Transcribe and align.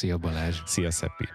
Szia 0.00 0.16
Balázs! 0.18 0.56
Szia 0.64 0.90
Szeppi! 0.90 1.28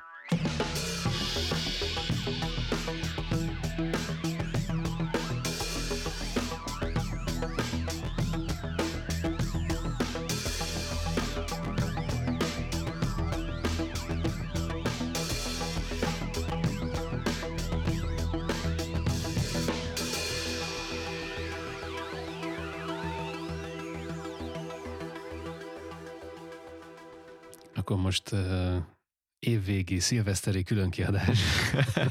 Évvégi, 29.86 30.00
szilveszteri 30.00 30.64
különkiadás. 30.64 31.40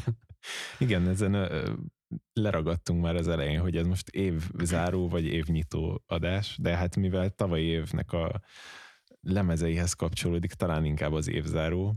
Igen, 0.79 1.09
ezen 1.09 1.35
uh, 1.35 1.77
leragadtunk 2.33 3.03
már 3.03 3.15
az 3.17 3.29
elején, 3.29 3.61
hogy 3.61 3.77
ez 3.77 3.87
most 3.87 4.09
évzáró 4.09 5.09
vagy 5.09 5.25
évnyitó 5.25 6.03
adás, 6.07 6.57
de 6.61 6.77
hát 6.77 6.97
mivel 6.97 7.31
tavalyi 7.31 7.65
évnek 7.65 8.13
a 8.13 8.41
lemezeihez 9.21 9.93
kapcsolódik, 9.93 10.53
talán 10.53 10.85
inkább 10.85 11.13
az 11.13 11.29
évzáró, 11.29 11.95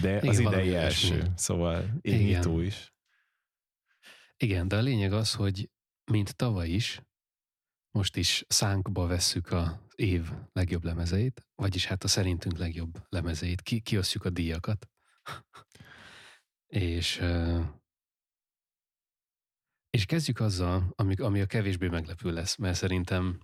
de 0.00 0.16
Igen, 0.16 0.28
az 0.28 0.38
idei 0.38 0.74
első, 0.74 1.14
esmi. 1.14 1.30
szóval 1.36 1.98
évnyitó 2.00 2.52
Igen. 2.52 2.66
is. 2.66 2.92
Igen, 4.36 4.68
de 4.68 4.76
a 4.76 4.80
lényeg 4.80 5.12
az, 5.12 5.34
hogy 5.34 5.70
mint 6.10 6.36
tavaly 6.36 6.68
is, 6.68 7.00
most 7.90 8.16
is 8.16 8.44
szánkba 8.48 9.06
vesszük 9.06 9.52
az 9.52 9.70
év 9.94 10.30
legjobb 10.52 10.84
lemezeit, 10.84 11.46
vagyis 11.54 11.86
hát 11.86 12.04
a 12.04 12.08
szerintünk 12.08 12.58
legjobb 12.58 13.02
lemezeit, 13.08 13.62
ki, 13.62 13.80
kiosztjuk 13.80 14.24
a 14.24 14.30
díjakat. 14.30 14.91
És, 16.66 17.22
és 19.90 20.04
kezdjük 20.06 20.40
azzal, 20.40 20.92
ami, 20.94 21.14
ami 21.14 21.40
a 21.40 21.46
kevésbé 21.46 21.88
meglepő 21.88 22.32
lesz, 22.32 22.56
mert 22.56 22.76
szerintem 22.76 23.40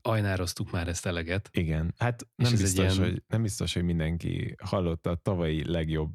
ajnároztuk 0.00 0.70
már 0.70 0.88
ezt 0.88 1.06
eleget. 1.06 1.48
Igen, 1.52 1.94
hát 1.98 2.28
nem 2.34 2.50
biztos, 2.50 2.96
ilyen... 2.96 3.10
hogy, 3.10 3.22
nem 3.26 3.42
biztos, 3.42 3.74
hogy 3.74 3.84
mindenki 3.84 4.54
hallotta 4.62 5.10
a 5.10 5.14
tavalyi 5.14 5.70
legjobb 5.70 6.14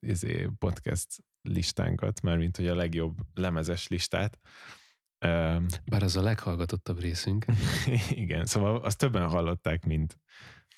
izé, 0.00 0.48
podcast 0.58 1.06
listánkat, 1.42 2.20
mert 2.20 2.38
mint 2.38 2.56
hogy 2.56 2.66
a 2.66 2.74
legjobb 2.74 3.18
lemezes 3.34 3.88
listát, 3.88 4.38
bár 5.84 6.02
az 6.02 6.16
a 6.16 6.22
leghallgatottabb 6.22 7.00
részünk. 7.00 7.44
Igen, 8.10 8.46
szóval 8.46 8.76
azt 8.76 8.98
többen 8.98 9.28
hallották, 9.28 9.84
mint, 9.84 10.18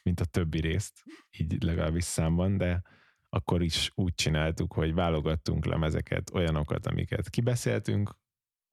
mint 0.03 0.21
a 0.21 0.25
többi 0.25 0.61
részt, 0.61 1.03
így 1.39 1.63
legalábbis 1.63 2.05
számban, 2.05 2.57
de 2.57 2.83
akkor 3.37 3.63
is 3.63 3.91
úgy 3.95 4.15
csináltuk, 4.15 4.73
hogy 4.73 4.95
válogattunk 4.95 5.65
lemezeket, 5.65 6.31
olyanokat, 6.35 6.87
amiket 6.87 7.31
kibeszéltünk, 7.31 8.17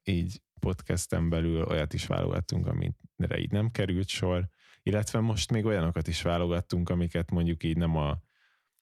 így 0.04 0.42
podcasten 0.60 1.30
belül 1.30 1.64
olyat 1.64 1.94
is 1.94 2.06
válogattunk, 2.06 2.68
amire 2.68 3.38
így 3.38 3.52
nem 3.52 3.72
került 3.72 4.08
sor, 4.08 4.50
illetve 4.84 5.20
most 5.20 5.52
még 5.52 5.66
olyanokat 5.66 6.08
is 6.08 6.22
válogattunk, 6.22 6.90
amiket 6.90 7.32
mondjuk 7.32 7.64
így 7.64 7.78
nem 7.78 7.96
a 7.96 8.22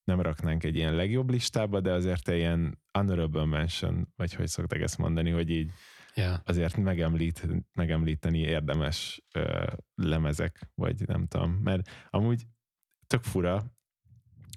nem 0.04 0.22
raknánk 0.22 0.64
egy 0.64 0.76
ilyen 0.76 0.96
legjobb 0.96 1.30
listába, 1.30 1.80
de 1.80 1.92
azért 1.92 2.28
ilyen 2.28 2.82
honorable 2.92 3.46
mention, 3.46 4.14
vagy 4.16 4.34
hogy 4.34 4.48
szokták 4.48 4.82
ezt 4.82 4.98
mondani, 4.98 5.30
hogy 5.30 5.50
így 5.50 5.72
yeah. 6.14 6.40
azért 6.44 6.78
megemlít, 6.78 7.48
megemlíteni 7.74 8.40
érdemes 8.40 9.22
ö, 9.34 9.68
lemezek, 9.96 10.70
vagy 10.76 11.08
nem 11.08 11.28
tudom, 11.28 11.52
mert 11.52 11.90
amúgy 12.10 12.44
tök 13.08 13.24
fura, 13.24 13.77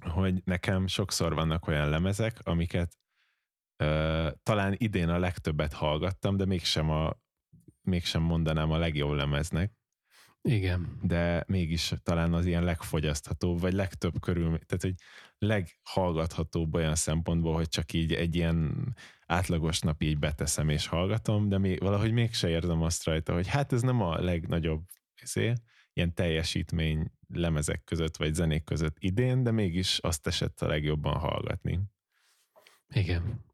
hogy 0.00 0.42
nekem 0.44 0.86
sokszor 0.86 1.34
vannak 1.34 1.66
olyan 1.66 1.88
lemezek, 1.88 2.38
amiket 2.42 2.98
ö, 3.76 4.28
talán 4.42 4.74
idén 4.76 5.08
a 5.08 5.18
legtöbbet 5.18 5.72
hallgattam, 5.72 6.36
de 6.36 6.44
mégsem, 6.44 6.90
a, 6.90 7.12
mégsem 7.83 8.22
mondanám 8.22 8.70
a 8.70 8.78
legjobb 8.78 9.12
lemeznek. 9.12 9.72
Igen. 10.42 10.98
De 11.02 11.44
mégis 11.46 11.92
talán 12.02 12.33
az 12.33 12.46
ilyen 12.46 12.64
legfogyaszthatóbb, 12.64 13.60
vagy 13.60 13.72
legtöbb 13.72 14.20
körül, 14.20 14.46
tehát 14.48 14.83
hogy 14.83 14.94
leghallgathatóbb 15.39 16.74
olyan 16.74 16.94
szempontból, 16.94 17.55
hogy 17.55 17.68
csak 17.68 17.92
így 17.92 18.12
egy 18.12 18.34
ilyen 18.34 18.94
átlagos 19.27 19.80
nap 19.80 20.02
így 20.02 20.18
beteszem 20.18 20.68
és 20.68 20.86
hallgatom, 20.86 21.48
de 21.48 21.58
még, 21.58 21.80
valahogy 21.80 22.12
mégse 22.12 22.48
érzem 22.48 22.83
azt 22.83 23.05
rajta, 23.05 23.33
hogy 23.33 23.46
hát 23.46 23.72
ez 23.72 23.83
nem 23.83 24.00
a 24.00 24.20
legnagyobb 24.20 24.84
izé, 25.22 25.52
ilyen 26.00 26.14
teljesítmény 26.14 27.11
lemezek 27.28 27.84
között, 27.84 28.16
vagy 28.16 28.34
zenék 28.34 28.64
között 28.64 28.96
idén, 28.98 29.42
de 29.42 29.50
mégis 29.50 29.98
azt 29.98 30.27
esett 30.27 30.61
a 30.61 30.66
legjobban 30.66 31.18
hallgatni. 31.18 31.80
Igen. 32.88 33.44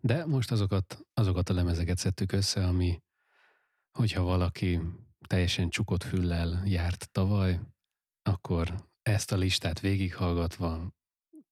De 0.00 0.26
most 0.26 0.50
azokat, 0.50 1.06
azokat 1.14 1.48
a 1.48 1.54
lemezeket 1.54 1.98
szedtük 1.98 2.32
össze, 2.32 2.66
ami, 2.66 3.02
hogyha 3.90 4.22
valaki 4.22 4.80
teljesen 5.26 5.68
csukott 5.68 6.02
füllel 6.02 6.62
járt 6.64 7.10
tavaly, 7.10 7.60
akkor 8.22 8.88
ezt 9.02 9.32
a 9.32 9.36
listát 9.36 9.80
végighallgatva 9.80 10.94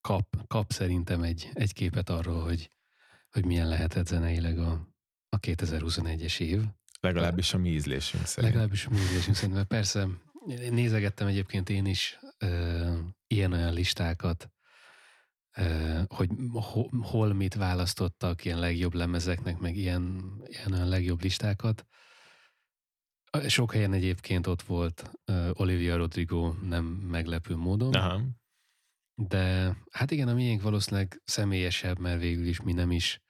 kap, 0.01 0.47
kap 0.47 0.71
szerintem 0.71 1.23
egy, 1.23 1.49
egy 1.53 1.73
képet 1.73 2.09
arról, 2.09 2.43
hogy 2.43 2.71
hogy 3.31 3.45
milyen 3.45 3.67
lehetett 3.67 4.07
zeneileg 4.07 4.59
a, 4.59 4.87
a 5.29 5.39
2021-es 5.39 6.39
év. 6.39 6.63
Legalábbis 7.01 7.53
a 7.53 7.57
mi 7.57 7.69
ízlésünk 7.69 8.25
szerint. 8.25 8.53
Legalábbis 8.53 8.85
a 8.85 8.89
mi 8.89 8.97
ízlésünk 8.97 9.35
szerint, 9.35 9.53
mert 9.53 9.67
persze 9.67 10.07
nézegettem 10.69 11.27
egyébként 11.27 11.69
én 11.69 11.85
is 11.85 12.19
uh, 12.43 12.97
ilyen-olyan 13.27 13.73
listákat, 13.73 14.51
uh, 15.57 16.01
hogy 16.07 16.29
ho, 16.51 16.87
hol 17.01 17.33
mit 17.33 17.53
választottak 17.53 18.45
ilyen 18.45 18.59
legjobb 18.59 18.93
lemezeknek, 18.93 19.59
meg 19.59 19.75
ilyen, 19.75 20.21
ilyen 20.45 20.87
legjobb 20.87 21.21
listákat. 21.21 21.85
Sok 23.47 23.73
helyen 23.73 23.93
egyébként 23.93 24.47
ott 24.47 24.61
volt 24.61 25.11
uh, 25.27 25.49
Olivia 25.53 25.95
Rodrigo 25.95 26.53
nem 26.61 26.85
meglepő 26.85 27.55
módon. 27.55 27.93
Aha. 27.93 28.21
De 29.15 29.75
hát 29.91 30.11
igen, 30.11 30.27
a 30.27 30.33
miénk 30.33 30.61
valószínűleg 30.61 31.21
személyesebb, 31.25 31.99
mert 31.99 32.19
végül 32.19 32.45
is 32.45 32.61
mi 32.61 32.73
nem 32.73 32.91
is 32.91 33.21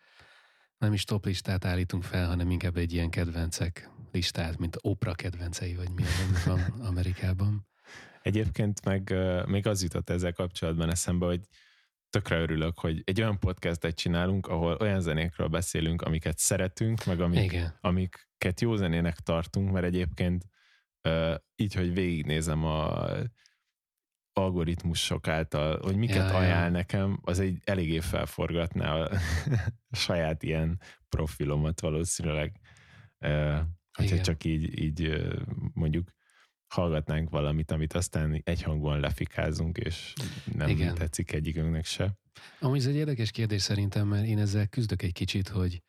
nem 0.82 0.94
is 0.94 1.04
top 1.04 1.26
listát 1.26 1.66
állítunk 1.66 2.04
fel, 2.04 2.28
hanem 2.28 2.50
inkább 2.50 2.78
egy 2.78 2.94
ilyen 2.94 3.10
kedvencek 3.10 3.90
listát, 4.12 4.58
mint 4.58 4.78
Oprah 4.82 5.16
kedvencei, 5.16 5.76
vagy 5.76 5.92
mi 5.92 6.04
van 6.46 6.60
Amerikában. 6.60 7.68
Egyébként 8.22 8.86
meg 8.86 9.14
még 9.46 9.68
az 9.68 9.82
jutott 9.82 10.10
ezzel 10.10 10.34
kapcsolatban 10.34 10.90
eszembe, 10.90 11.26
hogy 11.26 11.42
tökre 12.10 12.40
örülök, 12.40 12.80
hogy 12.80 13.02
egy 13.06 13.22
olyan 13.22 13.40
podcastet 13.40 13.96
csinálunk, 13.96 14.48
ahol 14.48 14.78
olyan 14.80 15.02
zenékről 15.02 15.48
beszélünk, 15.48 16.02
amiket 16.02 16.38
szeretünk, 16.38 17.06
meg 17.06 17.22
amik, 17.22 17.74
amiket 17.82 18.62
jó 18.62 18.76
zenének 18.76 19.20
tartunk, 19.20 19.72
mert 19.72 19.86
egyébként 19.86 20.46
így, 21.56 21.74
hogy 21.74 21.94
végignézem 21.94 22.66
a 22.66 23.08
algoritmusok 24.34 25.28
által, 25.28 25.80
hogy 25.82 25.96
miket 25.96 26.30
ja, 26.30 26.38
ajánl 26.38 26.66
ja. 26.66 26.70
nekem, 26.70 27.20
az 27.22 27.40
egy 27.40 27.62
eléggé 27.64 28.00
felforgatná 28.00 28.96
a, 28.96 29.10
saját 29.92 30.44
ilyen 30.44 30.82
profilomat 31.10 31.82
valószínűleg. 31.82 32.60
hogyha 33.18 34.14
Igen. 34.14 34.22
csak 34.22 34.44
így, 34.44 34.80
így 34.80 35.32
mondjuk 35.74 36.10
hallgatnánk 36.68 37.30
valamit, 37.30 37.72
amit 37.72 37.94
aztán 37.94 38.42
egyhangúan 38.44 39.00
lefikázunk, 39.00 39.78
és 39.78 40.14
nem 40.54 40.70
Igen. 40.70 40.96
tetszik 40.96 41.32
egyikünknek 41.32 41.86
se. 41.86 42.20
Amúgy 42.60 42.78
ez 42.78 42.86
egy 42.86 42.96
érdekes 42.96 43.32
kérdés 43.32 43.62
szerintem, 43.62 44.08
mert 44.08 44.26
én 44.26 44.40
ezzel 44.40 44.68
küzdök 44.68 45.02
egy 45.02 45.14
kicsit, 45.14 45.48
hogy 45.48 45.82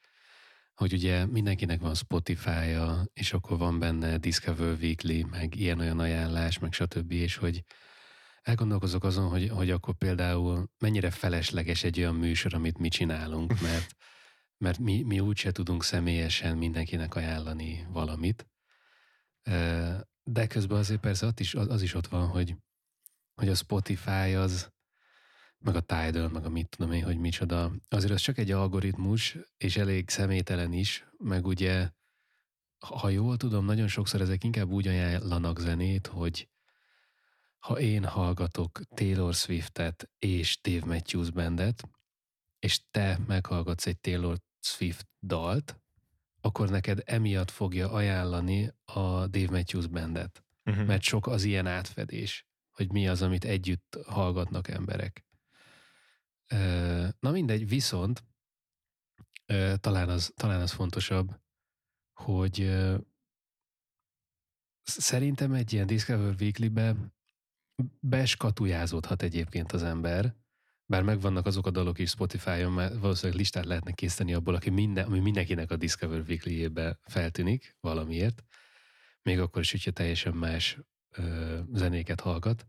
hogy 0.74 0.92
ugye 0.92 1.26
mindenkinek 1.26 1.80
van 1.80 1.94
Spotify-ja, 1.94 3.04
és 3.12 3.32
akkor 3.32 3.58
van 3.58 3.78
benne 3.78 4.18
Discover 4.18 4.76
Weekly, 4.80 5.22
meg 5.30 5.54
ilyen-olyan 5.54 5.98
ajánlás, 5.98 6.58
meg 6.58 6.72
stb., 6.72 7.12
és 7.12 7.36
hogy 7.36 7.64
elgondolkozok 8.42 9.04
azon, 9.04 9.28
hogy, 9.28 9.48
hogy 9.48 9.70
akkor 9.70 9.94
például 9.94 10.68
mennyire 10.78 11.10
felesleges 11.10 11.84
egy 11.84 11.98
olyan 11.98 12.14
műsor, 12.14 12.54
amit 12.54 12.78
mi 12.78 12.88
csinálunk, 12.88 13.60
mert, 13.68 13.96
mert 14.56 14.78
mi, 14.78 15.02
mi 15.02 15.20
úgyse 15.20 15.52
tudunk 15.52 15.84
személyesen 15.84 16.56
mindenkinek 16.56 17.14
ajánlani 17.14 17.86
valamit. 17.90 18.46
De 20.22 20.46
közben 20.46 20.78
azért 20.78 21.00
persze 21.00 21.26
az 21.26 21.32
is, 21.36 21.54
az 21.54 21.82
is 21.82 21.94
ott 21.94 22.06
van, 22.06 22.28
hogy, 22.28 22.56
hogy 23.34 23.48
a 23.48 23.54
Spotify 23.54 24.34
az, 24.34 24.70
meg 25.58 25.76
a 25.76 25.80
Tidal, 25.80 26.28
meg 26.28 26.44
a 26.44 26.48
mit 26.48 26.68
tudom 26.68 26.92
én, 26.92 27.04
hogy 27.04 27.18
micsoda, 27.18 27.72
azért 27.88 28.12
az 28.12 28.20
csak 28.20 28.38
egy 28.38 28.50
algoritmus, 28.50 29.36
és 29.56 29.76
elég 29.76 30.10
személytelen 30.10 30.72
is, 30.72 31.06
meg 31.18 31.46
ugye, 31.46 31.90
ha 32.78 33.08
jól 33.08 33.36
tudom, 33.36 33.64
nagyon 33.64 33.88
sokszor 33.88 34.20
ezek 34.20 34.44
inkább 34.44 34.70
úgy 34.70 34.88
ajánlanak 34.88 35.58
zenét, 35.58 36.06
hogy 36.06 36.48
ha 37.62 37.78
én 37.78 38.04
hallgatok 38.04 38.80
Taylor 38.94 39.34
Swiftet 39.34 40.10
és 40.18 40.60
Dave 40.62 40.86
Matthews 40.86 41.30
bandet, 41.30 41.88
és 42.58 42.80
te 42.90 43.18
meghallgatsz 43.26 43.86
egy 43.86 43.98
Taylor 43.98 44.38
Swift 44.60 45.06
dalt, 45.20 45.80
akkor 46.40 46.68
neked 46.68 47.02
emiatt 47.04 47.50
fogja 47.50 47.90
ajánlani 47.90 48.72
a 48.84 49.26
Dave 49.26 49.50
Matthews 49.50 49.86
bandet. 49.86 50.44
Uh-huh. 50.64 50.86
Mert 50.86 51.02
sok 51.02 51.26
az 51.26 51.44
ilyen 51.44 51.66
átfedés. 51.66 52.46
hogy 52.72 52.92
mi 52.92 53.08
az, 53.08 53.22
amit 53.22 53.44
együtt 53.44 53.98
hallgatnak 54.06 54.68
emberek. 54.68 55.24
Na 57.20 57.30
mindegy, 57.30 57.68
viszont 57.68 58.24
talán 59.76 60.08
az, 60.08 60.32
talán 60.36 60.60
az 60.60 60.72
fontosabb, 60.72 61.40
hogy 62.12 62.80
szerintem 64.82 65.52
egy 65.52 65.72
ilyen 65.72 65.86
Discover 65.86 66.34
Weekly-be 66.40 66.96
beskatujázódhat 68.00 69.22
egyébként 69.22 69.72
az 69.72 69.82
ember, 69.82 70.34
bár 70.86 71.02
megvannak 71.02 71.46
azok 71.46 71.66
a 71.66 71.70
dalok 71.70 71.98
is 71.98 72.10
Spotify-on, 72.10 72.72
mert 72.72 72.98
valószínűleg 72.98 73.38
listát 73.38 73.64
lehetne 73.64 73.92
készíteni 73.92 74.34
abból, 74.34 74.54
aki 74.54 74.70
minden, 74.70 75.06
ami 75.06 75.18
mindenkinek 75.18 75.70
a 75.70 75.76
Discover 75.76 76.20
Weekly-ébe 76.28 76.98
feltűnik 77.02 77.76
valamiért, 77.80 78.44
még 79.22 79.40
akkor 79.40 79.62
is, 79.62 79.70
hogyha 79.70 79.90
teljesen 79.90 80.34
más 80.34 80.78
ö, 81.10 81.58
zenéket 81.72 82.20
hallgat. 82.20 82.66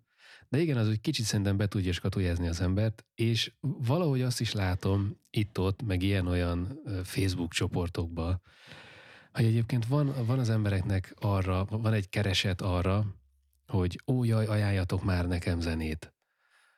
De 0.49 0.59
igen, 0.59 0.77
az, 0.77 0.87
hogy 0.87 1.01
kicsit 1.01 1.25
szerintem 1.25 1.57
be 1.57 1.67
tudja 1.67 1.93
skatujázni 1.93 2.47
az 2.47 2.61
embert, 2.61 3.05
és 3.15 3.53
valahogy 3.59 4.21
azt 4.21 4.41
is 4.41 4.51
látom 4.51 5.17
itt-ott, 5.29 5.81
meg 5.81 6.01
ilyen-olyan 6.01 6.79
Facebook 7.03 7.51
csoportokban, 7.51 8.41
hogy 9.31 9.45
egyébként 9.45 9.85
van, 9.85 10.25
van 10.25 10.39
az 10.39 10.49
embereknek 10.49 11.13
arra, 11.19 11.65
van 11.65 11.93
egy 11.93 12.09
kereset 12.09 12.61
arra, 12.61 13.05
hogy 13.67 13.99
ó, 14.07 14.23
jaj, 14.23 14.45
ajánljatok 14.45 15.03
már 15.03 15.27
nekem 15.27 15.59
zenét. 15.59 16.13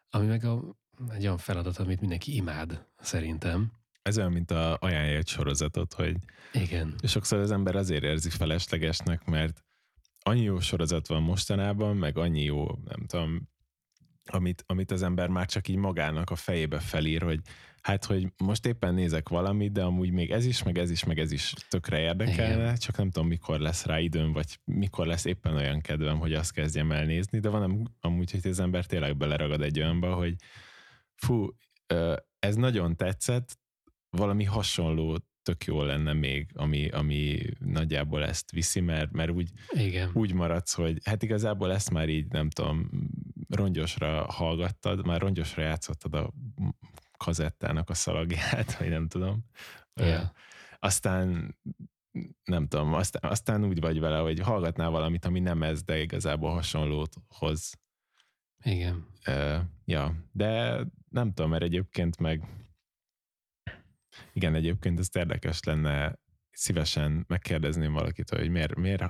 Ami 0.09 0.25
meg 0.25 0.43
a, 0.43 0.75
egy 1.09 1.21
olyan 1.21 1.37
feladat, 1.37 1.77
amit 1.77 1.99
mindenki 1.99 2.35
imád, 2.35 2.85
szerintem. 2.99 3.71
Ez 4.01 4.17
olyan, 4.17 4.31
mint 4.31 4.51
a 4.51 4.77
ajánlja 4.79 5.17
egy 5.17 5.27
sorozatot, 5.27 5.93
hogy 5.93 6.15
Igen. 6.53 6.95
sokszor 7.03 7.39
az 7.39 7.51
ember 7.51 7.75
azért 7.75 8.03
érzi 8.03 8.29
feleslegesnek, 8.29 9.25
mert 9.25 9.63
annyi 10.19 10.41
jó 10.41 10.59
sorozat 10.59 11.07
van 11.07 11.21
mostanában, 11.21 11.97
meg 11.97 12.17
annyi 12.17 12.43
jó, 12.43 12.67
nem 12.83 13.05
tudom, 13.05 13.49
amit, 14.25 14.63
amit 14.67 14.91
az 14.91 15.03
ember 15.03 15.27
már 15.27 15.45
csak 15.45 15.67
így 15.67 15.75
magának 15.75 16.29
a 16.29 16.35
fejébe 16.35 16.79
felír, 16.79 17.21
hogy 17.21 17.39
hát, 17.85 18.05
hogy 18.05 18.27
most 18.37 18.65
éppen 18.65 18.93
nézek 18.93 19.29
valamit, 19.29 19.71
de 19.71 19.83
amúgy 19.83 20.11
még 20.11 20.31
ez 20.31 20.45
is, 20.45 20.63
meg 20.63 20.77
ez 20.77 20.89
is, 20.89 21.03
meg 21.03 21.19
ez 21.19 21.31
is 21.31 21.53
tökre 21.69 21.99
érdekelne, 21.99 22.63
Igen. 22.63 22.75
csak 22.75 22.97
nem 22.97 23.09
tudom, 23.09 23.27
mikor 23.27 23.59
lesz 23.59 23.85
rá 23.85 23.99
időm, 23.99 24.31
vagy 24.31 24.59
mikor 24.63 25.05
lesz 25.05 25.25
éppen 25.25 25.55
olyan 25.55 25.81
kedvem, 25.81 26.19
hogy 26.19 26.33
azt 26.33 26.51
kezdjem 26.51 26.91
el 26.91 27.05
nézni, 27.05 27.39
de 27.39 27.49
van 27.49 27.91
amúgy, 28.01 28.31
hogy 28.31 28.47
az 28.47 28.59
ember 28.59 28.85
tényleg 28.85 29.17
beleragad 29.17 29.61
egy 29.61 29.79
olyanba, 29.79 30.13
hogy 30.13 30.35
fú, 31.15 31.49
ez 32.39 32.55
nagyon 32.55 32.95
tetszett, 32.95 33.59
valami 34.09 34.43
hasonló 34.43 35.17
tök 35.43 35.65
jó 35.65 35.83
lenne 35.83 36.13
még, 36.13 36.49
ami, 36.53 36.89
ami 36.89 37.39
nagyjából 37.59 38.23
ezt 38.25 38.51
viszi, 38.51 38.79
mert, 38.79 39.11
mert 39.11 39.31
úgy, 39.31 39.49
Igen. 39.71 40.09
úgy 40.13 40.33
maradsz, 40.33 40.73
hogy 40.73 40.97
hát 41.03 41.23
igazából 41.23 41.73
ezt 41.73 41.91
már 41.91 42.09
így, 42.09 42.27
nem 42.27 42.49
tudom, 42.49 42.89
rongyosra 43.49 44.31
hallgattad, 44.31 45.05
már 45.05 45.21
rongyosra 45.21 45.63
játszottad 45.63 46.13
a 46.13 46.33
kazettának 47.17 47.89
a 47.89 47.93
szalagját, 47.93 48.77
vagy 48.77 48.89
nem 48.89 49.07
tudom. 49.07 49.45
Yeah. 49.93 50.29
Aztán 50.79 51.57
nem 52.43 52.67
tudom, 52.67 52.93
aztán, 52.93 53.31
aztán 53.31 53.65
úgy 53.65 53.79
vagy 53.79 53.99
vele, 53.99 54.17
hogy 54.17 54.39
hallgatnál 54.39 54.89
valamit, 54.89 55.25
ami 55.25 55.39
nem 55.39 55.63
ez, 55.63 55.83
de 55.83 56.01
igazából 56.01 56.51
hasonlót 56.51 57.15
hoz. 57.27 57.79
Igen. 58.63 59.07
Uh, 59.27 59.59
ja, 59.85 60.15
de 60.31 60.81
nem 61.09 61.33
tudom, 61.33 61.49
mert 61.49 61.63
egyébként 61.63 62.17
meg 62.17 62.43
igen, 64.33 64.55
egyébként 64.55 64.99
ez 64.99 65.09
érdekes 65.13 65.63
lenne 65.63 66.19
szívesen 66.51 67.25
megkérdezném 67.27 67.93
valakit, 67.93 68.29
hogy 68.29 68.49
miért, 68.49 68.75
miért 68.75 69.03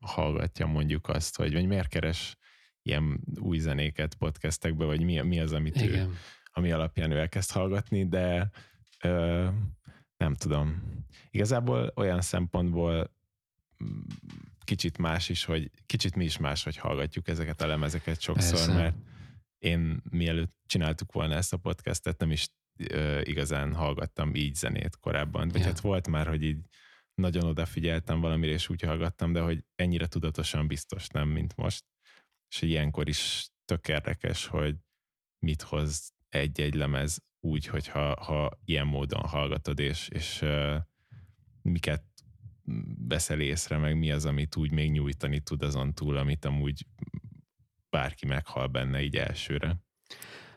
hallgatja 0.00 0.66
mondjuk 0.66 1.08
azt, 1.08 1.36
hogy 1.36 1.52
vagy 1.52 1.66
miért 1.66 1.88
keres 1.88 2.36
ilyen 2.82 3.20
új 3.40 3.58
zenéket 3.58 4.14
podcastekbe, 4.14 4.84
vagy 4.84 5.02
mi, 5.02 5.20
mi 5.20 5.40
az, 5.40 5.52
amit 5.52 5.80
Igen. 5.80 6.08
ő, 6.08 6.14
ami 6.52 6.72
alapján 6.72 7.10
ő 7.10 7.18
elkezd 7.18 7.50
hallgatni, 7.50 8.08
de 8.08 8.50
ö, 9.02 9.48
nem 10.16 10.34
tudom. 10.34 10.82
Igazából 11.30 11.92
olyan 11.96 12.20
szempontból 12.20 13.16
mm, 13.84 14.00
kicsit 14.64 14.98
más 14.98 15.28
is, 15.28 15.44
hogy 15.44 15.70
kicsit 15.86 16.14
mi 16.14 16.24
is 16.24 16.38
más, 16.38 16.62
hogy 16.64 16.76
hallgatjuk 16.76 17.28
ezeket 17.28 17.60
a 17.62 17.66
lemezeket 17.66 18.20
sokszor, 18.20 18.58
Persze. 18.58 18.72
mert 18.72 18.96
én 19.58 20.02
mielőtt 20.10 20.54
csináltuk 20.66 21.12
volna 21.12 21.34
ezt 21.34 21.52
a 21.52 21.56
podcastet, 21.56 22.18
nem 22.18 22.30
is 22.30 22.48
ö, 22.76 23.20
igazán 23.20 23.74
hallgattam 23.74 24.34
így 24.34 24.54
zenét 24.54 24.96
korábban. 24.96 25.48
Vagy 25.48 25.60
ja. 25.60 25.66
hát 25.66 25.80
volt 25.80 26.08
már, 26.08 26.26
hogy 26.26 26.42
így 26.42 26.60
nagyon 27.14 27.44
odafigyeltem 27.44 28.20
valamire, 28.20 28.52
és 28.52 28.68
úgy 28.68 28.82
hallgattam, 28.82 29.32
de 29.32 29.40
hogy 29.40 29.64
ennyire 29.74 30.06
tudatosan 30.06 30.66
biztos 30.66 31.08
nem, 31.08 31.28
mint 31.28 31.56
most. 31.56 31.84
És 32.48 32.62
ilyenkor 32.62 33.08
is 33.08 33.48
tök 33.64 33.88
érdekes, 33.88 34.46
hogy 34.46 34.76
mit 35.38 35.62
hoz 35.62 36.12
egy-egy 36.34 36.74
lemez 36.74 37.22
úgy, 37.40 37.66
hogyha 37.66 38.22
ha 38.22 38.58
ilyen 38.64 38.86
módon 38.86 39.28
hallgatod, 39.28 39.78
és, 39.78 40.08
és 40.08 40.42
uh, 40.42 40.76
miket 41.62 42.04
veszel 43.08 43.40
észre, 43.40 43.76
meg 43.76 43.98
mi 43.98 44.10
az, 44.10 44.24
amit 44.24 44.56
úgy 44.56 44.70
még 44.70 44.90
nyújtani 44.90 45.40
tud 45.40 45.62
azon 45.62 45.94
túl, 45.94 46.16
amit 46.16 46.44
amúgy 46.44 46.86
bárki 47.90 48.26
meghal 48.26 48.66
benne 48.66 49.02
így 49.02 49.16
elsőre. 49.16 49.76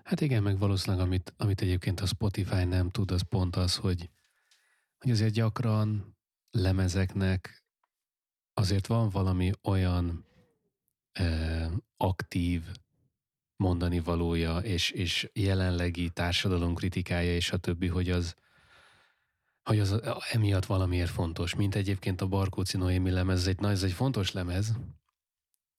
Hát 0.03 0.21
igen, 0.21 0.43
meg 0.43 0.57
valószínűleg 0.57 1.05
amit, 1.05 1.33
amit 1.37 1.61
egyébként 1.61 1.99
a 1.99 2.05
Spotify 2.05 2.63
nem 2.63 2.89
tud, 2.89 3.11
az 3.11 3.21
pont 3.21 3.55
az, 3.55 3.75
hogy, 3.75 4.09
hogy 4.97 5.11
azért 5.11 5.33
gyakran 5.33 6.17
lemezeknek 6.51 7.65
azért 8.53 8.87
van 8.87 9.09
valami 9.09 9.51
olyan 9.63 10.25
eh, 11.11 11.71
aktív 11.97 12.61
mondani 13.55 13.99
valója, 13.99 14.57
és, 14.57 14.89
és 14.89 15.29
jelenlegi 15.33 16.09
társadalom 16.09 16.75
kritikája, 16.75 17.35
és 17.35 17.51
a 17.51 17.57
többi, 17.57 17.87
hogy 17.87 18.09
az, 18.09 18.35
hogy 19.63 19.79
az 19.79 20.01
emiatt 20.31 20.65
valamiért 20.65 21.09
fontos, 21.09 21.55
mint 21.55 21.75
egyébként 21.75 22.21
a 22.21 22.27
Barkóci 22.27 22.77
Noémi 22.77 23.11
lemez, 23.11 23.39
ez 23.39 23.47
egy, 23.47 23.59
na, 23.59 23.69
ez 23.69 23.83
egy 23.83 23.91
fontos 23.91 24.31
lemez, 24.31 24.73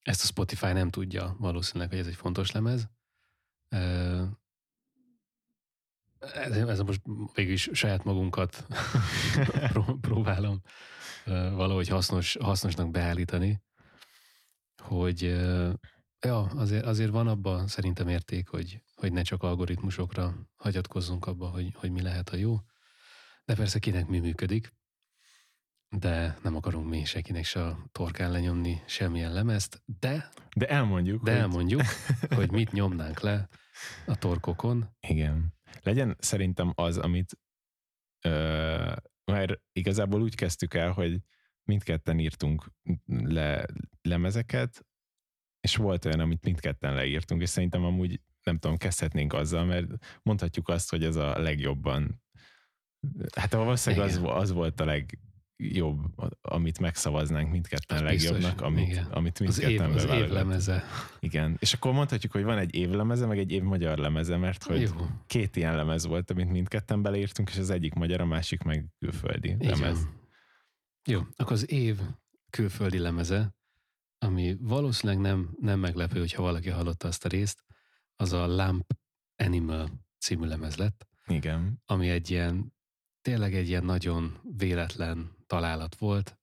ezt 0.03 0.23
a 0.23 0.27
Spotify 0.27 0.73
nem 0.73 0.91
tudja 0.91 1.37
valószínűleg, 1.39 1.89
hogy 1.89 1.99
ez 1.99 2.07
egy 2.07 2.15
fontos 2.15 2.53
lemez, 2.53 2.89
ez, 6.19 6.53
ez 6.53 6.81
most 6.81 7.01
is 7.35 7.71
saját 7.73 8.05
magunkat 8.05 8.67
próbálom 10.01 10.61
valahogy 11.55 11.89
hasznos, 11.89 12.37
hasznosnak 12.41 12.91
beállítani, 12.91 13.63
hogy 14.83 15.37
ja, 16.27 16.43
azért, 16.43 16.85
azért 16.85 17.11
van 17.11 17.29
abban 17.29 17.67
szerintem 17.67 18.09
érték, 18.09 18.49
hogy, 18.49 18.83
hogy 18.95 19.13
ne 19.13 19.23
csak 19.23 19.43
algoritmusokra 19.43 20.35
hagyatkozzunk 20.57 21.27
abba, 21.27 21.49
hogy, 21.49 21.75
hogy 21.75 21.91
mi 21.91 22.03
lehet 22.03 22.29
a 22.29 22.37
jó, 22.37 22.57
de 23.45 23.55
persze 23.55 23.79
kinek 23.79 24.07
mi 24.07 24.19
működik, 24.19 24.75
de 25.89 26.39
nem 26.43 26.57
akarunk 26.57 26.89
mi 26.89 27.05
senkinek 27.05 27.45
se 27.45 27.65
a 27.65 27.89
torkán 27.93 28.31
lenyomni 28.31 28.83
semmilyen 28.87 29.33
lemezt, 29.33 29.83
de... 30.01 30.29
De 30.57 30.67
elmondjuk. 30.67 31.23
De 31.23 31.31
hogy... 31.31 31.41
elmondjuk, 31.41 31.83
hogy 32.37 32.51
mit 32.51 32.73
nyomnánk 32.73 33.21
le 33.21 33.49
a 34.07 34.19
torkokon. 34.19 34.97
Igen. 35.01 35.55
Legyen 35.83 36.17
szerintem 36.19 36.73
az, 36.75 36.99
amit 36.99 37.39
ö, 38.21 38.95
mert 39.25 39.61
igazából 39.73 40.23
úgy 40.23 40.35
kezdtük 40.35 40.75
el, 40.75 40.91
hogy 40.93 41.21
mindketten 41.63 42.19
írtunk 42.19 42.73
le 43.07 43.67
lemezeket, 44.03 44.87
és 45.67 45.77
volt 45.77 46.05
olyan, 46.05 46.21
amit 46.21 46.45
mindketten 46.45 46.95
leírtunk, 46.95 47.43
és 47.43 47.49
szerintem 47.49 47.85
amúgy 47.85 48.21
nem 48.43 48.59
tudom, 48.59 48.77
kezdhetnénk 48.77 49.33
azzal, 49.33 49.65
mert 49.65 49.87
mondhatjuk 50.23 50.69
azt, 50.69 50.91
hogy 50.91 51.05
ez 51.05 51.17
a 51.17 51.39
legjobban 51.39 52.23
Hát 53.35 53.53
valószínűleg 53.53 54.09
az, 54.09 54.21
az 54.25 54.53
volt 54.53 54.81
a 54.81 54.85
leg, 54.85 55.19
jobb, 55.57 55.99
amit 56.41 56.79
megszavaznánk 56.79 57.51
mindketten 57.51 58.05
legjobbnak, 58.05 58.61
amit, 58.61 58.89
igen. 58.89 59.05
amit 59.05 59.41
mindketten 59.41 59.91
az 59.91 60.05
év, 60.05 60.11
az 60.11 60.17
évlemeze. 60.17 60.85
Igen, 61.21 61.57
és 61.59 61.73
akkor 61.73 61.93
mondhatjuk, 61.93 62.33
hogy 62.33 62.43
van 62.43 62.59
egy 62.59 62.75
évlemeze, 62.75 63.27
meg 63.27 63.39
egy 63.39 63.53
év 63.53 63.63
magyar 63.63 63.99
lemeze, 63.99 64.37
mert 64.37 64.63
hogy 64.63 64.81
Jó. 64.81 65.07
két 65.27 65.57
ilyen 65.57 65.77
lemez 65.77 66.07
volt, 66.07 66.31
amit 66.31 66.51
mindketten 66.51 67.03
beleírtunk, 67.03 67.51
és 67.51 67.59
az 67.59 67.71
egyik 67.71 67.95
magyar, 67.95 68.21
a 68.21 68.27
másik 68.27 68.63
meg 68.63 68.87
külföldi 68.99 69.49
Így 69.49 69.65
lemez. 69.65 70.03
Van. 70.03 70.21
Jó, 71.09 71.21
akkor 71.37 71.53
az 71.53 71.71
év 71.71 71.99
külföldi 72.51 72.99
lemeze, 72.99 73.55
ami 74.19 74.57
valószínűleg 74.61 75.23
nem, 75.23 75.57
nem 75.61 75.79
meglepő, 75.79 76.19
hogyha 76.19 76.43
valaki 76.43 76.69
hallotta 76.69 77.09
azt 77.09 77.25
a 77.25 77.29
részt, 77.29 77.65
az 78.17 78.33
a 78.33 78.47
Lamp 78.47 78.97
Animal 79.37 79.91
című 80.19 80.47
lemez 80.47 80.77
lett. 80.77 81.07
Igen. 81.27 81.83
Ami 81.85 82.11
egy 82.11 82.31
ilyen, 82.31 82.75
tényleg 83.23 83.55
egy 83.55 83.69
ilyen 83.69 83.85
nagyon 83.85 84.41
véletlen 84.57 85.37
találat 85.47 85.97
volt. 85.97 86.39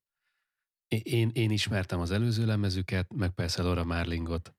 Én, 0.88 1.30
én 1.32 1.50
ismertem 1.50 2.00
az 2.00 2.10
előző 2.10 2.46
lemezüket, 2.46 3.12
meg 3.12 3.30
persze 3.30 3.62
Laura 3.62 3.84
Marlingot, 3.84 4.54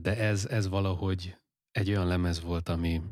de 0.00 0.16
ez, 0.16 0.46
ez 0.46 0.68
valahogy 0.68 1.36
egy 1.70 1.88
olyan 1.88 2.06
lemez 2.06 2.40
volt, 2.40 2.68
ami 2.68 3.02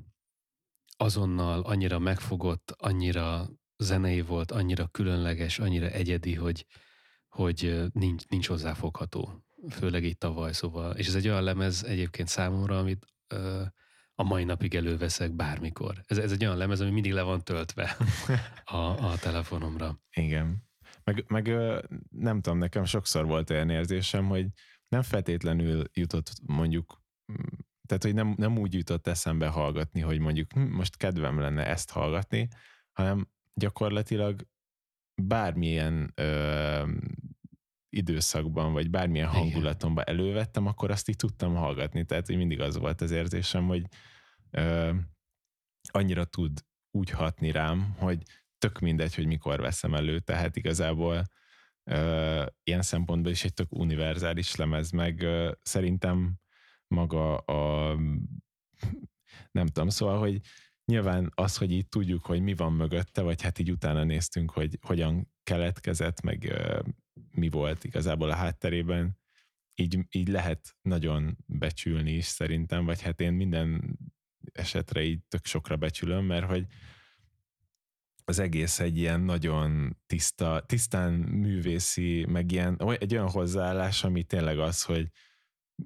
azonnal 0.97 1.61
annyira 1.61 1.99
megfogott, 1.99 2.75
annyira 2.79 3.49
zenei 3.77 4.21
volt, 4.21 4.51
annyira 4.51 4.87
különleges, 4.87 5.59
annyira 5.59 5.87
egyedi, 5.87 6.35
hogy, 6.35 6.67
hogy 7.39 7.83
nincs, 7.93 8.27
nincs 8.29 8.47
hozzáfogható. 8.47 9.45
főleg 9.71 10.05
így 10.05 10.19
tavaly, 10.19 10.53
szóval, 10.53 10.97
és 10.97 11.07
ez 11.07 11.15
egy 11.15 11.29
olyan 11.29 11.43
lemez 11.43 11.85
egyébként 11.85 12.29
számomra, 12.29 12.79
amit 12.79 13.07
ö, 13.29 13.63
a 14.15 14.23
mai 14.23 14.45
napig 14.45 14.75
előveszek 14.75 15.33
bármikor. 15.33 16.03
Ez, 16.07 16.19
ez 16.19 16.33
egy 16.33 16.45
olyan 16.45 16.57
lemez, 16.57 16.81
ami 16.81 16.91
mindig 16.91 17.13
le 17.13 17.23
van 17.23 17.45
töltve 17.45 17.97
a, 18.65 19.11
a 19.11 19.19
telefonomra. 19.19 20.01
Igen. 20.11 20.67
Meg, 21.05 21.25
meg 21.29 21.49
nem 22.11 22.41
tudom, 22.41 22.59
nekem 22.59 22.85
sokszor 22.85 23.27
volt 23.27 23.51
olyan 23.51 23.71
érzésem, 23.71 24.27
hogy 24.27 24.47
nem 24.89 25.03
feltétlenül 25.03 25.85
jutott 25.93 26.33
mondjuk, 26.47 27.03
tehát 27.87 28.03
hogy 28.03 28.15
nem, 28.15 28.35
nem 28.37 28.59
úgy 28.59 28.75
jutott 28.75 29.07
eszembe 29.07 29.49
hallgatni, 29.49 30.01
hogy 30.01 30.19
mondjuk 30.19 30.53
hm, 30.53 30.61
most 30.61 30.97
kedvem 30.97 31.41
lenne 31.41 31.67
ezt 31.67 31.91
hallgatni, 31.91 32.49
hanem 32.93 33.29
gyakorlatilag 33.55 34.47
bármilyen 35.23 36.13
ö, 36.15 36.91
időszakban, 37.89 38.73
vagy 38.73 38.91
bármilyen 38.91 39.29
hangulatomban 39.29 40.05
elővettem, 40.07 40.67
akkor 40.67 40.91
azt 40.91 41.09
így 41.09 41.17
tudtam 41.17 41.55
hallgatni. 41.55 42.05
Tehát, 42.05 42.27
hogy 42.27 42.37
mindig 42.37 42.61
az 42.61 42.77
volt 42.77 43.01
az 43.01 43.11
érzésem, 43.11 43.67
hogy 43.67 43.87
ö, 44.51 44.95
annyira 45.91 46.25
tud 46.25 46.65
úgy 46.91 47.11
hatni 47.11 47.51
rám, 47.51 47.95
hogy 47.99 48.23
tök 48.59 48.79
mindegy, 48.79 49.15
hogy 49.15 49.27
mikor 49.27 49.61
veszem 49.61 49.95
elő, 49.95 50.19
tehát 50.19 50.57
igazából 50.57 51.25
ö, 51.91 52.47
ilyen 52.63 52.83
szempontból 52.83 53.33
is 53.33 53.45
egy 53.45 53.55
tök 53.55 53.73
univerzális 53.73 54.55
lemez, 54.57 54.91
meg 54.91 55.23
ö, 55.23 55.53
szerintem 55.63 56.35
maga 56.95 57.37
a 57.37 57.95
nem 59.51 59.67
tudom, 59.67 59.89
szóval, 59.89 60.19
hogy 60.19 60.41
nyilván 60.89 61.33
az, 61.35 61.57
hogy 61.57 61.73
így 61.73 61.89
tudjuk, 61.89 62.27
hogy 62.27 62.41
mi 62.41 62.55
van 62.55 62.73
mögötte, 62.73 63.23
vagy 63.23 63.43
hát 63.43 63.59
így 63.59 63.71
utána 63.71 64.05
néztünk, 64.05 64.51
hogy 64.51 64.79
hogyan 64.81 65.33
keletkezett, 65.43 66.21
meg 66.21 66.45
ö, 66.45 66.81
mi 67.31 67.49
volt 67.49 67.85
igazából 67.85 68.31
a 68.31 68.35
hátterében, 68.35 69.19
így, 69.75 69.99
így 70.11 70.29
lehet 70.29 70.77
nagyon 70.83 71.37
becsülni 71.47 72.13
is 72.13 72.25
szerintem, 72.25 72.85
vagy 72.85 73.03
hát 73.03 73.21
én 73.21 73.33
minden 73.33 73.99
esetre 74.53 75.03
így 75.03 75.21
tök 75.29 75.47
sokra 75.47 75.77
becsülöm, 75.77 76.25
mert 76.25 76.47
hogy 76.47 76.67
az 78.25 78.39
egész 78.39 78.81
egy 78.81 78.99
ilyen 78.99 79.21
nagyon 79.21 79.97
tiszta, 80.07 80.65
tisztán 80.67 81.13
művészi, 81.13 82.25
meg 82.25 82.53
ilyen, 82.53 82.81
egy 82.99 83.15
olyan 83.15 83.31
hozzáállás, 83.31 84.05
ami 84.05 84.25
tényleg 84.25 84.59
az, 84.59 84.83
hogy 84.83 85.09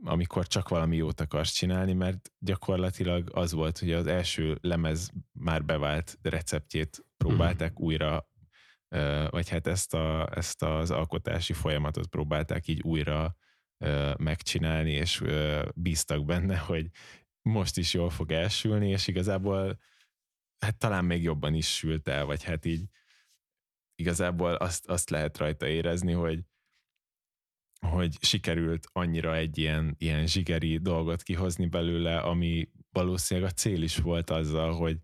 amikor 0.05 0.47
csak 0.47 0.69
valami 0.69 0.97
jót 0.97 1.21
akarsz 1.21 1.53
csinálni, 1.53 1.93
mert 1.93 2.33
gyakorlatilag 2.39 3.31
az 3.33 3.53
volt, 3.53 3.79
hogy 3.79 3.93
az 3.93 4.07
első 4.07 4.59
lemez 4.61 5.11
már 5.33 5.65
bevált 5.65 6.19
receptjét 6.23 7.05
próbálták 7.17 7.73
mm. 7.73 7.85
újra, 7.85 8.29
vagy 9.29 9.49
hát 9.49 9.67
ezt, 9.67 9.95
a, 9.95 10.37
ezt 10.37 10.63
az 10.63 10.91
alkotási 10.91 11.53
folyamatot 11.53 12.07
próbálták 12.07 12.69
így 12.69 12.81
újra 12.83 13.37
megcsinálni, 14.17 14.93
és 14.93 15.23
bíztak 15.75 16.25
benne, 16.25 16.57
hogy 16.57 16.91
most 17.43 17.77
is 17.77 17.95
jól 17.95 18.11
fog 18.11 18.33
elsülni, 18.33 18.89
és 18.89 19.07
igazából 19.07 19.81
hát 20.59 20.79
talán 20.79 21.05
még 21.05 21.23
jobban 21.23 21.55
is 21.55 21.75
sült 21.75 22.09
el, 22.09 22.25
vagy 22.25 22.43
hát 22.43 22.65
így 22.65 22.85
igazából 23.95 24.55
azt, 24.55 24.89
azt 24.89 25.11
lehet 25.11 25.39
rajta 25.39 25.67
érezni, 25.67 26.13
hogy 26.13 26.41
hogy 27.87 28.17
sikerült 28.21 28.87
annyira 28.93 29.37
egy 29.37 29.59
ilyen, 29.59 29.95
ilyen 29.99 30.27
zsigeri 30.27 30.79
dolgot 30.79 31.23
kihozni 31.23 31.67
belőle, 31.67 32.19
ami 32.19 32.69
valószínűleg 32.93 33.51
a 33.51 33.55
cél 33.55 33.83
is 33.83 33.97
volt 33.97 34.31
azzal, 34.31 34.73
hogy 34.73 34.99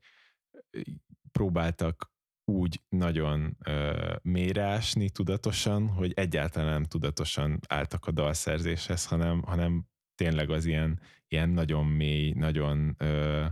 próbáltak 1.33 2.13
úgy 2.45 2.81
nagyon 2.89 3.57
ö, 3.65 4.15
mélyreásni 4.23 5.11
tudatosan, 5.11 5.89
hogy 5.89 6.13
egyáltalán 6.15 6.71
nem 6.71 6.85
tudatosan 6.85 7.61
álltak 7.67 8.07
a 8.07 8.11
dalszerzéshez, 8.11 9.07
hanem, 9.07 9.43
hanem 9.43 9.87
tényleg 10.15 10.51
az 10.51 10.65
ilyen, 10.65 11.01
ilyen 11.29 11.49
nagyon 11.49 11.87
mély, 11.87 12.33
nagyon 12.33 12.95
ö, 12.99 13.47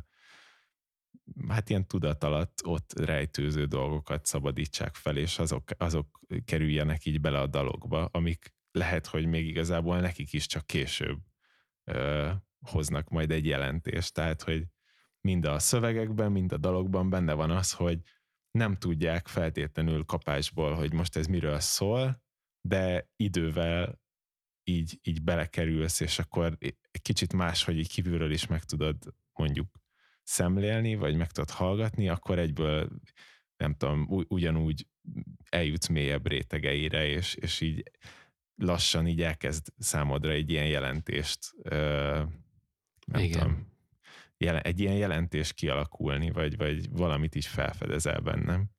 hát 1.49 1.71
ilyen 1.71 1.87
tudat 1.87 2.25
alatt 2.25 2.61
ott 2.65 2.99
rejtőző 2.99 3.65
dolgokat 3.65 4.27
szabadítsák 4.27 4.95
fel, 4.95 5.17
és 5.17 5.39
azok, 5.39 5.63
azok 5.77 6.21
kerüljenek 6.45 7.05
így 7.05 7.21
bele 7.21 7.41
a 7.41 7.47
dalokba, 7.47 8.05
amik 8.05 8.55
lehet, 8.77 9.07
hogy 9.07 9.27
még 9.27 9.47
igazából 9.47 10.01
nekik 10.01 10.33
is 10.33 10.47
csak 10.47 10.67
később 10.67 11.19
ö, 11.85 12.31
hoznak 12.67 13.09
majd 13.09 13.31
egy 13.31 13.47
jelentést. 13.47 14.15
Tehát, 14.15 14.43
hogy 14.43 14.65
mind 15.21 15.45
a 15.45 15.59
szövegekben, 15.59 16.33
mind 16.33 16.53
a 16.53 16.57
dalokban 16.57 17.11
benne 17.11 17.33
van 17.33 17.51
az, 17.51 17.73
hogy 17.73 18.01
nem 18.51 18.77
tudják 18.77 19.27
feltétlenül 19.27 20.05
kapásból, 20.05 20.75
hogy 20.75 20.93
most 20.93 21.17
ez 21.17 21.27
miről 21.27 21.61
szól, 21.61 22.23
de 22.61 23.11
idővel 23.17 24.01
így, 24.65 24.99
így 25.03 25.23
belekerülsz, 25.23 26.01
és 26.01 26.19
akkor 26.19 26.57
egy 26.59 27.03
kicsit 27.03 27.33
más, 27.33 27.65
hogy 27.65 27.79
így 27.79 27.89
kívülről 27.89 28.33
is 28.33 28.47
meg 28.47 28.65
tudod 28.65 28.97
mondjuk 29.33 29.69
szemlélni, 30.23 30.95
vagy 30.95 31.17
meg 31.17 31.31
tudod 31.31 31.51
hallgatni, 31.51 32.09
akkor 32.09 32.39
egyből 32.39 32.89
nem 33.57 33.75
tudom, 33.75 34.07
ugyanúgy 34.09 34.87
eljutsz 35.49 35.87
mélyebb 35.87 36.27
rétegeire, 36.27 37.07
és, 37.07 37.35
és 37.35 37.61
így 37.61 37.91
lassan 38.57 39.07
így 39.07 39.23
elkezd 39.23 39.67
számodra 39.79 40.31
egy 40.31 40.51
ilyen 40.51 40.67
jelentést, 40.67 41.55
nem 43.07 43.23
Igen. 43.23 43.31
tudom, 43.31 43.73
jelen, 44.37 44.63
egy 44.63 44.81
ilyen 44.81 44.95
jelentés 44.95 45.53
kialakulni, 45.53 46.31
vagy, 46.31 46.57
vagy 46.57 46.91
valamit 46.91 47.35
is 47.35 47.49
felfedezel 47.49 48.21
bennem. 48.21 48.71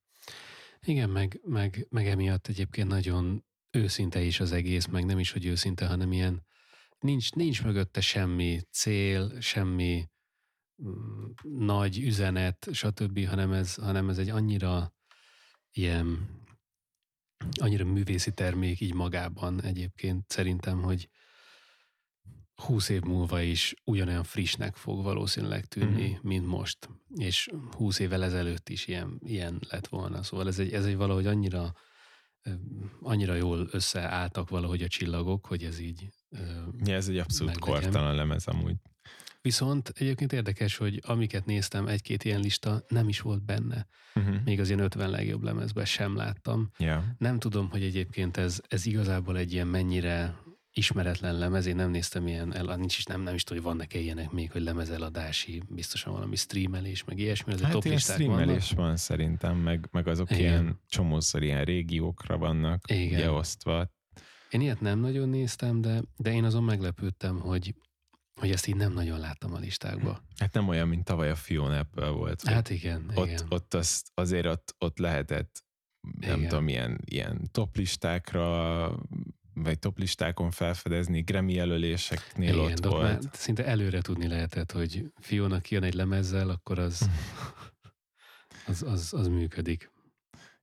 Igen, 0.85 1.09
meg, 1.09 1.39
meg, 1.43 1.87
meg 1.89 2.07
emiatt 2.07 2.47
egyébként 2.47 2.87
nagyon 2.87 3.45
őszinte 3.71 4.21
is 4.21 4.39
az 4.39 4.51
egész, 4.51 4.85
meg 4.85 5.05
nem 5.05 5.19
is, 5.19 5.31
hogy 5.31 5.45
őszinte, 5.45 5.87
hanem 5.87 6.11
ilyen 6.11 6.45
nincs, 6.99 7.31
nincs 7.31 7.63
mögötte 7.63 8.01
semmi 8.01 8.61
cél, 8.71 9.41
semmi 9.41 10.05
mm, 10.83 11.25
nagy 11.41 11.99
üzenet, 11.99 12.67
stb., 12.71 13.25
hanem 13.25 13.51
ez, 13.51 13.75
hanem 13.75 14.09
ez 14.09 14.17
egy 14.17 14.29
annyira 14.29 14.93
ilyen 15.71 16.36
annyira 17.61 17.85
művészi 17.85 18.31
termék 18.31 18.79
így 18.79 18.93
magában 18.93 19.61
egyébként 19.61 20.31
szerintem, 20.31 20.81
hogy 20.81 21.09
húsz 22.55 22.89
év 22.89 23.01
múlva 23.01 23.41
is 23.41 23.73
ugyanolyan 23.83 24.23
frissnek 24.23 24.75
fog 24.75 25.03
valószínűleg 25.03 25.65
tűnni, 25.65 26.07
mm-hmm. 26.07 26.19
mint 26.21 26.45
most. 26.45 26.89
És 27.15 27.49
húsz 27.71 27.99
évvel 27.99 28.23
ezelőtt 28.23 28.69
is 28.69 28.87
ilyen, 28.87 29.19
ilyen 29.23 29.59
lett 29.69 29.87
volna. 29.87 30.23
Szóval 30.23 30.47
ez 30.47 30.59
egy, 30.59 30.73
ez 30.73 30.85
egy 30.85 30.95
valahogy 30.95 31.25
annyira 31.25 31.73
annyira 33.01 33.33
jól 33.33 33.67
összeálltak 33.71 34.49
valahogy 34.49 34.81
a 34.81 34.87
csillagok, 34.87 35.45
hogy 35.45 35.63
ez 35.63 35.79
így 35.79 36.09
Ja, 36.83 36.95
ez 36.95 37.07
egy 37.07 37.17
abszolút 37.17 37.59
kortalan 37.59 38.15
lemez 38.15 38.47
amúgy. 38.47 38.75
Viszont 39.47 39.93
egyébként 39.95 40.33
érdekes, 40.33 40.77
hogy 40.77 41.01
amiket 41.05 41.45
néztem, 41.45 41.87
egy-két 41.87 42.23
ilyen 42.23 42.39
lista 42.39 42.83
nem 42.87 43.09
is 43.09 43.21
volt 43.21 43.43
benne. 43.43 43.87
Uh-huh. 44.15 44.35
Még 44.45 44.59
az 44.59 44.67
ilyen 44.67 44.79
50 44.79 45.09
legjobb 45.09 45.43
lemezben 45.43 45.85
sem 45.85 46.15
láttam. 46.15 46.69
Yeah. 46.77 47.03
Nem 47.17 47.39
tudom, 47.39 47.69
hogy 47.69 47.83
egyébként 47.83 48.37
ez, 48.37 48.61
ez 48.67 48.85
igazából 48.85 49.37
egy 49.37 49.53
ilyen 49.53 49.67
mennyire 49.67 50.35
ismeretlen 50.73 51.37
lemez, 51.37 51.65
én 51.65 51.75
nem 51.75 51.89
néztem 51.89 52.27
ilyen, 52.27 52.55
el, 52.55 52.75
nincs 52.75 52.97
is, 52.97 53.03
nem, 53.03 53.21
nem 53.21 53.33
is 53.33 53.43
tudom, 53.43 53.63
hogy 53.63 53.73
vannak-e 53.73 53.99
ilyenek 53.99 54.31
még, 54.31 54.51
hogy 54.51 54.61
lemezeladási, 54.61 55.63
biztosan 55.69 56.13
valami 56.13 56.35
streamelés, 56.35 57.03
meg 57.03 57.19
ilyesmi, 57.19 57.53
az 57.53 57.61
hát 57.61 57.71
top 57.71 57.85
ilyen 57.85 57.97
streamelés 57.97 58.71
vannak. 58.71 58.85
van 58.87 58.97
szerintem, 58.97 59.57
meg, 59.57 59.87
meg 59.91 60.07
azok 60.07 60.31
Igen. 60.31 60.41
ilyen 60.41 60.79
csomószor 60.87 61.43
ilyen 61.43 61.63
régiókra 61.63 62.37
vannak 62.37 62.91
Igen. 62.91 63.19
ugye 63.19 63.31
osztva. 63.31 63.89
Én 64.49 64.61
ilyet 64.61 64.81
nem 64.81 64.99
nagyon 64.99 65.29
néztem, 65.29 65.81
de, 65.81 66.01
de 66.17 66.33
én 66.33 66.43
azon 66.43 66.63
meglepődtem, 66.63 67.39
hogy 67.39 67.75
hogy 68.37 68.51
ezt 68.51 68.67
így 68.67 68.75
nem 68.75 68.93
nagyon 68.93 69.19
láttam 69.19 69.53
a 69.53 69.57
listákba. 69.57 70.21
Hát 70.37 70.53
nem 70.53 70.67
olyan, 70.67 70.87
mint 70.87 71.03
tavaly 71.03 71.29
a 71.29 71.35
Fiona 71.35 71.79
Apple 71.79 72.09
volt. 72.09 72.43
Hát 72.43 72.69
igen, 72.69 73.11
ott, 73.15 73.27
igen. 73.27 73.45
Ott 73.49 73.73
azt, 73.73 74.11
azért 74.13 74.45
ott, 74.45 74.75
ott 74.77 74.97
lehetett, 74.97 75.63
nem 76.19 76.37
igen. 76.37 76.49
tudom, 76.49 76.67
ilyen, 76.67 76.99
ilyen 77.05 77.49
top 77.51 77.75
listákra, 77.75 78.99
vagy 79.53 79.79
top 79.79 79.97
listákon 79.97 80.51
felfedezni, 80.51 81.21
Grammy 81.21 81.53
jelöléseknél 81.53 82.53
igen, 82.53 82.71
ott 82.71 82.85
volt. 82.85 83.01
Már 83.01 83.19
szinte 83.31 83.65
előre 83.65 84.01
tudni 84.01 84.27
lehetett, 84.27 84.71
hogy 84.71 85.05
Fiona 85.21 85.59
kijön 85.59 85.83
egy 85.83 85.93
lemezzel, 85.93 86.49
akkor 86.49 86.79
az, 86.79 87.09
az, 88.67 88.83
az, 88.83 89.13
az 89.13 89.27
működik. 89.27 89.91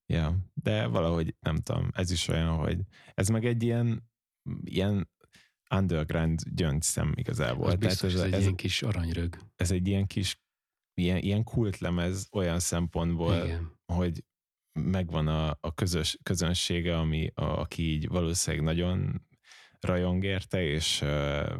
Ja, 0.07 0.37
de 0.55 0.87
valahogy 0.87 1.35
nem 1.41 1.57
tudom, 1.57 1.91
ez 1.93 2.11
is 2.11 2.29
olyan, 2.29 2.57
hogy 2.57 2.81
ez 3.15 3.29
meg 3.29 3.45
egy 3.45 3.63
ilyen, 3.63 4.11
ilyen 4.65 5.09
underground 5.77 6.41
gyöngyszem 6.55 7.13
igazából. 7.15 7.67
Az 7.67 7.75
biztos, 7.75 8.13
Tehát 8.13 8.15
ez, 8.15 8.21
ez, 8.21 8.27
egy 8.27 8.33
ez, 8.33 8.41
ilyen 8.41 8.55
kis 8.57 8.83
aranyrög. 8.83 9.39
Ez 9.57 9.71
egy 9.71 9.87
ilyen 9.87 10.07
kis, 10.07 10.41
ilyen, 10.95 11.19
ilyen 11.19 11.45
kultlemez 11.45 12.29
olyan 12.33 12.59
szempontból, 12.59 13.35
Igen. 13.35 13.79
hogy 13.87 14.25
megvan 14.81 15.29
a, 15.29 15.57
a 15.61 15.75
közös, 15.75 16.19
közönsége, 16.23 16.99
ami, 16.99 17.31
a, 17.35 17.45
aki 17.45 17.83
így 17.83 18.09
valószínűleg 18.09 18.65
nagyon 18.65 19.23
rajong 19.81 20.25
érte, 20.25 20.63
és, 20.63 21.05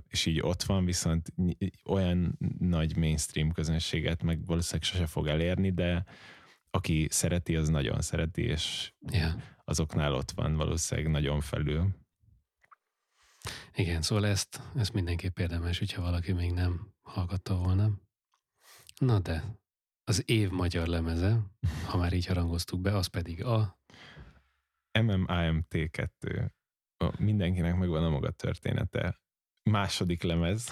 és 0.09 0.27
így 0.27 0.41
ott 0.41 0.63
van, 0.63 0.85
viszont 0.85 1.33
olyan 1.85 2.39
nagy 2.59 2.97
mainstream 2.97 3.53
közönséget 3.53 4.23
meg 4.23 4.47
valószínűleg 4.47 4.89
sose 4.89 5.07
fog 5.07 5.27
elérni, 5.27 5.71
de 5.71 6.05
aki 6.71 7.07
szereti, 7.11 7.57
az 7.57 7.69
nagyon 7.69 8.01
szereti, 8.01 8.43
és 8.43 8.93
yeah. 9.11 9.33
azoknál 9.65 10.15
ott 10.15 10.31
van 10.31 10.57
valószínűleg 10.57 11.11
nagyon 11.11 11.41
felül. 11.41 11.89
Igen, 13.75 14.03
szóval 14.03 14.27
ezt, 14.27 14.61
ezt 14.77 14.93
mindenképp 14.93 15.39
érdemes, 15.39 15.79
hogyha 15.79 16.03
valaki 16.03 16.33
még 16.33 16.53
nem 16.53 16.93
hallgatta 17.03 17.57
volna. 17.57 17.91
Na 18.99 19.19
de, 19.19 19.45
az 20.05 20.23
év 20.29 20.51
magyar 20.51 20.87
lemeze, 20.87 21.41
ha 21.87 21.97
már 21.97 22.13
így 22.13 22.27
harangoztuk 22.27 22.81
be, 22.81 22.97
az 22.97 23.07
pedig 23.07 23.45
a... 23.45 23.79
MMAMT2. 24.99 26.49
Mindenkinek 27.19 27.77
megvan 27.77 28.05
a 28.05 28.11
maga 28.11 28.31
története. 28.31 29.21
Második 29.71 30.23
lemez. 30.23 30.69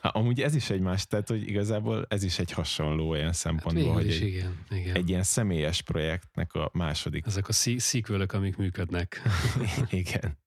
Ha, 0.00 0.08
amúgy 0.08 0.40
ez 0.40 0.54
is 0.54 0.70
egy 0.70 0.80
más, 0.80 1.06
tehát 1.06 1.28
hogy 1.28 1.48
igazából 1.48 2.06
ez 2.08 2.22
is 2.22 2.38
egy 2.38 2.52
hasonló 2.52 3.08
olyan 3.08 3.32
szempontból, 3.32 3.92
hát 3.92 4.02
hogy 4.02 4.10
egy, 4.10 4.22
igen, 4.22 4.64
igen. 4.70 4.96
egy 4.96 5.08
ilyen 5.08 5.22
személyes 5.22 5.82
projektnek 5.82 6.54
a 6.54 6.70
második. 6.72 7.26
Ezek 7.26 7.48
a 7.48 7.52
szíkvölök, 7.52 8.32
amik 8.32 8.56
működnek. 8.56 9.22
igen. 9.90 10.41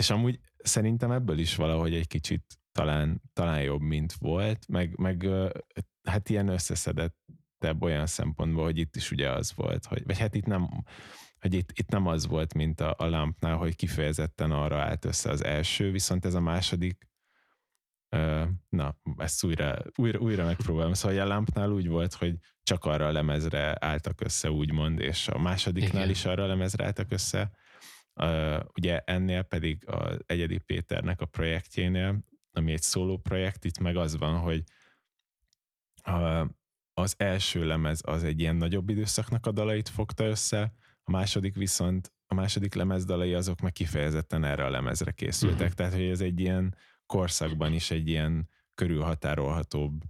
És 0.00 0.10
amúgy 0.10 0.40
szerintem 0.56 1.10
ebből 1.10 1.38
is 1.38 1.56
valahogy 1.56 1.94
egy 1.94 2.06
kicsit 2.06 2.44
talán, 2.72 3.22
talán 3.32 3.62
jobb, 3.62 3.80
mint 3.80 4.12
volt, 4.12 4.68
meg, 4.68 4.98
meg 4.98 5.28
hát 6.02 6.28
ilyen 6.28 6.48
összeszedettebb 6.48 7.82
olyan 7.82 8.06
szempontból, 8.06 8.64
hogy 8.64 8.78
itt 8.78 8.96
is 8.96 9.10
ugye 9.10 9.30
az 9.30 9.52
volt, 9.54 9.84
hogy, 9.84 10.04
vagy 10.04 10.18
hát 10.18 10.34
itt 10.34 10.46
nem, 10.46 10.68
hogy 11.40 11.54
itt, 11.54 11.70
itt 11.74 11.88
nem 11.88 12.06
az 12.06 12.26
volt, 12.26 12.54
mint 12.54 12.80
a, 12.80 12.94
a 12.98 13.06
lámpnál, 13.06 13.56
hogy 13.56 13.76
kifejezetten 13.76 14.50
arra 14.50 14.80
állt 14.80 15.04
össze 15.04 15.30
az 15.30 15.44
első, 15.44 15.90
viszont 15.90 16.24
ez 16.24 16.34
a 16.34 16.40
második 16.40 17.08
na, 18.68 18.96
ezt 19.16 19.44
újra, 19.44 19.78
újra, 19.96 20.18
újra 20.18 20.44
megpróbálom. 20.44 20.92
Szóval 20.92 21.20
a 21.20 21.26
lámpnál 21.26 21.70
úgy 21.70 21.88
volt, 21.88 22.14
hogy 22.14 22.34
csak 22.62 22.84
arra 22.84 23.06
a 23.06 23.12
lemezre 23.12 23.76
álltak 23.80 24.20
össze, 24.20 24.50
úgymond, 24.50 25.00
és 25.00 25.28
a 25.28 25.38
másodiknál 25.38 26.02
Igen. 26.02 26.10
is 26.10 26.24
arra 26.24 26.42
a 26.42 26.46
lemezre 26.46 26.84
álltak 26.84 27.12
össze. 27.12 27.50
Uh, 28.14 28.60
ugye 28.74 28.98
ennél 28.98 29.42
pedig 29.42 29.88
az 29.88 30.18
Egyedi 30.26 30.58
Péternek 30.58 31.20
a 31.20 31.26
projektjénél, 31.26 32.18
ami 32.52 32.72
egy 32.72 32.82
szóló 32.82 33.18
projekt, 33.18 33.64
itt 33.64 33.78
meg 33.78 33.96
az 33.96 34.16
van, 34.16 34.38
hogy 34.38 34.62
uh, 36.06 36.48
az 36.94 37.14
első 37.18 37.66
lemez 37.66 38.00
az 38.04 38.24
egy 38.24 38.40
ilyen 38.40 38.56
nagyobb 38.56 38.88
időszaknak 38.88 39.46
a 39.46 39.52
dalait 39.52 39.88
fogta 39.88 40.24
össze, 40.24 40.72
a 41.04 41.10
második 41.10 41.56
viszont, 41.56 42.12
a 42.26 42.34
második 42.34 42.74
lemez 42.74 43.04
dalai 43.04 43.34
azok 43.34 43.60
meg 43.60 43.72
kifejezetten 43.72 44.44
erre 44.44 44.64
a 44.64 44.70
lemezre 44.70 45.10
készültek, 45.10 45.60
uh-huh. 45.60 45.74
tehát 45.74 45.92
hogy 45.92 46.08
ez 46.08 46.20
egy 46.20 46.40
ilyen 46.40 46.76
korszakban 47.06 47.72
is 47.72 47.90
egy 47.90 48.08
ilyen 48.08 48.48
körülhatárolhatóbb 48.74 50.02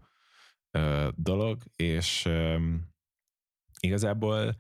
ö, 0.70 1.08
dolog, 1.14 1.62
és 1.76 2.24
ö, 2.24 2.58
igazából 3.80 4.56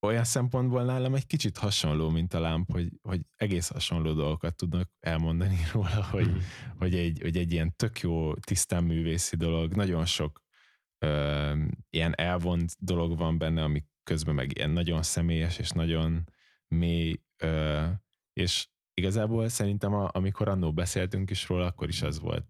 olyan 0.00 0.24
szempontból 0.24 0.84
nálam 0.84 1.14
egy 1.14 1.26
kicsit 1.26 1.58
hasonló, 1.58 2.08
mint 2.08 2.34
a 2.34 2.40
lámp, 2.40 2.72
hogy, 2.72 2.88
hogy 3.02 3.20
egész 3.36 3.68
hasonló 3.68 4.12
dolgokat 4.12 4.56
tudnak 4.56 4.90
elmondani 5.00 5.56
róla, 5.72 6.04
hogy, 6.10 6.28
mm. 6.28 6.38
hogy, 6.78 6.94
egy, 6.94 7.18
hogy 7.22 7.36
egy 7.36 7.52
ilyen 7.52 7.76
tök 7.76 8.00
jó, 8.00 8.34
tisztán 8.34 8.84
művészi 8.84 9.36
dolog, 9.36 9.74
nagyon 9.74 10.04
sok 10.04 10.42
ö, 10.98 11.62
ilyen 11.90 12.14
elvont 12.16 12.72
dolog 12.78 13.18
van 13.18 13.38
benne, 13.38 13.62
ami 13.62 13.84
közben 14.02 14.34
meg 14.34 14.56
ilyen 14.56 14.70
nagyon 14.70 15.02
személyes 15.02 15.58
és 15.58 15.70
nagyon 15.70 16.24
mély, 16.68 17.20
ö, 17.42 17.86
és 18.32 18.68
igazából 18.94 19.48
szerintem 19.48 19.94
a, 19.94 20.08
amikor 20.12 20.48
annó 20.48 20.72
beszéltünk 20.72 21.30
is 21.30 21.48
róla, 21.48 21.66
akkor 21.66 21.88
is 21.88 22.02
az 22.02 22.20
volt 22.20 22.46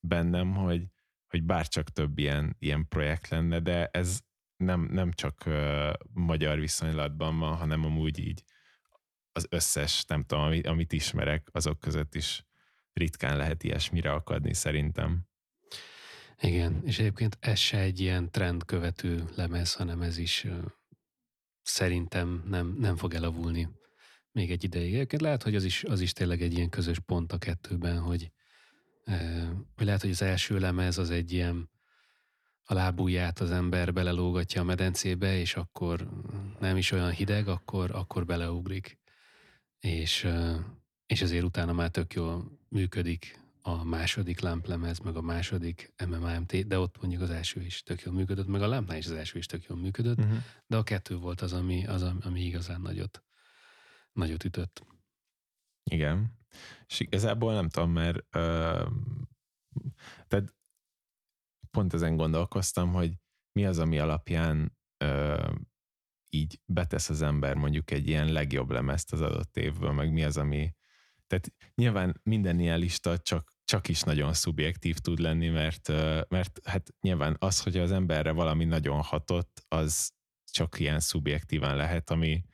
bennem, 0.00 0.54
hogy, 0.54 0.86
hogy 1.28 1.42
bárcsak 1.42 1.88
több 1.88 2.18
ilyen, 2.18 2.56
ilyen 2.58 2.88
projekt 2.88 3.28
lenne, 3.28 3.60
de 3.60 3.86
ez 3.86 4.20
nem, 4.56 4.80
nem 4.80 5.12
csak 5.12 5.42
uh, 5.46 5.92
magyar 6.12 6.58
viszonylatban 6.58 7.38
van, 7.38 7.56
hanem 7.56 7.84
amúgy 7.84 8.18
így 8.18 8.44
az 9.32 9.46
összes, 9.50 10.04
nem 10.04 10.24
tudom, 10.24 10.44
amit, 10.44 10.66
amit 10.66 10.92
ismerek, 10.92 11.48
azok 11.52 11.80
között 11.80 12.14
is 12.14 12.44
ritkán 12.92 13.36
lehet 13.36 13.62
ilyesmire 13.62 14.12
akadni 14.12 14.54
szerintem. 14.54 15.26
Igen, 16.40 16.82
és 16.84 16.98
egyébként 16.98 17.36
ez 17.40 17.58
se 17.58 17.78
egy 17.78 18.00
ilyen 18.00 18.30
trendkövető 18.30 19.24
lemez, 19.34 19.74
hanem 19.74 20.02
ez 20.02 20.18
is 20.18 20.46
szerintem 21.62 22.42
nem, 22.46 22.76
nem 22.78 22.96
fog 22.96 23.14
elavulni 23.14 23.68
még 24.32 24.50
egy 24.50 24.64
ideig. 24.64 24.94
Egyébként 24.94 25.22
lehet, 25.22 25.42
hogy 25.42 25.54
az 25.54 25.64
is, 25.64 25.84
az 25.84 26.00
is 26.00 26.12
tényleg 26.12 26.42
egy 26.42 26.52
ilyen 26.52 26.68
közös 26.68 26.98
pont 26.98 27.32
a 27.32 27.38
kettőben, 27.38 27.98
hogy, 27.98 28.32
hogy 29.74 29.86
lehet, 29.86 30.00
hogy 30.00 30.10
az 30.10 30.22
első 30.22 30.58
lemez 30.58 30.98
az 30.98 31.10
egy 31.10 31.32
ilyen 31.32 31.70
a 32.68 32.74
lábúját 32.74 33.40
az 33.40 33.50
ember 33.50 33.92
belelógatja 33.92 34.60
a 34.60 34.64
medencébe, 34.64 35.38
és 35.38 35.56
akkor 35.56 36.08
nem 36.60 36.76
is 36.76 36.90
olyan 36.90 37.10
hideg, 37.10 37.48
akkor, 37.48 37.90
akkor 37.90 38.26
beleugrik. 38.26 38.98
És, 39.78 40.28
és 41.06 41.22
azért 41.22 41.44
utána 41.44 41.72
már 41.72 41.90
tök 41.90 42.14
jól 42.14 42.58
működik 42.68 43.40
a 43.62 43.84
második 43.84 44.40
lámplemez, 44.40 44.98
meg 44.98 45.16
a 45.16 45.20
második 45.20 45.92
MMAMT, 46.06 46.66
de 46.66 46.78
ott 46.78 47.00
mondjuk 47.00 47.22
az 47.22 47.30
első 47.30 47.62
is 47.62 47.82
tök 47.82 48.02
jól 48.02 48.14
működött, 48.14 48.46
meg 48.46 48.62
a 48.62 48.68
lámpnál 48.68 48.96
is 48.96 49.06
az 49.06 49.12
első 49.12 49.38
is 49.38 49.46
tök 49.46 49.64
jól 49.64 49.78
működött, 49.78 50.18
uh-huh. 50.18 50.38
de 50.66 50.76
a 50.76 50.82
kettő 50.82 51.16
volt 51.16 51.40
az, 51.40 51.52
ami, 51.52 51.86
az, 51.86 52.02
ami 52.20 52.40
igazán 52.40 52.80
nagyot 52.80 53.24
nagyot 54.16 54.44
ütött. 54.44 54.86
Igen. 55.90 56.38
És 56.86 57.00
igazából 57.00 57.54
nem 57.54 57.68
tudom, 57.68 57.90
mert 57.90 58.16
uh, 58.36 58.92
tehát 60.28 60.54
pont 61.76 61.94
ezen 61.94 62.16
gondolkoztam, 62.16 62.92
hogy 62.92 63.12
mi 63.52 63.66
az, 63.66 63.78
ami 63.78 63.98
alapján 63.98 64.78
uh, 65.04 65.54
így 66.30 66.60
betesz 66.64 67.08
az 67.08 67.22
ember 67.22 67.54
mondjuk 67.54 67.90
egy 67.90 68.08
ilyen 68.08 68.32
legjobb 68.32 68.70
lemezt 68.70 69.12
az 69.12 69.20
adott 69.20 69.56
évből, 69.56 69.92
meg 69.92 70.12
mi 70.12 70.24
az, 70.24 70.36
ami 70.36 70.74
tehát 71.26 71.52
nyilván 71.74 72.20
minden 72.22 72.60
ilyen 72.60 72.78
lista 72.78 73.18
csak, 73.18 73.52
csak 73.64 73.88
is 73.88 74.02
nagyon 74.02 74.32
szubjektív 74.32 74.96
tud 74.98 75.18
lenni, 75.18 75.48
mert, 75.48 75.88
mert 76.28 76.60
hát 76.64 76.94
nyilván 77.00 77.36
az, 77.38 77.62
hogy 77.62 77.76
az 77.76 77.92
emberre 77.92 78.30
valami 78.32 78.64
nagyon 78.64 79.02
hatott, 79.02 79.64
az 79.68 80.12
csak 80.50 80.78
ilyen 80.80 81.00
szubjektívan 81.00 81.76
lehet, 81.76 82.10
ami, 82.10 82.44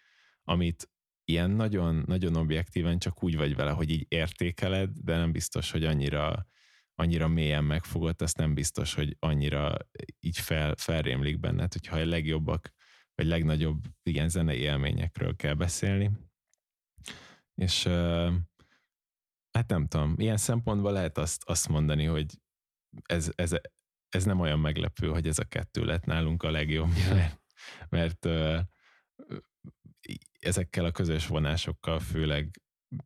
amit 0.44 0.90
ilyen 1.24 1.50
nagyon, 1.50 2.02
nagyon 2.06 2.37
objektíven 2.37 2.98
csak 2.98 3.22
úgy 3.22 3.37
vagy 3.37 3.54
vele, 3.54 3.70
hogy 3.70 3.90
így 3.90 4.06
értékeled, 4.08 4.90
de 4.90 5.16
nem 5.16 5.32
biztos, 5.32 5.70
hogy 5.70 5.85
annyira, 5.85 6.46
annyira 6.94 7.28
mélyen 7.28 7.64
megfogott, 7.64 8.22
azt 8.22 8.37
nem 8.37 8.55
biztos, 8.55 8.94
hogy 8.94 9.16
annyira 9.18 9.76
így 10.20 10.38
fel, 10.38 10.74
felrémlik 10.76 11.40
benned, 11.40 11.72
hogyha 11.72 11.96
a 11.96 12.05
legjobbak, 12.05 12.72
vagy 13.14 13.26
legnagyobb 13.26 13.85
ilyen 14.02 14.28
zenei 14.28 14.59
élményekről 14.59 15.37
kell 15.37 15.55
beszélni. 15.55 16.11
És 17.55 17.87
hát 19.50 19.68
nem 19.68 19.87
tudom, 19.87 20.14
ilyen 20.16 20.37
szempontból 20.37 20.92
lehet 20.92 21.18
azt, 21.18 21.42
azt 21.44 21.68
mondani, 21.68 22.05
hogy 22.05 22.40
ez, 23.02 23.31
ez, 23.35 23.52
ez 24.09 24.24
nem 24.24 24.40
olyan 24.40 24.59
meglepő, 24.59 25.09
hogy 25.09 25.26
ez 25.26 25.38
a 25.38 25.44
kettő 25.44 25.85
lett 25.85 26.05
nálunk 26.05 26.42
a 26.42 26.50
legjobb, 26.50 26.90
mert, 27.09 27.40
mert 27.88 28.28
ezekkel 30.38 30.85
a 30.85 30.90
közös 30.90 31.26
vonásokkal 31.26 32.00
főleg 32.00 32.61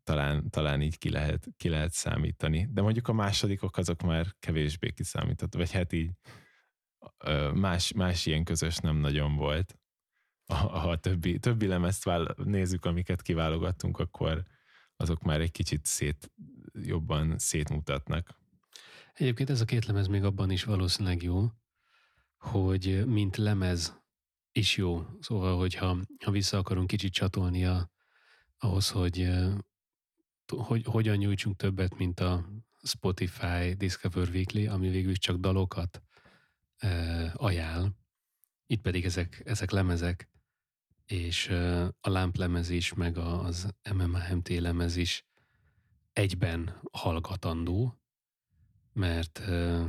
talán, 0.05 0.51
talán 0.51 0.83
így 0.83 0.99
ki 0.99 1.11
lehet, 1.11 1.46
ki 1.57 1.68
lehet 1.68 1.92
számítani. 1.92 2.68
De 2.70 2.83
mondjuk 2.83 3.09
a 3.09 3.12
másodikok 3.12 3.77
azok 3.77 4.03
már 4.03 4.27
kevésbé 4.38 4.90
kiszámítható, 4.90 5.59
vagy 5.59 5.72
hát 5.72 5.92
így 5.92 6.11
más, 7.55 7.92
más 7.92 8.27
ilyen 8.27 8.44
közös 8.44 8.77
nem 8.77 8.96
nagyon 8.96 9.37
volt. 9.37 9.79
Ha 10.46 10.90
a 10.90 10.99
többi, 10.99 11.38
többi 11.38 11.66
lemezt 11.66 12.05
vál, 12.05 12.35
nézzük, 12.44 12.85
amiket 12.85 13.22
kiválogattunk, 13.22 13.99
akkor 13.99 14.44
azok 14.96 15.22
már 15.22 15.40
egy 15.40 15.51
kicsit 15.51 15.85
szét, 15.85 16.33
jobban 16.72 17.38
szétmutatnak. 17.38 18.38
Egyébként 19.12 19.51
ez 19.51 19.61
a 19.61 19.64
két 19.64 19.85
lemez 19.85 20.07
még 20.07 20.25
abban 20.25 20.51
is 20.51 20.64
valószínűleg 20.64 21.22
jó, 21.22 21.51
hogy 22.37 23.07
mint 23.07 23.37
lemez 23.37 24.03
is 24.53 24.77
jó. 24.77 25.07
Szóval, 25.20 25.59
hogyha 25.59 25.96
ha 26.25 26.31
vissza 26.31 26.59
akarunk 26.59 26.87
kicsit 26.87 27.12
csatolni 27.12 27.64
a, 27.64 27.90
ahhoz, 28.59 28.90
hogy, 28.90 29.29
hogy 30.50 30.85
hogyan 30.85 31.16
nyújtsunk 31.16 31.56
többet, 31.56 31.96
mint 31.96 32.20
a 32.20 32.48
Spotify 32.82 33.74
Discover 33.76 34.28
Weekly, 34.28 34.66
ami 34.66 34.88
végül 34.88 35.11
is 35.11 35.18
csak 35.18 35.37
dalokat 35.37 36.02
e, 36.76 37.32
ajánl. 37.37 37.96
Itt 38.66 38.80
pedig 38.80 39.04
ezek, 39.04 39.42
ezek 39.44 39.70
lemezek, 39.70 40.28
és 41.06 41.48
e, 41.48 41.85
a 41.85 42.11
lámplemez 42.11 42.70
is, 42.70 42.94
meg 42.94 43.16
az 43.16 43.74
MMHMT 43.94 44.48
lemez 44.48 44.96
is 44.96 45.24
egyben 46.12 46.80
hallgatandó, 46.92 48.00
mert 48.92 49.38
e, 49.38 49.85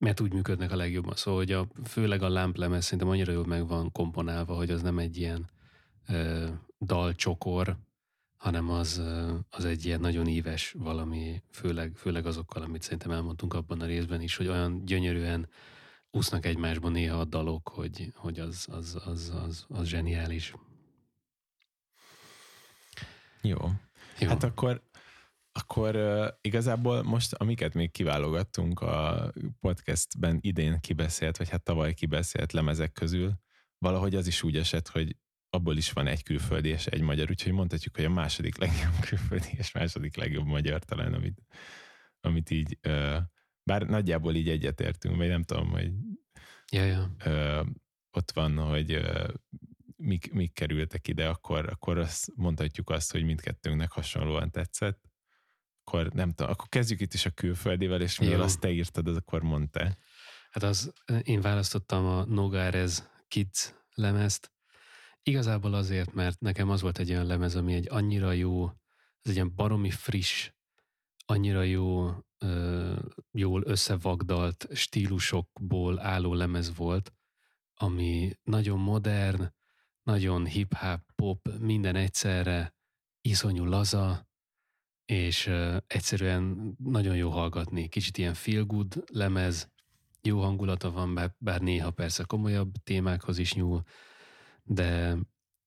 mert 0.00 0.20
úgy 0.20 0.32
működnek 0.32 0.72
a 0.72 0.76
legjobban. 0.76 1.14
Szóval, 1.14 1.40
hogy 1.40 1.52
a, 1.52 1.66
főleg 1.84 2.22
a 2.22 2.28
lámplemez 2.28 2.84
szerintem 2.84 3.08
annyira 3.08 3.32
jól 3.32 3.46
meg 3.46 3.66
van 3.66 3.92
komponálva, 3.92 4.54
hogy 4.54 4.70
az 4.70 4.82
nem 4.82 4.98
egy 4.98 5.16
ilyen 5.16 5.50
ö, 6.08 6.48
dalcsokor, 6.80 7.78
hanem 8.40 8.70
az, 8.70 9.02
az 9.50 9.64
egy 9.64 9.84
ilyen 9.84 10.00
nagyon 10.00 10.26
íves 10.26 10.74
valami, 10.78 11.42
főleg, 11.50 11.92
főleg 11.96 12.26
azokkal, 12.26 12.62
amit 12.62 12.82
szerintem 12.82 13.10
elmondtunk 13.10 13.54
abban 13.54 13.80
a 13.80 13.86
részben 13.86 14.20
is, 14.20 14.36
hogy 14.36 14.46
olyan 14.46 14.84
gyönyörűen 14.84 15.48
úsznak 16.10 16.46
egymásban 16.46 16.92
néha 16.92 17.18
a 17.18 17.24
dalok, 17.24 17.68
hogy, 17.68 18.12
hogy 18.14 18.38
az, 18.38 18.66
az, 18.70 19.00
az, 19.04 19.32
az, 19.44 19.66
az 19.68 19.86
zseniális. 19.86 20.54
Jó. 23.42 23.56
Jó. 24.18 24.28
Hát 24.28 24.42
akkor, 24.42 24.82
akkor 25.52 25.96
uh, 25.96 26.28
igazából 26.40 27.02
most, 27.02 27.32
amiket 27.32 27.74
még 27.74 27.90
kiválogattunk 27.90 28.80
a 28.80 29.32
podcastben 29.60 30.38
idén 30.40 30.80
kibeszélt, 30.80 31.36
vagy 31.36 31.48
hát 31.48 31.62
tavaly 31.62 31.94
kibeszélt 31.94 32.52
lemezek 32.52 32.92
közül, 32.92 33.32
valahogy 33.78 34.14
az 34.14 34.26
is 34.26 34.42
úgy 34.42 34.56
esett, 34.56 34.88
hogy 34.88 35.16
abból 35.50 35.76
is 35.76 35.92
van 35.92 36.06
egy 36.06 36.22
külföldi 36.22 36.68
és 36.68 36.86
egy 36.86 37.00
magyar, 37.00 37.30
úgyhogy 37.30 37.52
mondhatjuk, 37.52 37.96
hogy 37.96 38.04
a 38.04 38.10
második 38.10 38.56
legjobb 38.56 39.00
külföldi 39.08 39.48
és 39.52 39.72
második 39.72 40.16
legjobb 40.16 40.46
magyar 40.46 40.84
talán, 40.84 41.14
amit, 41.14 41.42
amit 42.20 42.50
így, 42.50 42.78
bár 43.62 43.82
nagyjából 43.82 44.34
így 44.34 44.48
egyetértünk, 44.48 45.16
vagy 45.16 45.28
nem 45.28 45.42
tudom, 45.42 45.70
hogy 45.70 45.92
ja, 46.72 46.84
ja. 46.84 47.14
Ott 48.10 48.30
van, 48.30 48.58
hogy 48.58 49.00
mik, 49.96 50.32
mik 50.32 50.52
kerültek 50.52 51.08
ide, 51.08 51.28
akkor, 51.28 51.68
akkor 51.68 51.98
azt 51.98 52.32
mondhatjuk 52.34 52.90
azt, 52.90 53.12
hogy 53.12 53.24
mindkettőnknek 53.24 53.92
hasonlóan 53.92 54.50
tetszett. 54.50 55.00
Akkor 55.84 56.12
nem 56.12 56.32
tudom, 56.32 56.52
akkor 56.52 56.68
kezdjük 56.68 57.00
itt 57.00 57.14
is 57.14 57.26
a 57.26 57.30
külföldivel, 57.30 58.00
és 58.00 58.18
mivel 58.18 58.40
azt 58.40 58.60
te 58.60 58.70
írtad, 58.70 59.08
az 59.08 59.16
akkor 59.16 59.42
mondta. 59.42 59.96
Hát 60.50 60.62
az, 60.62 60.92
én 61.22 61.40
választottam 61.40 62.06
a 62.06 62.24
Nogares 62.24 63.02
Kids 63.28 63.74
lemezt, 63.94 64.52
igazából 65.22 65.74
azért, 65.74 66.12
mert 66.12 66.40
nekem 66.40 66.70
az 66.70 66.80
volt 66.80 66.98
egy 66.98 67.10
olyan 67.10 67.26
lemez, 67.26 67.56
ami 67.56 67.74
egy 67.74 67.86
annyira 67.90 68.32
jó, 68.32 68.66
ez 69.20 69.30
egy 69.30 69.34
ilyen 69.34 69.54
baromi 69.54 69.90
friss, 69.90 70.50
annyira 71.26 71.62
jó, 71.62 72.10
ö, 72.38 72.94
jól 73.30 73.62
összevagdalt 73.66 74.68
stílusokból 74.72 76.00
álló 76.00 76.34
lemez 76.34 76.76
volt, 76.76 77.12
ami 77.74 78.32
nagyon 78.42 78.78
modern, 78.78 79.52
nagyon 80.02 80.46
hip-hop, 80.46 81.00
pop, 81.14 81.48
minden 81.58 81.96
egyszerre, 81.96 82.74
iszonyú 83.20 83.64
laza, 83.64 84.28
és 85.04 85.46
uh, 85.46 85.76
egyszerűen 85.86 86.74
nagyon 86.78 87.16
jó 87.16 87.30
hallgatni. 87.30 87.88
Kicsit 87.88 88.18
ilyen 88.18 88.34
feel 88.34 88.64
good 88.64 89.04
lemez, 89.06 89.70
jó 90.22 90.40
hangulata 90.40 90.90
van, 90.90 91.14
bár, 91.14 91.34
bár 91.38 91.60
néha 91.60 91.90
persze 91.90 92.24
komolyabb 92.24 92.72
témákhoz 92.84 93.38
is 93.38 93.54
nyúl, 93.54 93.82
de, 94.64 95.18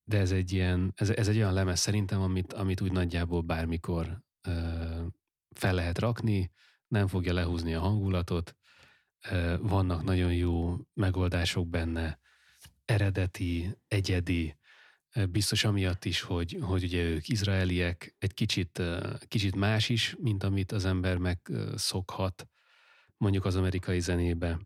de 0.03 0.17
ez 0.19 0.31
egy 0.31 0.51
ilyen, 0.51 0.93
ez, 0.95 1.09
ez 1.09 1.27
egy 1.27 1.37
olyan 1.37 1.53
lemez 1.53 1.79
szerintem, 1.79 2.21
amit, 2.21 2.53
amit 2.53 2.81
úgy 2.81 2.91
nagyjából 2.91 3.41
bármikor 3.41 4.23
uh, 4.47 5.05
fel 5.55 5.73
lehet 5.73 5.99
rakni, 5.99 6.51
nem 6.87 7.07
fogja 7.07 7.33
lehúzni 7.33 7.73
a 7.73 7.79
hangulatot, 7.79 8.55
uh, 9.31 9.57
vannak 9.59 10.03
nagyon 10.03 10.33
jó 10.33 10.77
megoldások 10.93 11.67
benne, 11.67 12.19
eredeti, 12.85 13.77
egyedi, 13.87 14.57
biztos 15.29 15.63
amiatt 15.63 16.05
is, 16.05 16.21
hogy, 16.21 16.57
hogy 16.61 16.83
ugye 16.83 17.03
ők 17.03 17.27
izraeliek, 17.27 18.15
egy 18.19 18.33
kicsit, 18.33 18.81
kicsit 19.27 19.55
más 19.55 19.89
is, 19.89 20.15
mint 20.19 20.43
amit 20.43 20.71
az 20.71 20.85
ember 20.85 21.17
megszokhat 21.17 22.47
mondjuk 23.17 23.45
az 23.45 23.55
amerikai 23.55 23.99
zenébe. 23.99 24.59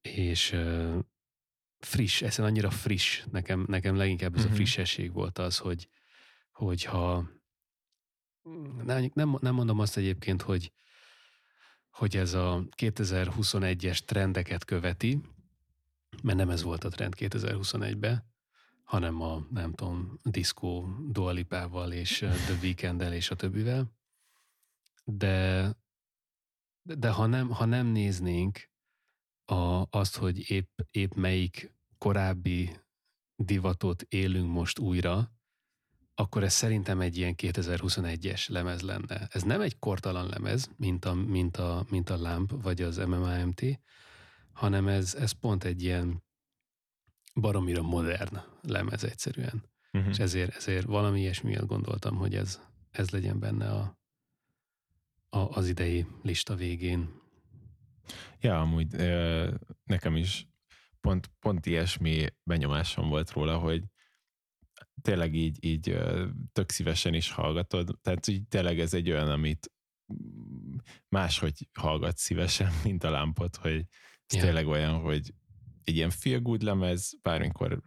És 0.00 0.56
friss, 1.80 2.22
ez 2.22 2.38
annyira 2.38 2.70
friss, 2.70 3.22
nekem, 3.30 3.64
nekem 3.68 3.96
leginkább 3.96 4.34
ez 4.34 4.38
uh-huh. 4.38 4.50
a 4.50 4.54
mhm. 4.54 4.62
frissesség 4.62 5.12
volt 5.12 5.38
az, 5.38 5.58
hogy, 5.58 5.88
hogyha 6.52 7.30
nem, 8.84 9.10
nem, 9.14 9.36
nem 9.40 9.54
mondom 9.54 9.78
azt 9.78 9.96
egyébként, 9.96 10.42
hogy, 10.42 10.72
hogy 11.90 12.16
ez 12.16 12.34
a 12.34 12.64
2021-es 12.76 13.98
trendeket 13.98 14.64
követi, 14.64 15.20
mert 16.22 16.38
nem 16.38 16.50
ez 16.50 16.62
volt 16.62 16.84
a 16.84 16.88
trend 16.88 17.14
2021-ben, 17.18 18.28
hanem 18.84 19.20
a, 19.20 19.46
nem 19.50 19.72
tudom, 19.72 20.18
diszkó 20.22 20.88
Dualipával 21.08 21.92
és 21.92 22.18
The 22.18 22.58
weekend 22.62 23.00
és 23.00 23.30
a 23.30 23.34
többivel. 23.34 23.92
De, 25.04 25.76
de 26.82 27.10
ha, 27.10 27.26
nem, 27.26 27.50
ha 27.50 27.64
nem 27.64 27.86
néznénk 27.86 28.69
a, 29.50 29.86
azt, 29.90 30.16
hogy 30.16 30.50
épp, 30.50 30.78
épp 30.90 31.12
melyik 31.14 31.74
korábbi 31.98 32.76
divatot 33.36 34.02
élünk 34.02 34.52
most 34.52 34.78
újra, 34.78 35.32
akkor 36.14 36.42
ez 36.42 36.52
szerintem 36.52 37.00
egy 37.00 37.16
ilyen 37.16 37.34
2021-es 37.36 38.48
lemez 38.50 38.80
lenne. 38.80 39.28
Ez 39.30 39.42
nem 39.42 39.60
egy 39.60 39.78
kortalan 39.78 40.26
lemez, 40.28 40.70
mint 40.76 41.04
a, 41.04 41.14
mint 41.14 41.56
a, 41.56 41.86
mint 41.90 42.10
a 42.10 42.16
Lamp 42.16 42.62
vagy 42.62 42.82
az 42.82 42.96
MMAMT, 42.96 43.62
hanem 44.52 44.88
ez, 44.88 45.14
ez 45.14 45.32
pont 45.32 45.64
egy 45.64 45.82
ilyen 45.82 46.22
baromira 47.34 47.82
modern 47.82 48.38
lemez 48.62 49.04
egyszerűen. 49.04 49.64
Uh-huh. 49.92 50.10
És 50.10 50.18
ezért, 50.18 50.54
ezért 50.54 50.86
valami 50.86 51.20
ilyesmi 51.20 51.50
miatt 51.50 51.66
gondoltam, 51.66 52.16
hogy 52.16 52.34
ez, 52.34 52.60
ez 52.90 53.10
legyen 53.10 53.38
benne 53.38 53.70
a, 53.70 53.98
a, 55.28 55.38
az 55.38 55.68
idei 55.68 56.06
lista 56.22 56.54
végén. 56.54 57.19
Ja, 58.40 58.60
amúgy 58.60 58.96
nekem 59.84 60.16
is 60.16 60.48
pont, 61.00 61.30
pont 61.38 61.66
ilyesmi 61.66 62.26
benyomásom 62.42 63.08
volt 63.08 63.30
róla, 63.30 63.58
hogy 63.58 63.84
tényleg 65.02 65.34
így, 65.34 65.64
így 65.64 65.98
tök 66.52 66.70
szívesen 66.70 67.14
is 67.14 67.30
hallgatod. 67.30 67.98
Tehát 68.02 68.26
így 68.26 68.48
tényleg 68.48 68.80
ez 68.80 68.94
egy 68.94 69.10
olyan, 69.10 69.30
amit 69.30 69.72
máshogy 71.08 71.68
hallgat 71.72 72.16
szívesen, 72.16 72.72
mint 72.84 73.04
a 73.04 73.10
lámpot, 73.10 73.56
hogy 73.56 73.86
ez 74.26 74.34
yeah. 74.34 74.44
tényleg 74.44 74.66
olyan, 74.66 75.00
hogy 75.00 75.34
egy 75.84 75.96
ilyen 75.96 76.10
feel 76.10 76.40
good 76.40 76.62
lemez, 76.62 77.18
bármikor 77.22 77.82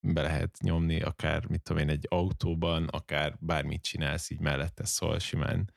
be 0.00 0.22
lehet 0.22 0.58
nyomni, 0.60 1.00
akár, 1.00 1.46
mit 1.46 1.62
tudom 1.62 1.82
én, 1.82 1.88
egy 1.88 2.06
autóban, 2.08 2.84
akár 2.84 3.36
bármit 3.40 3.82
csinálsz, 3.82 4.30
így 4.30 4.40
mellette 4.40 4.84
szól 4.84 5.18
simán. 5.18 5.72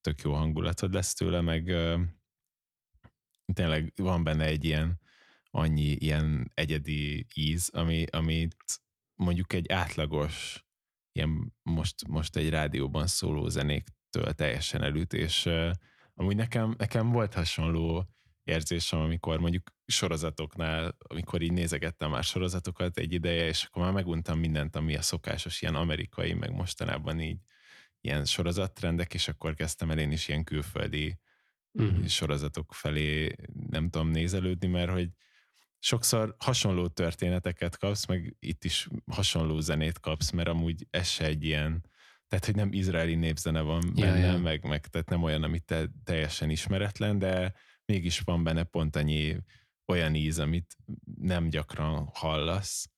Tök 0.00 0.20
jó 0.22 0.32
hangulatod 0.32 0.92
lesz 0.92 1.14
tőle, 1.14 1.40
meg 1.40 1.74
tényleg 3.52 3.92
van 3.96 4.24
benne 4.24 4.44
egy 4.44 4.64
ilyen 4.64 5.00
annyi 5.50 5.90
ilyen 5.90 6.50
egyedi 6.54 7.26
íz, 7.34 7.68
ami, 7.68 8.04
amit 8.10 8.80
mondjuk 9.14 9.52
egy 9.52 9.70
átlagos 9.70 10.64
ilyen 11.12 11.54
most, 11.62 12.06
most 12.08 12.36
egy 12.36 12.48
rádióban 12.48 13.06
szóló 13.06 13.48
zenéktől 13.48 14.32
teljesen 14.32 14.82
elüt, 14.82 15.12
és 15.12 15.46
uh, 15.46 15.70
amúgy 16.14 16.36
nekem, 16.36 16.74
nekem 16.78 17.10
volt 17.10 17.34
hasonló 17.34 18.08
érzésem, 18.44 19.00
amikor 19.00 19.38
mondjuk 19.38 19.70
sorozatoknál, 19.86 20.96
amikor 20.98 21.42
így 21.42 21.52
nézegettem 21.52 22.10
már 22.10 22.24
sorozatokat 22.24 22.98
egy 22.98 23.12
ideje, 23.12 23.46
és 23.46 23.64
akkor 23.64 23.82
már 23.82 23.92
meguntam 23.92 24.38
mindent, 24.38 24.76
ami 24.76 24.96
a 24.96 25.02
szokásos, 25.02 25.62
ilyen 25.62 25.74
amerikai, 25.74 26.32
meg 26.32 26.52
mostanában 26.52 27.20
így 27.20 27.38
ilyen 28.00 28.24
sorozattrendek, 28.24 29.14
és 29.14 29.28
akkor 29.28 29.54
kezdtem 29.54 29.90
el 29.90 29.98
én 29.98 30.12
is 30.12 30.28
ilyen 30.28 30.44
külföldi 30.44 31.18
uh-huh. 31.78 32.06
sorozatok 32.06 32.74
felé, 32.74 33.34
nem 33.68 33.90
tudom, 33.90 34.08
nézelődni, 34.08 34.68
mert 34.68 34.90
hogy 34.90 35.08
sokszor 35.78 36.34
hasonló 36.38 36.88
történeteket 36.88 37.78
kapsz, 37.78 38.06
meg 38.06 38.36
itt 38.38 38.64
is 38.64 38.88
hasonló 39.10 39.60
zenét 39.60 40.00
kapsz, 40.00 40.30
mert 40.30 40.48
amúgy 40.48 40.86
ez 40.90 41.08
se 41.08 41.24
egy 41.24 41.44
ilyen, 41.44 41.84
tehát 42.28 42.44
hogy 42.44 42.54
nem 42.54 42.72
izraeli 42.72 43.14
népzene 43.14 43.60
van 43.60 43.92
benne, 43.94 44.18
ja, 44.18 44.32
ja. 44.32 44.38
Meg, 44.38 44.64
meg 44.64 44.86
tehát 44.86 45.08
nem 45.08 45.22
olyan, 45.22 45.42
amit 45.42 45.64
te 45.64 45.90
teljesen 46.04 46.50
ismeretlen, 46.50 47.18
de 47.18 47.54
mégis 47.84 48.20
van 48.20 48.44
benne 48.44 48.62
pont 48.62 48.96
annyi 48.96 49.36
olyan 49.86 50.14
íz, 50.14 50.38
amit 50.38 50.76
nem 51.18 51.48
gyakran 51.48 52.10
hallasz, 52.14 52.90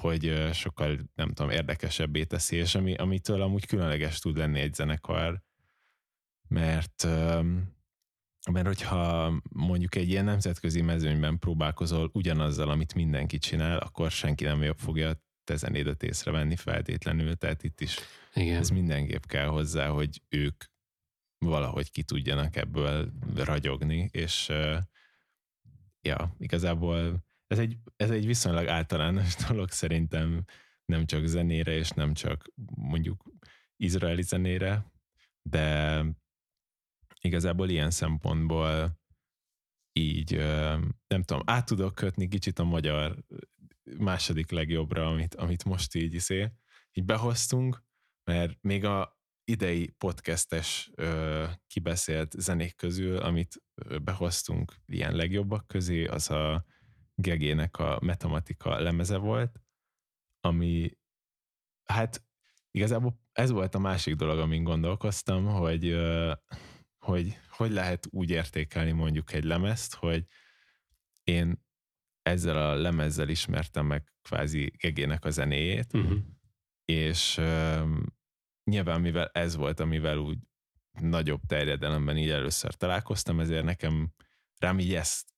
hogy 0.00 0.50
sokkal, 0.52 0.98
nem 1.14 1.32
tudom, 1.32 1.50
érdekesebbé 1.50 2.24
teszi, 2.24 2.56
és 2.56 2.74
ami, 2.74 2.94
amitől 2.94 3.42
amúgy 3.42 3.66
különleges 3.66 4.18
tud 4.18 4.36
lenni 4.36 4.60
egy 4.60 4.74
zenekar, 4.74 5.42
mert 6.48 7.08
mert 8.50 8.66
hogyha 8.66 9.32
mondjuk 9.48 9.94
egy 9.94 10.08
ilyen 10.08 10.24
nemzetközi 10.24 10.80
mezőnyben 10.82 11.38
próbálkozol 11.38 12.10
ugyanazzal, 12.12 12.68
amit 12.68 12.94
mindenki 12.94 13.38
csinál, 13.38 13.78
akkor 13.78 14.10
senki 14.10 14.44
nem 14.44 14.62
jobb 14.62 14.78
fogja 14.78 15.22
te 15.44 15.56
zenédet 15.56 16.02
észrevenni 16.02 16.56
feltétlenül, 16.56 17.36
tehát 17.36 17.62
itt 17.62 17.80
is 17.80 17.98
Igen. 18.34 18.58
ez 18.58 18.70
mindenképp 18.70 19.24
kell 19.24 19.46
hozzá, 19.46 19.88
hogy 19.88 20.22
ők 20.28 20.64
valahogy 21.38 21.90
ki 21.90 22.02
tudjanak 22.02 22.56
ebből 22.56 23.12
ragyogni, 23.34 24.08
és 24.12 24.52
ja, 26.00 26.34
igazából 26.38 27.24
ez 27.46 27.58
egy, 27.58 27.78
ez 27.96 28.10
egy 28.10 28.26
viszonylag 28.26 28.66
általános 28.66 29.34
dolog 29.48 29.70
szerintem, 29.70 30.44
nem 30.84 31.06
csak 31.06 31.26
zenére, 31.26 31.72
és 31.72 31.90
nem 31.90 32.14
csak 32.14 32.52
mondjuk 32.74 33.22
izraeli 33.76 34.22
zenére, 34.22 34.92
de 35.42 36.04
igazából 37.24 37.68
ilyen 37.68 37.90
szempontból 37.90 38.98
így, 39.92 40.36
nem 41.06 41.22
tudom, 41.24 41.42
át 41.44 41.66
tudok 41.66 41.94
kötni 41.94 42.28
kicsit 42.28 42.58
a 42.58 42.64
magyar 42.64 43.24
második 43.98 44.50
legjobbra, 44.50 45.06
amit, 45.06 45.34
amit 45.34 45.64
most 45.64 45.94
így 45.94 46.14
iszé, 46.14 46.52
így 46.92 47.04
behoztunk, 47.04 47.82
mert 48.24 48.58
még 48.60 48.84
a 48.84 49.18
idei 49.44 49.90
podcastes 49.90 50.90
kibeszélt 51.66 52.32
zenék 52.38 52.76
közül, 52.76 53.16
amit 53.16 53.62
behoztunk 54.02 54.74
ilyen 54.86 55.14
legjobbak 55.14 55.66
közé, 55.66 56.04
az 56.04 56.30
a 56.30 56.64
Gegének 57.14 57.78
a 57.78 57.98
matematika 58.02 58.78
lemeze 58.78 59.16
volt, 59.16 59.60
ami 60.40 60.90
hát 61.84 62.24
igazából 62.70 63.20
ez 63.32 63.50
volt 63.50 63.74
a 63.74 63.78
másik 63.78 64.14
dolog, 64.14 64.38
amin 64.38 64.64
gondolkoztam, 64.64 65.44
hogy 65.44 65.96
hogy 67.04 67.38
hogy 67.48 67.70
lehet 67.70 68.06
úgy 68.10 68.30
értékelni 68.30 68.92
mondjuk 68.92 69.32
egy 69.32 69.44
lemezt, 69.44 69.94
hogy 69.94 70.26
én 71.22 71.64
ezzel 72.22 72.56
a 72.56 72.74
lemezzel 72.74 73.28
ismertem 73.28 73.86
meg 73.86 74.12
kvázi 74.22 74.72
Gegének 74.76 75.24
a 75.24 75.30
zenéjét, 75.30 75.92
uh-huh. 75.92 76.18
és 76.84 77.38
uh, 77.38 77.88
nyilván 78.64 79.00
mivel 79.00 79.30
ez 79.32 79.56
volt, 79.56 79.80
amivel 79.80 80.18
úgy 80.18 80.38
nagyobb 81.00 81.40
terjedelemben 81.46 82.16
így 82.16 82.30
először 82.30 82.74
találkoztam, 82.74 83.40
ezért 83.40 83.64
nekem 83.64 84.12
rám 84.58 84.78
így 84.78 84.94
ezt 84.94 85.28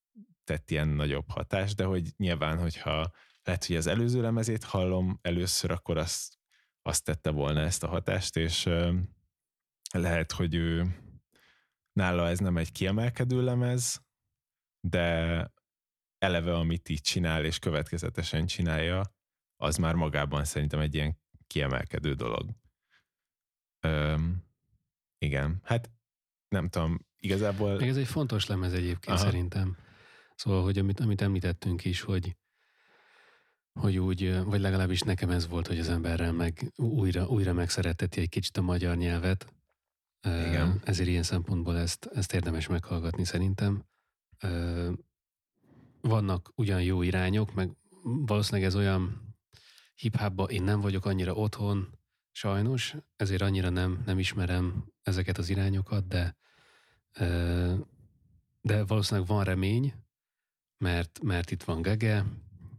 tett 0.43 0.71
ilyen 0.71 0.87
nagyobb 0.87 1.29
hatást, 1.29 1.75
de 1.75 1.83
hogy 1.83 2.13
nyilván, 2.17 2.59
hogyha 2.59 3.11
lehet, 3.43 3.65
hogy 3.65 3.75
az 3.75 3.87
előző 3.87 4.21
lemezét 4.21 4.63
hallom 4.63 5.19
először, 5.21 5.71
akkor 5.71 5.97
azt, 5.97 6.37
azt 6.81 7.03
tette 7.03 7.29
volna 7.29 7.59
ezt 7.59 7.83
a 7.83 7.87
hatást, 7.87 8.35
és 8.35 8.65
uh, 8.65 8.95
lehet, 9.91 10.31
hogy 10.31 10.55
ő 10.55 10.95
nála 11.97 12.27
ez 12.27 12.39
nem 12.39 12.57
egy 12.57 12.71
kiemelkedő 12.71 13.43
lemez, 13.43 14.05
de 14.87 15.51
eleve, 16.17 16.55
amit 16.55 16.89
így 16.89 17.01
csinál, 17.01 17.45
és 17.45 17.59
következetesen 17.59 18.45
csinálja, 18.45 19.15
az 19.55 19.77
már 19.77 19.95
magában 19.95 20.43
szerintem 20.45 20.79
egy 20.79 20.95
ilyen 20.95 21.19
kiemelkedő 21.47 22.13
dolog. 22.13 22.49
Öm, 23.79 24.43
igen, 25.17 25.59
hát 25.63 25.91
nem 26.47 26.69
tudom, 26.69 27.05
igazából... 27.17 27.77
Még 27.77 27.89
ez 27.89 27.97
egy 27.97 28.07
fontos 28.07 28.45
lemez 28.45 28.73
egyébként 28.73 29.17
Aha. 29.17 29.25
szerintem. 29.25 29.77
Szóval, 30.35 30.63
hogy 30.63 30.77
amit, 30.77 30.99
amit 30.99 31.21
említettünk 31.21 31.85
is, 31.85 32.01
hogy 32.01 32.35
hogy 33.79 33.97
úgy, 33.97 34.43
vagy 34.43 34.59
legalábbis 34.59 35.01
nekem 35.01 35.29
ez 35.29 35.47
volt, 35.47 35.67
hogy 35.67 35.79
az 35.79 35.89
emberrel 35.89 36.31
meg 36.31 36.71
újra, 36.75 37.27
újra 37.27 37.53
megszereteti 37.53 38.21
egy 38.21 38.29
kicsit 38.29 38.57
a 38.57 38.61
magyar 38.61 38.95
nyelvet. 38.95 39.56
Igen. 40.21 40.81
Ezért 40.83 41.09
ilyen 41.09 41.23
szempontból 41.23 41.77
ezt, 41.77 42.09
ezt 42.13 42.33
érdemes 42.33 42.67
meghallgatni 42.67 43.25
szerintem 43.25 43.83
vannak 46.01 46.51
ugyan 46.55 46.83
jó 46.83 47.01
irányok, 47.01 47.53
meg 47.53 47.71
valószínűleg 48.01 48.67
ez 48.67 48.75
olyan 48.75 49.35
hip 49.95 50.31
én 50.47 50.63
nem 50.63 50.81
vagyok 50.81 51.05
annyira 51.05 51.33
otthon, 51.33 51.97
sajnos, 52.31 52.95
ezért 53.15 53.41
annyira 53.41 53.69
nem, 53.69 54.03
nem 54.05 54.19
ismerem 54.19 54.85
ezeket 55.03 55.37
az 55.37 55.49
irányokat, 55.49 56.07
de, 56.07 56.37
de 58.61 58.85
valószínűleg 58.85 59.27
van 59.27 59.43
remény, 59.43 59.93
mert, 60.77 61.19
mert 61.23 61.51
itt 61.51 61.63
van 61.63 61.81
Gege, 61.81 62.25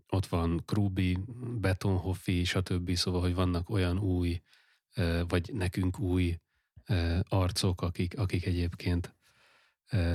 ott 0.09 0.27
van 0.27 0.63
Krubi, 0.65 1.19
Betonhoffi, 1.61 2.45
stb. 2.45 2.95
Szóval, 2.95 3.21
hogy 3.21 3.35
vannak 3.35 3.71
olyan 3.71 3.99
új, 3.99 4.43
vagy 5.29 5.51
nekünk 5.53 5.99
új 5.99 6.39
arcok, 7.29 7.83
akik, 7.83 8.19
akik 8.19 8.47
egyébként 8.47 9.17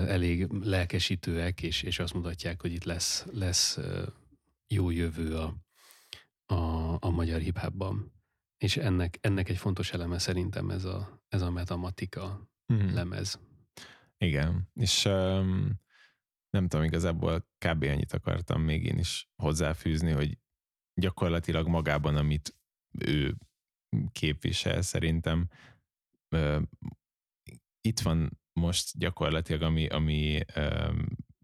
elég 0.07 0.47
lelkesítőek, 0.51 1.61
és, 1.61 1.81
és 1.81 1.99
azt 1.99 2.13
mutatják, 2.13 2.61
hogy 2.61 2.73
itt 2.73 2.83
lesz, 2.83 3.25
lesz 3.31 3.79
jó 4.67 4.89
jövő 4.89 5.35
a, 5.35 5.55
a, 6.45 6.93
a 6.99 7.09
magyar 7.09 7.39
hiphopban. 7.39 8.11
És 8.57 8.77
ennek, 8.77 9.17
ennek 9.21 9.49
egy 9.49 9.57
fontos 9.57 9.91
eleme 9.93 10.17
szerintem 10.17 10.69
ez 10.69 10.85
a, 10.85 11.21
ez 11.27 11.41
a 11.41 11.51
metamatika 11.51 12.49
hmm. 12.65 12.93
lemez. 12.93 13.39
Igen, 14.17 14.69
és 14.73 15.05
um, 15.05 15.81
nem 16.49 16.67
tudom, 16.67 16.85
igazából 16.85 17.47
kb. 17.57 17.83
annyit 17.83 18.13
akartam 18.13 18.61
még 18.61 18.85
én 18.85 18.97
is 18.97 19.29
hozzáfűzni, 19.35 20.11
hogy 20.11 20.37
gyakorlatilag 20.93 21.67
magában, 21.67 22.15
amit 22.15 22.55
ő 22.99 23.35
képvisel, 24.11 24.81
szerintem 24.81 25.49
itt 27.81 27.99
van 27.99 28.39
most 28.53 28.97
gyakorlatilag, 28.97 29.61
ami, 29.61 29.87
ami 29.87 30.39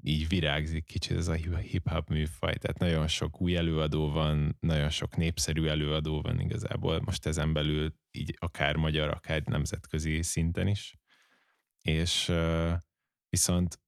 így 0.04 0.28
virágzik 0.28 0.86
kicsit 0.86 1.18
ez 1.18 1.28
a 1.28 1.34
hip-hop 1.34 2.10
műfaj, 2.10 2.56
tehát 2.56 2.78
nagyon 2.78 3.08
sok 3.08 3.42
új 3.42 3.56
előadó 3.56 4.10
van, 4.12 4.58
nagyon 4.60 4.90
sok 4.90 5.16
népszerű 5.16 5.66
előadó 5.66 6.22
van 6.22 6.40
igazából, 6.40 7.02
most 7.02 7.26
ezen 7.26 7.54
belül 7.54 7.94
így 8.12 8.36
akár 8.40 8.76
magyar, 8.76 9.10
akár 9.10 9.42
nemzetközi 9.44 10.22
szinten 10.22 10.68
is, 10.68 10.98
és 11.82 12.32
viszont 13.30 13.82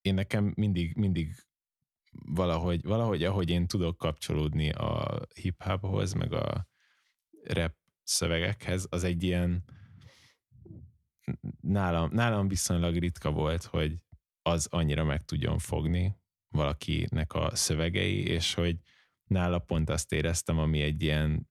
én 0.00 0.14
nekem 0.14 0.52
mindig, 0.56 0.96
mindig 0.96 1.34
valahogy, 2.10 2.82
valahogy 2.82 3.24
ahogy 3.24 3.50
én 3.50 3.66
tudok 3.66 3.96
kapcsolódni 3.96 4.70
a 4.70 5.20
hip-hophoz, 5.34 6.12
meg 6.12 6.32
a 6.32 6.68
rap 7.42 7.79
szövegekhez, 8.10 8.86
az 8.90 9.04
egy 9.04 9.22
ilyen 9.22 9.64
nálam, 11.60 12.10
nálam 12.12 12.48
viszonylag 12.48 12.96
ritka 12.96 13.30
volt, 13.30 13.64
hogy 13.64 13.98
az 14.42 14.66
annyira 14.70 15.04
meg 15.04 15.24
tudjon 15.24 15.58
fogni 15.58 16.16
valakinek 16.48 17.32
a 17.32 17.54
szövegei, 17.54 18.26
és 18.26 18.54
hogy 18.54 18.78
nála 19.24 19.58
pont 19.58 19.90
azt 19.90 20.12
éreztem, 20.12 20.58
ami 20.58 20.80
egy 20.80 21.02
ilyen, 21.02 21.50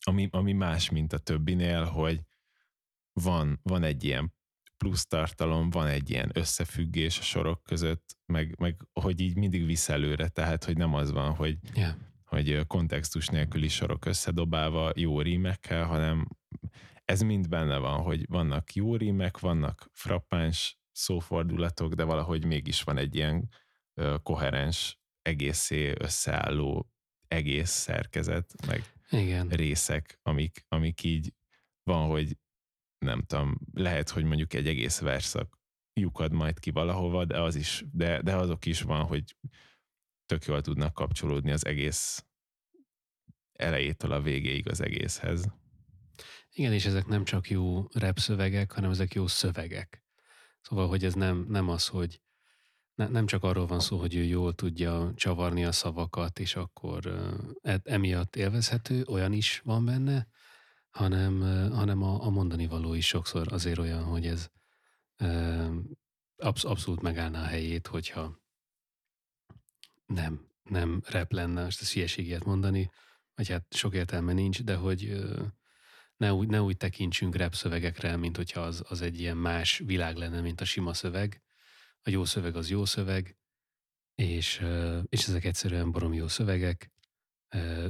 ami, 0.00 0.28
ami 0.30 0.52
más, 0.52 0.90
mint 0.90 1.12
a 1.12 1.18
többinél, 1.18 1.84
hogy 1.84 2.20
van, 3.12 3.60
van 3.62 3.82
egy 3.82 4.04
ilyen 4.04 4.34
plusz 4.76 5.06
tartalom, 5.06 5.70
van 5.70 5.86
egy 5.86 6.10
ilyen 6.10 6.30
összefüggés 6.34 7.18
a 7.18 7.22
sorok 7.22 7.62
között, 7.62 8.16
meg, 8.26 8.58
meg 8.58 8.88
hogy 8.92 9.20
így 9.20 9.36
mindig 9.36 9.64
visz 9.64 9.88
előre, 9.88 10.28
tehát 10.28 10.64
hogy 10.64 10.76
nem 10.76 10.94
az 10.94 11.10
van, 11.10 11.34
hogy, 11.34 11.58
yeah. 11.74 11.94
Hogy 12.34 12.66
kontextus 12.66 13.28
nélküli 13.28 13.68
sorok 13.68 14.04
összedobálva 14.04 14.92
jó 14.94 15.20
rímekkel, 15.20 15.84
hanem 15.84 16.28
ez 17.04 17.20
mind 17.20 17.48
benne 17.48 17.78
van, 17.78 18.02
hogy 18.02 18.26
vannak 18.28 18.74
jó 18.74 18.96
rímek, 18.96 19.38
vannak 19.38 19.90
frappáns 19.92 20.78
szófordulatok, 20.92 21.94
de 21.94 22.04
valahogy 22.04 22.44
mégis 22.44 22.82
van 22.82 22.98
egy 22.98 23.14
ilyen 23.14 23.48
koherens, 24.22 24.98
egészé 25.22 25.92
összeálló 25.98 26.88
egész 27.28 27.70
szerkezet, 27.70 28.66
meg 28.66 28.82
Igen. 29.10 29.48
részek, 29.48 30.18
amik, 30.22 30.64
amik 30.68 31.02
így 31.02 31.34
van, 31.82 32.08
hogy 32.08 32.38
nem 32.98 33.22
tudom, 33.22 33.58
lehet, 33.72 34.10
hogy 34.10 34.24
mondjuk 34.24 34.54
egy 34.54 34.66
egész 34.66 34.98
verszak 34.98 35.58
lyukad 36.00 36.32
majd 36.32 36.58
ki 36.58 36.70
valahova, 36.70 37.24
de 37.24 37.40
az 37.40 37.54
is, 37.54 37.84
de, 37.92 38.22
de 38.22 38.36
azok 38.36 38.66
is 38.66 38.82
van, 38.82 39.04
hogy 39.04 39.36
tök 40.26 40.44
jól 40.44 40.60
tudnak 40.60 40.94
kapcsolódni 40.94 41.50
az 41.50 41.66
egész 41.66 42.24
elejétől 43.52 44.12
a 44.12 44.22
végéig 44.22 44.68
az 44.68 44.80
egészhez. 44.80 45.46
Igen, 46.52 46.72
és 46.72 46.86
ezek 46.86 47.06
nem 47.06 47.24
csak 47.24 47.50
jó 47.50 47.86
rap 47.92 48.18
szövegek, 48.18 48.72
hanem 48.72 48.90
ezek 48.90 49.14
jó 49.14 49.26
szövegek. 49.26 50.02
Szóval, 50.60 50.88
hogy 50.88 51.04
ez 51.04 51.14
nem, 51.14 51.46
nem 51.48 51.68
az, 51.68 51.86
hogy 51.86 52.20
ne, 52.94 53.08
nem 53.08 53.26
csak 53.26 53.42
arról 53.42 53.66
van 53.66 53.80
szó, 53.80 53.98
hogy 53.98 54.14
ő 54.14 54.22
jól 54.22 54.54
tudja 54.54 55.12
csavarni 55.16 55.64
a 55.64 55.72
szavakat, 55.72 56.38
és 56.38 56.56
akkor 56.56 57.06
uh, 57.62 57.74
emiatt 57.82 58.36
élvezhető, 58.36 59.04
olyan 59.06 59.32
is 59.32 59.60
van 59.64 59.84
benne, 59.84 60.26
hanem, 60.90 61.40
hanem 61.72 62.02
a, 62.02 62.24
a 62.24 62.30
mondani 62.30 62.66
való 62.66 62.94
is 62.94 63.06
sokszor 63.06 63.52
azért 63.52 63.78
olyan, 63.78 64.04
hogy 64.04 64.26
ez 64.26 64.48
uh, 65.18 65.74
absz- 66.36 66.64
abszolút 66.64 67.02
megállná 67.02 67.42
a 67.42 67.46
helyét, 67.46 67.86
hogyha 67.86 68.42
nem, 70.06 70.48
nem 70.62 71.02
rep 71.06 71.32
lenne, 71.32 71.64
most 71.64 71.80
ezt 71.80 71.92
hülyeséget 71.92 72.44
mondani, 72.44 72.90
vagy 73.34 73.48
hát 73.48 73.74
sok 73.74 73.94
értelme 73.94 74.32
nincs, 74.32 74.62
de 74.62 74.74
hogy 74.74 75.24
ne 76.16 76.32
úgy, 76.32 76.48
ne 76.48 76.62
úgy 76.62 76.76
tekintsünk 76.76 77.36
rap 77.36 77.54
szövegekre, 77.54 78.16
mint 78.16 78.36
hogyha 78.36 78.60
az, 78.60 78.82
az 78.88 79.00
egy 79.00 79.20
ilyen 79.20 79.36
más 79.36 79.78
világ 79.78 80.16
lenne, 80.16 80.40
mint 80.40 80.60
a 80.60 80.64
sima 80.64 80.94
szöveg. 80.94 81.42
A 82.02 82.10
jó 82.10 82.24
szöveg 82.24 82.56
az 82.56 82.70
jó 82.70 82.84
szöveg, 82.84 83.36
és, 84.14 84.64
és 85.08 85.26
ezek 85.26 85.44
egyszerűen 85.44 85.90
barom 85.90 86.12
jó 86.12 86.28
szövegek, 86.28 86.92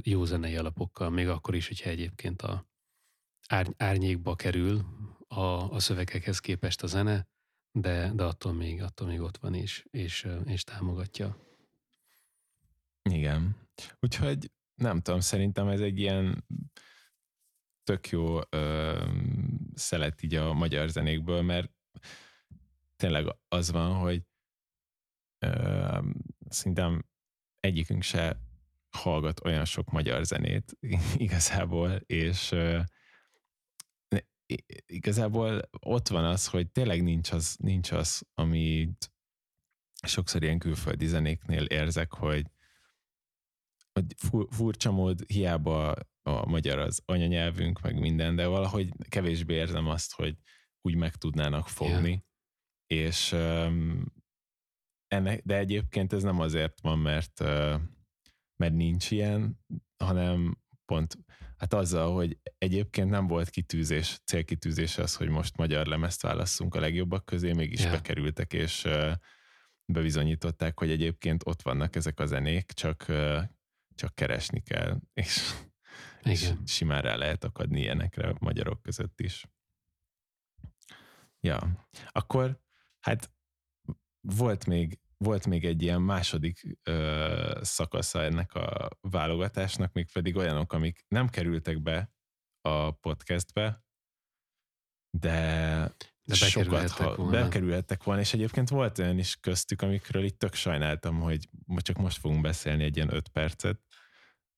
jó 0.03 0.25
zenei 0.25 0.57
alapokkal, 0.57 1.11
még 1.11 1.29
akkor 1.29 1.55
is, 1.55 1.69
hogyha 1.69 1.91
egyébként 1.91 2.43
a 2.43 2.69
ár, 3.49 3.67
árnyékba 3.77 4.35
kerül 4.35 4.85
a, 5.29 5.71
a 5.73 5.79
szövegekhez 5.79 6.39
képest 6.39 6.83
a 6.83 6.87
zene, 6.87 7.27
de, 7.73 8.13
de 8.15 8.25
attól, 8.25 8.53
még, 8.53 8.83
attól 8.83 9.09
még 9.09 9.21
ott 9.21 9.37
van 9.37 9.55
és, 9.55 9.87
és, 9.91 10.29
és 10.45 10.65
támogatja. 10.65 11.37
Igen. 13.11 13.57
Úgyhogy 14.01 14.51
nem 14.75 15.01
tudom, 15.01 15.21
szerintem 15.21 15.69
ez 15.69 15.81
egy 15.81 15.99
ilyen 15.99 16.45
tök 17.83 18.09
jó 18.09 18.39
ö, 18.49 19.05
szelet 19.75 20.23
így 20.23 20.35
a 20.35 20.53
magyar 20.53 20.89
zenékből, 20.89 21.43
mert 21.43 21.73
tényleg 22.97 23.37
az 23.49 23.71
van, 23.71 23.95
hogy 23.95 24.23
ö, 25.39 25.99
szerintem 26.49 27.05
egyikünk 27.61 28.03
se 28.03 28.41
hallgat 28.91 29.45
olyan 29.45 29.65
sok 29.65 29.91
magyar 29.91 30.25
zenét 30.25 30.79
igazából, 31.17 31.91
és 32.07 32.53
ö, 32.53 32.81
igazából 34.87 35.63
ott 35.81 36.09
van 36.09 36.25
az, 36.25 36.49
hogy 36.49 36.71
tényleg 36.71 37.03
nincs 37.03 37.33
az, 37.33 37.57
nincs 37.59 37.93
az, 37.93 38.27
amit 38.35 39.13
sokszor 40.07 40.43
ilyen 40.43 40.59
külföldi 40.59 41.07
zenéknél 41.07 41.65
érzek, 41.65 42.13
hogy, 42.13 42.51
furcsa 44.51 44.91
mód 44.91 45.25
hiába 45.27 45.95
a 46.23 46.47
magyar 46.47 46.79
az 46.79 47.03
anyanyelvünk, 47.05 47.81
meg 47.81 47.99
minden, 47.99 48.37
de 48.37 48.47
valahogy 48.47 48.89
kevésbé 49.09 49.55
érzem 49.55 49.87
azt, 49.87 50.15
hogy 50.15 50.37
úgy 50.81 50.95
meg 50.97 51.15
tudnának 51.15 51.69
fogni. 51.69 52.09
Yeah. 52.09 52.23
És 53.07 53.33
um, 53.33 54.05
ennek, 55.07 55.43
de 55.45 55.57
egyébként 55.57 56.13
ez 56.13 56.23
nem 56.23 56.41
azért 56.41 56.81
van, 56.81 56.99
mert, 56.99 57.41
uh, 57.41 57.81
mert 58.57 58.75
nincs 58.75 59.11
ilyen, 59.11 59.61
hanem 59.97 60.59
pont 60.85 61.19
hát 61.57 61.75
azzal, 61.75 62.15
hogy 62.15 62.39
egyébként 62.59 63.11
nem 63.11 63.27
volt 63.27 63.51
kitűzés, 63.51 64.21
célkitűzés 64.25 64.99
az, 64.99 65.17
hogy 65.17 65.29
most 65.29 65.57
magyar 65.57 65.87
lemezt 65.87 66.23
válasszunk 66.23 66.75
a 66.75 66.81
legjobbak 66.81 67.25
közé, 67.25 67.53
mégis 67.53 67.81
yeah. 67.81 67.93
bekerültek, 67.93 68.53
és 68.53 68.85
uh, 68.85 69.13
bebizonyították, 69.93 70.79
hogy 70.79 70.91
egyébként 70.91 71.47
ott 71.47 71.63
vannak 71.63 71.97
ezek 71.97 72.21
a 72.21 72.27
zenék, 72.27 72.73
csak, 72.73 73.05
uh, 73.09 73.43
csak 73.95 74.15
keresni 74.15 74.61
kell, 74.61 75.01
és, 75.13 75.55
és 76.23 76.53
simán 76.67 77.03
rá 77.03 77.17
lehet 77.17 77.45
akadni 77.45 77.81
ilyenekre 77.81 78.29
a 78.29 78.37
magyarok 78.41 78.83
között 78.83 79.21
is. 79.21 79.47
Ja, 81.41 81.87
akkor 82.09 82.61
hát 83.01 83.33
volt 84.21 84.67
még, 84.67 85.01
volt 85.17 85.47
még 85.47 85.65
egy 85.65 85.83
ilyen 85.83 86.03
második 86.03 86.79
ö, 86.83 87.59
szakasza 87.63 88.23
ennek 88.23 88.55
a 88.55 88.89
válogatásnak, 89.01 89.93
még 89.93 90.13
pedig 90.13 90.37
olyanok, 90.37 90.73
amik 90.73 91.05
nem 91.09 91.29
kerültek 91.29 91.83
be 91.83 92.13
a 92.61 92.91
podcastbe, 92.91 93.85
de, 95.11 95.95
de 96.25 96.35
sokat 96.35 96.91
ha, 96.91 97.15
volna. 97.15 97.31
bekerülhettek 97.31 98.03
volna, 98.03 98.21
és 98.21 98.33
egyébként 98.33 98.69
volt 98.69 98.99
olyan 98.99 99.19
is 99.19 99.37
köztük, 99.41 99.83
amikről 99.83 100.25
itt 100.25 100.39
tök 100.39 100.55
sajnáltam, 100.55 101.21
hogy 101.21 101.49
csak 101.77 101.97
most 101.97 102.19
fogunk 102.19 102.41
beszélni 102.41 102.85
egy 102.85 102.97
ilyen 102.97 103.15
öt 103.15 103.29
percet, 103.29 103.81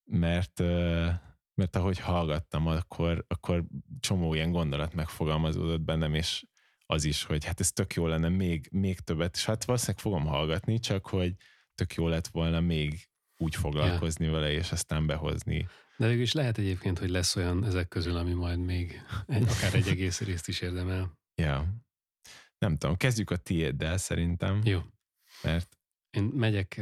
mert 0.04 0.62
mert 1.56 1.76
ahogy 1.76 1.98
hallgattam, 1.98 2.66
akkor, 2.66 3.24
akkor 3.28 3.64
csomó 4.00 4.34
ilyen 4.34 4.50
gondolat 4.50 4.94
megfogalmazódott 4.94 5.80
bennem, 5.80 6.14
és 6.14 6.44
az 6.86 7.04
is, 7.04 7.24
hogy 7.24 7.44
hát 7.44 7.60
ez 7.60 7.72
tök 7.72 7.94
jó 7.94 8.06
lenne 8.06 8.28
még, 8.28 8.68
még 8.72 9.00
többet, 9.00 9.34
és 9.34 9.44
hát 9.44 9.64
valószínűleg 9.64 10.00
fogom 10.00 10.26
hallgatni, 10.26 10.78
csak 10.78 11.06
hogy 11.06 11.34
tök 11.74 11.94
jó 11.94 12.08
lett 12.08 12.26
volna 12.26 12.60
még 12.60 13.08
úgy 13.36 13.54
foglalkozni 13.54 14.24
ja. 14.24 14.32
vele, 14.32 14.52
és 14.52 14.72
aztán 14.72 15.06
behozni. 15.06 15.68
De 15.96 16.06
végül 16.06 16.22
is 16.22 16.32
lehet 16.32 16.58
egyébként, 16.58 16.98
hogy 16.98 17.10
lesz 17.10 17.36
olyan 17.36 17.64
ezek 17.64 17.88
közül, 17.88 18.16
ami 18.16 18.32
majd 18.32 18.58
még 18.58 19.02
egy, 19.26 19.42
akár 19.48 19.74
egy 19.74 19.88
egész 19.88 20.20
részt 20.20 20.48
is 20.48 20.60
érdemel. 20.60 21.18
Ja. 21.42 21.66
Nem 22.58 22.76
tudom, 22.76 22.96
kezdjük 22.96 23.30
a 23.30 23.36
tiéddel 23.36 23.96
szerintem. 23.96 24.60
Jó. 24.64 24.80
Mert 25.42 25.78
én 26.10 26.22
megyek 26.22 26.80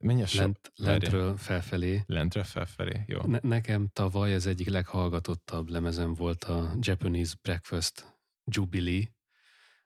Menj 0.00 0.22
a 0.22 0.26
Lent, 0.34 0.72
lentről 0.74 1.36
felfelé. 1.36 2.02
Lentről 2.06 2.44
felfelé, 2.44 3.04
jó. 3.06 3.20
Ne, 3.22 3.38
nekem 3.42 3.88
tavaly 3.92 4.34
az 4.34 4.46
egyik 4.46 4.68
leghallgatottabb 4.68 5.68
lemezem 5.68 6.14
volt 6.14 6.44
a 6.44 6.76
Japanese 6.80 7.34
Breakfast 7.42 8.18
Jubilee, 8.44 9.14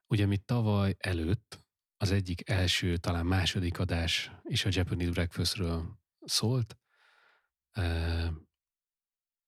ugye 0.07 0.27
mi 0.27 0.37
tavaly 0.37 0.95
előtt 0.99 1.65
az 1.97 2.11
egyik 2.11 2.49
első, 2.51 2.97
talán 2.97 3.27
második 3.27 3.79
adás 3.79 4.31
is 4.43 4.65
a 4.65 4.69
Japanese 4.73 5.11
Breakfastről 5.11 5.99
szólt, 6.21 6.79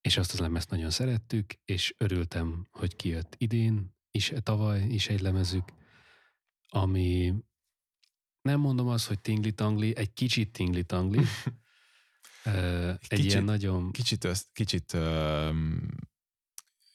és 0.00 0.16
azt 0.16 0.32
az 0.32 0.38
lemezt 0.38 0.70
nagyon 0.70 0.90
szerettük, 0.90 1.54
és 1.64 1.94
örültem, 1.98 2.66
hogy 2.70 2.96
kijött 2.96 3.34
idén 3.38 3.96
is, 4.12 4.32
tavaly 4.42 4.82
is 4.82 5.08
egy 5.08 5.20
lemezük, 5.20 5.64
ami 6.68 7.34
nem 8.42 8.60
mondom 8.60 8.88
azt, 8.88 9.06
hogy 9.06 9.20
tingli-tangli, 9.20 9.96
egy 9.96 10.12
kicsit 10.12 10.52
tingli-tangli. 10.52 11.24
egy 12.44 13.08
kicsit, 13.08 13.24
ilyen 13.24 13.44
nagyon... 13.44 13.92
Kicsit, 13.92 14.24
össz, 14.24 14.44
kicsit 14.52 14.92
um, 14.92 15.88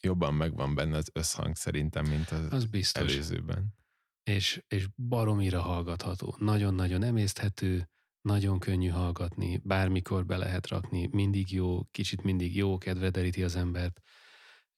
jobban 0.00 0.34
megvan 0.34 0.74
benne 0.74 0.96
az 0.96 1.10
összhang 1.12 1.56
szerintem, 1.56 2.06
mint 2.06 2.30
az, 2.30 2.52
az 2.52 2.64
biztos. 2.64 3.02
előzőben. 3.02 3.76
És, 4.22 4.62
és 4.68 4.86
baromira 4.96 5.60
hallgatható. 5.60 6.36
Nagyon-nagyon 6.38 7.02
emészthető, 7.02 7.88
nagyon 8.20 8.58
könnyű 8.58 8.88
hallgatni, 8.88 9.60
bármikor 9.64 10.26
be 10.26 10.36
lehet 10.36 10.68
rakni, 10.68 11.08
mindig 11.12 11.52
jó, 11.52 11.84
kicsit 11.84 12.22
mindig 12.22 12.56
jó, 12.56 12.78
kedve 12.78 13.10
deríti 13.10 13.42
az 13.42 13.56
embert. 13.56 14.00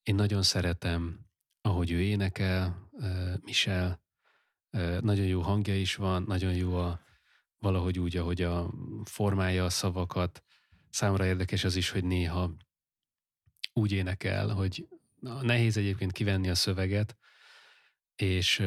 Én 0.02 0.14
nagyon 0.14 0.42
szeretem, 0.42 1.29
ahogy 1.60 1.90
ő 1.90 2.00
énekel, 2.00 2.90
Michel, 3.44 4.02
nagyon 5.00 5.26
jó 5.26 5.40
hangja 5.40 5.76
is 5.76 5.94
van, 5.94 6.22
nagyon 6.22 6.54
jó 6.54 6.76
a 6.76 7.00
valahogy 7.58 7.98
úgy, 7.98 8.16
ahogy 8.16 8.42
a 8.42 8.70
formája 9.04 9.64
a 9.64 9.70
szavakat. 9.70 10.42
Számomra 10.90 11.26
érdekes 11.26 11.64
az 11.64 11.76
is, 11.76 11.90
hogy 11.90 12.04
néha 12.04 12.54
úgy 13.72 13.92
énekel, 13.92 14.48
hogy 14.48 14.88
nehéz 15.40 15.76
egyébként 15.76 16.12
kivenni 16.12 16.48
a 16.48 16.54
szöveget, 16.54 17.16
és 18.16 18.62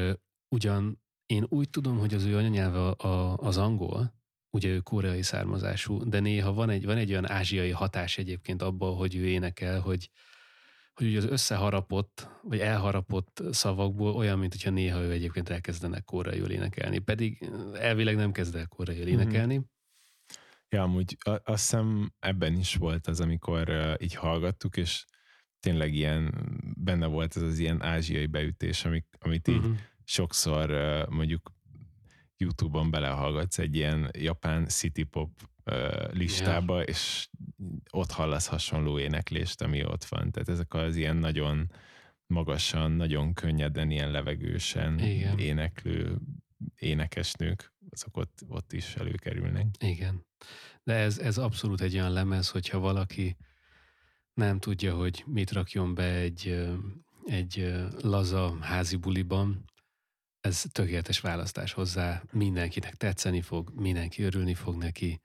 ugyan 0.50 1.02
én 1.26 1.46
úgy 1.50 1.70
tudom, 1.70 1.98
hogy 1.98 2.14
az 2.14 2.24
ő 2.24 2.38
anyanyelve 2.38 2.94
az 3.36 3.58
angol, 3.58 4.14
ugye 4.50 4.70
ő 4.70 4.80
koreai 4.80 5.22
származású, 5.22 6.10
de 6.10 6.20
néha 6.20 6.54
van 6.54 6.70
egy, 6.70 6.86
van 6.86 6.98
egy 6.98 7.12
olyan 7.12 7.30
ázsiai 7.30 7.72
hatás 7.72 8.18
egyébként 8.18 8.62
abban, 8.62 8.96
hogy 8.96 9.16
ő 9.16 9.28
énekel, 9.28 9.80
hogy, 9.80 10.10
hogy 10.94 11.08
ugye 11.08 11.18
az 11.18 11.26
összeharapott, 11.26 12.30
vagy 12.42 12.60
elharapott 12.60 13.42
szavakból 13.52 14.16
olyan, 14.16 14.40
mint 14.40 14.52
hogyha 14.52 14.70
néha 14.70 15.02
ő 15.02 15.12
egyébként 15.12 15.50
elkezdene 15.50 16.00
koreaiul 16.00 16.50
énekelni. 16.50 17.00
Pedig 17.00 17.50
elvileg 17.74 18.16
nem 18.16 18.32
kezd 18.32 18.56
el 18.56 18.68
koreaiul 18.68 19.06
mhm. 19.06 19.20
énekelni. 19.20 19.54
Mm-hmm. 19.54 19.66
Ja, 20.70 20.82
amúgy 20.82 21.18
azt 21.24 21.42
hiszem 21.46 22.14
ebben 22.20 22.58
is 22.58 22.76
volt 22.76 23.08
az, 23.08 23.20
amikor 23.20 23.70
uh, 23.70 23.94
így 24.00 24.16
hallgattuk, 24.16 24.78
és 24.78 25.06
tényleg 25.60 25.94
ilyen, 25.94 26.34
benne 26.78 27.06
volt 27.06 27.36
ez 27.36 27.42
az 27.42 27.60
ilyen 27.60 27.84
ázsiai 27.84 28.26
beütés, 28.26 28.86
amik, 28.86 29.06
amit 29.20 29.48
így 29.48 29.62
mm-hmm. 29.62 29.74
sokszor 30.04 30.72
uh, 30.72 31.10
mondjuk 31.10 31.52
YouTube-on 32.38 32.92
belehallgatsz 32.92 33.58
egy 33.58 33.76
ilyen 33.76 34.10
japán 34.18 34.68
city 34.68 35.04
pop 35.04 35.30
listába, 36.12 36.76
yeah. 36.76 36.88
és 36.88 37.30
ott 37.96 38.12
hallasz 38.12 38.48
hasonló 38.48 39.00
éneklést, 39.00 39.62
ami 39.62 39.86
ott 39.86 40.04
van. 40.04 40.32
Tehát 40.32 40.50
ezek 40.50 40.74
az 40.74 40.96
ilyen 40.96 41.16
nagyon 41.16 41.72
magasan, 42.28 42.92
nagyon 42.92 43.34
könnyeden, 43.34 43.92
ilyen 43.92 44.12
levegősen 44.12 45.00
Igen. 45.00 45.40
éneklő 45.40 46.18
énekesnők, 46.76 47.74
azok 47.90 48.18
ott, 48.18 48.44
ott 48.48 48.74
is 48.74 48.96
előkerülnek. 48.96 49.66
Igen. 49.80 50.26
De 50.84 50.94
ez, 50.94 51.18
ez 51.18 51.38
abszolút 51.38 51.82
egy 51.82 51.94
olyan 51.94 52.12
lemez, 52.12 52.50
hogyha 52.50 52.80
valaki 52.80 53.38
nem 54.34 54.60
tudja, 54.60 54.96
hogy 54.96 55.24
mit 55.28 55.52
rakjon 55.52 55.94
be 55.94 56.14
egy, 56.14 56.68
egy 57.26 57.74
laza 58.02 58.58
házi 58.62 58.96
buliban, 58.96 59.66
ez 60.40 60.64
tökéletes 60.72 61.20
választás 61.20 61.74
hozzá, 61.74 62.24
mindenkinek 62.32 62.96
tetszeni 62.96 63.42
fog, 63.42 63.72
mindenki 63.76 64.24
örülni 64.24 64.54
fog 64.54 64.76
neki, 64.76 65.22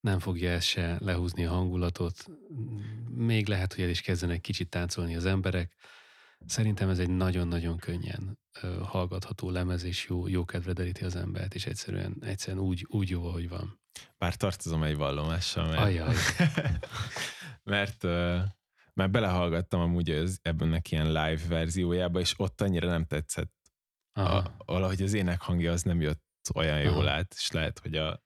nem 0.00 0.18
fogja 0.18 0.50
ez 0.50 0.64
se 0.64 0.96
lehúzni 1.00 1.44
a 1.44 1.50
hangulatot. 1.50 2.24
Még 3.08 3.48
lehet, 3.48 3.74
hogy 3.74 3.84
el 3.84 3.90
is 3.90 4.00
kezdenek 4.00 4.40
kicsit 4.40 4.68
táncolni 4.68 5.16
az 5.16 5.24
emberek. 5.24 5.74
Szerintem 6.46 6.88
ez 6.88 6.98
egy 6.98 7.10
nagyon-nagyon 7.10 7.78
könnyen 7.78 8.38
hallgatható 8.82 9.50
lemez, 9.50 9.84
és 9.84 10.06
jó, 10.08 10.28
jó 10.28 10.44
kedve 10.44 10.72
deríti 10.72 11.04
az 11.04 11.16
embert, 11.16 11.54
és 11.54 11.66
egyszerűen, 11.66 12.16
egyszerűen 12.20 12.64
úgy, 12.64 12.86
úgy 12.88 13.08
jó, 13.08 13.26
ahogy 13.26 13.48
van. 13.48 13.80
Bár 14.18 14.36
tartozom 14.36 14.82
egy 14.82 14.96
vallomással, 14.96 15.66
mert, 15.66 15.80
Ajaj. 15.80 16.14
mert, 17.74 18.04
uh, 18.04 18.40
mert 18.94 19.10
belehallgattam 19.10 19.80
amúgy 19.80 20.10
az, 20.10 20.38
ebben 20.42 20.80
ilyen 20.90 21.06
live 21.06 21.40
verziójába, 21.48 22.20
és 22.20 22.34
ott 22.36 22.60
annyira 22.60 22.88
nem 22.88 23.04
tetszett. 23.04 23.52
A, 24.12 24.42
valahogy 24.64 25.02
az 25.02 25.12
ének 25.12 25.40
hangja 25.40 25.72
az 25.72 25.82
nem 25.82 26.00
jött 26.00 26.24
olyan 26.54 26.80
jól 26.80 27.06
Aha. 27.06 27.10
át, 27.10 27.34
és 27.36 27.50
lehet, 27.50 27.78
hogy 27.78 27.94
a 27.94 28.22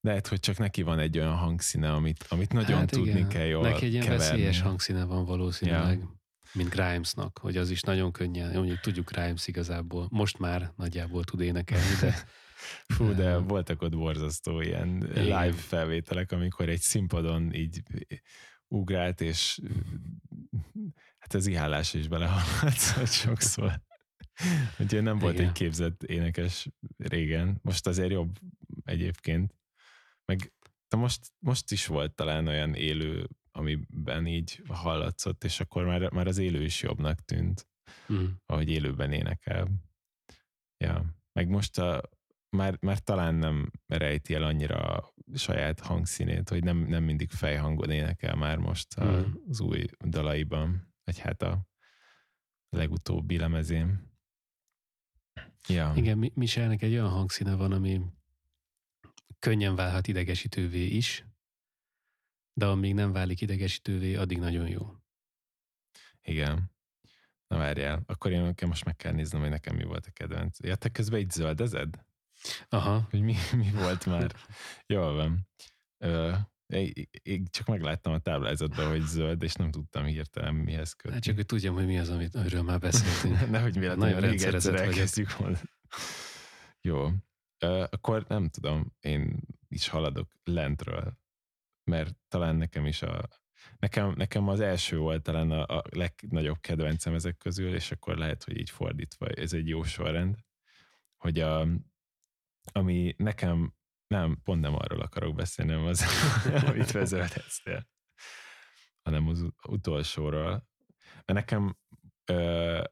lehet, 0.00 0.26
hogy 0.26 0.40
csak 0.40 0.58
neki 0.58 0.82
van 0.82 0.98
egy 0.98 1.18
olyan 1.18 1.36
hangszíne, 1.36 1.92
amit, 1.92 2.24
amit 2.28 2.52
nagyon 2.52 2.78
hát 2.78 2.90
tudni 2.90 3.10
igen. 3.10 3.28
kell 3.28 3.46
jól 3.46 3.62
Neki 3.62 3.84
egy 3.84 3.92
ilyen 3.92 4.04
keverni. 4.04 4.24
veszélyes 4.26 4.60
hangszíne 4.60 5.04
van 5.04 5.24
valószínűleg, 5.24 5.98
ja. 5.98 6.20
mint 6.52 6.68
Grimesnak, 6.68 7.38
hogy 7.38 7.56
az 7.56 7.70
is 7.70 7.80
nagyon 7.80 8.12
könnyen, 8.12 8.52
mondjuk 8.52 8.80
tudjuk 8.80 9.10
Grimes 9.10 9.46
igazából, 9.46 10.06
most 10.10 10.38
már 10.38 10.72
nagyjából 10.76 11.24
tud 11.24 11.40
énekelni, 11.40 11.94
de 12.00 12.14
Fú, 12.94 13.14
de 13.14 13.36
voltak 13.36 13.82
ott 13.82 13.96
borzasztó 13.96 14.60
ilyen 14.60 14.96
igen. 15.10 15.24
live 15.24 15.52
felvételek, 15.52 16.32
amikor 16.32 16.68
egy 16.68 16.80
színpadon 16.80 17.54
így 17.54 17.82
ugrált, 18.68 19.20
és 19.20 19.60
hát 21.18 21.34
az 21.34 21.46
ihálás 21.46 21.94
is 21.94 22.08
belehallatszott 22.08 23.10
sokszor. 23.24 23.80
Úgyhogy 24.78 25.02
nem 25.02 25.18
volt 25.18 25.34
Igen. 25.34 25.46
egy 25.46 25.52
képzett 25.52 26.02
énekes 26.02 26.68
régen. 26.96 27.58
Most 27.62 27.86
azért 27.86 28.10
jobb 28.10 28.38
egyébként. 28.84 29.54
Meg 30.32 30.52
de 30.88 30.96
most, 30.96 31.32
most 31.38 31.72
is 31.72 31.86
volt 31.86 32.14
talán 32.14 32.46
olyan 32.46 32.74
élő, 32.74 33.28
amiben 33.52 34.26
így 34.26 34.62
hallatszott, 34.68 35.44
és 35.44 35.60
akkor 35.60 35.84
már, 35.84 36.10
már 36.10 36.26
az 36.26 36.38
élő 36.38 36.62
is 36.62 36.82
jobbnak 36.82 37.20
tűnt, 37.20 37.68
mm. 38.12 38.26
ahogy 38.46 38.68
élőben 38.68 39.12
énekel. 39.12 39.68
Ja. 40.84 41.04
Meg 41.32 41.48
most 41.48 41.78
a, 41.78 42.02
már, 42.56 42.76
már 42.80 42.98
talán 42.98 43.34
nem 43.34 43.70
rejti 43.86 44.34
el 44.34 44.42
annyira 44.42 45.12
saját 45.34 45.80
hangszínét, 45.80 46.48
hogy 46.48 46.64
nem, 46.64 46.76
nem 46.76 47.04
mindig 47.04 47.30
fejhangon 47.30 47.90
énekel 47.90 48.34
már 48.34 48.58
most 48.58 49.00
mm. 49.00 49.22
az 49.48 49.60
új 49.60 49.84
dalaiban, 50.04 50.94
vagy 51.04 51.18
hát 51.18 51.42
a 51.42 51.66
legutóbbi 52.68 53.38
lemezén. 53.38 54.16
Ja. 55.68 55.92
Igen, 55.96 56.32
Michelnek 56.34 56.82
egy 56.82 56.92
olyan 56.92 57.08
hangszíne 57.08 57.54
van, 57.54 57.72
ami 57.72 58.00
könnyen 59.38 59.74
válhat 59.74 60.06
idegesítővé 60.06 60.86
is, 60.86 61.24
de 62.52 62.66
amíg 62.66 62.94
nem 62.94 63.12
válik 63.12 63.40
idegesítővé, 63.40 64.14
addig 64.14 64.38
nagyon 64.38 64.68
jó. 64.68 64.94
Igen. 66.22 66.70
Na 67.46 67.56
várjál, 67.56 68.02
akkor 68.06 68.30
én 68.30 68.54
most 68.66 68.84
meg 68.84 68.96
kell 68.96 69.12
néznem, 69.12 69.40
hogy 69.40 69.50
nekem 69.50 69.76
mi 69.76 69.84
volt 69.84 70.06
a 70.06 70.10
kedvenc. 70.10 70.60
Ja, 70.60 70.76
te 70.76 70.88
közben 70.88 71.20
így 71.20 71.30
zöldezed? 71.30 72.04
Aha. 72.68 73.06
Hogy 73.10 73.20
mi, 73.20 73.34
mi 73.56 73.70
volt 73.70 74.06
már? 74.06 74.34
Jól 74.86 75.14
van. 75.14 75.48
Ö, 75.98 76.34
én, 77.22 77.44
csak 77.50 77.66
megláttam 77.66 78.12
a 78.12 78.18
táblázatban, 78.18 78.88
hogy 78.88 79.02
zöld, 79.02 79.42
és 79.42 79.54
nem 79.54 79.70
tudtam 79.70 80.04
hirtelen 80.04 80.54
mihez 80.54 80.92
kötni. 80.92 81.12
Hát 81.12 81.22
csak, 81.22 81.34
hogy 81.34 81.46
tudjam, 81.46 81.74
hogy 81.74 81.86
mi 81.86 81.98
az, 81.98 82.08
amit, 82.08 82.34
amiről 82.34 82.62
már 82.62 82.78
beszéltünk. 82.78 83.50
Nehogy 83.50 83.76
mi 83.76 83.86
nagyon 83.86 84.20
rendszerezett 84.20 84.74
elkezdjük 84.74 85.36
volna. 85.36 85.58
Jó. 86.80 87.10
Akkor 87.64 88.24
nem 88.28 88.48
tudom, 88.48 88.96
én 89.00 89.40
is 89.68 89.88
haladok 89.88 90.32
lentről, 90.44 91.18
mert 91.84 92.16
talán 92.28 92.56
nekem 92.56 92.86
is 92.86 93.02
a 93.02 93.28
Nekem, 93.78 94.12
nekem 94.16 94.48
az 94.48 94.60
első 94.60 94.98
volt 94.98 95.22
talán 95.22 95.50
a, 95.50 95.76
a 95.76 95.82
legnagyobb 95.90 96.60
kedvencem 96.60 97.14
ezek 97.14 97.36
közül, 97.36 97.74
és 97.74 97.90
akkor 97.90 98.16
lehet, 98.16 98.44
hogy 98.44 98.58
így 98.58 98.70
fordítva, 98.70 99.28
ez 99.28 99.52
egy 99.52 99.68
jó 99.68 99.82
sorrend, 99.82 100.36
hogy 101.16 101.40
a, 101.40 101.66
ami 102.72 103.14
nekem, 103.16 103.74
nem, 104.06 104.40
pont 104.42 104.60
nem 104.60 104.74
arról 104.74 105.00
akarok 105.00 105.34
beszélni, 105.34 105.72
nem 105.72 105.84
az, 105.84 106.04
amit 106.68 106.90
vezethetsztél, 106.90 107.88
hanem 109.02 109.28
az 109.28 109.46
utolsóról. 109.68 110.50
Mert 111.24 111.38
nekem, 111.38 111.78
ö, 112.24 112.82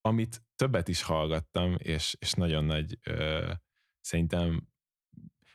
amit 0.00 0.42
többet 0.56 0.88
is 0.88 1.02
hallgattam, 1.02 1.74
és, 1.78 2.16
és 2.18 2.32
nagyon 2.32 2.64
nagy, 2.64 2.98
ö, 3.02 3.52
szerintem, 4.08 4.68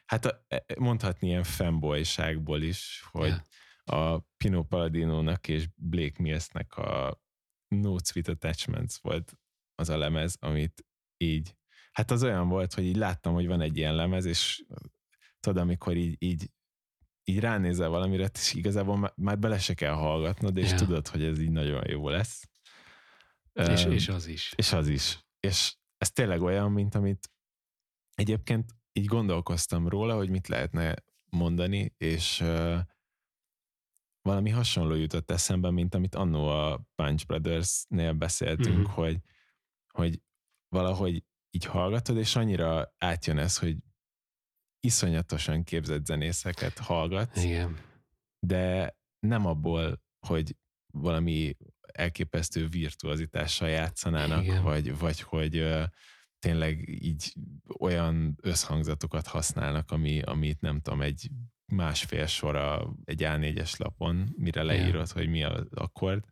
hát 0.05 0.25
a, 0.25 0.45
e, 0.47 0.65
mondhatni 0.77 1.27
ilyen 1.27 1.43
fanboyságból 1.43 2.61
is, 2.61 3.03
hogy 3.11 3.27
yeah 3.27 3.41
a 3.85 4.19
Pino 4.37 4.63
Palladino-nak 4.63 5.47
és 5.47 5.67
Blake 5.75 6.21
Millsnek 6.21 6.77
a 6.77 7.21
No 7.67 7.95
Sweet 8.03 8.27
Attachments 8.27 8.95
volt 8.95 9.37
az 9.75 9.89
a 9.89 9.97
lemez, 9.97 10.37
amit 10.39 10.85
így, 11.17 11.55
hát 11.91 12.11
az 12.11 12.23
olyan 12.23 12.47
volt, 12.47 12.73
hogy 12.73 12.83
így 12.83 12.95
láttam, 12.95 13.33
hogy 13.33 13.47
van 13.47 13.61
egy 13.61 13.77
ilyen 13.77 13.95
lemez, 13.95 14.25
és 14.25 14.63
tudod, 15.39 15.61
amikor 15.61 15.95
így, 15.95 16.15
így, 16.19 16.51
így 17.23 17.39
ránézel 17.39 17.89
valamire, 17.89 18.29
és 18.33 18.53
igazából 18.53 19.13
már 19.15 19.39
bele 19.39 19.59
se 19.59 19.73
kell 19.73 19.93
hallgatnod, 19.93 20.57
és 20.57 20.67
yeah. 20.67 20.77
tudod, 20.77 21.07
hogy 21.07 21.23
ez 21.23 21.39
így 21.39 21.51
nagyon 21.51 21.89
jó 21.89 22.09
lesz. 22.09 22.49
És, 23.51 23.85
um, 23.85 23.91
és 23.91 24.07
az 24.07 24.27
is. 24.27 24.53
És 24.55 24.73
az 24.73 24.87
is. 24.87 25.25
És 25.39 25.75
ez 25.97 26.11
tényleg 26.11 26.41
olyan, 26.41 26.71
mint 26.71 26.95
amit 26.95 27.31
egyébként 28.15 28.71
így 28.91 29.05
gondolkoztam 29.05 29.87
róla, 29.87 30.15
hogy 30.15 30.29
mit 30.29 30.47
lehetne 30.47 30.95
mondani, 31.25 31.93
és 31.97 32.41
uh, 32.41 32.79
valami 34.21 34.49
hasonló 34.49 34.95
jutott 34.95 35.31
eszembe, 35.31 35.71
mint 35.71 35.95
amit 35.95 36.15
annó 36.15 36.47
a 36.47 36.85
Punch 36.95 37.25
Brothers-nél 37.25 38.13
beszéltünk, 38.13 38.77
mm-hmm. 38.77 38.91
hogy, 38.91 39.19
hogy 39.93 40.21
valahogy 40.67 41.23
így 41.49 41.65
hallgatod, 41.65 42.17
és 42.17 42.35
annyira 42.35 42.93
átjön 42.97 43.37
ez, 43.37 43.57
hogy 43.57 43.77
iszonyatosan 44.79 45.63
képzett 45.63 46.05
zenészeket 46.05 46.77
hallgatsz, 46.77 47.43
Igen. 47.43 47.77
de 48.39 48.95
nem 49.19 49.45
abból, 49.45 50.01
hogy 50.27 50.57
valami 50.93 51.57
elképesztő 51.93 52.67
virtuozitással 52.67 53.69
játszanának, 53.69 54.43
Igen. 54.43 54.63
vagy, 54.63 54.97
vagy 54.97 55.19
hogy 55.19 55.59
uh, 55.59 55.83
tényleg 56.43 56.89
így 56.89 57.33
olyan 57.79 58.37
összhangzatokat 58.41 59.27
használnak, 59.27 59.91
ami, 59.91 60.21
amit 60.21 60.61
nem 60.61 60.81
tudom, 60.81 61.01
egy 61.01 61.29
másfél 61.65 62.25
sora 62.25 62.93
egy 63.03 63.21
A4-es 63.23 63.79
lapon, 63.79 64.33
mire 64.37 64.63
leírod, 64.63 64.93
yeah. 64.93 65.09
hogy 65.09 65.29
mi 65.29 65.43
az 65.43 65.67
akkord, 65.73 66.25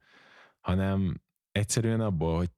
hanem 0.59 1.21
egyszerűen 1.51 2.01
abból, 2.01 2.37
hogy 2.37 2.49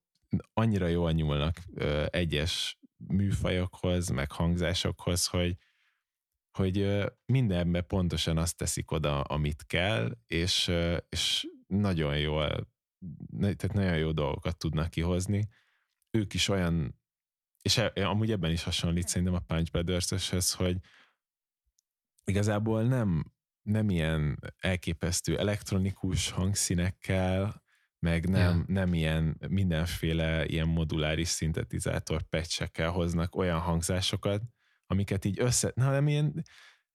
annyira 0.54 0.88
jól 0.88 1.12
nyúlnak 1.12 1.62
ö, 1.74 2.06
egyes 2.10 2.80
műfajokhoz, 2.98 4.10
meg 4.10 4.32
hangzásokhoz, 4.32 5.28
hogy, 5.28 5.58
hogy 6.58 6.78
ö, 6.78 7.06
mindenbe 7.26 7.82
pontosan 7.82 8.38
azt 8.38 8.58
teszik 8.58 8.92
oda, 8.92 9.22
amit 9.22 9.66
kell, 9.66 10.18
és, 10.28 10.68
ö, 10.68 10.98
és 11.10 11.48
nagyon 11.68 12.18
jól, 12.18 12.48
tehát 13.40 13.74
nagyon 13.74 13.98
jó 13.98 14.12
dolgokat 14.12 14.58
tudnak 14.58 14.90
kihozni. 14.90 15.48
Ők 16.12 16.34
is 16.34 16.48
olyan, 16.48 17.02
és 17.64 17.78
e, 17.78 17.92
amúgy 17.96 18.32
ebben 18.32 18.52
is 18.52 18.64
hasonlít 18.64 19.08
szerintem 19.08 19.36
a 19.36 19.40
Punch 19.40 19.72
brothers 19.72 20.52
hogy, 20.52 20.78
igazából 22.24 22.84
nem, 22.84 23.34
nem 23.62 23.90
ilyen 23.90 24.40
elképesztő 24.58 25.38
elektronikus 25.38 26.30
hangszínekkel, 26.30 27.64
meg 28.00 28.30
nem, 28.30 28.56
yeah. 28.56 28.68
nem 28.68 28.94
ilyen 28.94 29.38
mindenféle 29.48 30.46
ilyen 30.46 30.68
moduláris 30.68 31.28
szintetizátor 31.28 32.22
pecsekkel 32.22 32.90
hoznak 32.90 33.36
olyan 33.36 33.60
hangzásokat, 33.60 34.42
amiket 34.86 35.26
így 35.26 35.40
össze, 35.40 35.74
hanem 35.76 36.08
ilyen 36.08 36.44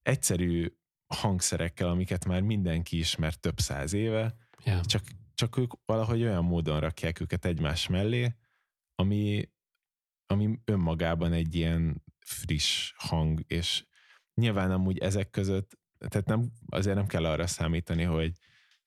egyszerű 0.01 0.73
hangszerekkel, 1.07 1.87
amiket 1.87 2.25
már 2.25 2.41
mindenki 2.41 2.97
ismer 2.97 3.33
több 3.33 3.59
száz 3.59 3.93
éve, 3.93 4.35
yeah. 4.63 4.81
csak, 4.81 5.03
csak 5.33 5.57
ők 5.57 5.71
valahogy 5.85 6.21
olyan 6.21 6.43
módon 6.43 6.79
rakják 6.79 7.19
őket 7.19 7.45
egymás 7.45 7.87
mellé, 7.87 8.35
ami, 8.95 9.49
ami 10.31 10.59
önmagában 10.65 11.33
egy 11.33 11.55
ilyen 11.55 12.03
friss 12.19 12.93
hang, 12.97 13.39
és 13.47 13.85
nyilván 14.33 14.71
amúgy 14.71 14.97
ezek 14.97 15.29
között, 15.29 15.79
tehát 16.07 16.27
nem, 16.27 16.51
azért 16.69 16.95
nem 16.95 17.07
kell 17.07 17.25
arra 17.25 17.47
számítani, 17.47 18.03
hogy 18.03 18.31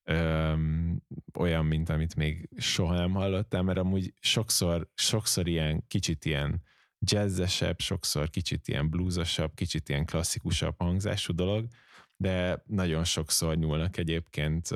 öm, 0.05 1.03
olyan, 1.39 1.65
mint 1.65 1.89
amit 1.89 2.17
még 2.17 2.49
soha 2.57 2.95
nem 2.95 3.13
hallottál, 3.13 3.63
mert 3.63 3.79
amúgy 3.79 4.15
sokszor, 4.21 4.89
sokszor 4.95 5.49
ilyen 5.49 5.87
kicsit 5.87 6.25
ilyen 6.25 6.63
jazzesebb, 6.99 7.81
sokszor 7.81 8.31
kicsit 8.31 8.69
ilyen 8.69 8.91
bluesosabb, 8.91 9.55
kicsit 9.55 9.89
ilyen 9.89 10.05
klasszikusabb 10.05 10.75
hangzású 10.79 11.35
dolog, 11.35 11.69
de 12.17 12.63
nagyon 12.67 13.05
sokszor 13.05 13.57
nyúlnak 13.57 13.97
egyébként 13.97 14.69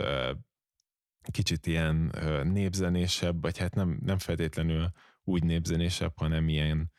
kicsit 1.30 1.66
ilyen 1.66 2.14
népzenésebb, 2.44 3.42
vagy 3.42 3.58
hát 3.58 3.74
nem, 3.74 3.98
nem 4.02 4.18
feltétlenül 4.18 4.92
úgy 5.28 5.44
népzenésebb, 5.44 6.12
hanem 6.16 6.48
ilyen 6.48 6.92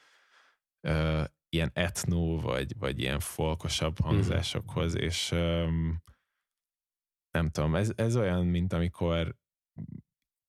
ilyen 1.49 1.71
etnó, 1.73 2.39
vagy, 2.39 2.77
vagy 2.77 2.99
ilyen 2.99 3.19
folkosabb 3.19 3.99
mhm. 3.99 4.07
hangzásokhoz, 4.07 4.93
mm. 4.93 4.99
és 4.99 5.31
um, 5.31 6.03
nem 7.31 7.49
tudom, 7.49 7.75
ez, 7.75 7.91
ez 7.95 8.15
olyan, 8.15 8.45
mint 8.45 8.73
amikor 8.73 9.35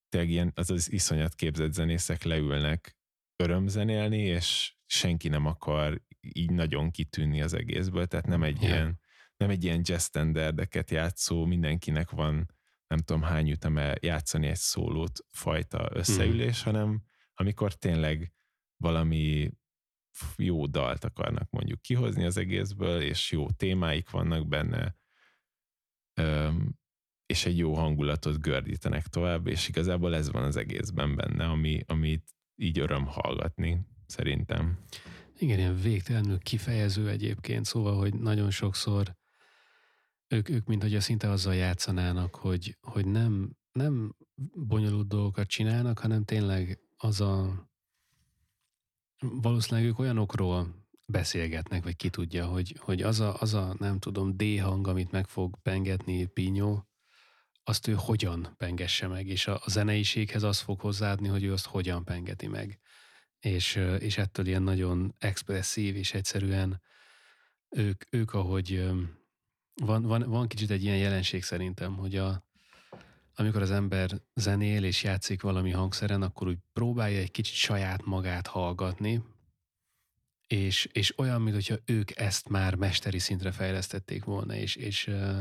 tényleg 0.09 0.31
ilyen, 0.31 0.53
az 0.55 0.70
az 0.70 0.93
iszonyat 0.93 1.35
képzett 1.35 1.72
zenészek 1.72 2.22
leülnek 2.22 2.97
örömzenélni, 3.37 4.18
és 4.18 4.76
senki 4.87 5.29
nem 5.29 5.47
akar 5.47 6.03
így 6.20 6.51
nagyon 6.51 6.91
kitűnni 6.91 7.43
az 7.43 7.55
egészből, 7.55 8.07
tehát 8.07 8.26
nem 8.26 8.43
egy 8.43 8.62
yeah. 8.62 8.74
ilyen 8.74 9.01
nem 9.37 9.51
egy 9.51 9.64
ilyen 9.64 9.81
jazz 9.85 10.05
standardeket 10.05 10.91
játszó, 10.91 11.45
mindenkinek 11.45 12.11
van 12.11 12.51
nem 12.87 12.99
tudom 12.99 13.22
hány 13.22 13.51
üteme 13.51 13.97
játszani 14.01 14.47
egy 14.47 14.57
szólót 14.57 15.18
fajta 15.31 15.89
összeülés, 15.93 16.61
mm. 16.61 16.64
hanem 16.64 17.08
amikor 17.41 17.74
tényleg 17.74 18.32
valami 18.76 19.51
jó 20.36 20.66
dalt 20.66 21.05
akarnak 21.05 21.51
mondjuk 21.51 21.80
kihozni 21.80 22.24
az 22.24 22.36
egészből, 22.36 23.03
és 23.03 23.30
jó 23.30 23.51
témáik 23.51 24.11
vannak 24.11 24.49
benne, 24.49 24.97
és 27.26 27.47
egy 27.47 27.59
jó 27.59 27.74
hangulatot 27.74 28.41
gördítenek 28.41 29.07
tovább, 29.07 29.47
és 29.47 29.68
igazából 29.68 30.14
ez 30.14 30.30
van 30.30 30.43
az 30.43 30.57
egészben 30.57 31.16
benne, 31.16 31.45
ami, 31.45 31.82
amit 31.86 32.34
így 32.55 32.78
öröm 32.78 33.07
hallgatni, 33.07 33.86
szerintem. 34.07 34.84
Igen, 35.39 35.59
ilyen 35.59 35.80
végtelenül 35.80 36.39
kifejező 36.39 37.09
egyébként, 37.09 37.64
szóval, 37.64 37.97
hogy 37.97 38.14
nagyon 38.14 38.51
sokszor 38.51 39.16
ők, 40.28 40.49
ők 40.49 40.66
mint 40.66 40.82
hogy 40.82 41.01
szinte 41.01 41.30
azzal 41.30 41.55
játszanának, 41.55 42.34
hogy, 42.34 42.76
hogy 42.80 43.07
nem, 43.07 43.57
nem 43.72 44.16
bonyolult 44.55 45.09
dolgokat 45.09 45.49
csinálnak, 45.49 45.99
hanem 45.99 46.24
tényleg 46.24 46.88
az 46.99 47.20
a 47.20 47.66
valószínűleg 49.18 49.88
ők 49.88 49.99
olyanokról 49.99 50.86
beszélgetnek, 51.07 51.82
vagy 51.82 51.96
ki 51.96 52.11
tudja, 52.11 52.46
hogy, 52.46 52.76
hogy 52.78 53.03
az, 53.03 53.20
a, 53.20 53.40
az 53.40 53.55
a, 53.55 53.74
nem 53.78 53.99
tudom, 53.99 54.36
D 54.36 54.42
hang, 54.61 54.88
amit 54.88 55.11
meg 55.11 55.26
fog 55.26 55.59
pengetni 55.62 56.26
Pinyó, 56.26 56.88
azt 57.62 57.86
ő 57.86 57.94
hogyan 57.99 58.55
pengesse 58.57 59.07
meg, 59.07 59.26
és 59.26 59.46
a, 59.46 59.61
a 59.64 59.70
zeneiséghez 59.70 60.42
az 60.42 60.61
fog 60.61 60.80
hozzáadni, 60.80 61.28
hogy 61.28 61.44
ő 61.44 61.53
azt 61.53 61.66
hogyan 61.66 62.05
pengeti 62.05 62.46
meg. 62.46 62.80
És, 63.38 63.76
és 63.99 64.18
ettől 64.18 64.46
ilyen 64.46 64.62
nagyon 64.62 65.14
expresszív, 65.18 65.96
és 65.96 66.14
egyszerűen 66.14 66.82
ők, 67.68 68.05
ők 68.11 68.32
ahogy 68.32 68.90
van, 69.74 70.03
van, 70.03 70.22
van 70.22 70.49
kicsit 70.49 70.70
egy 70.70 70.82
ilyen 70.82 70.96
jelenség 70.96 71.42
szerintem, 71.42 71.96
hogy 71.96 72.16
a, 72.16 72.47
amikor 73.39 73.62
az 73.62 73.70
ember 73.70 74.11
zenél 74.34 74.84
és 74.84 75.03
játszik 75.03 75.43
valami 75.43 75.70
hangszeren, 75.70 76.22
akkor 76.22 76.49
úgy 76.49 76.59
próbálja 76.72 77.18
egy 77.18 77.30
kicsit 77.30 77.55
saját 77.55 78.05
magát 78.05 78.47
hallgatni, 78.47 79.22
és, 80.47 80.89
és 80.93 81.18
olyan, 81.18 81.43
mintha 81.43 81.76
ők 81.84 82.18
ezt 82.20 82.49
már 82.49 82.74
mesteri 82.74 83.18
szintre 83.18 83.53
fejlesztették 83.53 84.24
volna, 84.24 84.55
és, 84.55 84.76
és 84.76 85.07
uh, 85.07 85.39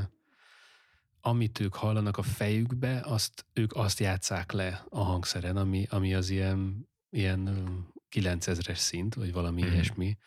amit 1.21 1.59
ők 1.59 1.75
hallanak 1.75 2.17
a 2.17 2.21
fejükbe, 2.21 3.01
azt, 3.03 3.45
ők 3.53 3.73
azt 3.75 3.99
játszák 3.99 4.51
le 4.51 4.85
a 4.89 4.99
hangszeren, 4.99 5.57
ami, 5.57 5.85
ami 5.89 6.13
az 6.13 6.29
ilyen, 6.29 6.89
ilyen 7.09 7.69
9000-es 8.15 8.75
szint, 8.77 9.15
vagy 9.15 9.31
valami 9.31 9.63
mm. 9.63 9.65
ilyesmi, 9.71 10.17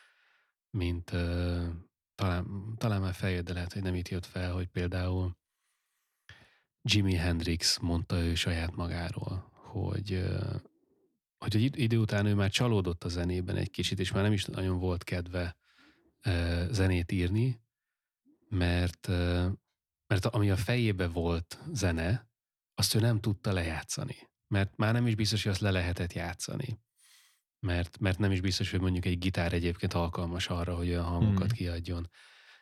mint 0.70 1.12
uh, 1.12 1.66
talán, 2.14 2.74
talán 2.78 3.00
már 3.00 3.14
feljött, 3.14 3.44
de 3.44 3.52
lehet, 3.52 3.72
hogy 3.72 3.82
nem 3.82 3.94
itt 3.94 4.08
jött 4.08 4.26
fel, 4.26 4.52
hogy 4.52 4.66
például 4.66 5.38
Jimi 6.82 7.14
Hendrix 7.14 7.78
mondta 7.78 8.16
ő 8.16 8.34
saját 8.34 8.74
magáról, 8.74 9.50
hogy, 9.52 10.24
hogy 11.38 11.56
egy 11.56 11.78
idő 11.78 11.98
után 11.98 12.26
ő 12.26 12.34
már 12.34 12.50
csalódott 12.50 13.04
a 13.04 13.08
zenében 13.08 13.56
egy 13.56 13.70
kicsit, 13.70 13.98
és 13.98 14.12
már 14.12 14.22
nem 14.22 14.32
is 14.32 14.44
nagyon 14.44 14.78
volt 14.78 15.04
kedve 15.04 15.56
zenét 16.70 17.12
írni, 17.12 17.60
mert, 18.48 19.08
mert 20.06 20.26
ami 20.26 20.50
a 20.50 20.56
fejébe 20.56 21.06
volt 21.06 21.58
zene, 21.72 22.28
azt 22.74 22.94
ő 22.94 23.00
nem 23.00 23.20
tudta 23.20 23.52
lejátszani. 23.52 24.16
Mert 24.46 24.76
már 24.76 24.92
nem 24.92 25.06
is 25.06 25.14
biztos, 25.14 25.42
hogy 25.42 25.52
azt 25.52 25.60
le 25.60 25.70
lehetett 25.70 26.12
játszani. 26.12 26.80
Mert, 27.58 27.98
mert 27.98 28.18
nem 28.18 28.30
is 28.30 28.40
biztos, 28.40 28.70
hogy 28.70 28.80
mondjuk 28.80 29.04
egy 29.04 29.18
gitár 29.18 29.52
egyébként 29.52 29.94
alkalmas 29.94 30.48
arra, 30.48 30.76
hogy 30.76 30.88
olyan 30.88 31.04
hangokat 31.04 31.46
hmm. 31.46 31.56
kiadjon 31.56 32.10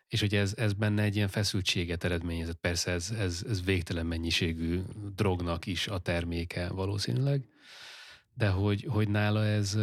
és 0.08 0.20
hogy 0.20 0.34
ez, 0.34 0.54
ez 0.56 0.72
benne 0.72 1.02
egy 1.02 1.16
ilyen 1.16 1.28
feszültséget 1.28 2.04
eredményezett. 2.04 2.58
Persze 2.60 2.90
ez, 2.90 3.10
ez, 3.10 3.44
ez 3.48 3.64
végtelen 3.64 4.06
mennyiségű 4.06 4.80
drognak 5.14 5.66
is 5.66 5.88
a 5.88 5.98
terméke 5.98 6.68
valószínűleg, 6.68 7.48
de 8.34 8.48
hogy, 8.48 8.86
hogy 8.88 9.08
nála 9.08 9.44
ez, 9.44 9.78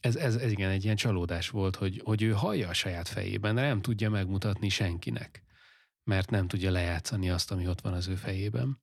ez, 0.00 0.16
ez, 0.16 0.36
ez 0.36 0.50
igen 0.50 0.70
egy 0.70 0.84
ilyen 0.84 0.96
csalódás 0.96 1.48
volt, 1.48 1.76
hogy, 1.76 2.00
hogy 2.04 2.22
ő 2.22 2.32
hallja 2.32 2.68
a 2.68 2.72
saját 2.72 3.08
fejében, 3.08 3.54
de 3.54 3.60
nem 3.60 3.80
tudja 3.80 4.10
megmutatni 4.10 4.68
senkinek, 4.68 5.44
mert 6.04 6.30
nem 6.30 6.48
tudja 6.48 6.70
lejátszani 6.70 7.30
azt, 7.30 7.50
ami 7.50 7.68
ott 7.68 7.80
van 7.80 7.92
az 7.92 8.08
ő 8.08 8.14
fejében. 8.14 8.82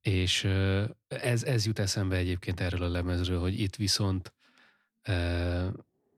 És 0.00 0.44
ez, 1.08 1.44
ez 1.44 1.66
jut 1.66 1.78
eszembe 1.78 2.16
egyébként 2.16 2.60
erről 2.60 2.82
a 2.82 2.88
lemezről, 2.88 3.40
hogy 3.40 3.60
itt 3.60 3.76
viszont 3.76 4.32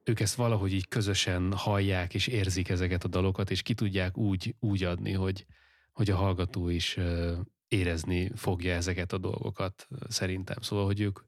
ők 0.03 0.19
ezt 0.19 0.35
valahogy 0.35 0.73
így 0.73 0.87
közösen 0.87 1.53
hallják 1.53 2.13
és 2.13 2.27
érzik 2.27 2.69
ezeket 2.69 3.03
a 3.03 3.07
dalokat, 3.07 3.51
és 3.51 3.61
ki 3.61 3.73
tudják 3.73 4.17
úgy, 4.17 4.55
úgy 4.59 4.83
adni, 4.83 5.11
hogy, 5.11 5.45
hogy 5.91 6.09
a 6.09 6.15
hallgató 6.15 6.69
is 6.69 6.97
érezni 7.67 8.31
fogja 8.35 8.73
ezeket 8.73 9.13
a 9.13 9.17
dolgokat 9.17 9.87
szerintem. 10.07 10.61
Szóval, 10.61 10.85
hogy 10.85 11.01
ők 11.01 11.19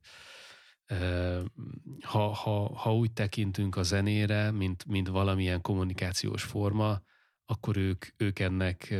ha, 2.02 2.28
ha, 2.34 2.76
ha 2.76 2.96
úgy 2.96 3.12
tekintünk 3.12 3.76
a 3.76 3.84
zenére, 3.84 4.52
mint, 4.52 4.86
mint 4.86 5.08
valamilyen 5.08 5.62
kommunikációs 5.62 6.44
forma, 6.44 7.02
akkor 7.46 7.78
ők, 7.78 8.06
ők 8.18 8.40
ennek 8.40 8.96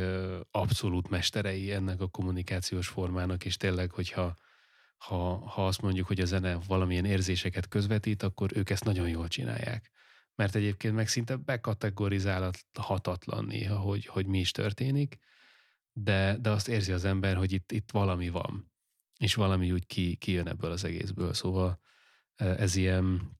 abszolút 0.50 1.08
mesterei 1.08 1.72
ennek 1.72 2.00
a 2.00 2.08
kommunikációs 2.08 2.88
formának, 2.88 3.44
és 3.44 3.56
tényleg, 3.56 3.90
hogyha 3.90 4.36
ha, 5.06 5.48
ha 5.48 5.66
azt 5.66 5.80
mondjuk, 5.80 6.06
hogy 6.06 6.20
a 6.20 6.24
zene 6.24 6.58
valamilyen 6.66 7.04
érzéseket 7.04 7.68
közvetít, 7.68 8.22
akkor 8.22 8.50
ők 8.54 8.70
ezt 8.70 8.84
nagyon 8.84 9.08
jól 9.08 9.28
csinálják. 9.28 9.90
Mert 10.34 10.54
egyébként 10.54 10.94
meg 10.94 11.08
szinte 11.08 11.36
bekategorizálhatatlan 11.36 13.44
néha, 13.44 13.76
hogy, 13.76 14.06
hogy 14.06 14.26
mi 14.26 14.38
is 14.38 14.50
történik, 14.50 15.18
de, 15.92 16.36
de 16.40 16.50
azt 16.50 16.68
érzi 16.68 16.92
az 16.92 17.04
ember, 17.04 17.36
hogy 17.36 17.52
itt, 17.52 17.72
itt 17.72 17.90
valami 17.90 18.28
van, 18.28 18.72
és 19.18 19.34
valami 19.34 19.72
úgy 19.72 19.86
ki, 19.86 20.16
kijön 20.16 20.48
ebből 20.48 20.70
az 20.70 20.84
egészből. 20.84 21.34
Szóval 21.34 21.80
e, 22.34 22.46
ez 22.46 22.76
ilyen, 22.76 23.38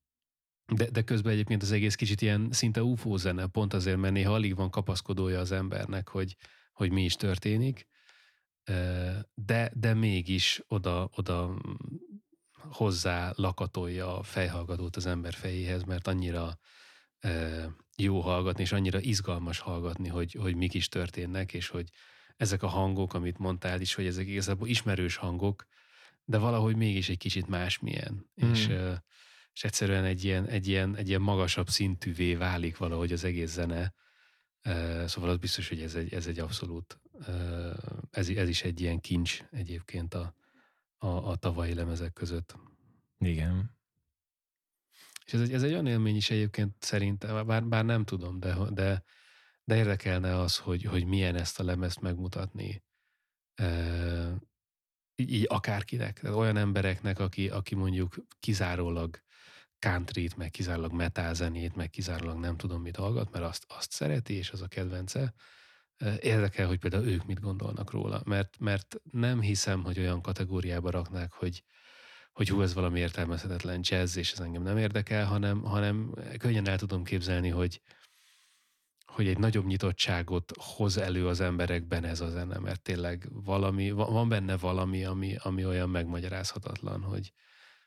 de, 0.66 0.90
de 0.90 1.02
közben 1.02 1.32
egyébként 1.32 1.62
az 1.62 1.72
egész 1.72 1.94
kicsit 1.94 2.20
ilyen 2.20 2.48
szinte 2.50 2.82
UFO 2.82 3.16
zene, 3.16 3.46
pont 3.46 3.74
azért, 3.74 3.98
mert 3.98 4.14
néha 4.14 4.32
alig 4.32 4.56
van 4.56 4.70
kapaszkodója 4.70 5.40
az 5.40 5.52
embernek, 5.52 6.08
hogy, 6.08 6.36
hogy 6.72 6.92
mi 6.92 7.04
is 7.04 7.14
történik, 7.14 7.86
de, 9.34 9.72
de 9.74 9.94
mégis 9.94 10.62
oda, 10.68 11.10
oda 11.14 11.60
hozzá 12.52 13.32
lakatolja 13.36 14.18
a 14.18 14.22
fejhallgatót 14.22 14.96
az 14.96 15.06
ember 15.06 15.34
fejéhez, 15.34 15.82
mert 15.82 16.06
annyira 16.06 16.58
jó 17.96 18.20
hallgatni, 18.20 18.62
és 18.62 18.72
annyira 18.72 19.00
izgalmas 19.00 19.58
hallgatni, 19.58 20.08
hogy, 20.08 20.32
hogy 20.32 20.56
mik 20.56 20.74
is 20.74 20.88
történnek, 20.88 21.52
és 21.52 21.68
hogy 21.68 21.88
ezek 22.36 22.62
a 22.62 22.66
hangok, 22.66 23.14
amit 23.14 23.38
mondtál 23.38 23.80
is, 23.80 23.94
hogy 23.94 24.06
ezek 24.06 24.26
igazából 24.26 24.68
ismerős 24.68 25.16
hangok, 25.16 25.66
de 26.24 26.38
valahogy 26.38 26.76
mégis 26.76 27.08
egy 27.08 27.18
kicsit 27.18 27.46
másmilyen. 27.46 28.26
Mm. 28.44 28.50
És, 28.50 28.68
és 29.52 29.64
egyszerűen 29.64 30.04
egy 30.04 30.24
ilyen, 30.24 30.46
egy, 30.46 30.68
ilyen, 30.68 30.96
egy 30.96 31.08
ilyen 31.08 31.20
magasabb 31.20 31.68
szintűvé 31.68 32.34
válik 32.34 32.76
valahogy 32.76 33.12
az 33.12 33.24
egész 33.24 33.50
zene, 33.50 33.94
Szóval 35.06 35.30
az 35.30 35.36
biztos, 35.36 35.68
hogy 35.68 35.82
ez 35.82 35.94
egy, 35.94 36.14
ez 36.14 36.26
egy 36.26 36.38
abszolút, 36.38 37.00
ez, 38.10 38.28
ez 38.28 38.48
is 38.48 38.62
egy 38.62 38.80
ilyen 38.80 39.00
kincs 39.00 39.42
egyébként 39.50 40.14
a, 40.14 40.34
a, 40.98 41.08
a 41.08 41.36
tavalyi 41.36 41.74
lemezek 41.74 42.12
között. 42.12 42.56
Igen. 43.18 43.70
És 45.24 45.32
ez 45.32 45.40
egy, 45.40 45.52
ez 45.52 45.62
egy 45.62 45.72
olyan 45.72 45.86
élmény 45.86 46.16
is 46.16 46.30
egyébként 46.30 46.74
szerintem, 46.78 47.46
bár, 47.46 47.64
bár 47.64 47.84
nem 47.84 48.04
tudom, 48.04 48.40
de, 48.40 48.56
de, 48.70 49.02
de 49.64 49.76
érdekelne 49.76 50.38
az, 50.38 50.58
hogy, 50.58 50.82
hogy 50.82 51.04
milyen 51.04 51.36
ezt 51.36 51.60
a 51.60 51.64
lemezt 51.64 52.00
megmutatni 52.00 52.82
így, 55.14 55.32
így 55.32 55.46
akárkinek, 55.48 56.20
tehát 56.20 56.36
olyan 56.36 56.56
embereknek, 56.56 57.18
aki, 57.18 57.48
aki 57.48 57.74
mondjuk 57.74 58.14
kizárólag 58.40 59.22
countryt, 59.78 60.36
meg 60.36 60.50
kizárólag 60.50 60.92
metal 60.92 61.34
zenét, 61.34 61.74
meg 61.74 61.90
kizárólag 61.90 62.38
nem 62.38 62.56
tudom 62.56 62.82
mit 62.82 62.96
hallgat, 62.96 63.30
mert 63.30 63.44
azt, 63.44 63.64
azt 63.68 63.92
szereti, 63.92 64.34
és 64.34 64.50
az 64.50 64.62
a 64.62 64.68
kedvence. 64.68 65.34
Érdekel, 66.20 66.66
hogy 66.66 66.78
például 66.78 67.06
ők 67.06 67.26
mit 67.26 67.40
gondolnak 67.40 67.90
róla, 67.90 68.22
mert, 68.24 68.58
mert 68.58 68.96
nem 69.10 69.40
hiszem, 69.40 69.82
hogy 69.82 69.98
olyan 69.98 70.22
kategóriába 70.22 70.90
raknák, 70.90 71.32
hogy, 71.32 71.64
hogy 72.32 72.48
hú, 72.48 72.62
ez 72.62 72.74
valami 72.74 72.98
értelmezhetetlen 72.98 73.80
jazz, 73.82 74.16
és 74.16 74.32
ez 74.32 74.40
engem 74.40 74.62
nem 74.62 74.78
érdekel, 74.78 75.26
hanem, 75.26 75.62
hanem 75.62 76.14
könnyen 76.38 76.68
el 76.68 76.78
tudom 76.78 77.04
képzelni, 77.04 77.48
hogy, 77.48 77.80
hogy 79.06 79.28
egy 79.28 79.38
nagyobb 79.38 79.66
nyitottságot 79.66 80.52
hoz 80.56 80.96
elő 80.96 81.26
az 81.26 81.40
emberekben 81.40 82.04
ez 82.04 82.20
a 82.20 82.28
zene, 82.28 82.58
mert 82.58 82.82
tényleg 82.82 83.28
valami, 83.30 83.90
van 83.90 84.28
benne 84.28 84.56
valami, 84.56 85.04
ami, 85.04 85.36
ami 85.38 85.64
olyan 85.64 85.90
megmagyarázhatatlan, 85.90 87.02
hogy, 87.02 87.32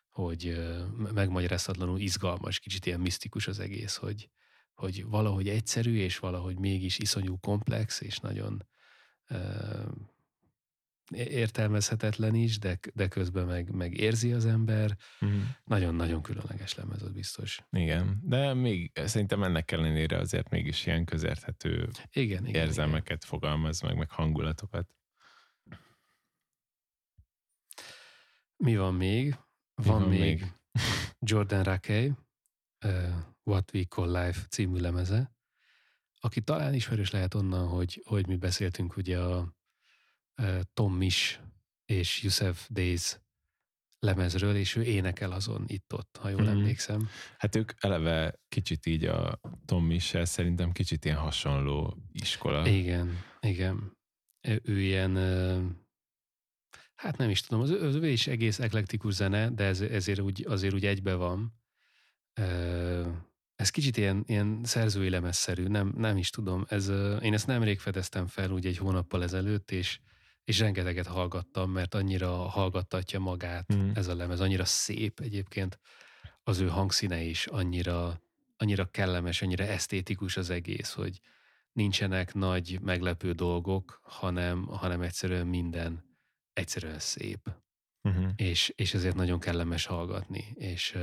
hogy 0.09 0.57
megmagyarázhatatlanul 1.13 1.99
izgalmas, 1.99 2.59
kicsit 2.59 2.85
ilyen 2.85 2.99
misztikus 2.99 3.47
az 3.47 3.59
egész, 3.59 3.95
hogy, 3.95 4.29
hogy 4.77 5.05
valahogy 5.05 5.49
egyszerű, 5.49 5.95
és 5.97 6.17
valahogy 6.17 6.59
mégis 6.59 6.97
iszonyú 6.97 7.37
komplex, 7.39 8.01
és 8.01 8.17
nagyon 8.17 8.65
uh, 9.29 9.91
értelmezhetetlen 11.11 12.35
is, 12.35 12.59
de, 12.59 12.79
de 12.93 13.07
közben 13.07 13.45
meg, 13.45 13.69
meg 13.69 13.93
érzi 13.93 14.33
az 14.33 14.45
ember. 14.45 14.97
Mm. 15.25 15.41
Nagyon-nagyon 15.63 16.21
különleges 16.21 16.75
lemez, 16.75 17.01
az 17.01 17.11
biztos. 17.11 17.59
Igen, 17.69 18.19
de 18.23 18.53
még 18.53 18.91
szerintem 19.05 19.43
ennek 19.43 19.71
ellenére 19.71 20.17
azért 20.17 20.49
mégis 20.49 20.85
ilyen 20.85 21.05
közérthető 21.05 21.89
igen, 22.11 22.45
igen, 22.45 22.61
érzelmeket 22.65 23.23
igen. 23.23 23.29
fogalmaz 23.29 23.81
meg, 23.81 23.97
meg 23.97 24.09
hangulatokat. 24.09 24.89
Mi 28.57 28.77
van 28.77 28.93
még? 28.93 29.35
Van, 29.73 29.99
van 29.99 30.09
még, 30.09 30.19
még 30.19 30.45
Jordan 31.19 31.63
Rakey, 31.63 32.11
What 33.47 33.73
We 33.73 33.83
Call 33.83 34.23
Life 34.23 34.45
című 34.49 34.79
lemeze, 34.79 35.35
aki 36.19 36.41
talán 36.41 36.73
ismerős 36.73 37.11
lehet 37.11 37.33
onnan, 37.33 37.67
hogy, 37.67 38.01
hogy 38.05 38.27
mi 38.27 38.35
beszéltünk 38.35 38.97
ugye 38.97 39.19
a 39.19 39.55
Tom 40.73 40.93
Mish 40.93 41.39
és 41.85 42.23
Yusef 42.23 42.67
Days 42.69 43.19
lemezről, 43.99 44.55
és 44.55 44.75
ő 44.75 44.83
énekel 44.83 45.31
azon 45.31 45.63
itt-ott, 45.67 46.17
ha 46.21 46.29
jól 46.29 46.41
mm. 46.41 46.47
emlékszem. 46.47 47.09
Hát 47.37 47.55
ők 47.55 47.71
eleve 47.77 48.39
kicsit 48.49 48.85
így 48.85 49.05
a 49.05 49.39
Tom 49.65 49.85
mish 49.85 50.23
szerintem 50.23 50.71
kicsit 50.71 51.05
ilyen 51.05 51.17
hasonló 51.17 51.97
iskola. 52.11 52.67
Igen, 52.67 53.23
igen. 53.39 53.97
Ő, 54.63 54.81
ilyen 54.81 55.15
Hát 56.95 57.17
nem 57.17 57.29
is 57.29 57.41
tudom, 57.41 57.63
az, 57.63 57.69
az 57.69 57.95
ő 57.95 58.07
is 58.07 58.27
egész 58.27 58.59
eklektikus 58.59 59.13
zene, 59.13 59.49
de 59.49 59.63
ez, 59.63 59.81
ezért 59.81 60.19
úgy, 60.19 60.45
azért 60.47 60.73
úgy 60.73 60.85
egybe 60.85 61.13
van. 61.15 61.53
Ez 63.57 63.69
kicsit 63.69 63.97
ilyen, 63.97 64.23
ilyen 64.27 64.59
szerzői 64.63 65.09
lemezszerű, 65.09 65.67
nem, 65.67 65.93
nem 65.95 66.17
is 66.17 66.29
tudom. 66.29 66.65
Ez, 66.69 66.87
én 67.21 67.33
ezt 67.33 67.47
nemrég 67.47 67.79
fedeztem 67.79 68.27
fel 68.27 68.51
úgy 68.51 68.65
egy 68.65 68.77
hónappal 68.77 69.23
ezelőtt, 69.23 69.71
és, 69.71 69.99
és 70.43 70.59
rengeteget 70.59 71.07
hallgattam, 71.07 71.71
mert 71.71 71.93
annyira 71.93 72.29
hallgattatja 72.29 73.19
magát 73.19 73.73
mm. 73.73 73.89
ez 73.93 74.07
a 74.07 74.15
lemez, 74.15 74.39
annyira 74.39 74.65
szép 74.65 75.19
egyébként 75.19 75.79
az 76.43 76.59
ő 76.59 76.67
hangszíne 76.67 77.21
is, 77.21 77.47
annyira, 77.47 78.21
annyira 78.57 78.85
kellemes, 78.85 79.41
annyira 79.41 79.63
esztétikus 79.63 80.37
az 80.37 80.49
egész, 80.49 80.93
hogy 80.93 81.19
nincsenek 81.71 82.33
nagy 82.33 82.79
meglepő 82.81 83.31
dolgok, 83.31 83.99
hanem, 84.03 84.65
hanem 84.65 85.01
egyszerűen 85.01 85.47
minden 85.47 86.03
egyszerűen 86.53 86.99
szép. 86.99 87.55
Uh-huh. 88.01 88.29
És, 88.35 88.73
és 88.75 88.93
ezért 88.93 89.15
nagyon 89.15 89.39
kellemes 89.39 89.85
hallgatni, 89.85 90.53
és, 90.55 90.97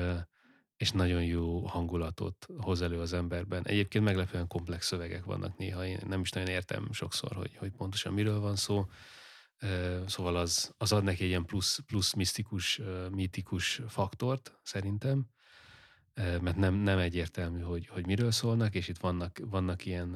és 0.77 0.91
nagyon 0.91 1.25
jó 1.25 1.67
hangulatot 1.67 2.47
hoz 2.59 2.83
elő 2.83 3.01
az 3.01 3.13
emberben. 3.13 3.67
Egyébként 3.67 4.05
meglepően 4.05 4.47
komplex 4.47 4.87
szövegek 4.87 5.25
vannak 5.25 5.57
néha, 5.57 5.87
én 5.87 6.01
nem 6.07 6.21
is 6.21 6.31
nagyon 6.31 6.49
értem 6.49 6.89
sokszor, 6.93 7.33
hogy, 7.33 7.57
hogy 7.57 7.71
pontosan 7.71 8.13
miről 8.13 8.41
van 8.41 8.57
szó, 8.57 8.87
Szóval 10.07 10.37
az, 10.37 10.75
az 10.79 10.93
ad 10.93 11.05
neki 11.05 11.23
egy 11.23 11.29
ilyen 11.29 11.45
plusz, 11.45 11.79
plusz 11.87 12.13
misztikus, 12.13 12.81
mítikus 13.11 13.81
faktort, 13.89 14.59
szerintem, 14.63 15.27
mert 16.15 16.57
nem, 16.57 16.75
nem 16.75 16.99
egyértelmű, 16.99 17.61
hogy, 17.61 17.87
hogy 17.87 18.07
miről 18.07 18.31
szólnak, 18.31 18.75
és 18.75 18.89
itt 18.89 18.99
vannak, 18.99 19.41
vannak 19.45 19.87
ilyen 19.87 20.09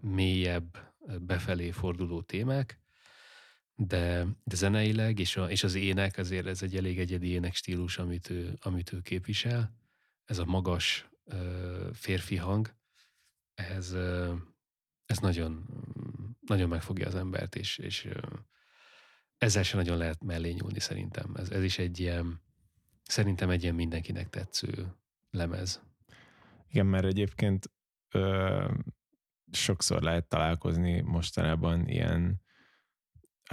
mélyebb, 0.00 0.92
befelé 1.20 1.70
forduló 1.70 2.22
témák, 2.22 2.80
de, 3.80 4.26
de 4.44 4.56
zeneileg, 4.56 5.18
és, 5.18 5.36
a, 5.36 5.50
és 5.50 5.64
az 5.64 5.74
ének 5.74 6.16
azért 6.16 6.46
ez 6.46 6.62
egy 6.62 6.76
elég 6.76 6.98
egyedi 6.98 7.28
ének 7.28 7.54
stílus, 7.54 7.98
amit 7.98 8.30
ő, 8.30 8.58
amit 8.60 8.92
ő 8.92 9.00
képvisel. 9.00 9.74
Ez 10.24 10.38
a 10.38 10.44
magas 10.44 11.08
férfi 11.92 12.36
hang, 12.36 12.74
ez, 13.54 13.92
ez 15.06 15.18
nagyon, 15.18 15.66
nagyon 16.40 16.68
megfogja 16.68 17.06
az 17.06 17.14
embert, 17.14 17.56
és, 17.56 17.78
és 17.78 18.08
ezzel 19.38 19.62
sem 19.62 19.78
nagyon 19.78 19.98
lehet 19.98 20.24
mellé 20.24 20.50
nyúlni 20.50 20.80
szerintem. 20.80 21.34
Ez, 21.34 21.50
ez 21.50 21.62
is 21.62 21.78
egy 21.78 22.00
ilyen, 22.00 22.40
szerintem 23.02 23.50
egy 23.50 23.62
ilyen 23.62 23.74
mindenkinek 23.74 24.30
tetsző 24.30 24.94
lemez. 25.30 25.82
Igen, 26.68 26.86
mert 26.86 27.04
egyébként 27.04 27.70
ö, 28.10 28.72
sokszor 29.50 30.02
lehet 30.02 30.28
találkozni 30.28 31.00
mostanában 31.00 31.88
ilyen 31.88 32.46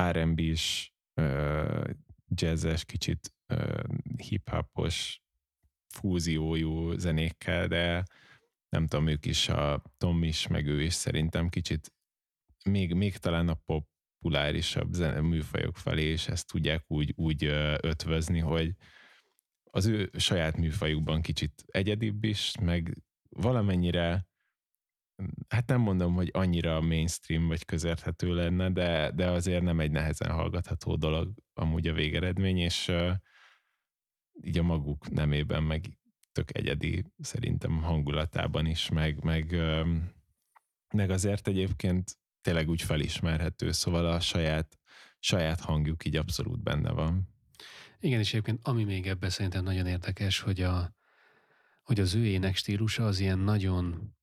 R&B-s, 0.01 0.91
jazzes, 2.27 2.85
kicsit 2.85 3.33
hip-hopos 4.17 5.21
fúziójú 5.87 6.97
zenékkel, 6.97 7.67
de 7.67 8.03
nem 8.69 8.87
tudom, 8.87 9.07
ők 9.07 9.25
is, 9.25 9.49
a 9.49 9.83
Tom 9.97 10.23
is, 10.23 10.47
meg 10.47 10.67
ő 10.67 10.81
is 10.81 10.93
szerintem 10.93 11.49
kicsit 11.49 11.93
még, 12.63 12.93
még 12.93 13.17
talán 13.17 13.47
a 13.49 13.53
pop 13.53 13.87
populárisabb 14.25 14.93
zene, 14.93 15.21
műfajok 15.21 15.77
felé, 15.77 16.03
és 16.03 16.27
ezt 16.27 16.47
tudják 16.47 16.83
úgy, 16.87 17.13
úgy 17.15 17.43
ötvözni, 17.81 18.39
hogy 18.39 18.75
az 19.63 19.85
ő 19.85 20.09
saját 20.17 20.57
műfajukban 20.57 21.21
kicsit 21.21 21.63
egyedibb 21.67 22.23
is, 22.23 22.55
meg 22.61 22.97
valamennyire 23.29 24.27
hát 25.47 25.67
nem 25.67 25.81
mondom, 25.81 26.13
hogy 26.13 26.29
annyira 26.33 26.81
mainstream 26.81 27.47
vagy 27.47 27.65
közérthető 27.65 28.33
lenne, 28.33 28.71
de, 28.71 29.11
de 29.11 29.29
azért 29.29 29.63
nem 29.63 29.79
egy 29.79 29.91
nehezen 29.91 30.31
hallgatható 30.31 30.95
dolog 30.95 31.33
amúgy 31.53 31.87
a 31.87 31.93
végeredmény, 31.93 32.57
és 32.57 32.87
uh, 32.87 33.11
így 34.41 34.57
a 34.57 34.63
maguk 34.63 35.09
nemében 35.09 35.63
meg 35.63 35.97
tök 36.31 36.57
egyedi 36.57 37.05
szerintem 37.19 37.81
hangulatában 37.81 38.65
is, 38.65 38.89
meg, 38.89 39.23
meg, 39.23 39.49
uh, 39.51 39.87
meg 40.93 41.09
azért 41.09 41.47
egyébként 41.47 42.17
tényleg 42.41 42.69
úgy 42.69 42.81
felismerhető, 42.81 43.71
szóval 43.71 44.05
a 44.05 44.19
saját, 44.19 44.79
saját 45.19 45.59
hangjuk 45.59 46.05
így 46.05 46.15
abszolút 46.15 46.63
benne 46.63 46.91
van. 46.91 47.33
Igen, 47.99 48.19
és 48.19 48.29
egyébként 48.29 48.67
ami 48.67 48.83
még 48.83 49.07
ebben 49.07 49.29
szerintem 49.29 49.63
nagyon 49.63 49.85
érdekes, 49.85 50.39
hogy, 50.39 50.61
a, 50.61 50.95
hogy 51.83 51.99
az 51.99 52.13
ő 52.13 52.25
ének 52.25 52.55
stílusa 52.55 53.05
az 53.05 53.19
ilyen 53.19 53.39
nagyon, 53.39 54.15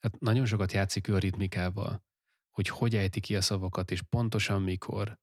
hát 0.00 0.20
nagyon 0.20 0.46
sokat 0.46 0.72
játszik 0.72 1.08
ő 1.08 1.14
a 1.14 1.18
ritmikával, 1.18 2.04
hogy 2.50 2.68
hogy 2.68 2.96
ejti 2.96 3.20
ki 3.20 3.36
a 3.36 3.40
szavakat, 3.40 3.90
és 3.90 4.02
pontosan 4.02 4.62
mikor, 4.62 5.18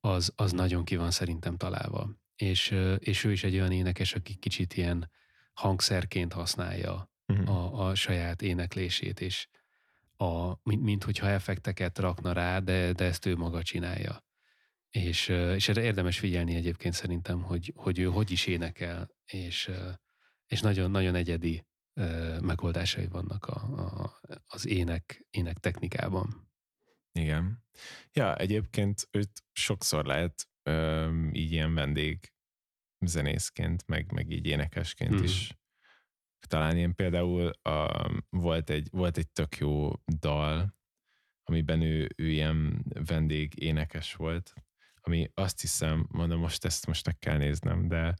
az, 0.00 0.32
az 0.36 0.52
nagyon 0.52 0.84
ki 0.84 0.96
van 0.96 1.10
szerintem 1.10 1.56
találva. 1.56 2.10
És, 2.36 2.76
és 2.98 3.24
ő 3.24 3.32
is 3.32 3.44
egy 3.44 3.54
olyan 3.54 3.72
énekes, 3.72 4.14
aki 4.14 4.34
kicsit 4.34 4.74
ilyen 4.74 5.10
hangszerként 5.52 6.32
használja 6.32 7.10
uh-huh. 7.26 7.50
a, 7.50 7.88
a 7.88 7.94
saját 7.94 8.42
éneklését, 8.42 9.20
és, 9.20 9.48
a, 10.16 10.58
mint, 10.62 10.82
mint 10.82 11.04
hogyha 11.04 11.28
effekteket 11.28 11.98
rakna 11.98 12.32
rá, 12.32 12.58
de, 12.58 12.92
de 12.92 13.04
ezt 13.04 13.26
ő 13.26 13.36
maga 13.36 13.62
csinálja. 13.62 14.24
És, 14.90 15.28
és 15.28 15.68
erre 15.68 15.82
érdemes 15.82 16.18
figyelni 16.18 16.54
egyébként 16.54 16.94
szerintem, 16.94 17.42
hogy, 17.42 17.72
hogy 17.76 17.98
ő 17.98 18.04
hogy 18.04 18.30
is 18.30 18.46
énekel, 18.46 19.10
és, 19.26 19.70
és 20.46 20.60
nagyon, 20.60 20.90
nagyon 20.90 21.14
egyedi 21.14 21.64
megoldásai 22.40 23.06
vannak 23.06 23.46
a, 23.46 23.54
a, 23.54 24.20
az 24.46 24.66
ének, 24.66 25.26
ének 25.30 25.58
technikában. 25.58 26.48
Igen. 27.12 27.64
Ja, 28.12 28.36
egyébként 28.36 29.08
őt 29.10 29.44
sokszor 29.52 30.04
lehet 30.04 30.48
um, 30.70 31.30
így 31.34 31.52
ilyen 31.52 31.74
vendég 31.74 32.32
zenészként, 33.06 33.86
meg, 33.86 34.12
meg 34.12 34.30
így 34.30 34.46
énekesként 34.46 35.20
mm. 35.20 35.22
is 35.22 35.60
talán 36.50 36.76
én 36.76 36.94
például 36.94 37.50
a, 37.62 38.10
volt, 38.28 38.70
egy, 38.70 38.88
volt 38.90 39.16
egy 39.16 39.28
tök 39.28 39.56
jó 39.56 39.92
dal, 40.06 40.78
amiben 41.44 41.82
ő, 41.82 42.08
ő 42.16 42.28
ilyen 42.28 42.84
vendég 43.04 43.62
énekes 43.62 44.14
volt, 44.14 44.52
ami 45.00 45.30
azt 45.34 45.60
hiszem, 45.60 46.06
mondom, 46.10 46.40
most 46.40 46.64
ezt 46.64 46.86
most 46.86 47.06
meg 47.06 47.18
kell 47.18 47.36
néznem, 47.36 47.88
de 47.88 48.14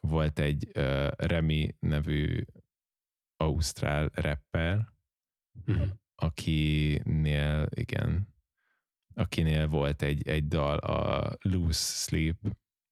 volt 0.00 0.38
egy 0.38 0.70
uh, 0.74 1.08
Remi 1.16 1.74
nevű 1.78 2.44
ausztrál 3.40 4.10
rapper, 4.14 4.88
uh-huh. 5.66 5.88
akinél, 6.14 7.68
igen, 7.70 8.34
akinél 9.14 9.66
volt 9.66 10.02
egy, 10.02 10.28
egy 10.28 10.48
dal, 10.48 10.78
a 10.78 11.36
Loose 11.40 11.94
Sleep 11.94 12.36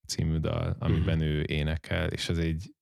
című 0.07 0.39
dal, 0.39 0.77
amiben 0.79 1.19
uh-huh. 1.19 1.33
ő 1.33 1.43
énekel, 1.43 2.09
és 2.09 2.29
az 2.29 2.39
egy 2.39 2.73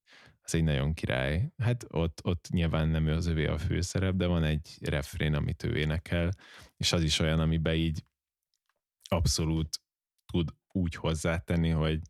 ez 0.40 0.54
egy 0.54 0.64
nagyon 0.64 0.94
király. 0.94 1.52
Hát 1.56 1.84
ott, 1.88 2.20
ott 2.24 2.48
nyilván 2.50 2.88
nem 2.88 3.06
ő 3.06 3.12
az 3.12 3.26
övé 3.26 3.46
a 3.46 3.58
főszerep, 3.58 4.14
de 4.14 4.26
van 4.26 4.44
egy 4.44 4.78
refrén, 4.80 5.34
amit 5.34 5.62
ő 5.62 5.76
énekel, 5.76 6.30
és 6.76 6.92
az 6.92 7.02
is 7.02 7.18
olyan, 7.18 7.40
amiben 7.40 7.74
így 7.74 8.04
abszolút 9.08 9.80
tud 10.32 10.54
úgy 10.72 10.94
hozzátenni, 10.94 11.70
hogy 11.70 12.00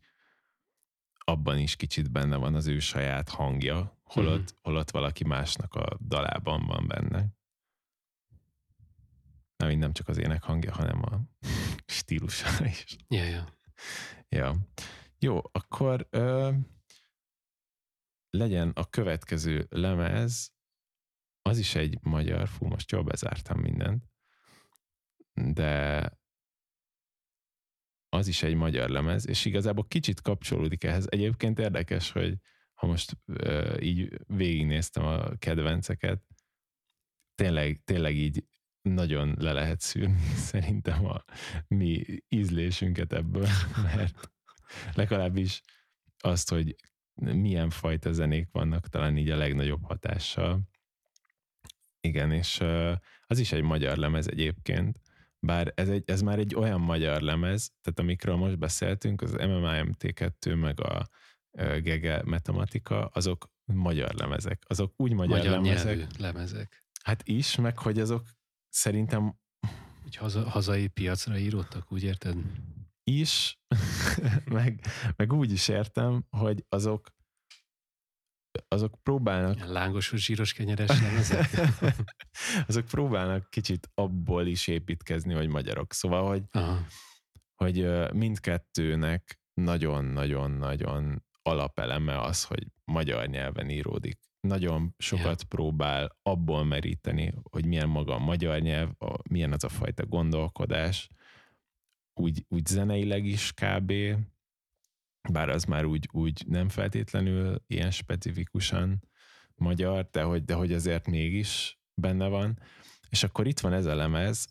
abban 1.29 1.57
is 1.57 1.75
kicsit 1.75 2.11
benne 2.11 2.35
van 2.35 2.55
az 2.55 2.67
ő 2.67 2.79
saját 2.79 3.29
hangja, 3.29 3.99
holott, 4.03 4.37
mm-hmm. 4.39 4.61
holott 4.61 4.91
valaki 4.91 5.23
másnak 5.23 5.75
a 5.75 5.97
dalában 6.07 6.65
van 6.65 6.87
benne. 6.87 7.25
Nem, 9.57 9.77
nem 9.77 9.93
csak 9.93 10.07
az 10.07 10.17
ének 10.17 10.43
hangja, 10.43 10.73
hanem 10.73 11.01
a 11.03 11.19
stílusa 11.97 12.65
is. 12.65 12.95
Ja, 13.07 13.23
ja. 13.23 13.47
Ja. 14.29 14.55
Jó, 15.19 15.41
akkor 15.51 16.07
ö, 16.09 16.51
legyen 18.29 18.71
a 18.75 18.89
következő 18.89 19.67
lemez, 19.69 20.53
az 21.41 21.57
is 21.57 21.75
egy 21.75 21.97
magyar, 22.01 22.47
fú, 22.47 22.65
most 22.65 22.91
jól 22.91 23.03
bezártam 23.03 23.59
mindent, 23.59 24.03
de 25.33 26.11
az 28.09 28.27
is 28.27 28.43
egy 28.43 28.55
magyar 28.55 28.89
lemez, 28.89 29.27
és 29.27 29.45
igazából 29.45 29.87
kicsit 29.87 30.21
kapcsolódik 30.21 30.83
ehhez. 30.83 31.05
Egyébként 31.09 31.59
érdekes, 31.59 32.11
hogy 32.11 32.37
ha 32.73 32.87
most 32.87 33.17
uh, 33.25 33.77
így 33.79 34.19
végignéztem 34.27 35.05
a 35.05 35.35
kedvenceket, 35.35 36.21
tényleg, 37.35 37.81
tényleg 37.85 38.15
így 38.15 38.43
nagyon 38.81 39.35
le 39.39 39.53
lehet 39.53 39.79
szűrni 39.79 40.27
szerintem 40.51 41.05
a 41.05 41.23
mi 41.67 42.03
ízlésünket 42.27 43.13
ebből, 43.13 43.47
mert 43.95 44.31
legalábbis 44.93 45.61
azt, 46.17 46.49
hogy 46.49 46.75
milyen 47.13 47.69
fajta 47.69 48.11
zenék 48.11 48.47
vannak 48.51 48.87
talán 48.87 49.17
így 49.17 49.29
a 49.29 49.37
legnagyobb 49.37 49.83
hatással. 49.83 50.61
Igen, 52.01 52.31
és 52.31 52.59
az 53.27 53.39
is 53.39 53.51
egy 53.51 53.61
magyar 53.61 53.97
lemez 53.97 54.27
egyébként, 54.27 54.99
bár 55.39 55.71
ez, 55.75 55.89
egy, 55.89 56.03
ez 56.05 56.21
már 56.21 56.39
egy 56.39 56.55
olyan 56.55 56.81
magyar 56.81 57.21
lemez, 57.21 57.71
tehát 57.81 57.99
amikről 57.99 58.35
most 58.35 58.57
beszéltünk, 58.57 59.21
az 59.21 59.35
MMIMT2 59.37 60.59
meg 60.59 60.81
a 60.81 61.07
Gege 61.81 62.21
Matematika, 62.25 63.05
azok 63.05 63.49
magyar 63.65 64.13
lemezek. 64.13 64.63
Azok 64.67 64.93
úgy 64.97 65.13
magyar, 65.13 65.37
magyar 65.37 65.51
lemezek. 65.51 66.17
lemezek. 66.17 66.83
Hát 67.03 67.27
is, 67.27 67.55
meg 67.55 67.77
hogy 67.77 67.99
azok 67.99 68.27
szerintem... 68.69 69.35
Hogy 70.03 70.15
haza, 70.15 70.49
hazai 70.49 70.87
piacra 70.87 71.37
írottak, 71.37 71.91
úgy 71.91 72.03
érted? 72.03 72.37
is, 73.07 73.59
meg, 74.45 74.85
meg 75.15 75.33
úgy 75.33 75.51
is 75.51 75.67
értem, 75.67 76.25
hogy 76.29 76.65
azok 76.69 77.15
azok 78.67 79.03
próbálnak... 79.03 79.65
Lángos, 79.65 80.13
zsíros 80.15 80.53
kenyeres 80.53 81.01
lemezek? 81.01 81.49
azok 82.67 82.85
próbálnak 82.85 83.49
kicsit 83.49 83.89
abból 83.93 84.45
is 84.45 84.67
építkezni, 84.67 85.33
hogy 85.33 85.47
magyarok. 85.47 85.93
Szóval, 85.93 86.27
hogy, 86.27 86.43
Aha. 86.51 86.85
hogy 87.55 87.87
mindkettőnek 88.13 89.39
nagyon-nagyon-nagyon 89.53 91.25
alapeleme 91.41 92.21
az, 92.21 92.43
hogy 92.43 92.67
magyar 92.85 93.27
nyelven 93.27 93.69
íródik. 93.69 94.19
nagyon 94.39 94.95
sokat 94.97 95.23
yeah. 95.25 95.49
próbál 95.49 96.17
abból 96.21 96.63
meríteni, 96.63 97.33
hogy 97.43 97.65
milyen 97.65 97.89
maga 97.89 98.13
a 98.13 98.19
magyar 98.19 98.59
nyelv, 98.59 98.89
a, 98.97 99.17
milyen 99.29 99.53
az 99.53 99.63
a 99.63 99.69
fajta 99.69 100.05
gondolkodás, 100.05 101.09
úgy, 102.13 102.45
úgy 102.47 102.65
zeneileg 102.65 103.25
is 103.25 103.53
kb., 103.53 103.93
bár 105.31 105.49
az 105.49 105.63
már 105.63 105.85
úgy, 105.85 106.09
úgy 106.11 106.45
nem 106.47 106.69
feltétlenül 106.69 107.63
ilyen 107.67 107.91
specifikusan 107.91 109.03
magyar, 109.55 110.09
de 110.11 110.21
hogy, 110.21 110.43
de 110.43 110.53
hogy 110.53 110.73
azért 110.73 111.07
mégis 111.07 111.79
benne 111.93 112.27
van. 112.27 112.59
És 113.09 113.23
akkor 113.23 113.47
itt 113.47 113.59
van 113.59 113.73
ez 113.73 113.85
a 113.85 113.95
lemez, 113.95 114.47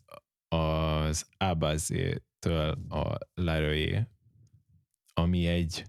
az 0.47 1.27
Abazé-től 1.37 2.69
a 2.89 3.17
Laroyé, 3.33 4.07
ami 5.13 5.47
egy 5.47 5.85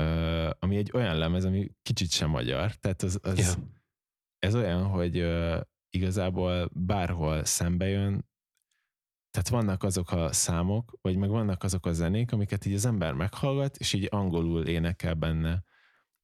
uh, 0.00 0.50
ami 0.58 0.76
egy 0.76 0.90
olyan 0.94 1.18
lemez, 1.18 1.44
ami 1.44 1.70
kicsit 1.82 2.10
sem 2.10 2.30
magyar. 2.30 2.74
Tehát 2.74 3.02
az, 3.02 3.18
az 3.22 3.38
yeah. 3.38 3.54
ez 4.38 4.54
olyan, 4.54 4.84
hogy 4.84 5.20
uh, 5.20 5.60
igazából 5.90 6.70
bárhol 6.72 7.44
szembe 7.44 7.88
jön, 7.88 8.26
tehát 9.30 9.48
vannak 9.48 9.82
azok 9.82 10.12
a 10.12 10.32
számok, 10.32 10.98
vagy 11.00 11.16
meg 11.16 11.28
vannak 11.28 11.62
azok 11.62 11.86
a 11.86 11.92
zenék, 11.92 12.32
amiket 12.32 12.64
így 12.64 12.74
az 12.74 12.84
ember 12.84 13.12
meghallgat, 13.12 13.76
és 13.76 13.92
így 13.92 14.06
angolul 14.10 14.66
énekel 14.66 15.14
benne 15.14 15.64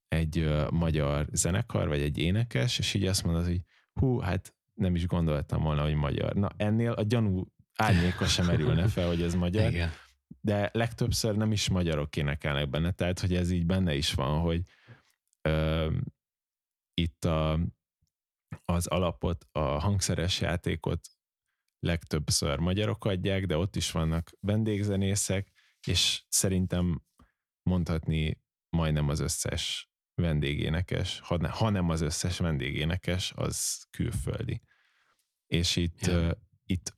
egy 0.09 0.39
uh, 0.39 0.71
magyar 0.71 1.27
zenekar, 1.33 1.89
vagy 1.89 2.01
egy 2.01 2.19
énekes, 2.19 2.79
és 2.79 2.95
így 2.95 3.07
azt 3.07 3.25
mondod, 3.25 3.47
hogy 3.47 3.61
hú, 3.93 4.19
hát 4.19 4.55
nem 4.75 4.95
is 4.95 5.07
gondoltam 5.07 5.63
volna, 5.63 5.83
hogy 5.83 5.95
magyar. 5.95 6.35
Na 6.35 6.51
ennél 6.57 6.93
a 6.93 7.03
gyanú 7.03 7.47
árnyéka 7.77 8.27
sem 8.27 8.47
merülne 8.47 8.89
fel, 8.89 9.07
hogy 9.07 9.23
ez 9.23 9.35
magyar. 9.35 9.71
Igen. 9.71 9.91
De 10.41 10.71
legtöbbször 10.73 11.37
nem 11.37 11.53
is 11.53 11.69
magyarok 11.69 12.17
énekelnek 12.17 12.71
benne, 12.71 12.91
tehát 12.93 13.21
hogy 13.21 13.35
ez 13.35 13.51
így 13.51 13.67
benne 13.67 13.95
is 13.95 14.13
van, 14.15 14.41
hogy 14.41 14.63
ö, 15.49 15.93
itt 16.95 17.25
a, 17.25 17.61
az 18.65 18.87
alapot, 18.87 19.47
a 19.53 19.61
hangszeres 19.61 20.41
játékot 20.41 21.09
legtöbbször 21.85 22.59
magyarok 22.59 23.05
adják, 23.05 23.47
de 23.47 23.57
ott 23.57 23.77
is 23.77 23.91
vannak 23.91 24.31
vendégzenészek, 24.41 25.49
és 25.87 26.23
szerintem 26.29 27.03
mondhatni 27.63 28.43
majdnem 28.69 29.09
az 29.09 29.21
összes 29.21 29.91
vendégénekes, 30.15 31.21
ha 31.51 31.71
nem 31.71 31.89
az 31.89 32.01
összes 32.01 32.39
vendégénekes, 32.39 33.33
az 33.37 33.87
külföldi. 33.91 34.63
És 35.47 35.77
itt, 35.77 36.07
yeah. 36.07 36.29
uh, 36.29 36.37
itt 36.65 36.97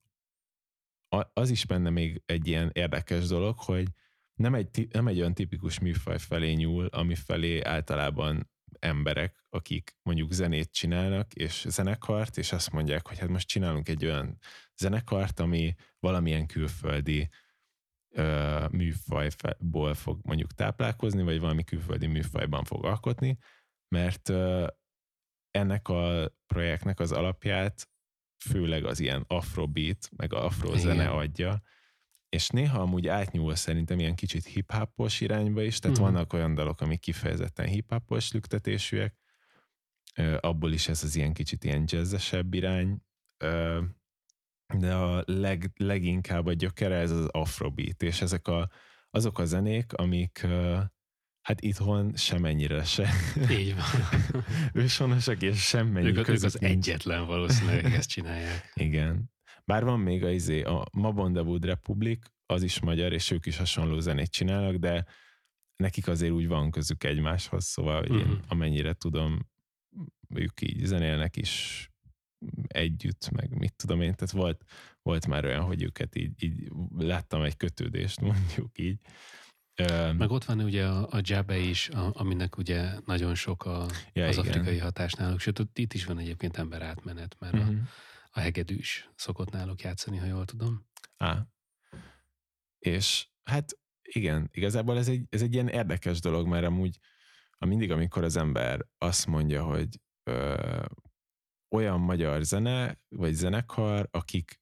az 1.32 1.50
is 1.50 1.66
benne 1.66 1.90
még 1.90 2.22
egy 2.26 2.46
ilyen 2.46 2.70
érdekes 2.72 3.26
dolog, 3.26 3.58
hogy 3.58 3.86
nem 4.34 4.54
egy, 4.54 4.88
nem 4.90 5.08
egy 5.08 5.18
olyan 5.18 5.34
tipikus 5.34 5.78
műfaj 5.78 6.18
felé 6.18 6.52
nyúl, 6.52 6.86
ami 6.86 7.14
felé 7.14 7.60
általában 7.60 8.50
emberek, 8.78 9.44
akik 9.50 9.96
mondjuk 10.02 10.32
zenét 10.32 10.72
csinálnak, 10.72 11.34
és 11.34 11.64
zenekart, 11.68 12.38
és 12.38 12.52
azt 12.52 12.72
mondják, 12.72 13.06
hogy 13.08 13.18
hát 13.18 13.28
most 13.28 13.48
csinálunk 13.48 13.88
egy 13.88 14.04
olyan 14.04 14.38
zenekart, 14.76 15.40
ami 15.40 15.74
valamilyen 15.98 16.46
külföldi 16.46 17.28
ö, 18.14 18.66
műfajból 18.70 19.94
fog 19.94 20.20
mondjuk 20.22 20.52
táplálkozni, 20.52 21.22
vagy 21.22 21.40
valami 21.40 21.64
külföldi 21.64 22.06
műfajban 22.06 22.64
fog 22.64 22.84
alkotni, 22.84 23.38
mert 23.88 24.28
ö, 24.28 24.66
ennek 25.50 25.88
a 25.88 26.28
projektnek 26.46 27.00
az 27.00 27.12
alapját 27.12 27.88
főleg 28.44 28.84
az 28.84 29.00
ilyen 29.00 29.24
afrobeat, 29.28 30.10
meg 30.16 30.32
afro 30.32 30.76
zene 30.76 31.08
adja, 31.08 31.62
és 32.28 32.48
néha 32.48 32.80
amúgy 32.80 33.08
átnyúl 33.08 33.54
szerintem 33.54 33.98
ilyen 33.98 34.14
kicsit 34.14 34.44
hip-hopos 34.44 35.20
irányba 35.20 35.62
is, 35.62 35.78
tehát 35.78 35.96
uh-huh. 35.96 36.12
vannak 36.12 36.32
olyan 36.32 36.54
dalok, 36.54 36.80
amik 36.80 37.00
kifejezetten 37.00 37.66
hip-hopos 37.66 38.32
lüktetésűek, 38.32 39.14
abból 40.40 40.72
is 40.72 40.88
ez 40.88 41.02
az 41.02 41.16
ilyen 41.16 41.32
kicsit 41.32 41.64
ilyen 41.64 41.84
jazzesebb 41.86 42.54
irány, 42.54 43.02
de 44.78 44.94
a 44.94 45.22
leg, 45.26 45.70
leginkább 45.76 46.46
a 46.46 46.52
gyökere 46.52 46.96
ez 46.96 47.10
az 47.10 47.26
afrobeat, 47.26 48.02
és 48.02 48.20
ezek 48.20 48.48
a, 48.48 48.70
azok 49.10 49.38
a 49.38 49.44
zenék, 49.44 49.92
amik 49.92 50.46
hát 51.46 51.60
itthon 51.60 52.16
semennyire 52.16 52.84
se. 52.84 53.10
Így 53.50 53.74
van. 53.74 53.84
Őshonosak, 54.82 55.42
és 55.42 55.60
semmennyi 55.62 56.06
ők, 56.06 56.28
ők 56.28 56.42
az 56.42 56.60
egyetlen 56.60 57.26
valószínűleg 57.26 57.84
ezt 57.84 58.08
csinálják. 58.08 58.72
Igen. 58.74 59.34
Bár 59.66 59.84
van 59.84 60.00
még 60.00 60.24
a, 60.24 60.30
izé, 60.30 60.62
a 60.62 60.86
Mabonda 60.92 61.42
Wood 61.42 61.64
Republic, 61.64 62.26
az 62.46 62.62
is 62.62 62.80
magyar, 62.80 63.12
és 63.12 63.30
ők 63.30 63.46
is 63.46 63.56
hasonló 63.56 63.98
zenét 63.98 64.30
csinálnak, 64.30 64.76
de 64.76 65.06
nekik 65.76 66.08
azért 66.08 66.32
úgy 66.32 66.46
van 66.46 66.70
közük 66.70 67.04
egymáshoz, 67.04 67.64
szóval 67.64 68.02
uh-huh. 68.02 68.18
én 68.18 68.26
mhm. 68.26 68.38
amennyire 68.48 68.92
tudom, 68.92 69.46
ők 70.28 70.60
így 70.60 70.84
zenélnek 70.84 71.36
is 71.36 71.84
együtt, 72.66 73.30
meg 73.30 73.58
mit 73.58 73.74
tudom 73.76 74.00
én, 74.00 74.14
tehát 74.14 74.34
volt, 74.34 74.64
volt 75.02 75.26
már 75.26 75.44
olyan, 75.44 75.64
hogy 75.64 75.82
őket 75.82 76.16
így, 76.16 76.42
így 76.42 76.68
láttam 76.96 77.42
egy 77.42 77.56
kötődést, 77.56 78.20
mondjuk 78.30 78.78
így. 78.78 78.98
Meg 80.16 80.30
ott 80.30 80.44
van 80.44 80.60
ugye 80.60 80.86
a, 80.86 81.08
a 81.10 81.20
Jabe 81.22 81.58
is, 81.58 81.88
a, 81.88 82.10
aminek 82.14 82.56
ugye 82.56 82.92
nagyon 83.04 83.34
sok 83.34 83.64
a, 83.64 83.86
ja, 84.12 84.26
az 84.26 84.36
igen. 84.36 84.48
afrikai 84.48 84.78
hatás 84.78 85.12
náluk, 85.12 85.40
sőt 85.40 85.68
itt 85.74 85.94
is 85.94 86.04
van 86.04 86.18
egyébként 86.18 86.56
ember 86.56 86.82
átmenet, 86.82 87.36
mert 87.38 87.52
uh-huh. 87.52 87.68
a, 87.68 87.72
mhm. 87.72 87.82
A 88.36 88.40
hegedűs 88.40 89.10
szokott 89.14 89.50
náluk 89.50 89.80
játszani, 89.82 90.16
ha 90.16 90.26
jól 90.26 90.44
tudom. 90.44 90.86
Á. 91.16 91.46
És 92.78 93.28
hát 93.44 93.78
igen, 94.02 94.48
igazából 94.52 94.98
ez 94.98 95.08
egy, 95.08 95.26
ez 95.30 95.42
egy 95.42 95.52
ilyen 95.54 95.68
érdekes 95.68 96.20
dolog, 96.20 96.46
mert 96.46 96.66
amúgy 96.66 96.98
mindig, 97.58 97.90
amikor 97.90 98.24
az 98.24 98.36
ember 98.36 98.86
azt 98.98 99.26
mondja, 99.26 99.64
hogy 99.64 100.00
ö, 100.22 100.84
olyan 101.70 102.00
magyar 102.00 102.42
zene, 102.42 102.98
vagy 103.08 103.32
zenekar, 103.32 104.08
akik 104.10 104.60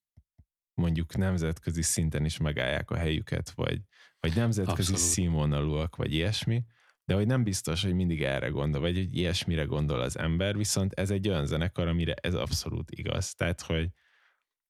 mondjuk 0.75 1.17
nemzetközi 1.17 1.83
szinten 1.83 2.25
is 2.25 2.39
megállják 2.39 2.91
a 2.91 2.97
helyüket, 2.97 3.51
vagy, 3.51 3.81
vagy 4.21 4.35
nemzetközi 4.35 4.93
Abszolút. 4.93 5.13
színvonalúak, 5.13 5.97
vagy 5.97 6.13
ilyesmi, 6.13 6.65
de 7.05 7.15
hogy 7.15 7.27
nem 7.27 7.45
biztos, 7.45 7.83
hogy 7.83 7.95
mindig 7.95 8.23
erre 8.23 8.49
gondol, 8.49 8.81
vagy 8.81 8.97
hogy 8.97 9.17
ilyesmire 9.17 9.65
gondol 9.65 10.01
az 10.01 10.19
ember, 10.19 10.57
viszont 10.57 10.93
ez 10.93 11.11
egy 11.11 11.29
olyan 11.29 11.47
zenekar, 11.47 11.89
amire 11.89 12.15
ez 12.15 12.35
abszolút 12.35 12.91
igaz. 12.91 13.35
Tehát, 13.35 13.61
hogy, 13.61 13.89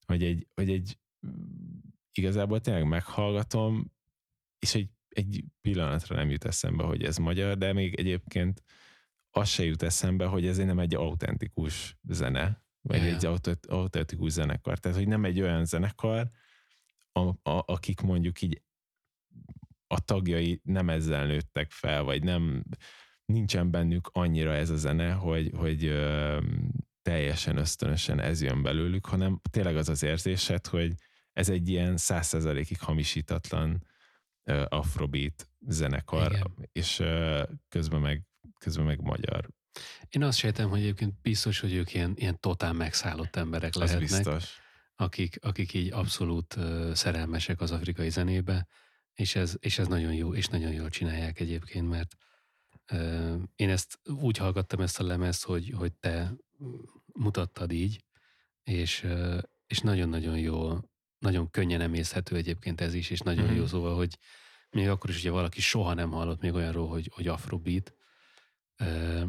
hogy, 0.07 0.22
egy, 0.24 0.47
hogy 0.55 0.70
egy 0.70 0.99
igazából 2.12 2.61
tényleg 2.61 2.87
meghallgatom, 2.87 3.93
és 4.59 4.74
egy, 4.74 4.89
egy 5.09 5.45
pillanatra 5.61 6.16
nem 6.16 6.30
jut 6.30 6.45
eszembe, 6.45 6.85
hogy 6.85 7.05
ez 7.05 7.16
magyar, 7.16 7.59
de 7.59 7.72
még 7.72 7.95
egyébként 7.95 8.62
az 9.30 9.49
se 9.49 9.64
jut 9.64 9.82
eszembe, 9.82 10.26
hogy 10.26 10.47
ez 10.47 10.57
nem 10.57 10.78
egy 10.78 10.95
autentikus 10.95 11.97
zene, 12.03 12.64
vagy 12.80 13.03
yeah. 13.03 13.14
egy 13.14 13.26
autentikus 13.68 14.32
zenekar. 14.32 14.78
Tehát, 14.78 14.97
hogy 14.99 15.09
nem 15.09 15.24
egy 15.24 15.41
olyan 15.41 15.64
zenekar, 15.64 16.30
a, 17.12 17.20
a, 17.20 17.64
akik 17.66 18.01
mondjuk 18.01 18.43
így 18.43 18.62
a 19.87 20.01
tagjai 20.01 20.61
nem 20.62 20.91
ezzel 20.91 21.26
nőttek 21.26 21.70
fel, 21.70 22.03
vagy 22.03 22.22
nem 22.22 22.64
nincsen 23.24 23.70
bennük 23.70 24.09
annyira 24.12 24.55
ez 24.55 24.70
a 24.70 24.76
zene, 24.76 25.12
hogy, 25.12 25.51
hogy 25.57 25.85
ö, 25.85 26.41
teljesen 27.03 27.57
ösztönösen 27.57 28.20
ez 28.20 28.43
jön 28.43 28.62
belőlük, 28.62 29.07
hanem 29.07 29.41
tényleg 29.51 29.76
az 29.76 29.89
az 29.89 30.03
érzésed, 30.03 30.66
hogy 30.66 30.95
ez 31.32 31.49
egy 31.49 31.68
ilyen 31.68 31.97
százszerzalékig 31.97 32.80
hamisítatlan 32.80 33.87
ö, 34.45 34.64
afrobeat 34.68 35.49
zenekar, 35.61 36.32
Igen. 36.32 36.68
és 36.72 36.99
ö, 36.99 37.43
közben 37.68 38.01
meg, 38.01 38.22
közben 38.59 38.85
meg 38.85 39.01
magyar. 39.01 39.49
Én 40.09 40.22
azt 40.22 40.39
sejtem, 40.39 40.68
hogy 40.68 40.80
egyébként 40.80 41.20
biztos, 41.22 41.61
hogy 41.61 41.74
ők 41.74 41.95
ilyen, 41.95 42.12
ilyen 42.16 42.41
totál 42.41 42.72
megszállott 42.72 43.37
emberek 43.37 43.74
lehetnek. 43.74 44.03
Az 44.03 44.11
biztos. 44.11 44.62
Akik, 44.97 45.39
akik 45.43 45.74
így 45.74 45.93
abszolút 45.93 46.57
szerelmesek 46.93 47.61
az 47.61 47.70
afrikai 47.70 48.11
zenébe, 48.11 48.66
és 49.14 49.36
ez, 49.36 49.56
és 49.60 49.78
ez 49.78 49.86
nagyon 49.86 50.14
jó, 50.14 50.34
és 50.34 50.46
nagyon 50.46 50.72
jól 50.72 50.88
csinálják 50.88 51.40
egyébként, 51.40 51.88
mert 51.88 52.16
uh, 52.92 53.42
én 53.56 53.70
ezt 53.70 53.98
úgy 54.04 54.36
hallgattam 54.36 54.80
ezt 54.80 55.00
a 55.00 55.04
lemezt, 55.04 55.44
hogy, 55.44 55.70
hogy 55.76 55.92
te 55.92 56.34
mutattad 57.14 57.72
így, 57.72 58.04
és, 58.62 59.02
uh, 59.02 59.38
és 59.66 59.78
nagyon-nagyon 59.78 60.38
jó, 60.38 60.78
nagyon 61.18 61.50
könnyen 61.50 61.80
emészhető 61.80 62.36
egyébként 62.36 62.80
ez 62.80 62.94
is, 62.94 63.10
és 63.10 63.20
nagyon 63.20 63.50
mm. 63.52 63.56
jó 63.56 63.66
szóval, 63.66 63.96
hogy 63.96 64.18
még 64.70 64.88
akkor 64.88 65.10
is 65.10 65.18
ugye 65.18 65.30
valaki 65.30 65.60
soha 65.60 65.94
nem 65.94 66.10
hallott 66.10 66.40
még 66.40 66.52
olyanról, 66.54 66.88
hogy, 66.88 67.10
hogy 67.14 67.28
afrobeat, 67.28 67.94
uh, 68.78 69.28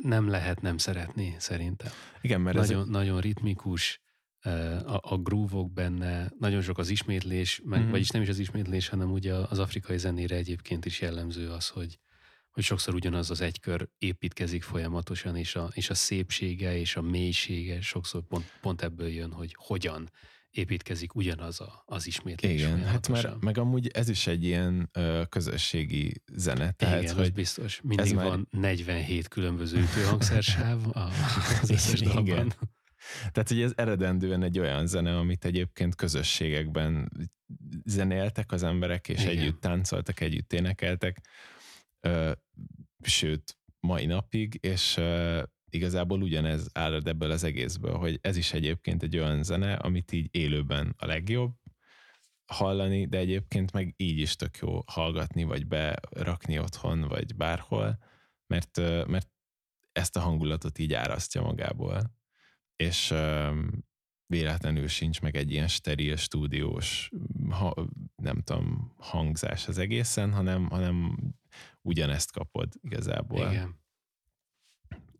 nem 0.00 0.28
lehet 0.28 0.60
nem 0.60 0.78
szeretni 0.78 1.36
szerintem. 1.38 1.92
Igen, 2.20 2.40
mert 2.40 2.56
nagyon, 2.56 2.80
ez... 2.80 2.88
nagyon 2.88 3.20
ritmikus, 3.20 4.03
a, 4.44 5.00
a 5.02 5.16
groove 5.16 5.68
benne, 5.74 6.32
nagyon 6.38 6.62
sok 6.62 6.78
az 6.78 6.88
ismétlés, 6.88 7.60
meg, 7.64 7.80
mm-hmm. 7.80 7.90
vagyis 7.90 8.08
nem 8.08 8.22
is 8.22 8.28
az 8.28 8.38
ismétlés, 8.38 8.88
hanem 8.88 9.12
ugye 9.12 9.34
az 9.34 9.58
afrikai 9.58 9.98
zenére 9.98 10.36
egyébként 10.36 10.84
is 10.84 11.00
jellemző 11.00 11.50
az, 11.50 11.68
hogy, 11.68 11.98
hogy 12.50 12.62
sokszor 12.62 12.94
ugyanaz 12.94 13.30
az 13.30 13.40
egy 13.40 13.60
kör 13.60 13.88
építkezik 13.98 14.62
folyamatosan, 14.62 15.36
és 15.36 15.56
a, 15.56 15.70
és 15.72 15.90
a 15.90 15.94
szépsége 15.94 16.78
és 16.78 16.96
a 16.96 17.02
mélysége 17.02 17.80
sokszor 17.80 18.22
pont, 18.22 18.58
pont 18.60 18.82
ebből 18.82 19.08
jön, 19.08 19.32
hogy 19.32 19.54
hogyan 19.58 20.10
építkezik 20.50 21.14
ugyanaz 21.14 21.60
a, 21.60 21.82
az 21.86 22.06
ismétlés. 22.06 22.60
Igen, 22.60 22.84
hát 22.84 23.08
már, 23.08 23.34
meg 23.40 23.58
amúgy 23.58 23.88
ez 23.88 24.08
is 24.08 24.26
egy 24.26 24.44
ilyen 24.44 24.88
ö, 24.92 25.22
közösségi 25.28 26.22
zene. 26.32 26.70
Tehát, 26.70 27.02
Igen, 27.02 27.14
hogy 27.14 27.32
biztos. 27.32 27.80
Mindig 27.82 28.14
már... 28.14 28.26
van 28.26 28.48
47 28.50 29.28
különböző 29.28 29.80
ütőhangszersáv 29.80 30.78
az 31.62 31.70
összes 31.70 32.00
dalban. 32.00 32.26
Igen. 32.26 32.52
Tehát, 33.32 33.48
hogy 33.48 33.60
ez 33.60 33.72
eredendően 33.74 34.42
egy 34.42 34.58
olyan 34.58 34.86
zene, 34.86 35.16
amit 35.16 35.44
egyébként 35.44 35.94
közösségekben 35.94 37.10
zenéltek 37.84 38.52
az 38.52 38.62
emberek, 38.62 39.08
és 39.08 39.20
Igen. 39.22 39.38
együtt 39.38 39.60
táncoltak, 39.60 40.20
együtt 40.20 40.52
énekeltek, 40.52 41.20
sőt, 43.02 43.58
mai 43.80 44.06
napig, 44.06 44.58
és 44.60 45.00
igazából 45.70 46.22
ugyanez 46.22 46.68
áll 46.72 46.94
ebből 47.04 47.30
az 47.30 47.44
egészből, 47.44 47.96
hogy 47.96 48.18
ez 48.22 48.36
is 48.36 48.52
egyébként 48.52 49.02
egy 49.02 49.16
olyan 49.16 49.42
zene, 49.42 49.74
amit 49.74 50.12
így 50.12 50.28
élőben 50.30 50.94
a 50.98 51.06
legjobb 51.06 51.52
hallani, 52.46 53.06
de 53.06 53.18
egyébként 53.18 53.72
meg 53.72 53.94
így 53.96 54.18
is 54.18 54.36
tök 54.36 54.56
jó 54.56 54.80
hallgatni, 54.86 55.44
vagy 55.44 55.66
berakni 55.66 56.58
otthon, 56.58 57.00
vagy 57.00 57.36
bárhol, 57.36 57.98
mert, 58.46 58.76
mert 59.06 59.28
ezt 59.92 60.16
a 60.16 60.20
hangulatot 60.20 60.78
így 60.78 60.92
árasztja 60.92 61.42
magából. 61.42 62.14
És 62.76 63.14
véletlenül 64.26 64.88
sincs 64.88 65.20
meg 65.20 65.36
egy 65.36 65.50
ilyen 65.50 65.68
steril 65.68 66.16
stúdiós, 66.16 67.10
ha, 67.50 67.74
nem 68.16 68.42
tudom, 68.42 68.94
hangzás 68.96 69.68
az 69.68 69.78
egészen, 69.78 70.32
hanem, 70.32 70.68
hanem 70.68 71.16
ugyanezt 71.82 72.32
kapod 72.32 72.72
igazából. 72.82 73.50
Igen. 73.50 73.82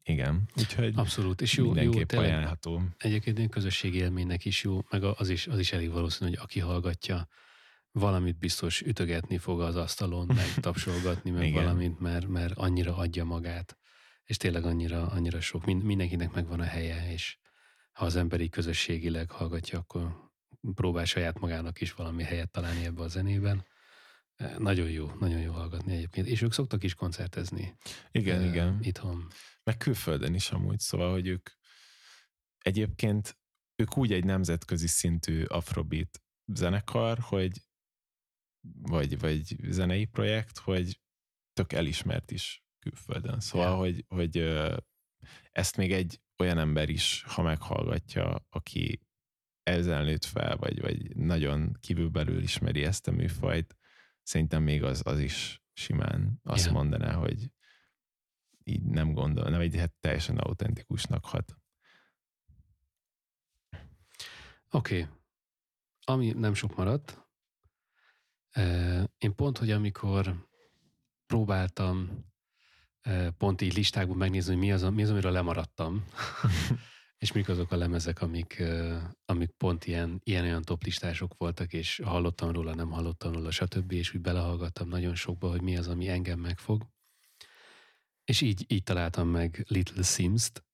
Igen, 0.06 0.48
úgyhogy 0.56 0.92
Abszolút, 0.96 1.40
és 1.40 1.56
jó, 1.56 1.64
mindenképp 1.64 2.12
jó, 2.12 2.18
ajánlható. 2.18 2.82
Egyébként 2.96 3.38
egy 3.38 3.48
közösségi 3.48 3.98
élménynek 3.98 4.44
is 4.44 4.62
jó, 4.62 4.80
meg 4.90 5.02
az 5.02 5.28
is, 5.28 5.46
az 5.46 5.58
is 5.58 5.72
elég 5.72 5.90
valószínű, 5.90 6.30
hogy 6.30 6.38
aki 6.42 6.60
hallgatja, 6.60 7.28
valamit 7.92 8.38
biztos 8.38 8.80
ütögetni 8.80 9.38
fog 9.38 9.60
az 9.60 9.76
asztalon, 9.76 10.26
meg 10.26 10.54
tapsolgatni, 10.60 11.30
meg 11.30 11.46
Igen. 11.46 11.62
valamit, 11.62 12.00
mert, 12.00 12.26
mert 12.26 12.52
annyira 12.56 12.96
adja 12.96 13.24
magát, 13.24 13.78
és 14.24 14.36
tényleg 14.36 14.64
annyira, 14.64 15.06
annyira 15.06 15.40
sok. 15.40 15.64
Mindenkinek 15.64 16.32
megvan 16.32 16.60
a 16.60 16.64
helye, 16.64 17.12
és 17.12 17.38
ha 17.94 18.04
az 18.04 18.16
emberi 18.16 18.48
közösségileg 18.48 19.30
hallgatja, 19.30 19.78
akkor 19.78 20.32
próbál 20.74 21.04
saját 21.04 21.38
magának 21.38 21.80
is 21.80 21.92
valami 21.94 22.22
helyet 22.22 22.50
találni 22.50 22.84
ebbe 22.84 23.02
a 23.02 23.08
zenében. 23.08 23.66
Nagyon 24.58 24.90
jó, 24.90 25.10
nagyon 25.18 25.40
jó 25.40 25.52
hallgatni 25.52 25.94
egyébként. 25.94 26.26
És 26.26 26.42
ők 26.42 26.52
szoktak 26.52 26.82
is 26.82 26.94
koncertezni. 26.94 27.76
Igen, 28.10 28.40
uh, 28.40 28.46
igen. 28.46 28.78
Itthon. 28.82 29.26
Meg 29.62 29.76
külföldön 29.76 30.34
is 30.34 30.50
amúgy, 30.50 30.78
szóval, 30.78 31.12
hogy 31.12 31.26
ők 31.26 31.50
egyébként 32.58 33.38
ők 33.76 33.96
úgy 33.96 34.12
egy 34.12 34.24
nemzetközi 34.24 34.86
szintű 34.86 35.44
afrobeat 35.44 36.22
zenekar, 36.46 37.18
hogy 37.18 37.62
vagy, 38.82 39.18
vagy 39.18 39.56
zenei 39.62 40.04
projekt, 40.04 40.58
hogy 40.58 41.00
tök 41.52 41.72
elismert 41.72 42.30
is 42.30 42.64
külföldön. 42.78 43.40
Szóval, 43.40 43.66
yeah. 43.66 43.78
hogy, 43.78 44.04
hogy 44.08 44.38
ezt 45.52 45.76
még 45.76 45.92
egy 45.92 46.23
olyan 46.38 46.58
ember 46.58 46.88
is, 46.88 47.24
ha 47.26 47.42
meghallgatja, 47.42 48.46
aki 48.50 49.00
ezzel 49.62 50.04
nőtt 50.04 50.24
fel, 50.24 50.56
vagy, 50.56 50.80
vagy 50.80 51.16
nagyon 51.16 51.76
kívülbelül 51.80 52.42
ismeri 52.42 52.84
ezt 52.84 53.08
a 53.08 53.10
műfajt, 53.10 53.76
szerintem 54.22 54.62
még 54.62 54.82
az, 54.82 55.02
az 55.04 55.20
is 55.20 55.62
simán 55.72 56.40
azt 56.42 56.64
yeah. 56.64 56.76
mondaná, 56.76 57.12
hogy 57.12 57.50
így 58.64 58.82
nem 58.82 59.12
gondol, 59.12 59.50
nem 59.50 59.60
egy 59.60 59.76
hát 59.76 59.92
teljesen 60.00 60.38
autentikusnak 60.38 61.24
hat. 61.24 61.56
Oké. 64.70 65.02
Okay. 65.02 65.14
Ami 66.04 66.32
nem 66.32 66.54
sok 66.54 66.76
maradt, 66.76 67.24
én 69.18 69.34
pont, 69.34 69.58
hogy 69.58 69.70
amikor 69.70 70.48
próbáltam 71.26 72.24
pont 73.38 73.60
így 73.60 73.74
listákban 73.74 74.16
megnézni, 74.16 74.52
hogy 74.52 74.62
mi 74.62 74.72
az, 74.72 74.82
mi 74.82 75.02
az 75.02 75.10
amiről 75.10 75.32
lemaradtam, 75.32 76.04
és 77.24 77.32
mik 77.32 77.48
azok 77.48 77.72
a 77.72 77.76
lemezek, 77.76 78.20
amik, 78.20 78.62
amik 79.24 79.50
pont 79.50 79.86
ilyen, 79.86 80.20
ilyen 80.24 80.44
olyan 80.44 80.62
top 80.62 80.84
listások 80.84 81.34
voltak, 81.38 81.72
és 81.72 82.00
hallottam 82.04 82.50
róla, 82.50 82.74
nem 82.74 82.90
hallottam 82.90 83.32
róla, 83.32 83.50
stb. 83.50 83.92
És 83.92 84.14
úgy 84.14 84.20
belehallgattam 84.20 84.88
nagyon 84.88 85.14
sokba, 85.14 85.50
hogy 85.50 85.62
mi 85.62 85.76
az, 85.76 85.88
ami 85.88 86.08
engem 86.08 86.38
megfog. 86.38 86.86
És 88.24 88.40
így, 88.40 88.64
így 88.72 88.82
találtam 88.82 89.28
meg 89.28 89.64
Little 89.68 90.02
Sims-t, 90.02 90.64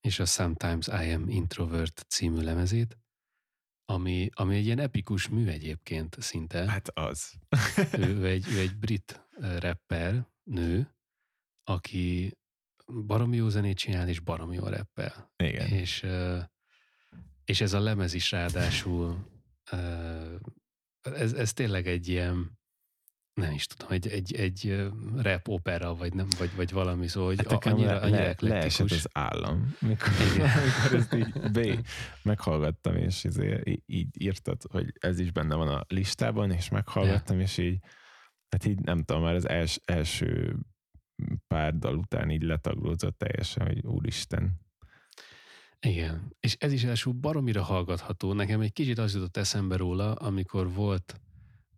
és 0.00 0.18
a 0.18 0.24
Sometimes 0.24 0.86
I 0.86 1.12
Am 1.12 1.28
Introvert 1.28 2.04
című 2.08 2.40
lemezét, 2.40 2.98
ami, 3.84 4.28
ami 4.32 4.56
egy 4.56 4.64
ilyen 4.64 4.78
epikus 4.78 5.28
mű 5.28 5.46
egyébként 5.46 6.16
szinte. 6.20 6.70
Hát 6.70 6.88
az. 6.88 7.32
ő, 7.92 8.16
ő, 8.16 8.26
egy, 8.26 8.46
ő 8.48 8.58
egy 8.58 8.76
brit 8.76 9.28
rapper, 9.38 10.26
nő, 10.42 10.94
aki 11.64 12.36
baromi 13.06 13.36
jó 13.36 13.48
zenét 13.48 13.78
csinál, 13.78 14.08
és 14.08 14.20
baromi 14.20 14.54
jó 14.54 14.64
rappel. 14.64 15.32
Igen. 15.36 15.66
És, 15.66 16.06
és 17.44 17.60
ez 17.60 17.72
a 17.72 17.80
lemez 17.80 18.14
is 18.14 18.30
ráadásul 18.30 19.28
ez, 21.02 21.32
ez 21.32 21.52
tényleg 21.52 21.86
egy 21.86 22.08
ilyen 22.08 22.58
nem 23.34 23.52
is 23.52 23.66
tudom, 23.66 23.92
egy, 23.92 24.08
egy, 24.08 24.34
egy 24.34 24.88
rap 25.16 25.48
opera, 25.48 25.94
vagy, 25.94 26.14
nem, 26.14 26.26
vagy, 26.38 26.54
vagy 26.56 26.72
valami, 26.72 27.08
szó, 27.08 27.24
hogy 27.24 27.48
hát 27.48 27.66
annyira, 27.66 27.92
le, 27.92 28.00
annyira 28.00 28.34
le, 28.38 28.48
leesett 28.48 28.90
az 28.90 29.08
állam, 29.12 29.76
mikor, 29.80 30.08
mikor 30.64 30.98
ezt 30.98 31.14
így 31.14 31.50
B, 31.50 31.86
meghallgattam, 32.22 32.96
és 32.96 33.24
izé, 33.24 33.82
így 33.86 34.22
írtad, 34.22 34.62
hogy 34.70 34.92
ez 35.00 35.18
is 35.18 35.32
benne 35.32 35.54
van 35.54 35.68
a 35.68 35.84
listában, 35.88 36.50
és 36.50 36.68
meghallgattam, 36.68 37.36
ja. 37.36 37.42
és 37.42 37.58
így, 37.58 37.78
hát 38.48 38.64
így 38.64 38.80
nem 38.80 39.02
tudom, 39.02 39.22
már 39.22 39.34
az 39.34 39.48
els, 39.48 39.80
első 39.84 40.56
pár 41.46 41.78
dal 41.78 41.96
után 41.96 42.30
így 42.30 42.42
letaglózott 42.42 43.18
teljesen, 43.18 43.66
hogy 43.66 43.86
úristen. 43.86 44.60
Igen, 45.80 46.36
és 46.40 46.56
ez 46.58 46.72
is 46.72 46.84
első 46.84 47.14
baromira 47.14 47.62
hallgatható. 47.62 48.32
Nekem 48.32 48.60
egy 48.60 48.72
kicsit 48.72 48.98
az 48.98 49.14
jutott 49.14 49.36
eszembe 49.36 49.76
róla, 49.76 50.14
amikor 50.14 50.72
volt 50.72 51.20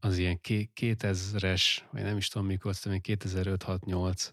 az 0.01 0.19
ilyen 0.19 0.39
2000-es, 0.43 1.79
vagy 1.91 2.03
nem 2.03 2.17
is 2.17 2.29
tudom 2.29 2.47
mikor, 2.47 2.71
aztán 2.71 3.01
2005-6-8 3.03 4.31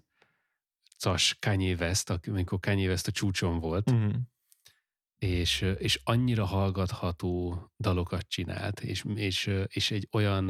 cas 0.97 1.38
Kanye 1.39 1.76
West, 1.76 2.10
amikor 2.10 2.60
Kanye 2.60 2.88
West 2.88 3.07
a 3.07 3.12
csúcson 3.12 3.60
volt, 3.60 3.89
uh-huh. 3.89 4.14
és, 5.18 5.62
és 5.62 6.01
annyira 6.03 6.45
hallgatható 6.45 7.64
dalokat 7.78 8.28
csinált, 8.28 8.80
és, 8.80 9.03
és, 9.16 9.51
és 9.68 9.91
egy 9.91 10.07
olyan 10.12 10.45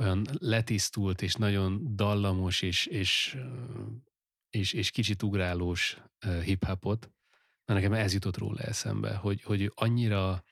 olyan 0.00 0.26
letisztult 0.38 1.22
és 1.22 1.34
nagyon 1.34 1.96
dallamos 1.96 2.62
és, 2.62 2.86
és, 2.86 3.38
és, 4.50 4.72
és 4.72 4.90
kicsit 4.90 5.22
ugrálós 5.22 6.02
hip-hopot, 6.44 7.10
na 7.64 7.74
nekem 7.74 7.92
ez 7.92 8.12
jutott 8.12 8.36
róla 8.36 8.60
eszembe, 8.60 9.14
hogy, 9.14 9.42
hogy 9.42 9.72
annyira 9.74 10.44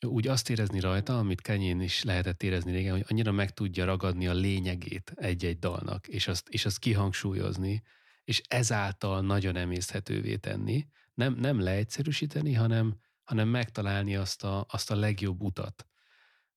úgy 0.00 0.28
azt 0.28 0.50
érezni 0.50 0.80
rajta, 0.80 1.18
amit 1.18 1.40
Kenyén 1.40 1.80
is 1.80 2.02
lehetett 2.02 2.42
érezni 2.42 2.72
régen, 2.72 2.92
hogy 2.92 3.04
annyira 3.08 3.32
meg 3.32 3.50
tudja 3.50 3.84
ragadni 3.84 4.26
a 4.26 4.32
lényegét 4.32 5.12
egy-egy 5.14 5.58
dalnak, 5.58 6.08
és 6.08 6.28
azt, 6.28 6.48
és 6.48 6.64
azt 6.64 6.78
kihangsúlyozni, 6.78 7.82
és 8.24 8.42
ezáltal 8.48 9.20
nagyon 9.20 9.56
emészthetővé 9.56 10.36
tenni. 10.36 10.86
Nem, 11.14 11.34
nem 11.34 11.60
leegyszerűsíteni, 11.60 12.52
hanem, 12.52 12.96
hanem 13.24 13.48
megtalálni 13.48 14.16
azt 14.16 14.44
a, 14.44 14.66
azt 14.68 14.90
a 14.90 14.96
legjobb 14.96 15.42
utat, 15.42 15.86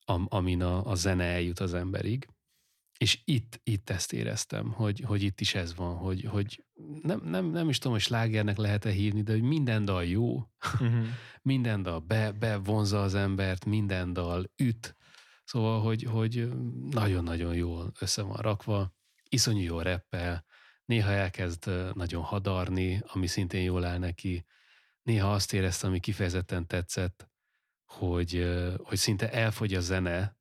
am, 0.09 0.25
amin 0.29 0.61
a, 0.61 0.85
a 0.85 0.95
zene 0.95 1.23
eljut 1.23 1.59
az 1.59 1.73
emberig. 1.73 2.27
És 2.97 3.21
itt, 3.25 3.59
itt 3.63 3.89
ezt 3.89 4.13
éreztem, 4.13 4.71
hogy, 4.71 4.99
hogy 4.99 5.21
itt 5.21 5.41
is 5.41 5.55
ez 5.55 5.75
van, 5.75 5.95
hogy, 5.95 6.23
hogy 6.23 6.65
nem, 7.01 7.21
nem, 7.23 7.45
nem 7.45 7.69
is 7.69 7.77
tudom, 7.77 7.93
hogy 7.93 8.01
slágernek 8.01 8.57
lehet-e 8.57 8.89
hívni, 8.89 9.21
de 9.21 9.31
hogy 9.31 9.41
minden 9.41 9.85
dal 9.85 10.05
jó, 10.05 10.35
uh-huh. 10.73 11.05
minden 11.41 11.81
dal 11.81 11.99
be, 11.99 12.31
bevonza 12.31 13.01
az 13.01 13.15
embert, 13.15 13.65
minden 13.65 14.13
dal 14.13 14.51
üt, 14.55 14.95
szóval, 15.43 15.81
hogy, 15.81 16.03
hogy 16.03 16.49
nagyon-nagyon 16.89 17.55
jól 17.55 17.91
össze 17.99 18.21
van 18.21 18.37
rakva, 18.37 18.93
iszonyú 19.29 19.61
jó 19.61 19.79
reppel, 19.79 20.45
néha 20.85 21.11
elkezd 21.11 21.93
nagyon 21.93 22.23
hadarni, 22.23 23.01
ami 23.05 23.27
szintén 23.27 23.63
jól 23.63 23.85
áll 23.85 23.97
neki, 23.97 24.45
néha 25.01 25.33
azt 25.33 25.53
éreztem, 25.53 25.89
ami 25.89 25.99
kifejezetten 25.99 26.67
tetszett, 26.67 27.29
hogy, 27.87 28.47
hogy 28.77 28.97
szinte 28.97 29.31
elfogy 29.31 29.73
a 29.73 29.79
zene 29.79 30.37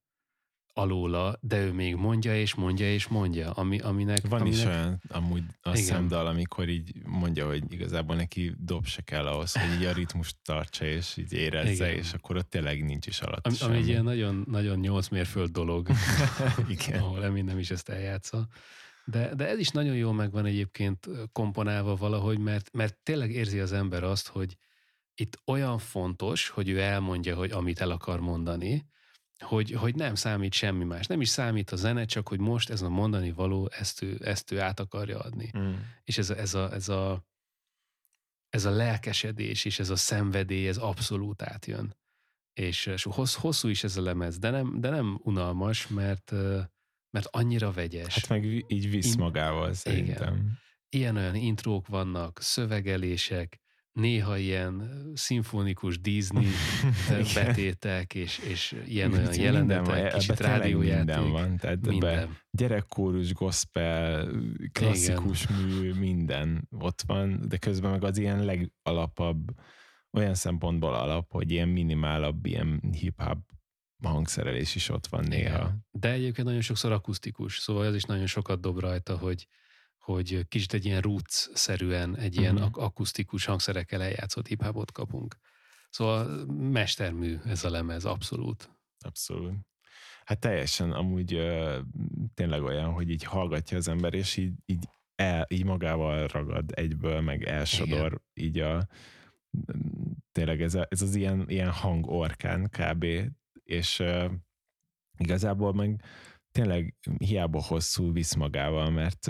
alóla, 0.78 1.38
de 1.40 1.60
ő 1.60 1.72
még 1.72 1.94
mondja 1.94 2.40
és 2.40 2.54
mondja 2.54 2.92
és 2.92 3.06
mondja, 3.06 3.50
ami, 3.50 3.78
aminek... 3.78 4.26
Van 4.28 4.40
aminek... 4.40 4.58
is 4.58 4.64
olyan 4.64 5.02
amúgy 5.08 5.42
a 5.60 5.70
Igen. 5.70 5.82
szemdal, 5.82 6.26
amikor 6.26 6.68
így 6.68 6.92
mondja, 7.04 7.46
hogy 7.46 7.72
igazából 7.72 8.16
neki 8.16 8.54
dob 8.58 8.86
se 8.86 9.02
kell 9.02 9.26
ahhoz, 9.26 9.52
hogy 9.52 9.80
így 9.80 9.84
a 9.84 9.92
ritmust 9.92 10.36
tartsa 10.42 10.84
és 10.84 11.16
így 11.16 11.32
érezze, 11.32 11.88
Igen. 11.88 11.98
és 11.98 12.12
akkor 12.12 12.36
ott 12.36 12.50
tényleg 12.50 12.84
nincs 12.84 13.06
is 13.06 13.20
alatt 13.20 13.46
Ami, 13.46 13.56
ami 13.60 13.76
egy 13.76 13.88
ilyen 13.88 14.04
nagyon, 14.04 14.44
nagyon 14.46 14.78
nyolc 14.78 15.08
mérföld 15.08 15.50
dolog, 15.50 15.88
Igen. 16.68 17.00
ahol 17.00 17.28
nem 17.28 17.58
is 17.58 17.70
ezt 17.70 17.88
eljátsza. 17.88 18.48
De, 19.04 19.34
de 19.34 19.48
ez 19.48 19.58
is 19.58 19.68
nagyon 19.68 19.96
jól 19.96 20.14
megvan 20.14 20.46
egyébként 20.46 21.08
komponálva 21.32 21.94
valahogy, 21.94 22.38
mert, 22.38 22.72
mert 22.72 22.96
tényleg 23.02 23.30
érzi 23.30 23.58
az 23.58 23.72
ember 23.72 24.04
azt, 24.04 24.28
hogy, 24.28 24.56
itt 25.20 25.40
olyan 25.44 25.78
fontos, 25.78 26.48
hogy 26.48 26.68
ő 26.68 26.80
elmondja, 26.80 27.36
hogy 27.36 27.50
amit 27.50 27.80
el 27.80 27.90
akar 27.90 28.20
mondani, 28.20 28.86
hogy, 29.38 29.70
hogy 29.70 29.94
nem 29.94 30.14
számít 30.14 30.52
semmi 30.52 30.84
más. 30.84 31.06
Nem 31.06 31.20
is 31.20 31.28
számít 31.28 31.70
a 31.70 31.76
zene, 31.76 32.04
csak 32.04 32.28
hogy 32.28 32.40
most 32.40 32.70
ez 32.70 32.82
a 32.82 32.88
mondani 32.88 33.32
való, 33.32 33.70
ezt 33.72 34.02
ő, 34.02 34.18
ezt 34.20 34.50
ő 34.50 34.60
át 34.60 34.80
akarja 34.80 35.18
adni. 35.18 35.50
Mm. 35.58 35.74
És 36.02 36.18
ez 36.18 36.30
a, 36.30 36.36
ez, 36.36 36.54
a, 36.54 36.72
ez, 36.72 36.88
a, 36.88 37.26
ez 38.48 38.64
a 38.64 38.70
lelkesedés 38.70 39.64
és 39.64 39.78
ez 39.78 39.90
a 39.90 39.96
szenvedély, 39.96 40.68
ez 40.68 40.76
abszolút 40.76 41.42
átjön. 41.42 41.96
És, 42.52 42.86
és 42.86 43.02
hossz, 43.02 43.34
hosszú 43.34 43.68
is 43.68 43.84
ez 43.84 43.96
a 43.96 44.02
lemez, 44.02 44.38
de 44.38 44.50
nem, 44.50 44.80
de 44.80 44.90
nem 44.90 45.20
unalmas, 45.22 45.86
mert, 45.86 46.30
mert 47.10 47.26
annyira 47.30 47.72
vegyes. 47.72 48.14
Hát 48.14 48.28
meg 48.28 48.44
így 48.44 48.90
visz 48.90 49.14
magával 49.14 49.72
szerintem. 49.72 50.34
Igen. 50.34 50.58
Ilyen-olyan 50.88 51.34
intrók 51.34 51.86
vannak, 51.86 52.40
szövegelések, 52.40 53.60
néha 53.96 54.36
ilyen 54.36 54.90
szimfonikus 55.14 56.00
Disney 56.00 56.46
betétek, 57.34 58.14
és, 58.14 58.38
és 58.38 58.76
ilyen 58.86 59.12
olyan 59.12 59.34
jelenetek, 59.34 59.86
van, 59.86 60.08
kicsit 60.18 60.40
rádiójáték. 60.40 61.16
Minden 61.16 61.30
van, 61.30 61.56
tehát 61.56 61.86
minden. 61.86 62.36
gyerekkórus, 62.50 63.34
gospel, 63.34 64.30
klasszikus 64.72 65.44
Igen. 65.44 65.62
mű, 65.62 65.94
minden 65.94 66.68
ott 66.78 67.02
van, 67.06 67.40
de 67.48 67.56
közben 67.56 67.90
meg 67.90 68.04
az 68.04 68.18
ilyen 68.18 68.44
legalapabb, 68.44 69.54
olyan 70.12 70.34
szempontból 70.34 70.94
alap, 70.94 71.32
hogy 71.32 71.50
ilyen 71.50 71.68
minimálabb, 71.68 72.46
ilyen 72.46 72.80
hip-hop 72.92 73.38
hangszerelés 74.02 74.74
is 74.74 74.88
ott 74.88 75.06
van 75.06 75.24
néha. 75.28 75.58
Igen. 75.58 75.86
De 75.90 76.10
egyébként 76.10 76.46
nagyon 76.46 76.62
sokszor 76.62 76.92
akusztikus, 76.92 77.58
szóval 77.58 77.86
ez 77.86 77.94
is 77.94 78.04
nagyon 78.04 78.26
sokat 78.26 78.60
dob 78.60 78.78
rajta, 78.78 79.16
hogy 79.16 79.46
hogy 80.06 80.48
kicsit 80.48 80.72
egy 80.72 80.84
ilyen 80.84 81.00
roots-szerűen, 81.00 82.16
egy 82.16 82.36
ilyen 82.36 82.54
uh-huh. 82.54 82.82
akusztikus 82.82 83.44
hangszerekkel 83.44 84.02
eljátszott 84.02 84.46
hip 84.46 84.64
kapunk. 84.92 85.36
Szóval 85.90 86.46
mestermű 86.46 87.36
ez 87.44 87.64
a 87.64 87.70
lemez, 87.70 88.04
abszolút. 88.04 88.70
Abszolút. 88.98 89.54
Hát 90.24 90.40
teljesen 90.40 90.92
amúgy 90.92 91.34
uh, 91.34 91.76
tényleg 92.34 92.62
olyan, 92.62 92.92
hogy 92.92 93.10
így 93.10 93.22
hallgatja 93.22 93.76
az 93.76 93.88
ember, 93.88 94.14
és 94.14 94.36
így, 94.36 94.54
így, 94.64 94.88
el, 95.14 95.46
így 95.48 95.64
magával 95.64 96.26
ragad 96.26 96.70
egyből, 96.74 97.20
meg 97.20 97.44
elsodor 97.44 98.06
Igen. 98.06 98.48
így 98.48 98.58
a 98.58 98.88
tényleg 100.32 100.62
ez, 100.62 100.74
a, 100.74 100.86
ez 100.90 101.02
az 101.02 101.14
ilyen, 101.14 101.44
ilyen 101.48 101.70
hangorkán 101.70 102.68
kb. 102.70 103.06
És 103.62 103.98
uh, 103.98 104.30
igazából 105.18 105.72
meg 105.72 106.02
tényleg 106.56 106.94
hiába 107.18 107.62
hosszú 107.62 108.12
visz 108.12 108.34
magával, 108.34 108.90
mert 108.90 109.26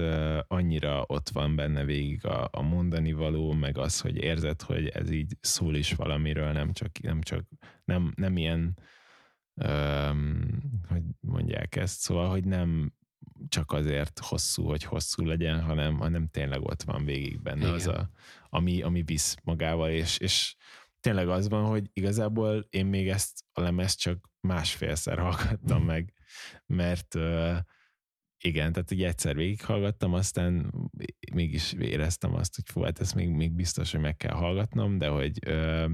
annyira 0.46 1.04
ott 1.06 1.28
van 1.28 1.56
benne 1.56 1.84
végig 1.84 2.26
a, 2.26 2.48
a 2.52 2.62
mondani 2.62 3.12
való, 3.12 3.52
meg 3.52 3.78
az, 3.78 4.00
hogy 4.00 4.16
érzed, 4.16 4.62
hogy 4.62 4.88
ez 4.88 5.10
így 5.10 5.36
szól 5.40 5.74
is 5.74 5.92
valamiről, 5.92 6.52
nem 6.52 6.72
csak, 6.72 7.00
nem 7.00 7.20
csak, 7.20 7.44
nem, 7.84 8.12
nem 8.16 8.36
ilyen, 8.36 8.78
um, 9.54 10.48
hogy 10.88 11.02
mondják 11.20 11.76
ezt, 11.76 11.98
szóval, 11.98 12.30
hogy 12.30 12.44
nem 12.44 12.92
csak 13.48 13.72
azért 13.72 14.18
hosszú, 14.18 14.64
hogy 14.64 14.82
hosszú 14.82 15.24
legyen, 15.24 15.60
hanem, 15.60 15.98
hanem 15.98 16.28
tényleg 16.28 16.60
ott 16.62 16.82
van 16.82 17.04
végig 17.04 17.42
benne 17.42 17.62
Igen. 17.62 17.74
az 17.74 17.86
a, 17.86 18.10
ami, 18.48 18.82
ami 18.82 19.02
visz 19.02 19.36
magával, 19.42 19.90
és, 19.90 20.18
és 20.18 20.56
tényleg 21.00 21.28
az 21.28 21.48
van, 21.48 21.64
hogy 21.64 21.90
igazából 21.92 22.66
én 22.70 22.86
még 22.86 23.08
ezt 23.08 23.44
a 23.52 23.60
lemezt 23.60 23.98
csak 23.98 24.30
másfélszer 24.40 25.18
hallgattam 25.18 25.84
meg, 25.92 26.15
mert 26.66 27.14
igen, 28.44 28.72
tehát 28.72 28.90
ugye 28.90 29.06
egyszer 29.06 29.34
végighallgattam, 29.34 30.12
aztán 30.12 30.72
mégis 31.32 31.72
éreztem 31.72 32.34
azt, 32.34 32.54
hogy 32.54 32.64
fú, 32.66 32.82
hát 32.82 33.00
ezt 33.00 33.14
még, 33.14 33.28
még 33.28 33.52
biztos, 33.52 33.92
hogy 33.92 34.00
meg 34.00 34.16
kell 34.16 34.34
hallgatnom, 34.34 34.98
de 34.98 35.08
hogy 35.08 35.38
uh, 35.46 35.90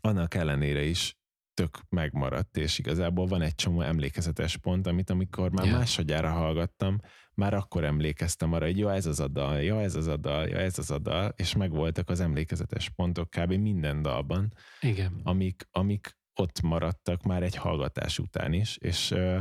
annak 0.00 0.34
ellenére 0.34 0.82
is 0.82 1.16
tök 1.54 1.80
megmaradt, 1.88 2.56
és 2.56 2.78
igazából 2.78 3.26
van 3.26 3.42
egy 3.42 3.54
csomó 3.54 3.80
emlékezetes 3.80 4.56
pont, 4.56 4.86
amit 4.86 5.10
amikor 5.10 5.50
már 5.50 5.66
yeah. 5.66 5.78
másodjára 5.78 6.30
hallgattam, 6.30 6.98
már 7.34 7.54
akkor 7.54 7.84
emlékeztem 7.84 8.52
arra, 8.52 8.64
hogy 8.64 8.78
ja, 8.78 8.94
ez 8.94 9.06
az 9.06 9.20
a 9.20 9.28
dal, 9.28 9.60
ja, 9.60 9.80
ez 9.80 9.94
az 9.96 10.06
a 10.06 10.16
dal, 10.16 10.46
ja, 10.46 10.58
ez 10.58 10.78
az 10.78 10.90
a 10.90 10.98
dal, 10.98 11.32
és 11.36 11.54
megvoltak 11.54 12.10
az 12.10 12.20
emlékezetes 12.20 12.90
pontok 12.90 13.30
kb. 13.30 13.52
minden 13.52 14.02
dalban, 14.02 14.52
Igen. 14.80 15.20
Amik, 15.22 15.68
amik 15.70 16.18
ott 16.38 16.60
maradtak 16.60 17.22
már 17.22 17.42
egy 17.42 17.56
hallgatás 17.56 18.18
után 18.18 18.52
is, 18.52 18.76
és 18.76 19.10
uh, 19.10 19.40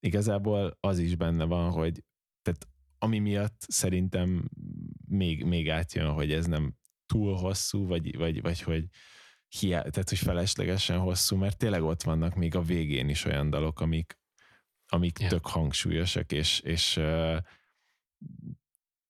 igazából 0.00 0.76
az 0.80 0.98
is 0.98 1.16
benne 1.16 1.44
van, 1.44 1.70
hogy 1.70 2.04
tehát 2.42 2.68
ami 2.98 3.18
miatt 3.18 3.60
szerintem 3.68 4.48
még, 5.08 5.44
még 5.44 5.70
átjön, 5.70 6.12
hogy 6.12 6.32
ez 6.32 6.46
nem 6.46 6.74
túl 7.06 7.34
hosszú, 7.34 7.86
vagy, 7.86 8.16
vagy, 8.16 8.42
vagy 8.42 8.60
hogy 8.60 8.84
hiá, 9.48 9.80
tehát 9.80 10.08
hogy 10.08 10.18
feleslegesen 10.18 10.98
hosszú, 10.98 11.36
mert 11.36 11.56
tényleg 11.56 11.82
ott 11.82 12.02
vannak 12.02 12.34
még 12.34 12.54
a 12.54 12.62
végén 12.62 13.08
is 13.08 13.24
olyan 13.24 13.50
dalok, 13.50 13.80
amik, 13.80 14.18
amik 14.86 15.18
yeah. 15.18 15.30
tök 15.30 15.46
hangsúlyosak, 15.46 16.32
és, 16.32 16.60
és 16.60 16.96
uh, 16.96 17.36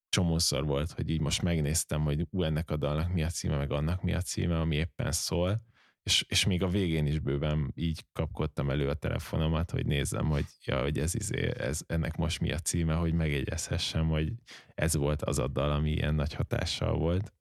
csomószor 0.09 0.64
volt, 0.64 0.90
hogy 0.90 1.11
így 1.11 1.20
most 1.20 1.42
megnéztem, 1.42 2.02
hogy 2.02 2.26
ú, 2.30 2.42
ennek 2.42 2.70
a 2.70 2.76
dalnak 2.76 3.12
mi 3.12 3.22
a 3.22 3.28
címe, 3.28 3.56
meg 3.56 3.72
annak 3.72 4.02
mi 4.02 4.14
a 4.14 4.20
címe, 4.20 4.61
ami 4.61 4.76
éppen 4.76 5.12
szól, 5.12 5.61
és, 6.09 6.24
és 6.28 6.46
még 6.46 6.62
a 6.62 6.68
végén 6.68 7.06
is 7.06 7.18
bőven 7.18 7.72
így 7.74 8.04
kapkodtam 8.12 8.70
elő 8.70 8.88
a 8.88 8.94
telefonomat, 8.94 9.70
hogy 9.70 9.86
nézzem, 9.86 10.26
hogy, 10.26 10.44
ja, 10.64 10.82
hogy 10.82 10.98
ez, 10.98 11.14
izé, 11.14 11.52
ez 11.59 11.80
ennek 11.86 12.16
most 12.16 12.40
mi 12.40 12.52
a 12.52 12.59
címe, 12.59 12.94
hogy 12.94 13.12
megjegyezhessem, 13.12 14.09
hogy 14.09 14.32
ez 14.74 14.96
volt 14.96 15.22
az 15.22 15.38
a 15.38 15.48
dal, 15.48 15.70
ami 15.70 15.90
ilyen 15.90 16.14
nagy 16.14 16.34
hatással 16.34 16.98
volt. 16.98 17.32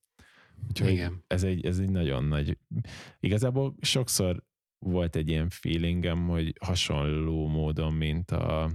Úgyhogy 0.68 0.92
Igen. 0.92 1.24
Ez, 1.28 1.44
egy, 1.44 1.66
ez 1.66 1.80
egy 1.80 1.90
nagyon 1.90 2.24
nagy... 2.24 2.58
Igazából 3.20 3.76
sokszor 3.82 4.44
volt 4.80 5.16
egy 5.16 5.30
ilyen 5.30 5.50
feelingem, 5.50 6.28
hogy 6.28 6.54
hasonló 6.60 7.48
módon, 7.48 7.94
mint 7.94 8.32
a, 8.32 8.72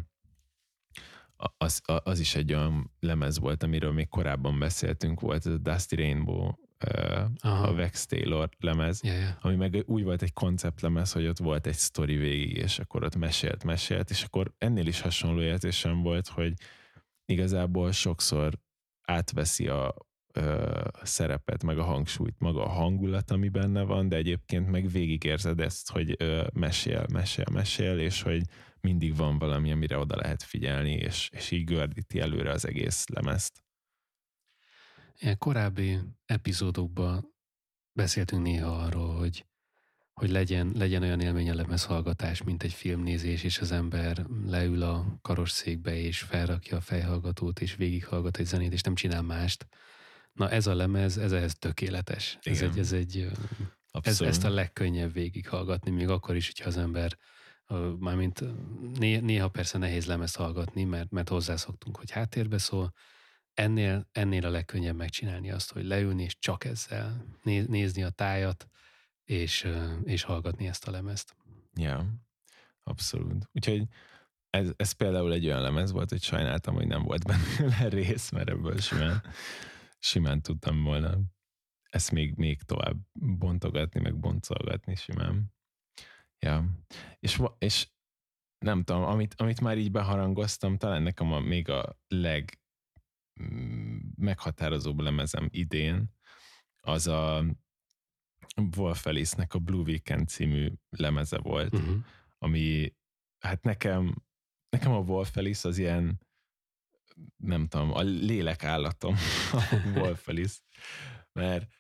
az, 1.57 1.81
az 1.85 2.21
is 2.21 2.35
egy 2.35 2.53
olyan 2.53 2.93
lemez 3.01 3.39
volt, 3.39 3.63
amiről 3.63 3.93
még 3.93 4.09
korábban 4.09 4.59
beszéltünk, 4.59 5.21
volt 5.21 5.47
ez 5.47 5.53
a 5.53 5.59
Dusty 5.59 5.95
Rainbow 5.95 6.53
Aha. 7.41 7.67
a 7.67 7.75
Vex 7.75 8.07
Taylor 8.07 8.49
lemez, 8.59 9.01
yeah, 9.03 9.19
yeah. 9.19 9.33
ami 9.41 9.57
meg 9.57 9.83
úgy 9.87 10.03
volt 10.03 10.23
egy 10.23 10.33
konceptlemez, 10.33 11.13
hogy 11.13 11.27
ott 11.27 11.39
volt 11.39 11.67
egy 11.67 11.75
sztori 11.75 12.17
végig, 12.17 12.57
és 12.57 12.79
akkor 12.79 13.05
ott 13.05 13.17
mesélt, 13.17 13.65
mesélt, 13.65 14.11
és 14.11 14.23
akkor 14.23 14.53
ennél 14.59 14.87
is 14.87 15.01
hasonló 15.01 15.41
érzésem 15.41 16.03
volt, 16.03 16.29
hogy 16.29 16.53
igazából 17.25 17.93
sokszor 17.93 18.59
átveszi 19.03 19.69
a 19.69 19.95
ö, 20.33 20.81
szerepet, 21.03 21.65
meg 21.65 21.79
a 21.79 21.85
hangsúlyt, 21.85 22.39
maga 22.39 22.65
a 22.65 22.69
hangulat, 22.69 23.31
ami 23.31 23.49
benne 23.49 23.83
van, 23.83 24.09
de 24.09 24.17
egyébként 24.17 24.71
meg 24.71 24.89
végigérzed 24.89 25.61
ezt, 25.61 25.91
hogy 25.91 26.15
ö, 26.19 26.47
mesél, 26.53 27.07
mesél, 27.13 27.45
mesél, 27.53 27.99
és 27.99 28.23
hogy 28.23 28.43
mindig 28.81 29.17
van 29.17 29.39
valami, 29.39 29.73
amire 29.73 29.99
oda 29.99 30.17
lehet 30.17 30.43
figyelni, 30.43 30.93
és, 30.93 31.31
és 31.33 31.51
így 31.51 31.65
gördíti 31.65 32.21
előre 32.21 32.51
az 32.51 32.67
egész 32.67 33.07
lemezt. 33.09 33.63
Korábbi 35.39 35.99
epizódokban 36.27 37.35
beszéltünk 37.93 38.43
néha 38.43 38.71
arról, 38.71 39.15
hogy, 39.15 39.47
hogy 40.13 40.31
legyen, 40.31 40.73
legyen 40.75 41.03
olyan 41.03 41.21
élmény 41.21 41.51
a 41.51 41.55
lemezhallgatás, 41.55 42.43
mint 42.43 42.63
egy 42.63 42.73
filmnézés, 42.73 43.43
és 43.43 43.59
az 43.59 43.73
ember 43.73 44.27
leül 44.47 44.83
a 44.83 45.19
karosszékbe, 45.23 45.97
és 45.97 46.21
felrakja 46.21 46.77
a 46.77 46.81
fejhallgatót, 46.81 47.61
és 47.61 47.75
végighallgat 47.75 48.37
egy 48.37 48.47
zenét, 48.47 48.73
és 48.73 48.81
nem 48.81 48.95
csinál 48.95 49.23
mást. 49.23 49.67
Na 50.33 50.51
ez 50.51 50.67
a 50.67 50.75
lemez, 50.75 51.19
ez 51.19 51.33
ehhez 51.33 51.55
tökéletes. 51.55 52.39
Ez 52.43 52.63
egy, 52.63 52.79
ez 52.79 52.93
egy 52.93 53.31
ez, 54.01 54.21
ezt 54.21 54.45
a 54.45 54.51
legkönnyebb 54.51 55.13
végighallgatni, 55.13 55.91
még 55.91 56.09
akkor 56.09 56.37
is, 56.37 56.47
hogyha 56.47 56.69
az 56.69 56.77
ember 56.77 57.19
mármint 57.99 58.45
néha 58.99 59.49
persze 59.49 59.79
nehéz 59.79 60.07
lemez 60.07 60.35
hallgatni, 60.35 60.85
mert, 60.85 61.11
mert 61.11 61.29
hozzászoktunk, 61.29 61.97
hogy 61.97 62.11
háttérbe 62.11 62.59
szól, 62.59 62.93
ennél, 63.55 64.09
ennél 64.13 64.47
a 64.47 64.51
legkönnyebb 64.51 64.97
megcsinálni 64.97 65.51
azt, 65.51 65.73
hogy 65.73 65.85
leülni 65.85 66.23
és 66.23 66.39
csak 66.39 66.65
ezzel 66.65 67.25
nézni 67.43 68.03
a 68.03 68.11
tájat, 68.11 68.69
és, 69.25 69.69
és 70.05 70.23
hallgatni 70.23 70.67
ezt 70.67 70.89
a 70.89 70.91
lemezt. 70.91 71.37
Ja, 71.75 72.07
abszolút. 72.83 73.49
Úgyhogy 73.53 73.87
ez, 74.51 74.73
ez 74.77 74.93
például 74.93 75.33
egy 75.33 75.47
olyan 75.47 75.63
lemez 75.63 75.93
volt, 75.93 76.09
hogy 76.11 76.23
sajnáltam, 76.23 76.75
hogy 76.75 76.87
nem 76.87 77.03
volt 77.03 77.27
benne 77.59 77.89
rész, 77.89 78.31
mert 78.31 78.49
ebből 78.49 78.79
simán, 78.79 79.23
simán 79.99 80.43
tudtam 80.43 80.83
volna 80.83 81.19
ezt 81.89 82.11
még, 82.11 82.35
még 82.37 82.63
tovább 82.63 82.97
bontogatni, 83.13 84.01
meg 84.01 84.19
boncolgatni 84.19 84.95
simán. 84.95 85.55
Ja. 86.39 86.65
És, 87.19 87.43
és 87.59 87.89
nem 88.59 88.85
tudom, 88.85 89.03
amit, 89.03 89.35
amit 89.37 89.61
már 89.61 89.79
így 89.79 89.91
beharangoztam, 89.91 90.77
talán 90.79 91.03
nekem 91.03 91.33
a, 91.33 91.41
még 91.41 91.69
a 91.69 91.99
leg 92.09 92.62
meghatározóbb 94.17 95.01
lemezem 95.01 95.49
idén, 95.51 96.11
az 96.81 97.07
a 97.07 97.45
Wolf 98.77 99.07
Alice-nek 99.07 99.55
a 99.55 99.59
Blue 99.59 99.83
Weekend 99.83 100.29
című 100.29 100.73
lemeze 100.91 101.39
volt, 101.39 101.75
uh-huh. 101.75 101.97
ami 102.39 102.95
hát 103.39 103.63
nekem, 103.63 104.15
nekem 104.69 104.93
a 104.93 104.99
Wolf 104.99 105.37
Alice 105.37 105.69
az 105.69 105.79
ilyen 105.79 106.21
nem 107.37 107.69
tudom, 107.69 107.93
a 107.93 108.01
lélek 108.01 108.65
állatom, 108.65 109.17
a 109.53 109.77
Wolf 109.95 110.29
Alice, 110.29 110.59
mert 111.33 111.71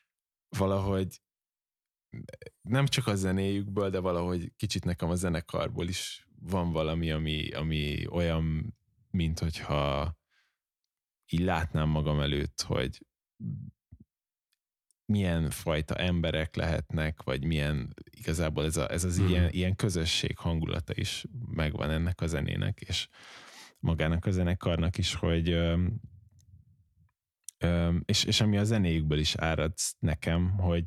valahogy 0.48 1.20
nem 2.68 2.86
csak 2.86 3.06
a 3.06 3.14
zenéjükből, 3.14 3.90
de 3.90 3.98
valahogy 3.98 4.52
kicsit 4.56 4.84
nekem 4.84 5.10
a 5.10 5.14
zenekarból 5.14 5.88
is 5.88 6.26
van 6.40 6.72
valami, 6.72 7.10
ami, 7.10 7.50
ami 7.50 8.06
olyan, 8.10 8.76
mint 9.10 9.38
hogyha 9.38 10.14
így 11.31 11.41
látnám 11.41 11.89
magam 11.89 12.20
előtt, 12.20 12.62
hogy 12.62 13.07
milyen 15.05 15.51
fajta 15.51 15.95
emberek 15.95 16.55
lehetnek, 16.55 17.23
vagy 17.23 17.45
milyen 17.45 17.95
igazából 18.11 18.64
ez, 18.64 18.77
a, 18.77 18.91
ez 18.91 19.05
az 19.05 19.18
hmm. 19.18 19.29
ilyen, 19.29 19.51
ilyen 19.51 19.77
közösség 19.77 20.39
hangulata 20.39 20.93
is 20.97 21.25
megvan 21.47 21.91
ennek 21.91 22.20
a 22.20 22.27
zenének, 22.27 22.81
és 22.81 23.09
magának 23.79 24.27
a 24.27 24.31
zenekarnak 24.31 24.99
is, 24.99 25.14
hogy 25.14 25.59
és, 28.05 28.25
és 28.25 28.41
ami 28.41 28.59
a 28.59 28.64
zenéjükből 28.64 29.18
is 29.18 29.35
árad 29.35 29.73
nekem, 29.99 30.51
hogy 30.51 30.85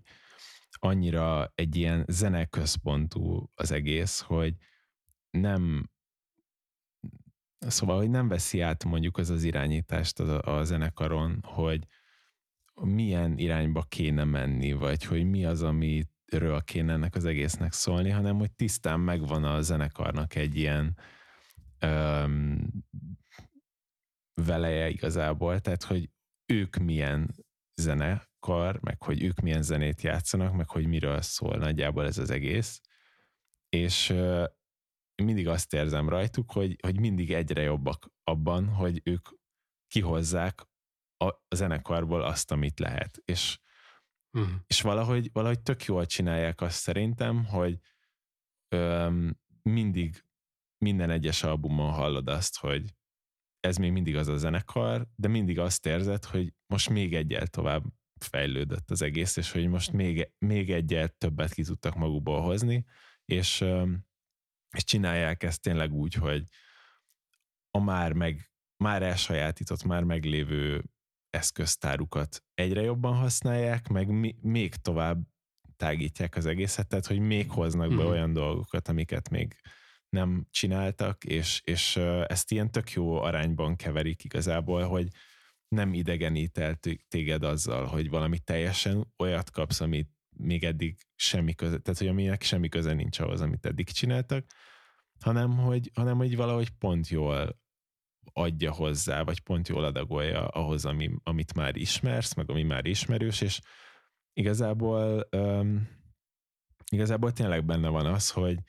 annyira 0.70 1.52
egy 1.56 1.76
ilyen 1.76 2.06
zeneközpontú 2.08 3.52
az 3.56 3.72
egész, 3.72 4.20
hogy 4.20 4.56
nem 5.30 5.90
szóval, 7.60 7.98
hogy 7.98 8.10
nem 8.10 8.28
veszi 8.28 8.62
át 8.62 8.84
mondjuk 8.84 9.18
az 9.18 9.30
az 9.30 9.44
irányítást 9.44 10.20
a, 10.20 10.58
a 10.58 10.64
zenekaron, 10.64 11.40
hogy 11.44 11.88
milyen 12.74 13.38
irányba 13.38 13.82
kéne 13.82 14.24
menni, 14.24 14.74
vagy 14.74 15.04
hogy 15.04 15.30
mi 15.30 15.46
az, 15.46 15.64
amiről 15.64 16.62
kéne 16.64 16.94
ennek 16.94 17.16
az 17.16 17.26
egésznek 17.26 17.74
szólni, 17.74 18.10
hanem 18.10 18.38
hogy 18.38 18.52
tisztán 18.52 19.00
megvan 19.00 19.44
a 19.44 19.62
zenekarnak 19.62 20.36
egy 20.36 20.56
ilyen 20.56 20.98
öm, 21.80 22.70
veleje 24.34 24.90
igazából, 24.90 25.60
tehát 25.60 25.84
hogy 25.84 26.10
ők 26.46 26.76
milyen 26.76 27.36
zenekar, 27.76 28.80
meg 28.82 29.04
hogy 29.04 29.24
ők 29.24 29.40
milyen 29.40 29.62
zenét 29.62 30.02
játszanak, 30.02 30.54
meg 30.54 30.70
hogy 30.70 30.88
miről 30.88 31.22
szól 31.22 31.58
nagyjából 31.58 32.06
ez 32.06 32.18
az 32.18 32.30
egész. 32.30 32.82
És 33.70 34.14
mindig 35.24 35.48
azt 35.48 35.74
érzem 35.74 36.10
rajtuk, 36.10 36.52
hogy, 36.52 36.76
hogy 36.82 37.00
mindig 37.00 37.34
egyre 37.34 37.62
jobbak 37.62 38.12
abban, 38.24 38.68
hogy 38.68 39.02
ők 39.04 39.30
kihozzák 39.88 40.68
a, 41.18 41.34
zenekarból 41.56 42.24
azt, 42.24 42.52
amit 42.52 42.80
lehet. 42.80 43.22
És, 43.26 43.60
uh-huh. 44.38 44.54
és 44.68 44.82
valahogy, 44.82 45.30
valahogy 45.34 45.62
tök 45.62 45.84
jól 45.84 46.06
csinálják 46.06 46.62
azt 46.62 46.78
szerintem, 46.78 47.46
hogy 47.46 47.80
öm, 48.76 49.40
mindig 49.62 50.26
minden 50.78 51.10
egyes 51.10 51.44
albumon 51.44 51.92
hallod 51.92 52.28
azt, 52.28 52.58
hogy 52.58 52.96
ez 53.60 53.78
még 53.78 53.92
mindig 53.92 54.16
az 54.16 54.28
a 54.28 54.38
zenekar, 54.38 55.08
de 55.16 55.28
mindig 55.28 55.60
azt 55.60 55.86
érzed, 55.86 56.24
hogy 56.24 56.54
most 56.68 56.90
még 56.90 57.16
egyel 57.16 57.48
tovább 57.48 57.84
fejlődött 58.20 58.92
az 58.92 59.02
egész, 59.02 59.38
és 59.38 59.52
hogy 59.52 59.68
most 59.68 59.92
még, 59.92 60.32
még 60.38 60.72
egyel 60.72 61.08
többet 61.08 61.54
ki 61.54 61.64
tudtak 61.64 61.96
magukból 61.96 62.42
hozni, 62.42 62.86
és, 63.26 63.66
és 64.76 64.84
csinálják 64.84 65.44
ezt 65.44 65.62
tényleg 65.62 65.94
úgy, 65.94 66.14
hogy 66.14 66.44
a 67.72 67.80
már 67.80 68.14
meg 68.14 68.50
már 68.84 69.04
elsajátított, 69.04 69.84
már 69.84 70.04
meglévő 70.04 70.84
eszköztárukat 71.30 72.44
egyre 72.54 72.82
jobban 72.82 73.16
használják, 73.16 73.88
meg 73.88 74.08
mi, 74.08 74.36
még 74.42 74.76
tovább 74.76 75.22
tágítják 75.76 76.36
az 76.36 76.46
egészet, 76.46 76.88
tehát 76.88 77.06
hogy 77.06 77.20
még 77.20 77.50
hoznak 77.50 77.90
be 77.90 78.04
mm. 78.04 78.08
olyan 78.08 78.34
dolgokat, 78.34 78.88
amiket 78.88 79.30
még 79.30 79.56
nem 80.10 80.48
csináltak, 80.52 81.24
és, 81.24 81.62
és 81.64 81.96
ezt 82.28 82.52
ilyen 82.52 82.72
tök 82.72 82.92
jó 82.92 83.22
arányban 83.22 83.76
keverik 83.76 84.24
igazából, 84.24 84.84
hogy 84.84 85.08
nem 85.68 85.94
idegenít 85.94 86.58
el 86.58 86.80
téged 87.08 87.44
azzal, 87.44 87.86
hogy 87.86 88.10
valami 88.10 88.40
teljesen 88.40 89.14
olyat 89.18 89.52
kapsz, 89.52 89.80
amit 89.82 90.15
még 90.38 90.64
eddig 90.64 90.98
semmi 91.16 91.54
köze, 91.54 91.78
tehát 91.78 92.00
hogy 92.00 92.08
aminek 92.08 92.42
semmi 92.42 92.70
köze 92.70 92.94
nincs 92.94 93.20
ahhoz, 93.20 93.42
amit 93.42 93.66
eddig 93.66 93.90
csináltak, 93.90 94.46
hanem 95.20 95.58
hogy, 95.58 95.92
hanem 95.94 96.18
hogy 96.18 96.36
valahogy 96.36 96.70
pont 96.70 97.08
jól 97.08 97.60
adja 98.34 98.72
hozzá, 98.72 99.24
vagy 99.24 99.40
pont 99.40 99.68
jól 99.68 99.84
adagolja 99.84 100.48
ahhoz, 100.48 100.86
ami, 100.86 101.12
amit 101.24 101.54
már 101.54 101.76
ismersz, 101.76 102.34
meg 102.34 102.50
ami 102.50 102.64
már 102.64 102.86
ismerős, 102.86 103.42
és 103.42 103.62
igazából 104.34 105.28
um, 105.32 105.90
igazából 106.92 107.32
tényleg 107.32 107.66
benne 107.66 107.88
van 107.88 108.06
az, 108.06 108.32
hogy 108.32 108.60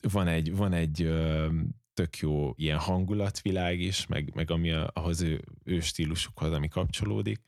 van 0.00 0.26
egy, 0.26 0.56
van 0.56 0.72
egy 0.72 1.02
ö, 1.02 1.48
tök 1.94 2.16
jó 2.16 2.52
ilyen 2.56 2.78
hangulatvilág 2.78 3.80
is, 3.80 4.06
meg, 4.06 4.34
meg 4.34 4.50
ami 4.50 4.70
a, 4.70 4.90
ahhoz 4.94 5.20
ő, 5.20 5.44
ő 5.64 5.80
stílusukhoz, 5.80 6.52
ami 6.52 6.68
kapcsolódik, 6.68 7.42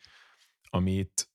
amit 0.63 1.31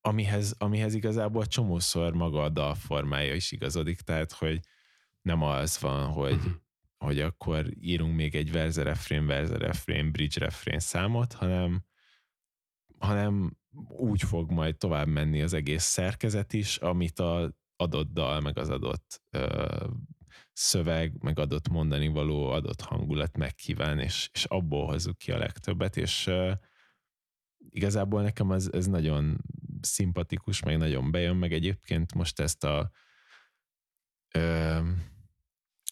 amihez, 0.00 0.54
amihez 0.58 0.94
igazából 0.94 1.46
csomószor 1.46 2.14
maga 2.14 2.42
a 2.42 2.48
dalformája 2.48 3.34
is 3.34 3.52
igazodik, 3.52 4.00
tehát 4.00 4.32
hogy 4.32 4.60
nem 5.22 5.42
az 5.42 5.80
van, 5.80 6.06
hogy, 6.06 6.34
uh-huh. 6.34 6.52
hogy 6.98 7.20
akkor 7.20 7.66
írunk 7.80 8.14
még 8.14 8.34
egy 8.34 8.52
verze 8.52 8.82
refrén, 8.82 9.26
verze 9.26 9.58
refrén, 9.58 10.12
bridge 10.12 10.40
refrén 10.40 10.78
számot, 10.78 11.32
hanem, 11.32 11.84
hanem 12.98 13.56
úgy 13.88 14.22
fog 14.22 14.50
majd 14.50 14.76
tovább 14.76 15.06
menni 15.06 15.42
az 15.42 15.52
egész 15.52 15.84
szerkezet 15.84 16.52
is, 16.52 16.76
amit 16.76 17.18
a 17.18 17.58
adott 17.76 18.12
dal, 18.12 18.40
meg 18.40 18.58
az 18.58 18.70
adott 18.70 19.22
ö, 19.30 19.86
szöveg, 20.52 21.22
meg 21.22 21.38
adott 21.38 21.68
mondani 21.68 22.08
való, 22.08 22.50
adott 22.50 22.80
hangulat 22.80 23.36
megkíván, 23.36 23.98
és, 23.98 24.30
és 24.32 24.44
abból 24.44 24.86
hozzuk 24.86 25.18
ki 25.18 25.32
a 25.32 25.38
legtöbbet, 25.38 25.96
és 25.96 26.26
ö, 26.26 26.52
igazából 27.68 28.22
nekem 28.22 28.52
ez, 28.52 28.68
ez 28.72 28.86
nagyon 28.86 29.40
szimpatikus, 29.82 30.62
meg 30.62 30.78
nagyon 30.78 31.10
bejön, 31.10 31.36
meg 31.36 31.52
egyébként 31.52 32.14
most 32.14 32.40
ezt 32.40 32.64
a 32.64 32.90
ö, 34.34 34.80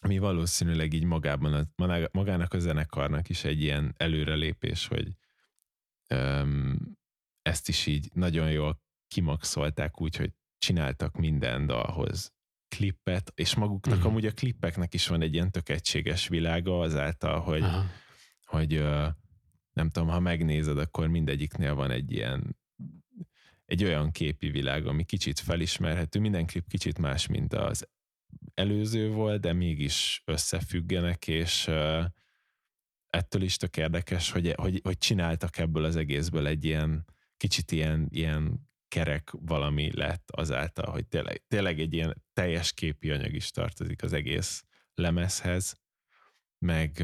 ami 0.01 0.17
valószínűleg 0.17 0.93
így 0.93 1.03
magában, 1.03 1.53
a, 1.53 2.09
magának 2.11 2.53
a 2.53 2.59
zenekarnak 2.59 3.29
is 3.29 3.43
egy 3.43 3.61
ilyen 3.61 3.93
előrelépés, 3.97 4.87
hogy 4.87 5.15
ö, 6.07 6.43
ezt 7.41 7.69
is 7.69 7.85
így 7.85 8.09
nagyon 8.13 8.51
jól 8.51 8.81
kimaxolták 9.07 10.01
úgy, 10.01 10.15
hogy 10.15 10.31
csináltak 10.57 11.17
minden 11.17 11.65
dalhoz 11.65 12.33
klippet, 12.67 13.31
és 13.35 13.55
maguknak 13.55 13.95
uh-huh. 13.95 14.11
amúgy 14.11 14.25
a 14.25 14.31
klippeknek 14.31 14.93
is 14.93 15.07
van 15.07 15.21
egy 15.21 15.33
ilyen 15.33 15.51
tök 15.51 15.69
egységes 15.69 16.27
világa 16.27 16.79
azáltal, 16.79 17.39
hogy, 17.39 17.61
uh-huh. 17.61 17.83
hogy 18.45 18.83
nem 19.73 19.89
tudom, 19.89 20.09
ha 20.09 20.19
megnézed, 20.19 20.77
akkor 20.77 21.07
mindegyiknél 21.07 21.75
van 21.75 21.91
egy 21.91 22.11
ilyen 22.11 22.58
egy 23.69 23.83
olyan 23.83 24.11
képi 24.11 24.49
világ, 24.49 24.87
ami 24.87 25.03
kicsit 25.03 25.39
felismerhető. 25.39 26.19
Minden 26.19 26.45
klip 26.45 26.67
kicsit 26.67 26.97
más, 26.97 27.27
mint 27.27 27.53
az 27.53 27.87
előző 28.53 29.09
volt, 29.09 29.41
de 29.41 29.53
mégis 29.53 30.21
összefüggenek, 30.25 31.27
és 31.27 31.67
ettől 33.09 33.41
is 33.41 33.57
tök 33.57 33.77
érdekes, 33.77 34.31
hogy, 34.31 34.53
hogy, 34.55 34.79
hogy 34.83 34.97
csináltak 34.97 35.57
ebből 35.57 35.83
az 35.83 35.95
egészből 35.95 36.47
egy 36.47 36.65
ilyen 36.65 37.05
kicsit 37.37 37.71
ilyen, 37.71 38.07
ilyen 38.11 38.69
kerek 38.87 39.31
valami 39.31 39.91
lett 39.95 40.31
azáltal, 40.31 40.91
hogy 40.91 41.07
tényleg, 41.07 41.43
tényleg 41.47 41.79
egy 41.79 41.93
ilyen 41.93 42.23
teljes 42.33 42.73
képi 42.73 43.11
anyag 43.11 43.33
is 43.33 43.51
tartozik 43.51 44.03
az 44.03 44.13
egész 44.13 44.63
lemezhez, 44.93 45.79
meg 46.65 47.03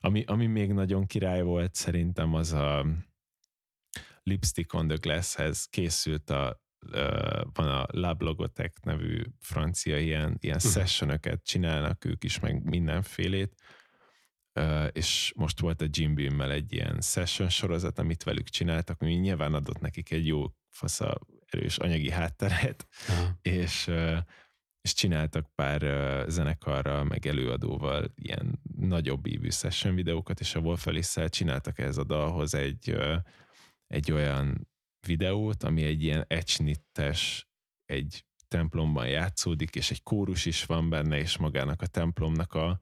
ami, 0.00 0.24
ami 0.24 0.46
még 0.46 0.72
nagyon 0.72 1.06
király 1.06 1.42
volt 1.42 1.74
szerintem 1.74 2.34
az 2.34 2.52
a 2.52 2.86
Lipstick 4.24 4.72
on 4.72 4.88
the 4.88 4.96
Glasshez 5.00 5.64
készült 5.64 6.30
a 6.30 6.62
van 7.52 7.68
a 7.68 7.86
Lab 7.90 8.22
Logotech 8.22 8.74
nevű 8.82 9.22
francia 9.40 9.98
ilyen, 9.98 10.36
ilyen 10.40 10.56
uh-huh. 10.56 10.72
sessionöket 10.72 11.44
csinálnak 11.44 12.04
ők 12.04 12.24
is, 12.24 12.40
meg 12.40 12.62
mindenfélét, 12.62 13.54
és 14.92 15.32
most 15.36 15.60
volt 15.60 15.80
a 15.80 15.86
Jim 15.88 16.14
Beam-mel 16.14 16.50
egy 16.50 16.72
ilyen 16.72 17.00
session 17.00 17.48
sorozat, 17.48 17.98
amit 17.98 18.22
velük 18.22 18.48
csináltak, 18.48 19.00
ami 19.00 19.14
nyilván 19.14 19.54
adott 19.54 19.80
nekik 19.80 20.10
egy 20.10 20.26
jó 20.26 20.44
fasza 20.68 21.18
erős 21.46 21.78
anyagi 21.78 22.10
hátteret, 22.10 22.86
uh-huh. 23.08 23.28
és, 23.42 23.90
és 24.80 24.94
csináltak 24.94 25.54
pár 25.54 25.80
zenekarral, 26.28 27.04
meg 27.04 27.26
előadóval 27.26 28.12
ilyen 28.14 28.60
nagyobb 28.76 29.26
ívű 29.26 29.50
session 29.50 29.94
videókat, 29.94 30.40
és 30.40 30.54
a 30.54 30.60
Wolf 30.60 30.86
csináltak 31.28 31.78
ez 31.78 31.96
a 31.96 32.04
dalhoz 32.04 32.54
egy, 32.54 32.96
egy 33.86 34.12
olyan 34.12 34.68
videót, 35.06 35.62
ami 35.62 35.82
egy 35.82 36.02
ilyen 36.02 36.24
ecsnittes, 36.28 37.48
egy 37.84 38.24
templomban 38.48 39.08
játszódik, 39.08 39.74
és 39.74 39.90
egy 39.90 40.02
kórus 40.02 40.46
is 40.46 40.64
van 40.64 40.88
benne, 40.88 41.18
és 41.18 41.36
magának 41.36 41.82
a 41.82 41.86
templomnak 41.86 42.52
a 42.52 42.80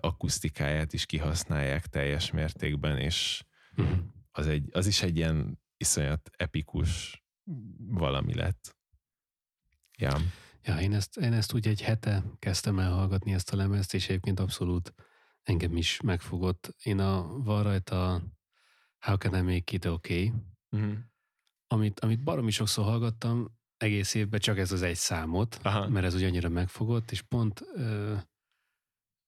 akusztikáját 0.00 0.92
is 0.92 1.06
kihasználják 1.06 1.86
teljes 1.86 2.30
mértékben, 2.30 2.98
és 2.98 3.44
uh-huh. 3.76 3.98
az, 4.30 4.46
egy, 4.46 4.68
az 4.72 4.86
is 4.86 5.02
egy 5.02 5.16
ilyen 5.16 5.60
iszonyat 5.76 6.30
epikus 6.36 7.22
valami 7.78 8.34
lett. 8.34 8.76
Ja. 9.98 10.18
Ja, 10.62 10.80
én 10.80 10.92
ezt, 10.92 11.16
én 11.16 11.32
ezt 11.32 11.54
úgy 11.54 11.66
egy 11.66 11.82
hete 11.82 12.24
kezdtem 12.38 12.78
el 12.78 12.92
hallgatni 12.92 13.32
ezt 13.32 13.52
a 13.52 13.56
lemezt, 13.56 13.94
és 13.94 14.08
egyébként 14.08 14.40
abszolút 14.40 14.94
engem 15.42 15.76
is 15.76 16.00
megfogott. 16.00 16.74
Én 16.82 16.98
a, 16.98 17.38
van 17.38 17.62
rajta 17.62 18.22
How 18.98 19.16
Can 19.16 19.34
I 19.34 19.40
Make 19.40 19.76
It 19.76 19.84
Okay, 19.84 20.32
uh-huh. 20.70 20.92
amit, 21.66 22.00
amit 22.00 22.22
baromi 22.22 22.50
sokszor 22.50 22.84
hallgattam, 22.84 23.54
egész 23.76 24.14
évben 24.14 24.40
csak 24.40 24.58
ez 24.58 24.72
az 24.72 24.82
egy 24.82 24.96
számot, 24.96 25.58
Aha. 25.62 25.88
mert 25.88 26.06
ez 26.06 26.14
ugye 26.14 26.26
annyira 26.26 26.48
megfogott, 26.48 27.10
és 27.10 27.22
pont 27.22 27.60
ö, 27.74 28.14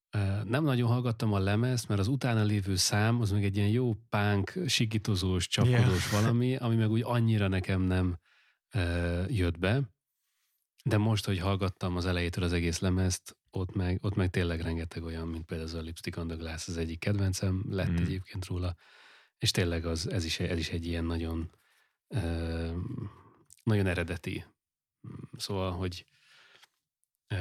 ö, 0.09 0.43
nem 0.43 0.63
nagyon 0.63 0.87
hallgattam 0.89 1.33
a 1.33 1.39
lemezt, 1.39 1.87
mert 1.87 1.99
az 1.99 2.07
utána 2.07 2.43
lévő 2.43 2.75
szám 2.75 3.21
az 3.21 3.31
még 3.31 3.43
egy 3.43 3.57
ilyen 3.57 3.69
jó 3.69 3.93
pánk, 4.09 4.53
sikítozós, 4.65 5.47
csapkodós 5.47 6.11
Yeah. 6.11 6.21
valami, 6.21 6.55
ami 6.55 6.75
meg 6.75 6.89
úgy 6.89 7.01
annyira 7.03 7.47
nekem 7.47 7.81
nem 7.81 8.19
ö, 8.73 9.23
jött 9.27 9.59
be. 9.59 9.81
De 10.83 10.97
most, 10.97 11.25
hogy 11.25 11.39
hallgattam 11.39 11.95
az 11.95 12.05
elejétől 12.05 12.43
az 12.43 12.53
egész 12.53 12.79
lemezt, 12.79 13.37
ott 13.51 13.75
meg, 13.75 13.99
ott 14.01 14.15
meg 14.15 14.29
tényleg 14.29 14.61
rengeteg 14.61 15.03
olyan, 15.03 15.27
mint 15.27 15.45
például 15.45 15.69
az 15.69 15.75
a 15.75 15.81
Lipstick 15.81 16.17
on 16.17 16.27
the 16.27 16.35
Glass, 16.35 16.67
az 16.67 16.77
egyik 16.77 16.99
kedvencem 16.99 17.65
lett 17.69 17.89
mm. 17.89 17.95
egyébként 17.95 18.45
róla, 18.45 18.75
és 19.39 19.51
tényleg 19.51 19.85
az, 19.85 20.09
ez, 20.09 20.25
is, 20.25 20.39
ez 20.39 20.57
is 20.57 20.69
egy 20.69 20.85
ilyen 20.85 21.05
nagyon 21.05 21.51
ö, 22.07 22.71
nagyon 23.63 23.87
eredeti. 23.87 24.45
Szóval, 25.37 25.71
hogy 25.71 26.05
ö, 27.27 27.35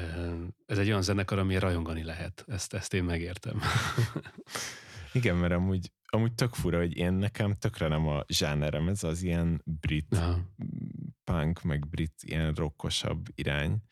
ez 0.66 0.78
egy 0.78 0.88
olyan 0.88 1.02
zenekar, 1.02 1.38
ami 1.38 1.58
rajongani 1.58 2.02
lehet. 2.02 2.44
Ezt, 2.46 2.74
ezt 2.74 2.94
én 2.94 3.04
megértem. 3.04 3.60
Igen, 5.12 5.36
mert 5.36 5.52
amúgy, 5.52 5.92
amúgy 6.06 6.34
tök 6.34 6.54
fura, 6.54 6.78
hogy 6.78 6.96
én 6.96 7.12
nekem 7.12 7.54
tökre 7.54 7.88
nem 7.88 8.06
a 8.06 8.24
zsánerem, 8.26 8.88
ez 8.88 9.04
az 9.04 9.22
ilyen 9.22 9.62
brit 9.64 10.14
Aha. 10.14 10.40
punk, 11.24 11.62
meg 11.62 11.88
brit 11.88 12.22
ilyen 12.22 12.54
rockosabb 12.54 13.26
irány, 13.34 13.82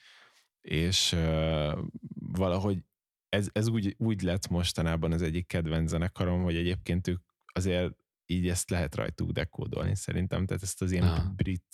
és 0.61 1.13
uh, 1.13 1.79
valahogy 2.15 2.85
ez, 3.29 3.49
ez 3.53 3.69
úgy, 3.69 3.95
úgy 3.99 4.23
lett 4.23 4.49
mostanában 4.49 5.13
az 5.13 5.23
egyik 5.23 5.47
kedvenc 5.47 5.89
zenekarom, 5.91 6.43
hogy 6.43 6.57
egyébként 6.57 7.09
ők 7.09 7.23
azért 7.57 7.93
így 8.27 8.49
ezt 8.49 8.71
lehet 8.71 8.95
rajtuk 8.95 9.31
dekódolni 9.31 9.97
szerintem, 9.97 10.47
tehát 10.47 10.63
ezt 10.63 10.83
az 10.83 10.93
ilyen 10.93 11.05
Aha. 11.05 11.33
brit 11.37 11.65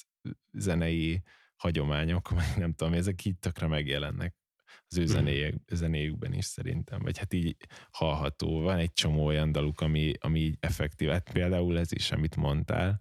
zenei 0.53 1.23
hagyományok, 1.57 2.31
meg 2.37 2.47
nem 2.57 2.73
tudom, 2.75 2.93
ezek 2.93 3.25
így 3.25 3.39
tökre 3.39 3.67
megjelennek 3.67 4.35
az 4.89 4.99
ő 4.99 5.03
Mhm. 5.03 5.11
zenéjük, 5.11 5.55
zenéjükben 5.73 6.33
is 6.33 6.45
szerintem, 6.45 7.01
vagy 7.03 7.19
hát 7.19 7.33
így 7.33 7.57
hallható. 7.91 8.61
Van 8.61 8.79
egy 8.79 8.93
csomó 8.93 9.25
olyan 9.25 9.53
daluk, 9.53 9.81
ami, 9.81 10.13
ami 10.21 10.41
így 10.41 10.57
effektív. 10.61 11.09
Hát 11.09 11.33
például 11.33 11.79
ez 11.79 11.93
is, 11.93 12.11
amit 12.13 12.37
mondtál, 12.37 13.01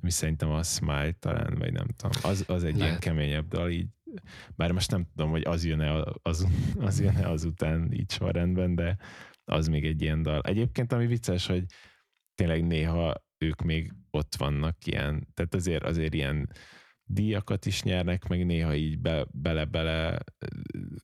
ami 0.00 0.10
szerintem 0.10 0.50
a 0.50 0.62
Smile 0.62 1.12
talán, 1.12 1.54
vagy 1.58 1.72
nem 1.72 1.86
tudom. 1.96 2.10
Az, 2.22 2.44
az 2.46 2.64
egy 2.64 2.74
ilyen 2.74 2.86
Lehet. 2.86 3.02
keményebb 3.02 3.48
dal, 3.48 3.70
így, 3.70 3.88
bár 4.56 4.72
most 4.72 4.90
nem 4.90 5.04
tudom, 5.04 5.30
hogy 5.30 5.42
az 5.44 5.64
jön-e 5.64 6.02
az, 6.22 6.46
az, 6.78 7.00
jön-e 7.00 7.28
azután 7.28 7.92
így 7.92 8.10
sorrendben, 8.10 8.74
de 8.74 8.96
az 9.44 9.68
még 9.68 9.84
egy 9.84 10.02
ilyen 10.02 10.22
dal. 10.22 10.40
Egyébként 10.42 10.92
ami 10.92 11.06
vicces, 11.06 11.46
hogy 11.46 11.64
tényleg 12.38 12.66
néha 12.66 13.22
ők 13.38 13.62
még 13.62 13.92
ott 14.10 14.34
vannak 14.36 14.86
ilyen, 14.86 15.28
tehát 15.34 15.54
azért, 15.54 15.84
azért 15.84 16.14
ilyen 16.14 16.50
díjakat 17.04 17.66
is 17.66 17.82
nyernek, 17.82 18.28
meg 18.28 18.46
néha 18.46 18.74
így 18.74 18.98
be, 18.98 19.26
bele-bele 19.30 20.18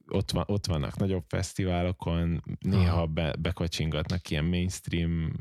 ott, 0.07 0.31
van, 0.31 0.45
ott 0.47 0.67
vannak 0.67 0.97
nagyobb 0.97 1.25
fesztiválokon, 1.29 2.43
néha 2.59 3.07
be, 3.07 3.37
bekacsingatnak 3.39 4.31
ilyen 4.31 4.45
mainstream, 4.45 5.33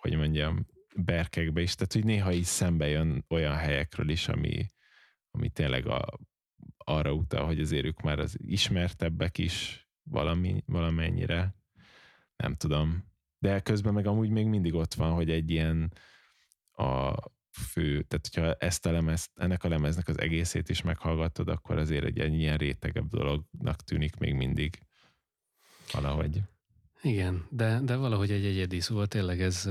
hogy 0.00 0.16
mondjam, 0.16 0.66
berkekbe 0.96 1.60
is, 1.60 1.74
tehát 1.74 1.92
hogy 1.92 2.04
néha 2.04 2.32
így 2.32 2.44
szembe 2.44 2.86
jön 2.88 3.24
olyan 3.28 3.54
helyekről 3.54 4.08
is, 4.08 4.28
ami, 4.28 4.70
ami 5.30 5.48
tényleg 5.48 5.86
a, 5.86 6.18
arra 6.76 7.12
utal, 7.12 7.46
hogy 7.46 7.60
azért 7.60 7.84
ők 7.84 8.00
már 8.00 8.18
az 8.18 8.36
ismertebbek 8.38 9.38
is 9.38 9.88
valami, 10.02 10.62
valamennyire, 10.66 11.54
nem 12.36 12.54
tudom. 12.54 13.14
De 13.46 13.60
közben 13.60 13.94
meg 13.94 14.06
amúgy 14.06 14.30
még 14.30 14.46
mindig 14.46 14.74
ott 14.74 14.94
van, 14.94 15.12
hogy 15.12 15.30
egy 15.30 15.50
ilyen 15.50 15.92
a 16.72 17.14
fő, 17.50 18.02
tehát 18.02 18.28
hogyha 18.32 18.54
ezt 18.54 18.86
a 18.86 18.90
lemez, 18.90 19.30
ennek 19.34 19.64
a 19.64 19.68
lemeznek 19.68 20.08
az 20.08 20.18
egészét 20.18 20.68
is 20.68 20.82
meghallgatod, 20.82 21.48
akkor 21.48 21.78
azért 21.78 22.04
egy 22.04 22.34
ilyen 22.34 22.56
rétegebb 22.56 23.08
dolognak 23.08 23.82
tűnik 23.84 24.16
még 24.16 24.34
mindig 24.34 24.78
valahogy. 25.92 26.42
Igen, 27.02 27.46
de, 27.50 27.80
de 27.80 27.96
valahogy 27.96 28.30
egy 28.30 28.44
egyedi, 28.44 28.80
szóval 28.80 29.06
tényleg 29.06 29.40
ez, 29.40 29.66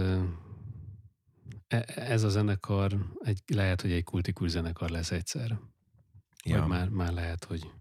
e- 1.68 1.86
ez 1.96 2.24
a 2.24 2.30
zenekar, 2.30 3.16
egy, 3.20 3.42
lehet, 3.46 3.82
hogy 3.82 3.92
egy 3.92 4.04
kultikus 4.04 4.50
zenekar 4.50 4.90
lesz 4.90 5.12
egyszer. 5.12 5.60
Ja. 6.46 6.60
Vagy 6.60 6.68
már, 6.68 6.90
már 6.90 7.14
lehet, 7.14 7.44
hogy 7.44 7.72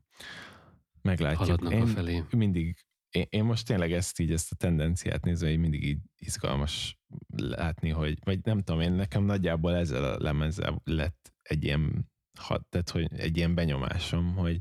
meglátjuk. 1.02 1.40
haladnak 1.40 1.72
Én 1.72 1.82
a 1.82 1.86
felé. 1.86 2.22
mindig, 2.30 2.84
én, 3.14 3.26
én 3.30 3.44
most 3.44 3.66
tényleg 3.66 3.92
ezt 3.92 4.18
így, 4.18 4.32
ezt 4.32 4.52
a 4.52 4.56
tendenciát 4.56 5.24
nézve, 5.24 5.48
hogy 5.48 5.58
mindig 5.58 5.84
így 5.84 5.98
izgalmas 6.18 6.98
látni, 7.36 7.88
hogy, 7.88 8.18
vagy 8.24 8.40
nem 8.42 8.62
tudom, 8.62 8.80
én 8.80 8.92
nekem 8.92 9.24
nagyjából 9.24 9.76
ezzel 9.76 10.04
a 10.04 10.18
lemezzel 10.18 10.80
lett 10.84 11.32
egy 11.42 11.64
ilyen, 11.64 12.10
hat, 12.38 12.66
tehát, 12.66 12.90
hogy 12.90 13.12
egy 13.16 13.36
ilyen 13.36 13.54
benyomásom, 13.54 14.34
hogy 14.34 14.60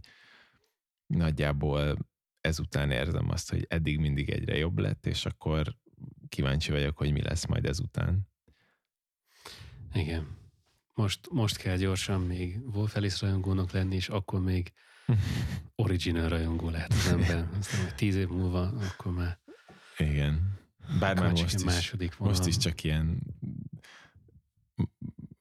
nagyjából 1.06 1.98
ezután 2.42 2.92
érzem 2.92 3.30
azt, 3.30 3.50
hogy 3.50 3.66
eddig 3.70 4.00
mindig 4.00 4.30
egyre 4.30 4.58
jobb 4.58 4.78
lett, 4.80 5.06
és 5.06 5.26
akkor 5.26 5.76
kíváncsi 6.30 6.72
vagyok, 6.72 6.98
hogy 6.98 7.12
mi 7.12 7.22
lesz 7.22 7.46
majd 7.46 7.66
ezután. 7.66 8.28
Igen. 9.94 10.38
Most, 10.94 11.30
most 11.32 11.58
kell 11.58 11.78
gyorsan 11.78 12.22
még 12.22 12.60
Wolf 12.74 12.96
Alice 12.96 13.26
rajongónak 13.26 13.72
lenni, 13.72 13.96
és 13.96 14.10
akkor 14.10 14.42
még 14.42 14.74
original 15.76 16.30
rajongó 16.30 16.70
lehet 16.70 16.94
az 16.94 17.08
ember. 17.08 17.48
Aztán 17.60 17.82
majd 17.82 17.96
tíz 17.96 18.16
év 18.16 18.28
múlva, 18.28 18.62
akkor 18.62 19.14
már, 19.14 19.40
Igen. 19.98 20.62
Bár 21.00 21.20
már 21.20 21.30
most 21.32 21.54
is, 21.54 21.64
második 21.64 22.18
vonal. 22.18 22.34
most 22.34 22.48
is 22.48 22.58
csak 22.58 22.84
ilyen 22.84 23.20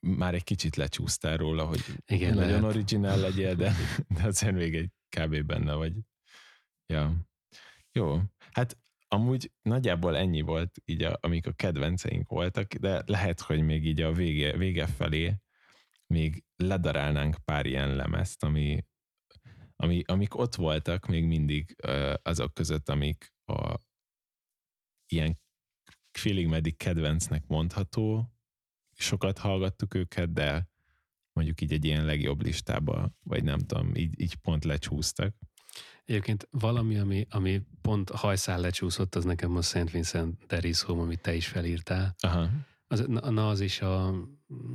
már 0.00 0.34
egy 0.34 0.44
kicsit 0.44 0.76
lecsúsztál 0.76 1.36
róla, 1.36 1.64
hogy 1.64 1.80
Igen, 2.06 2.34
nagyon 2.34 2.48
lehet. 2.48 2.64
originál 2.64 3.18
legyél, 3.18 3.54
de, 3.54 3.74
de 4.16 4.26
azért 4.26 4.54
még 4.54 4.74
egy 4.74 4.90
kb. 5.16 5.42
benne 5.42 5.74
vagy. 5.74 5.92
Ja. 6.86 7.14
Jó. 7.92 8.20
Hát 8.52 8.78
amúgy 9.08 9.52
nagyjából 9.62 10.16
ennyi 10.16 10.40
volt, 10.40 10.80
így 10.84 11.02
a, 11.02 11.18
amik 11.20 11.46
a 11.46 11.52
kedvenceink 11.52 12.28
voltak, 12.28 12.74
de 12.74 13.02
lehet, 13.06 13.40
hogy 13.40 13.62
még 13.62 13.86
így 13.86 14.00
a 14.00 14.12
vége, 14.12 14.56
vége 14.56 14.86
felé 14.86 15.36
még 16.06 16.44
ledarálnánk 16.56 17.36
pár 17.44 17.66
ilyen 17.66 17.96
lemezt, 17.96 18.44
ami, 18.44 18.84
ami, 19.82 20.02
amik 20.06 20.38
ott 20.38 20.54
voltak 20.54 21.06
még 21.06 21.24
mindig 21.24 21.76
azok 22.22 22.54
között, 22.54 22.88
amik 22.88 23.34
a 23.44 23.78
ilyen 25.06 25.38
félig 26.10 26.46
meddig 26.46 26.76
kedvencnek 26.76 27.46
mondható, 27.46 28.32
sokat 28.94 29.38
hallgattuk 29.38 29.94
őket, 29.94 30.32
de 30.32 30.68
mondjuk 31.32 31.60
így 31.60 31.72
egy 31.72 31.84
ilyen 31.84 32.04
legjobb 32.04 32.42
listába, 32.42 33.10
vagy 33.22 33.44
nem 33.44 33.58
tudom, 33.58 33.94
így, 33.94 34.20
így 34.20 34.34
pont 34.34 34.64
lecsúsztak. 34.64 35.34
Egyébként 36.04 36.48
valami, 36.50 36.98
ami, 36.98 37.26
ami 37.30 37.62
pont 37.80 38.10
hajszál 38.10 38.60
lecsúszott, 38.60 39.14
az 39.14 39.24
nekem 39.24 39.56
a 39.56 39.62
Szent 39.62 39.90
Vincent 39.90 40.46
There 40.46 40.70
Home, 40.86 41.02
amit 41.02 41.22
te 41.22 41.34
is 41.34 41.46
felírtál. 41.46 42.14
Aha. 42.18 42.50
Az, 42.86 43.04
na, 43.06 43.30
na, 43.30 43.48
az 43.48 43.60
is 43.60 43.80
a 43.80 44.14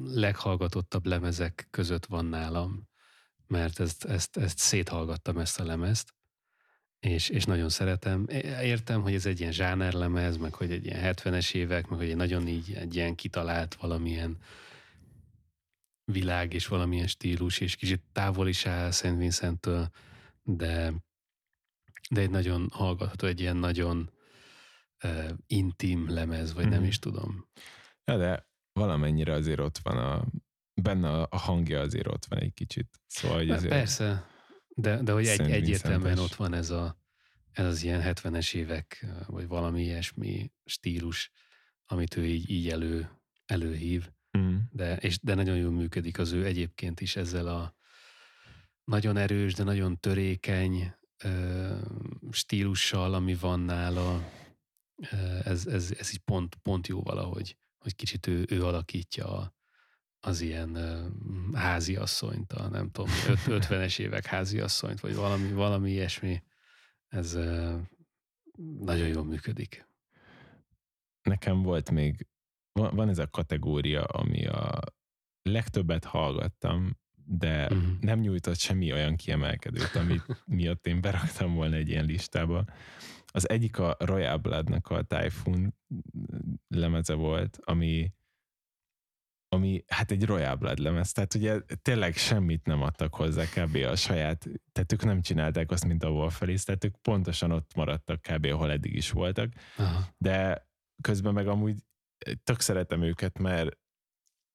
leghallgatottabb 0.03 1.05
lemezek 1.05 1.67
között 1.69 2.05
van 2.05 2.25
nálam, 2.25 2.88
mert 3.48 3.80
ezt, 3.80 4.06
ezt, 4.06 4.38
ezt 4.38 4.57
széthallgattam 4.57 5.38
ezt 5.38 5.60
a 5.60 5.64
lemezt, 5.64 6.14
és, 6.99 7.30
és 7.30 7.45
nagyon 7.45 7.69
szeretem. 7.69 8.26
Értem, 8.61 9.02
hogy 9.02 9.14
ez 9.14 9.26
egy 9.26 9.40
ilyen 9.40 9.52
zsánerlemez, 9.52 10.38
meg 10.38 10.53
hogy 10.53 10.72
egy 10.72 10.86
ilyen 10.86 11.14
70-es 11.15 11.53
évek, 11.53 11.88
meg 11.88 11.99
hogy 11.99 12.10
egy 12.10 12.15
nagyon 12.15 12.48
így 12.48 12.74
egy 12.74 12.95
ilyen 12.95 13.15
kitalált 13.15 13.76
valamilyen 13.76 14.38
világ 16.11 16.53
és 16.53 16.68
valamilyen 16.68 17.07
stílus, 17.07 17.60
és 17.60 17.76
kicsit 17.76 18.02
távol 18.11 18.48
is 18.48 18.65
áll 18.65 18.91
Szent 18.91 19.18
Vincenttől, 19.18 19.90
de, 20.44 20.94
de 22.10 22.22
egy 22.22 22.30
nagyon 22.30 22.69
hallgatható, 22.72 23.28
egy 23.28 23.40
ilyen 23.40 23.57
nagyon 23.57 24.11
uh, 25.03 25.30
intim 25.48 26.10
lemez, 26.10 26.53
vagy 26.53 26.68
nem 26.69 26.80
Mhm. 26.80 26.88
is 26.88 26.99
tudom. 26.99 27.48
Ja, 28.06 28.18
de 28.18 28.48
valamennyire 28.74 29.34
azért 29.34 29.60
ott 29.60 29.78
van 29.78 29.98
a, 29.98 30.26
benne 30.81 31.21
a, 31.21 31.37
hangja 31.37 31.79
azért 31.79 32.07
ott 32.07 32.25
van 32.25 32.39
egy 32.39 32.53
kicsit. 32.53 33.01
Szóval, 33.05 33.37
hogy 33.37 33.49
azért, 33.49 33.73
Persze, 33.73 34.27
de, 34.67 35.01
de 35.01 35.11
hogy 35.11 35.27
egy, 35.27 35.51
egyértelműen 35.51 36.17
ott 36.19 36.35
van 36.35 36.53
ez, 36.53 36.69
a, 36.69 36.97
ez 37.51 37.65
az 37.65 37.83
ilyen 37.83 38.01
70-es 38.03 38.53
évek, 38.53 39.05
vagy 39.27 39.47
valami 39.47 39.81
ilyesmi 39.81 40.51
stílus, 40.65 41.31
amit 41.85 42.17
ő 42.17 42.25
így, 42.25 42.49
így 42.49 42.69
elő, 42.69 43.09
előhív, 43.45 44.09
Mm. 44.37 44.57
de, 44.71 44.95
és, 44.95 45.19
de 45.21 45.33
nagyon 45.33 45.57
jól 45.57 45.71
működik 45.71 46.19
az 46.19 46.31
ő 46.31 46.45
egyébként 46.45 47.01
is 47.01 47.15
ezzel 47.15 47.47
a 47.47 47.75
nagyon 48.83 49.17
erős, 49.17 49.53
de 49.53 49.63
nagyon 49.63 49.99
törékeny 49.99 50.93
ö, 51.23 51.75
stílussal, 52.31 53.13
ami 53.13 53.35
van 53.35 53.59
nála, 53.59 54.31
ez, 55.43 55.65
ez, 55.65 55.93
ez 55.97 56.13
így 56.13 56.19
pont, 56.19 56.55
pont 56.55 56.87
jó 56.87 57.01
valahogy, 57.01 57.57
hogy 57.77 57.95
kicsit 57.95 58.27
ő, 58.27 58.45
ő 58.49 58.65
alakítja 58.65 59.37
a, 59.37 59.56
az 60.19 60.41
ilyen 60.41 60.77
háziasszonyt, 61.53 62.53
a 62.53 62.68
nem 62.68 62.89
tudom, 62.91 63.10
öt- 63.27 63.48
50-es 63.65 63.99
évek 63.99 64.26
háziasszonyt, 64.26 64.99
vagy 64.99 65.15
valami, 65.15 65.52
valami 65.52 65.91
ilyesmi. 65.91 66.44
Ez 67.07 67.34
nagyon 68.80 69.07
jól 69.07 69.23
működik. 69.23 69.88
nekem 71.22 71.61
volt 71.61 71.91
még, 71.91 72.27
van, 72.72 72.95
van 72.95 73.10
ez 73.10 73.18
a 73.18 73.30
kategória, 73.30 74.03
ami 74.03 74.45
a 74.45 74.80
legtöbbet 75.41 76.06
hallgattam, 76.06 76.98
de 77.26 77.64
uh-huh. 77.64 77.99
nem 77.99 78.19
nyújtott 78.19 78.57
semmi 78.57 78.91
olyan 78.91 79.15
kiemelkedőt, 79.15 79.95
amit 79.95 80.44
miatt 80.45 80.88
én 80.88 81.02
beraktam 81.02 81.53
volna 81.53 81.76
egy 81.76 81.89
ilyen 81.89 82.06
listába. 82.06 82.65
Az 83.26 83.49
egyik 83.49 83.80
a 83.80 83.95
Royal 83.99 84.38
Blood-nak 84.38 84.88
a 84.88 85.03
Typhoon 85.03 85.76
lemeze 86.68 87.14
volt, 87.14 87.57
ami 87.61 88.11
ami 89.49 89.84
hát 89.88 90.11
egy 90.11 90.26
Royal 90.26 90.56
Blood 90.56 90.80
lemez, 90.80 91.11
tehát 91.11 91.34
ugye 91.34 91.60
tényleg 91.82 92.15
semmit 92.15 92.65
nem 92.65 92.82
adtak 92.82 93.15
hozzá 93.15 93.44
kb. 93.44 93.76
a 93.76 93.95
saját, 93.95 94.48
tehát 94.72 94.91
ők 94.91 95.03
nem 95.03 95.22
csinálták 95.22 95.72
azt, 95.72 95.86
mint 95.86 96.03
a 96.03 96.10
Wolferis, 96.10 96.64
tehát 96.64 96.84
ők 96.84 96.95
pontosan 97.02 97.52
ott 97.52 97.76
maradtak 97.76 98.22
kb. 98.22 98.45
ahol 98.45 98.72
eddig 98.72 98.95
is 98.95 99.11
voltak, 99.11 99.53
Aha. 99.78 100.07
de 100.18 100.68
közben 101.02 101.34
meg 101.34 101.48
amúgy 101.48 101.76
tök 102.44 102.60
szeretem 102.60 103.02
őket, 103.02 103.40
mert 103.40 103.78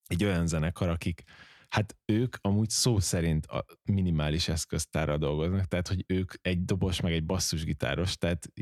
egy 0.06 0.24
olyan 0.24 0.46
zenekar, 0.46 0.88
akik 0.88 1.24
Hát 1.72 1.96
ők 2.04 2.36
amúgy 2.40 2.68
szó 2.68 2.98
szerint 2.98 3.46
a 3.46 3.64
minimális 3.82 4.48
eszköztárral 4.48 5.18
dolgoznak, 5.18 5.64
tehát 5.64 5.88
hogy 5.88 6.04
ők 6.06 6.32
egy 6.42 6.64
dobos, 6.64 7.00
meg 7.00 7.12
egy 7.12 7.24
basszusgitáros, 7.24 8.16
tehát 8.16 8.52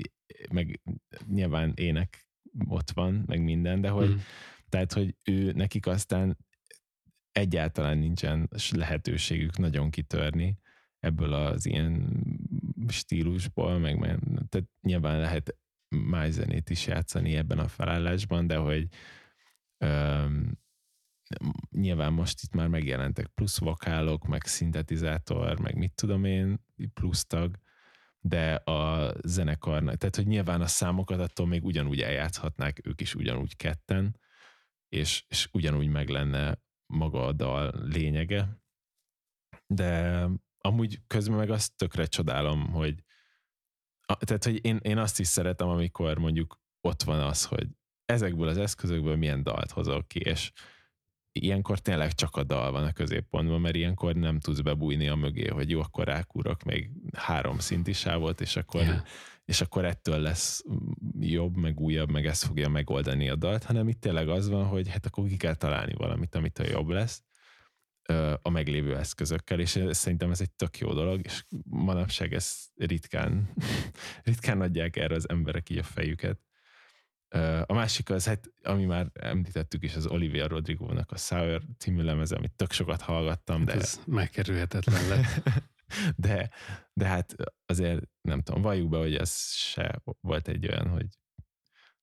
meg 0.53 0.81
nyilván 1.27 1.73
ének 1.77 2.29
ott 2.69 2.91
van, 2.91 3.23
meg 3.27 3.43
minden, 3.43 3.81
de 3.81 3.89
hogy, 3.89 4.09
mm. 4.09 4.19
Tehát, 4.71 4.93
hogy 4.93 5.17
ő 5.25 5.53
nekik 5.53 5.87
aztán 5.87 6.37
egyáltalán 7.33 7.99
nincsen 7.99 8.49
lehetőségük 8.71 9.59
nagyon 9.59 9.91
kitörni 9.91 10.59
ebből 10.99 11.33
az 11.33 11.67
ilyen 11.67 12.23
stílusból, 12.89 13.79
meg 13.79 13.99
tehát 14.49 14.69
nyilván 14.81 15.21
lehet 15.21 15.57
más 15.89 16.31
zenét 16.31 16.71
is 16.71 16.87
játszani 16.87 17.37
ebben 17.37 17.59
a 17.59 17.69
felállásban, 17.69 18.47
de 18.47 18.57
hogy 18.57 18.89
öm, 19.79 20.59
nyilván 21.71 22.13
most 22.13 22.43
itt 22.43 22.55
már 22.55 22.69
megjelentek 22.69 23.27
plusz 23.27 23.59
vokálok, 23.59 24.27
meg 24.27 24.47
szintetizátor, 24.47 25.61
meg 25.61 25.75
mit 25.75 25.95
tudom 25.95 26.25
én, 26.25 26.65
plusz 26.95 27.27
tag, 27.27 27.57
de 28.21 28.55
a 28.55 29.13
zenekarnak, 29.23 29.97
tehát 29.97 30.17
hogy 30.17 30.27
nyilván 30.27 30.61
a 30.61 30.67
számokat 30.67 31.21
attól 31.21 31.47
még 31.47 31.65
ugyanúgy 31.65 32.01
eljátszhatnák 32.01 32.81
ők 32.87 33.01
is 33.01 33.15
ugyanúgy 33.15 33.57
ketten, 33.57 34.17
és, 34.91 35.25
és 35.29 35.49
ugyanúgy 35.53 35.89
meg 35.89 36.09
lenne 36.09 36.59
maga 36.87 37.27
a 37.27 37.33
dal 37.33 37.89
lényege, 37.89 38.63
de 39.67 40.27
amúgy 40.59 41.01
közben 41.07 41.37
meg 41.37 41.51
azt 41.51 41.77
tökre 41.77 42.07
csodálom, 42.07 42.71
hogy 42.71 43.05
tehát, 44.19 44.45
hogy 44.45 44.65
én, 44.65 44.79
én 44.83 44.99
azt 44.99 45.21
is 45.21 45.27
szeretem, 45.27 45.69
amikor 45.69 46.19
mondjuk 46.19 46.61
ott 46.81 47.03
van 47.03 47.21
az, 47.21 47.45
hogy 47.45 47.69
ezekből 48.05 48.49
az 48.49 48.59
eszközökből 48.59 49.17
milyen 49.17 49.43
dalt 49.43 49.71
hozok 49.71 50.09
ki, 50.09 50.19
és 50.19 50.53
ilyenkor 51.33 51.79
tényleg 51.79 52.13
csak 52.13 52.37
a 52.37 52.45
dal 52.45 52.71
van 52.71 52.85
a 52.85 52.93
középpontban, 52.93 53.61
mert 53.61 53.75
ilyenkor 53.75 54.15
nem 54.15 54.41
tudsz 54.41 54.61
bebújni 54.61 55.09
a 55.09 55.15
mögé, 55.15 55.47
hogy 55.47 55.71
jó, 55.71 55.81
akkor 55.81 56.05
rákúrok 56.05 56.63
még 56.63 56.91
három 57.13 57.59
szintisávot, 57.59 58.41
és 58.41 58.57
akkor, 58.57 58.83
yeah. 58.83 59.03
És 59.51 59.61
akkor 59.61 59.85
ettől 59.85 60.19
lesz 60.19 60.65
jobb, 61.21 61.57
meg 61.57 61.81
újabb, 61.81 62.11
meg 62.11 62.27
ez 62.27 62.43
fogja 62.43 62.69
megoldani 62.69 63.29
a 63.29 63.37
dalt, 63.37 63.65
hanem 63.65 63.89
itt 63.89 64.01
tényleg 64.01 64.29
az 64.29 64.49
van, 64.49 64.67
hogy 64.67 64.89
hát 64.89 65.07
akkor 65.07 65.27
ki 65.27 65.37
kell 65.37 65.55
találni 65.55 65.95
valamit, 65.95 66.35
amit 66.35 66.59
a 66.59 66.69
jobb 66.69 66.89
lesz 66.89 67.23
a 68.43 68.51
meglévő 68.51 68.97
eszközökkel, 68.97 69.61
és 69.61 69.79
szerintem 69.91 70.31
ez 70.31 70.41
egy 70.41 70.51
tök 70.51 70.79
jó 70.79 70.93
dolog, 70.93 71.21
és 71.25 71.45
manapság 71.65 72.35
ez 72.35 72.55
ritkán, 72.77 73.55
ritkán 74.25 74.61
adják 74.61 74.97
erre 74.97 75.15
az 75.15 75.29
emberek 75.29 75.71
így 75.71 75.79
a 75.79 75.83
fejüket. 75.83 76.39
A 77.65 77.73
másik 77.73 78.11
az, 78.11 78.27
hát, 78.27 78.49
ami 78.63 78.85
már 78.85 79.11
említettük 79.13 79.85
is, 79.85 79.95
az 79.95 80.07
Olivia 80.07 80.49
Rodrigo-nak 80.49 81.11
a 81.11 81.17
Sour 81.17 81.63
című 81.79 82.03
lemeze, 82.03 82.37
amit 82.37 82.53
tök 82.57 82.73
sokat 82.73 83.01
hallgattam, 83.01 83.65
de... 83.65 83.73
Ez 83.73 84.01
megkerülhetetlen 84.07 85.09
lett. 85.09 85.43
de, 86.17 86.51
de 86.93 87.07
hát 87.07 87.35
azért 87.67 88.03
nem 88.21 88.43
tudom, 88.43 88.63
valljuk 88.63 88.89
be, 88.89 88.99
hogy 88.99 89.15
ez 89.15 89.53
se 89.53 90.03
volt 90.21 90.49
egy 90.49 90.69
olyan, 90.69 90.89
hogy 90.89 91.07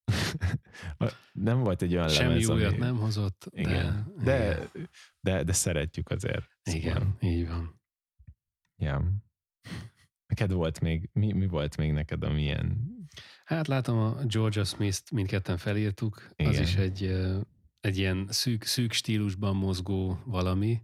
nem 1.48 1.60
volt 1.60 1.82
egy 1.82 1.96
olyan 1.96 2.10
Semmi 2.10 2.30
lemez, 2.30 2.50
újat 2.50 2.72
ami... 2.72 2.80
nem 2.80 2.98
hozott, 2.98 3.48
igen, 3.50 4.14
de, 4.18 4.24
de, 4.24 4.70
de, 5.20 5.44
de 5.44 5.54
szeretjük 5.54 6.10
azért. 6.10 6.58
Igen, 6.64 6.98
szóval. 6.98 7.18
így 7.20 7.48
van. 7.48 7.82
Ja. 8.82 9.12
Neked 10.26 10.52
volt 10.52 10.80
még, 10.80 11.10
mi, 11.14 11.32
mi 11.32 11.48
volt 11.48 11.78
még 11.78 11.92
neked, 11.92 12.24
ami 12.24 12.42
ilyen 12.42 12.96
Hát 13.46 13.68
látom 13.68 13.98
a 13.98 14.26
Georgia 14.26 14.64
Smith-t 14.64 15.12
mindketten 15.12 15.58
felírtuk, 15.58 16.30
Igen. 16.36 16.52
az 16.52 16.60
is 16.60 16.76
egy, 16.76 17.04
egy 17.80 17.98
ilyen 17.98 18.28
szűk, 18.30 18.64
szűk 18.64 18.92
stílusban 18.92 19.56
mozgó 19.56 20.22
valami, 20.26 20.82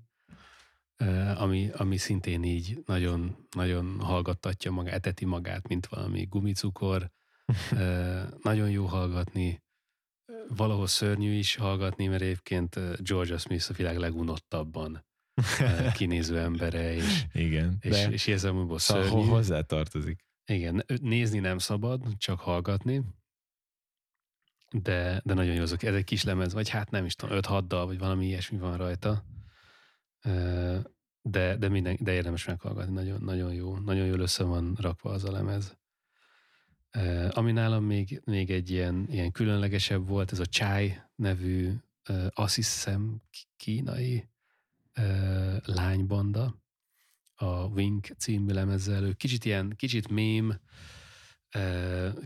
ami, 1.35 1.69
ami 1.73 1.97
szintén 1.97 2.43
így 2.43 2.83
nagyon, 2.85 3.47
nagyon 3.55 3.99
hallgattatja 3.99 4.71
magát, 4.71 4.93
eteti 4.93 5.25
magát, 5.25 5.67
mint 5.67 5.87
valami 5.87 6.25
gumicukor. 6.25 7.11
nagyon 8.41 8.69
jó 8.69 8.85
hallgatni, 8.85 9.63
valahol 10.47 10.87
szörnyű 10.87 11.31
is 11.31 11.55
hallgatni, 11.55 12.07
mert 12.07 12.21
egyébként 12.21 13.01
Georgia 13.03 13.37
Smith 13.37 13.69
a 13.69 13.73
világ 13.73 13.97
legunottabban 13.97 15.05
kinéző 15.97 16.39
embere, 16.39 16.93
és, 16.93 17.25
Igen, 17.33 17.77
és, 17.79 17.97
és, 17.97 18.07
és 18.07 18.27
érzelműből 18.27 18.79
szóval 18.79 19.03
szörnyű. 19.03 19.27
hozzá 19.27 19.61
tartozik. 19.61 20.25
Igen, 20.45 20.85
nézni 21.01 21.39
nem 21.39 21.57
szabad, 21.57 22.17
csak 22.17 22.39
hallgatni, 22.39 23.01
de, 24.71 25.21
de 25.23 25.33
nagyon 25.33 25.53
jó 25.53 25.61
azok. 25.61 25.83
Ez 25.83 25.95
egy 25.95 26.03
kis 26.03 26.23
lemez, 26.23 26.53
vagy 26.53 26.69
hát 26.69 26.89
nem 26.91 27.05
is 27.05 27.15
tudom, 27.15 27.39
5-6 27.41 27.63
dal, 27.67 27.85
vagy 27.85 27.97
valami 27.99 28.25
ilyesmi 28.25 28.57
van 28.57 28.77
rajta. 28.77 29.23
De, 31.25 31.57
de, 31.57 31.69
minden, 31.69 31.97
de 31.99 32.13
érdemes 32.13 32.45
meghallgatni, 32.45 32.93
nagyon, 32.93 33.21
nagyon 33.21 33.53
jó. 33.53 33.77
Nagyon 33.77 34.05
jól 34.05 34.19
össze 34.19 34.43
van 34.43 34.77
rakva 34.79 35.09
az 35.09 35.23
a 35.23 35.31
lemez. 35.31 35.77
Ami 37.29 37.51
nálam 37.51 37.83
még, 37.83 38.21
még 38.25 38.51
egy 38.51 38.69
ilyen, 38.69 39.07
ilyen 39.09 39.31
különlegesebb 39.31 40.07
volt, 40.07 40.31
ez 40.31 40.39
a 40.39 40.45
Chai 40.45 40.97
nevű, 41.15 41.71
azt 42.29 42.55
hiszem, 42.55 43.21
kínai 43.57 44.29
lánybanda 45.65 46.61
a 47.35 47.65
Wink 47.65 48.05
című 48.17 48.53
lemezzel, 48.53 49.03
ő 49.03 49.13
kicsit 49.13 49.45
ilyen, 49.45 49.73
kicsit 49.75 50.07
mém, 50.07 50.59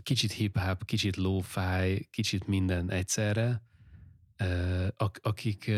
kicsit 0.02 0.32
hip-hop, 0.32 0.84
kicsit 0.84 1.16
lo-fi, 1.16 2.08
kicsit 2.10 2.46
minden 2.46 2.90
egyszerre, 2.90 3.62
akik 5.20 5.70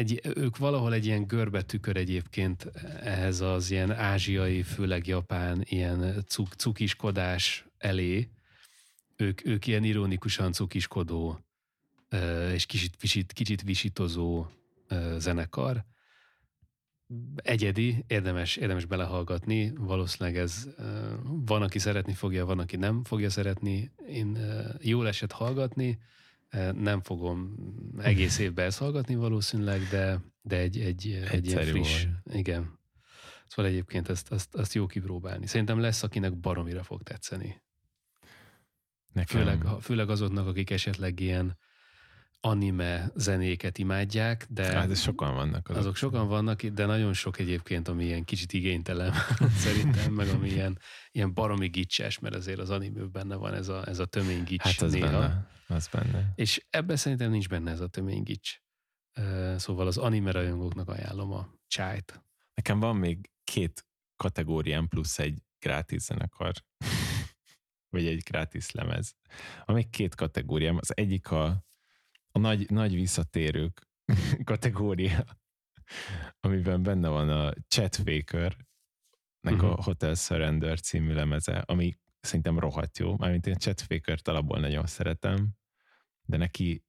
egy, 0.00 0.20
ők 0.34 0.56
valahol 0.56 0.92
egy 0.92 1.06
ilyen 1.06 1.26
görbe 1.26 1.62
tükör 1.62 1.96
egyébként 1.96 2.64
ehhez 3.02 3.40
az 3.40 3.70
ilyen 3.70 3.92
ázsiai, 3.92 4.62
főleg 4.62 5.06
japán 5.06 5.62
ilyen 5.68 6.24
cuk, 6.26 6.54
cukiskodás 6.54 7.64
elé. 7.78 8.28
Ők, 9.16 9.46
ők 9.46 9.66
ilyen 9.66 9.84
ironikusan 9.84 10.52
cukiskodó 10.52 11.44
és 12.52 12.66
kicsit, 12.66 12.96
kicsit, 12.96 13.32
kicsit 13.32 13.62
visítozó 13.62 14.46
zenekar 15.18 15.84
egyedi, 17.36 18.04
érdemes, 18.06 18.56
érdemes 18.56 18.84
belehallgatni, 18.84 19.72
valószínűleg 19.76 20.36
ez 20.38 20.68
van, 21.24 21.62
aki 21.62 21.78
szeretni 21.78 22.14
fogja, 22.14 22.46
van, 22.46 22.58
aki 22.58 22.76
nem 22.76 23.04
fogja 23.04 23.30
szeretni. 23.30 23.90
Én 24.08 24.38
jól 24.80 25.08
esett 25.08 25.32
hallgatni, 25.32 25.98
nem 26.74 27.00
fogom 27.02 27.54
egész 27.98 28.38
évben 28.38 28.66
ezt 28.66 28.78
hallgatni 28.78 29.14
valószínűleg, 29.14 29.80
de, 29.90 30.20
de 30.42 30.56
egy, 30.56 30.78
egy, 30.78 31.24
egy 31.30 31.46
ilyen 31.46 31.64
friss. 31.64 32.04
Volt. 32.04 32.36
Igen. 32.38 32.78
Szóval 33.46 33.70
egyébként 33.70 34.08
ezt, 34.08 34.32
ezt, 34.32 34.54
ezt 34.54 34.74
jó 34.74 34.86
kipróbálni. 34.86 35.46
Szerintem 35.46 35.80
lesz, 35.80 36.02
akinek 36.02 36.36
baromira 36.36 36.82
fog 36.82 37.02
tetszeni. 37.02 37.62
Nekem... 39.12 39.38
Főleg, 39.38 39.80
főleg 39.80 40.10
azoknak, 40.10 40.46
akik 40.46 40.70
esetleg 40.70 41.20
ilyen 41.20 41.58
anime 42.40 43.10
zenéket 43.14 43.78
imádják, 43.78 44.46
de... 44.48 44.72
Hát 44.72 44.96
sokan 44.96 45.34
vannak. 45.34 45.68
Azok, 45.68 45.80
azok 45.80 45.96
sokan 45.96 46.28
vannak, 46.28 46.62
de 46.62 46.86
nagyon 46.86 47.12
sok 47.12 47.38
egyébként, 47.38 47.88
ami 47.88 48.04
ilyen 48.04 48.24
kicsit 48.24 48.52
igénytelen 48.52 49.14
szerintem, 49.64 50.12
meg 50.12 50.28
ami 50.28 50.48
ilyen, 50.48 50.78
ilyen 51.10 51.34
baromi 51.34 51.68
gicses, 51.68 52.18
mert 52.18 52.34
azért 52.34 52.58
az 52.58 52.70
animőben 52.70 53.10
benne 53.12 53.34
van 53.34 53.54
ez 53.54 53.68
a, 53.68 53.86
ez 53.86 53.98
a 53.98 54.06
tömény 54.06 54.42
gics 54.44 54.62
Hát 54.62 54.80
az 54.80 54.92
néha. 54.92 55.10
benne, 55.10 55.46
az 55.66 55.88
benne. 55.88 56.32
És 56.34 56.66
ebben 56.70 56.96
szerintem 56.96 57.30
nincs 57.30 57.48
benne 57.48 57.70
ez 57.70 57.80
a 57.80 57.88
tömény 57.88 58.22
gics. 58.22 58.58
Szóval 59.56 59.86
az 59.86 59.96
anime 59.98 60.30
rajongóknak 60.30 60.88
ajánlom 60.88 61.32
a 61.32 61.54
csájt. 61.66 62.24
Nekem 62.54 62.80
van 62.80 62.96
még 62.96 63.30
két 63.44 63.86
kategórián 64.16 64.88
plusz 64.88 65.18
egy 65.18 65.42
grátis 65.58 66.00
zenekar, 66.00 66.52
vagy 67.94 68.06
egy 68.06 68.22
grátis 68.22 68.70
lemez. 68.70 69.14
Még 69.66 69.90
két 69.90 70.14
kategóriám. 70.14 70.76
Az 70.76 70.96
egyik 70.96 71.30
a 71.30 71.68
a 72.32 72.38
nagy, 72.38 72.70
nagy 72.70 72.94
visszatérők 72.94 73.88
kategória, 74.44 75.24
amiben 76.40 76.82
benne 76.82 77.08
van 77.08 77.28
a 77.28 77.52
Chat 77.68 77.96
Faker, 77.96 78.56
nek 79.40 79.54
uh-huh. 79.54 79.70
a 79.70 79.72
mhm. 79.72 79.82
Hotel 79.82 80.14
Surrender 80.14 80.80
című 80.80 81.12
lemeze, 81.12 81.58
ami 81.58 81.98
szerintem 82.20 82.58
rohadt 82.58 82.98
jó, 82.98 83.16
mármint 83.16 83.46
én 83.46 83.58
Chat 83.58 83.80
Faker 83.80 84.18
alapból 84.22 84.60
nagyon 84.60 84.86
szeretem, 84.86 85.48
de 86.22 86.36
neki 86.36 86.84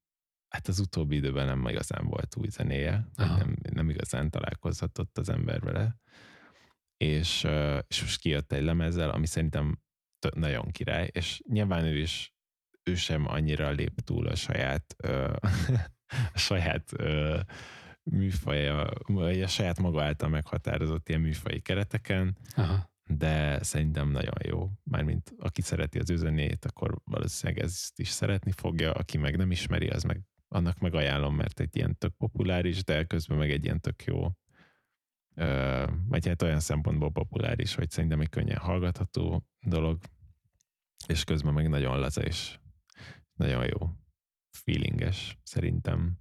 hát 0.49 0.67
az 0.67 0.79
utóbbi 0.79 1.15
időben 1.15 1.45
nem 1.45 1.67
igazán 1.67 2.05
volt 2.05 2.35
új 2.35 2.47
zenéje, 2.47 3.07
nem, 3.15 3.55
nem 3.73 3.89
igazán 3.89 4.29
találkozhatott 4.29 5.17
az 5.17 5.29
ember 5.29 5.59
vele, 5.59 5.99
és, 6.97 7.47
és 7.87 8.01
most 8.01 8.19
kijött 8.19 8.51
egy 8.51 8.63
lemezzel, 8.63 9.09
ami 9.09 9.25
szerintem 9.25 9.81
nagyon 10.35 10.71
király, 10.71 11.09
és 11.11 11.41
nyilván 11.47 11.85
ő 11.85 11.97
is 11.97 12.33
ő 12.83 12.95
sem 12.95 13.27
annyira 13.27 13.69
lép 13.69 14.01
túl 14.01 14.27
a 14.27 14.35
saját 14.35 14.95
a 16.33 16.37
saját 16.37 16.91
műfaja, 18.03 18.89
vagy 19.05 19.41
a 19.41 19.47
saját 19.47 19.79
maga 19.79 20.03
által 20.03 20.29
meghatározott 20.29 21.09
ilyen 21.09 21.21
műfai 21.21 21.59
kereteken, 21.59 22.37
Aha. 22.55 22.91
de 23.03 23.63
szerintem 23.63 24.09
nagyon 24.09 24.35
jó. 24.43 24.69
Mármint 24.83 25.33
aki 25.39 25.61
szereti 25.61 25.99
az 25.99 26.09
üzenét, 26.09 26.65
akkor 26.65 26.97
valószínűleg 27.03 27.63
ezt 27.63 27.99
is 27.99 28.09
szeretni 28.09 28.51
fogja, 28.51 28.91
aki 28.91 29.17
meg 29.17 29.37
nem 29.37 29.51
ismeri, 29.51 29.87
az 29.87 30.03
meg 30.03 30.21
annak 30.47 30.79
meg 30.79 30.93
ajánlom, 30.93 31.35
mert 31.35 31.59
egy 31.59 31.75
ilyen 31.75 31.97
tök 31.97 32.13
populáris, 32.17 32.83
de 32.83 33.03
közben 33.03 33.37
meg 33.37 33.51
egy 33.51 33.63
ilyen 33.63 33.79
tök 33.79 34.03
jó 34.03 34.31
vagy 36.07 36.27
hát 36.27 36.41
olyan 36.41 36.59
szempontból 36.59 37.11
populáris, 37.11 37.75
hogy 37.75 37.89
szerintem 37.89 38.21
egy 38.21 38.29
könnyen 38.29 38.57
hallgatható 38.57 39.47
dolog, 39.61 39.99
és 41.07 41.23
közben 41.23 41.53
meg 41.53 41.69
nagyon 41.69 41.99
laza 41.99 42.21
és 42.21 42.59
nagyon 43.41 43.65
jó, 43.65 43.89
feelinges 44.57 45.37
szerintem. 45.43 46.19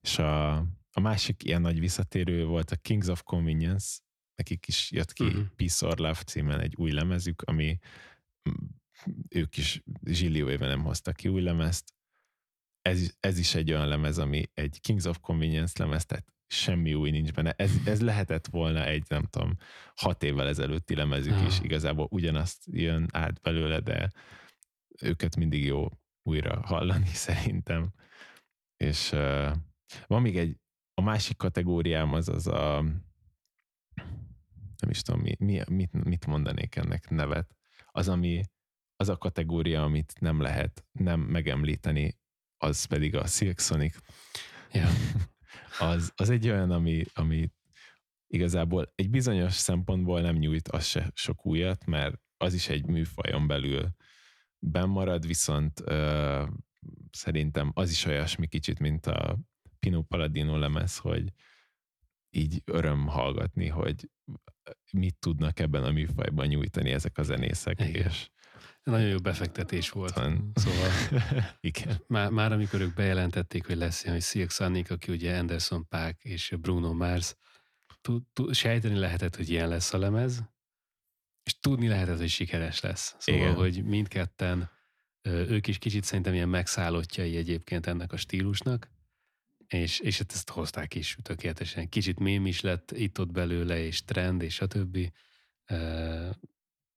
És 0.00 0.18
a, 0.18 0.54
a 0.90 1.00
másik 1.00 1.44
ilyen 1.44 1.60
nagy 1.60 1.80
visszatérő 1.80 2.44
volt 2.44 2.70
a 2.70 2.76
Kings 2.76 3.06
of 3.08 3.22
Convenience, 3.22 3.98
nekik 4.34 4.66
is 4.66 4.90
jött 4.90 5.12
ki 5.12 5.24
uh-huh. 5.24 5.46
Peace 5.56 5.86
or 5.86 5.98
Love 5.98 6.22
címen 6.22 6.60
egy 6.60 6.74
új 6.76 6.90
lemezük, 6.90 7.42
ami 7.42 7.78
ők 9.28 9.56
is 9.56 9.82
zsillió 10.04 10.48
éve 10.48 10.66
nem 10.66 10.82
hoztak 10.82 11.16
ki 11.16 11.28
új 11.28 11.42
lemezt. 11.42 11.94
Ez, 12.82 13.14
ez 13.20 13.38
is 13.38 13.54
egy 13.54 13.70
olyan 13.70 13.88
lemez, 13.88 14.18
ami 14.18 14.42
egy 14.54 14.80
Kings 14.80 15.04
of 15.04 15.20
Convenience 15.20 15.82
lemez, 15.82 16.06
tehát 16.06 16.32
semmi 16.46 16.94
új 16.94 17.10
nincs 17.10 17.32
benne. 17.32 17.52
Ez, 17.56 17.72
ez 17.84 18.00
lehetett 18.00 18.46
volna 18.46 18.84
egy, 18.84 19.04
nem 19.08 19.24
tudom, 19.24 19.56
hat 19.94 20.22
évvel 20.22 20.48
ezelőtti 20.48 20.94
lemezük 20.94 21.32
uh-huh. 21.32 21.46
is, 21.46 21.60
igazából 21.60 22.08
ugyanazt 22.10 22.64
jön 22.70 23.08
át 23.12 23.40
belőle, 23.40 23.80
de 23.80 24.10
őket 25.02 25.36
mindig 25.36 25.64
jó 25.64 25.88
újra 26.26 26.60
hallani 26.66 27.10
szerintem. 27.26 27.92
És 28.76 29.12
uh, 29.12 29.50
van 30.06 30.22
még 30.22 30.36
egy, 30.38 30.60
a 30.94 31.02
másik 31.02 31.36
kategóriám 31.36 32.12
az 32.12 32.28
az 32.28 32.46
a, 32.46 32.82
nem 34.80 34.90
is 34.90 35.02
tudom, 35.02 35.20
mi, 35.20 35.34
mi, 35.38 35.62
mit, 35.68 36.04
mit 36.04 36.26
mondanék 36.26 36.76
ennek 36.76 37.10
nevet, 37.10 37.56
az, 37.86 38.08
ami, 38.08 38.42
az 38.96 39.08
a 39.08 39.16
kategória, 39.16 39.82
amit 39.82 40.20
nem 40.20 40.40
lehet 40.40 40.84
nem 40.92 41.20
megemlíteni, 41.20 42.18
az 42.56 42.84
pedig 42.84 43.14
a 43.14 43.26
Silk 43.26 43.60
Sonic. 43.60 43.96
Ja. 44.72 44.88
az, 45.90 46.12
az 46.16 46.30
egy 46.30 46.48
olyan, 46.48 46.70
ami, 46.70 47.04
ami 47.14 47.50
igazából 48.26 48.92
egy 48.94 49.10
bizonyos 49.10 49.52
szempontból 49.54 50.20
nem 50.20 50.36
nyújt 50.36 50.68
az 50.68 50.84
se 50.84 51.10
sok 51.14 51.46
újat, 51.46 51.86
mert 51.86 52.20
az 52.36 52.54
is 52.54 52.68
egy 52.68 52.86
műfajon 52.86 53.46
belül 53.46 53.94
bennmarad, 54.58 55.26
viszont 55.26 55.80
ö, 55.84 56.44
szerintem 57.10 57.70
az 57.74 57.90
is 57.90 58.04
olyasmi 58.04 58.46
kicsit, 58.46 58.78
mint 58.78 59.06
a 59.06 59.38
Pino 59.78 60.02
Palladino 60.02 60.58
lemez, 60.58 60.98
hogy 60.98 61.32
így 62.30 62.62
öröm 62.64 63.06
hallgatni, 63.06 63.66
hogy 63.66 64.10
mit 64.92 65.16
tudnak 65.18 65.58
ebben 65.58 65.84
a 65.84 65.90
műfajban 65.90 66.46
nyújtani 66.46 66.90
ezek 66.90 67.18
a 67.18 67.22
zenészek, 67.22 67.80
Igen. 67.80 68.06
és 68.06 68.28
nagyon 68.82 69.08
jó 69.08 69.18
befektetés 69.18 69.90
volt. 69.90 70.14
Talán. 70.14 70.52
Szóval 70.54 70.90
Igen. 71.60 72.02
Már, 72.06 72.30
már 72.30 72.52
amikor 72.52 72.80
ők 72.80 72.94
bejelentették, 72.94 73.66
hogy 73.66 73.76
lesz 73.76 74.02
ilyen, 74.02 74.14
hogy 74.14 74.24
Silk 74.24 74.50
Sonic, 74.50 74.90
aki 74.90 75.12
ugye 75.12 75.38
Anderson 75.38 75.88
Paak 75.88 76.24
és 76.24 76.54
Bruno 76.60 76.92
Mars, 76.92 77.34
sejteni 78.50 78.98
lehetett, 78.98 79.36
hogy 79.36 79.50
ilyen 79.50 79.68
lesz 79.68 79.92
a 79.92 79.98
lemez, 79.98 80.42
és 81.46 81.58
tudni 81.60 81.88
lehetett, 81.88 82.18
hogy 82.18 82.28
sikeres 82.28 82.80
lesz. 82.80 83.16
Szóval, 83.18 83.40
Igen. 83.40 83.54
hogy 83.54 83.84
mindketten, 83.84 84.70
ők 85.22 85.66
is 85.66 85.78
kicsit 85.78 86.04
szerintem 86.04 86.34
ilyen 86.34 86.48
megszállottjai 86.48 87.36
egyébként 87.36 87.86
ennek 87.86 88.12
a 88.12 88.16
stílusnak, 88.16 88.90
és, 89.66 90.00
és 90.00 90.18
hát 90.18 90.32
ezt 90.32 90.50
hozták 90.50 90.94
is 90.94 91.16
tökéletesen. 91.22 91.88
Kicsit 91.88 92.18
mém 92.18 92.46
is 92.46 92.60
lett 92.60 92.90
itt-ott 92.90 93.32
belőle, 93.32 93.78
és 93.78 94.04
trend, 94.04 94.42
és 94.42 94.60
a 94.60 94.66
többi. 94.66 95.12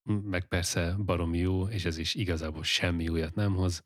Meg 0.02 0.48
persze 0.48 0.94
baromi 0.98 1.38
jó, 1.38 1.68
és 1.68 1.84
ez 1.84 1.98
is 1.98 2.14
igazából 2.14 2.62
semmi 2.62 3.08
újat 3.08 3.34
nem 3.34 3.54
hoz, 3.54 3.82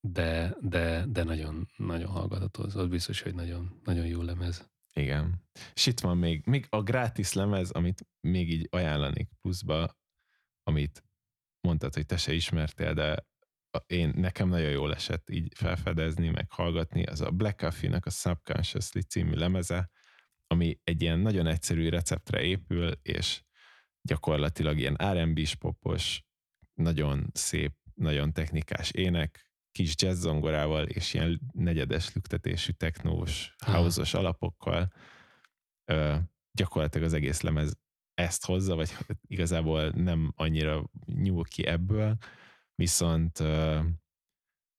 de, 0.00 0.56
de, 0.60 1.04
de 1.08 1.22
nagyon, 1.22 1.68
nagyon 1.76 2.10
hallgatható. 2.10 2.62
Az 2.62 2.88
biztos, 2.88 3.20
hogy 3.20 3.34
nagyon, 3.34 3.80
nagyon 3.84 4.06
jó 4.06 4.22
lemez. 4.22 4.70
Igen. 4.94 5.44
És 5.74 5.86
itt 5.86 6.00
van 6.00 6.16
még, 6.16 6.46
még 6.46 6.66
a 6.68 6.82
gratis 6.82 7.32
lemez, 7.32 7.70
amit 7.70 8.06
még 8.20 8.50
így 8.50 8.68
ajánlanék 8.70 9.28
pluszba, 9.40 9.96
amit 10.62 11.04
mondtad, 11.60 11.94
hogy 11.94 12.06
te 12.06 12.16
se 12.16 12.32
ismertél, 12.32 12.94
de 12.94 13.26
én, 13.86 14.12
nekem 14.16 14.48
nagyon 14.48 14.70
jól 14.70 14.94
esett 14.94 15.30
így 15.30 15.52
felfedezni, 15.54 16.28
meg 16.28 16.50
hallgatni, 16.50 17.04
az 17.04 17.20
a 17.20 17.30
Black 17.30 17.58
Coffee-nak 17.58 18.06
a 18.06 18.10
Subconsciously 18.10 19.00
című 19.00 19.34
lemeze, 19.34 19.90
ami 20.46 20.80
egy 20.84 21.02
ilyen 21.02 21.18
nagyon 21.18 21.46
egyszerű 21.46 21.88
receptre 21.88 22.42
épül, 22.42 22.92
és 23.02 23.42
gyakorlatilag 24.02 24.78
ilyen 24.78 24.96
R&B-s 25.12 25.54
popos, 25.54 26.22
nagyon 26.74 27.30
szép, 27.32 27.72
nagyon 27.94 28.32
technikás 28.32 28.90
ének, 28.90 29.51
kis 29.72 29.94
jazz 29.96 30.20
zongorával 30.20 30.86
és 30.86 31.14
ilyen 31.14 31.40
negyedes 31.52 32.14
lüktetésű 32.14 32.72
technós, 32.72 33.54
house 33.66 34.18
alapokkal. 34.18 34.92
Ö, 35.84 36.16
gyakorlatilag 36.52 37.06
az 37.06 37.12
egész 37.12 37.40
lemez 37.40 37.78
ezt 38.14 38.44
hozza, 38.44 38.74
vagy 38.74 38.90
igazából 39.26 39.88
nem 39.90 40.32
annyira 40.36 40.90
nyúl 41.06 41.44
ki 41.44 41.66
ebből, 41.66 42.16
viszont 42.74 43.40
ö, 43.40 43.80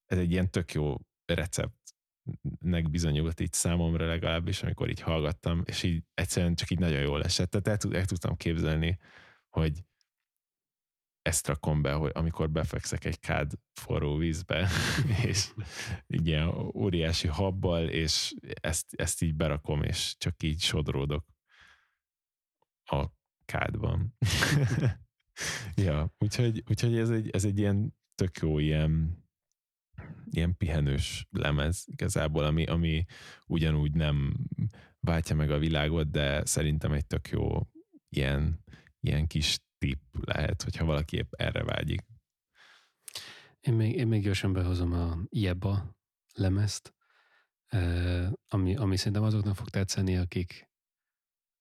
ez 0.05 0.17
egy 0.17 0.31
ilyen 0.31 0.51
tök 0.51 0.71
jó 0.71 0.95
receptnek 1.25 2.89
bizonyult 2.89 3.39
így 3.39 3.53
számomra 3.53 4.07
legalábbis, 4.07 4.63
amikor 4.63 4.89
így 4.89 4.99
hallgattam, 4.99 5.61
és 5.65 5.83
így 5.83 6.03
egyszerűen 6.13 6.55
csak 6.55 6.69
így 6.69 6.79
nagyon 6.79 7.01
jól 7.01 7.23
esett. 7.23 7.49
Tehát 7.49 7.85
el, 7.85 7.95
el 7.95 8.05
tudtam 8.05 8.35
képzelni, 8.35 8.99
hogy 9.49 9.83
ezt 11.23 11.47
rakom 11.47 11.81
be, 11.81 11.91
hogy 11.91 12.11
amikor 12.13 12.49
befekszek 12.49 13.05
egy 13.05 13.19
kád 13.19 13.51
forró 13.73 14.17
vízbe, 14.17 14.69
és 15.25 15.53
így 16.07 16.27
ilyen 16.27 16.47
óriási 16.75 17.27
habbal, 17.27 17.89
és 17.89 18.33
ezt, 18.61 18.93
ezt 18.93 19.21
így 19.21 19.35
berakom, 19.35 19.83
és 19.83 20.15
csak 20.17 20.43
így 20.43 20.61
sodródok 20.61 21.25
a 22.85 23.05
kádban. 23.45 24.17
ja, 25.85 26.13
úgyhogy, 26.17 26.63
úgyhogy 26.69 26.97
ez, 26.97 27.09
egy, 27.09 27.29
ez 27.29 27.45
egy 27.45 27.57
ilyen 27.57 27.95
tök 28.15 28.37
jó 28.37 28.59
ilyen 28.59 29.21
ilyen 30.29 30.57
pihenős 30.57 31.27
lemez 31.31 31.85
igazából, 31.91 32.43
ami, 32.43 32.65
ami 32.65 33.05
ugyanúgy 33.45 33.93
nem 33.93 34.33
váltja 34.99 35.35
meg 35.35 35.51
a 35.51 35.57
világot, 35.57 36.11
de 36.11 36.45
szerintem 36.45 36.91
egy 36.91 37.05
tök 37.05 37.29
jó 37.29 37.67
ilyen, 38.09 38.63
ilyen 38.99 39.27
kis 39.27 39.59
tipp 39.83 40.15
lehet, 40.25 40.61
hogyha 40.61 40.85
valaki 40.85 41.17
épp 41.17 41.33
erre 41.33 41.63
vágyik. 41.63 42.01
Én 43.59 43.73
még, 43.73 43.95
én 43.95 44.07
még 44.07 44.23
gyorsan 44.23 44.53
behozom 44.53 44.93
a 44.93 45.17
Jeba 45.29 45.97
lemezt, 46.33 46.93
ami, 48.47 48.75
ami 48.75 48.97
szerintem 48.97 49.23
azoknak 49.23 49.55
fog 49.55 49.69
tetszeni, 49.69 50.17
akik, 50.17 50.69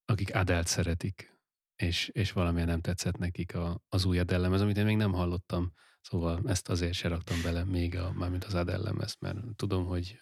akik 0.04 0.34
Adelt 0.34 0.66
szeretik, 0.66 1.38
és, 1.76 2.08
és 2.08 2.32
valamilyen 2.32 2.68
nem 2.68 2.80
tetszett 2.80 3.16
nekik 3.16 3.54
a, 3.54 3.82
az 3.88 4.04
új 4.04 4.18
Adele 4.18 4.42
lemez, 4.42 4.60
amit 4.60 4.76
én 4.76 4.84
még 4.84 4.96
nem 4.96 5.12
hallottam, 5.12 5.72
szóval 6.02 6.40
ezt 6.44 6.68
azért 6.68 6.92
se 6.92 7.08
raktam 7.08 7.42
bele 7.42 7.64
még, 7.64 7.96
a, 7.96 8.12
mármint 8.12 8.44
az 8.44 8.54
Adele 8.54 8.82
lemez, 8.82 9.16
mert 9.20 9.38
tudom, 9.56 9.86
hogy 9.86 10.20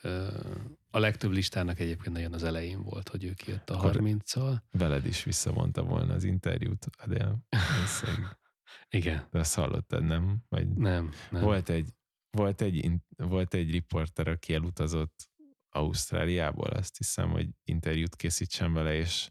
a 0.90 0.98
legtöbb 0.98 1.30
listának 1.30 1.80
egyébként 1.80 2.14
nagyon 2.14 2.32
az 2.32 2.42
elején 2.42 2.82
volt, 2.82 3.08
hogy 3.08 3.24
ő 3.24 3.32
kijött 3.32 3.70
a 3.70 3.90
30-szal. 3.92 4.56
Veled 4.70 5.06
is 5.06 5.24
visszavonta 5.24 5.82
volna 5.82 6.14
az 6.14 6.24
interjút, 6.24 6.86
Adele. 6.98 7.36
Igen. 8.90 9.26
De 9.30 9.38
azt 9.38 9.54
hallottad, 9.54 10.02
nem? 10.02 10.36
Vagy 10.48 10.68
nem, 10.68 11.10
nem. 11.30 11.42
Volt 11.42 11.68
egy, 11.68 11.88
volt 12.30 12.60
egy, 12.60 12.92
volt 13.16 13.54
egy 13.54 13.70
riporter, 13.70 14.28
aki 14.28 14.54
elutazott 14.54 15.28
Ausztráliából, 15.70 16.68
azt 16.68 16.96
hiszem, 16.96 17.30
hogy 17.30 17.48
interjút 17.64 18.16
készítsen 18.16 18.72
vele, 18.72 18.94
és 18.94 19.30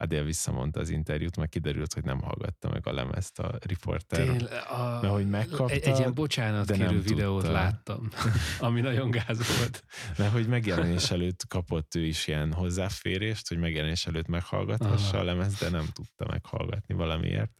Adél 0.00 0.24
visszamondta 0.24 0.80
az 0.80 0.90
interjút, 0.90 1.36
mert 1.36 1.50
kiderült, 1.50 1.92
hogy 1.92 2.04
nem 2.04 2.20
hallgatta 2.20 2.68
meg 2.68 2.86
a 2.86 2.92
lemezt 2.92 3.38
a 3.38 3.58
riporter. 3.66 4.26
Tényleg, 4.26 4.52
a... 4.68 4.98
Mert 5.02 5.12
hogy 5.12 5.28
megkapta, 5.28 5.74
egy, 5.74 5.82
egy 5.82 5.98
ilyen 5.98 6.14
bocsánat 6.14 6.66
de 6.66 6.76
kérő 6.76 7.00
videót 7.00 7.40
tudta. 7.40 7.52
láttam, 7.52 8.08
ami 8.58 8.80
nagyon 8.80 9.10
gáz 9.10 9.58
volt. 9.58 9.84
Mert 10.16 10.32
hogy 10.32 10.46
megjelenés 10.46 11.10
előtt 11.10 11.46
kapott 11.48 11.94
ő 11.94 12.04
is 12.04 12.26
ilyen 12.26 12.52
hozzáférést, 12.52 13.48
hogy 13.48 13.58
megjelenés 13.58 14.06
előtt 14.06 14.26
meghallgathassa 14.26 15.16
Aha. 15.16 15.18
a 15.18 15.24
lemezt, 15.24 15.60
de 15.60 15.70
nem 15.70 15.86
tudta 15.92 16.26
meghallgatni 16.26 16.94
valamiért. 16.94 17.52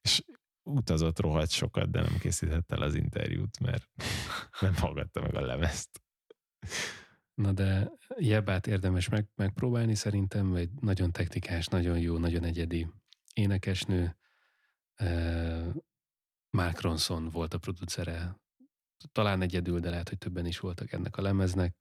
És 0.00 0.22
utazott 0.62 1.20
rohadt 1.20 1.50
sokat, 1.50 1.90
de 1.90 2.00
nem 2.00 2.18
készítette 2.18 2.74
el 2.74 2.82
az 2.82 2.94
interjút, 2.94 3.60
mert 3.60 3.88
nem 4.60 4.74
hallgatta 4.74 5.20
meg 5.20 5.34
a 5.34 5.40
lemezt. 5.40 6.02
Na 7.38 7.52
de 7.52 7.92
Jebát 8.16 8.66
érdemes 8.66 9.08
meg, 9.08 9.28
megpróbálni 9.34 9.94
szerintem, 9.94 10.54
egy 10.54 10.70
nagyon 10.80 11.12
technikás, 11.12 11.66
nagyon 11.66 11.98
jó, 11.98 12.18
nagyon 12.18 12.44
egyedi 12.44 12.88
énekesnő. 13.34 14.16
Mark 16.50 16.80
Ronson 16.80 17.28
volt 17.30 17.54
a 17.54 17.58
producere, 17.58 18.40
talán 19.12 19.42
egyedül, 19.42 19.80
de 19.80 19.90
lehet, 19.90 20.08
hogy 20.08 20.18
többen 20.18 20.46
is 20.46 20.58
voltak 20.58 20.92
ennek 20.92 21.16
a 21.16 21.22
lemeznek. 21.22 21.76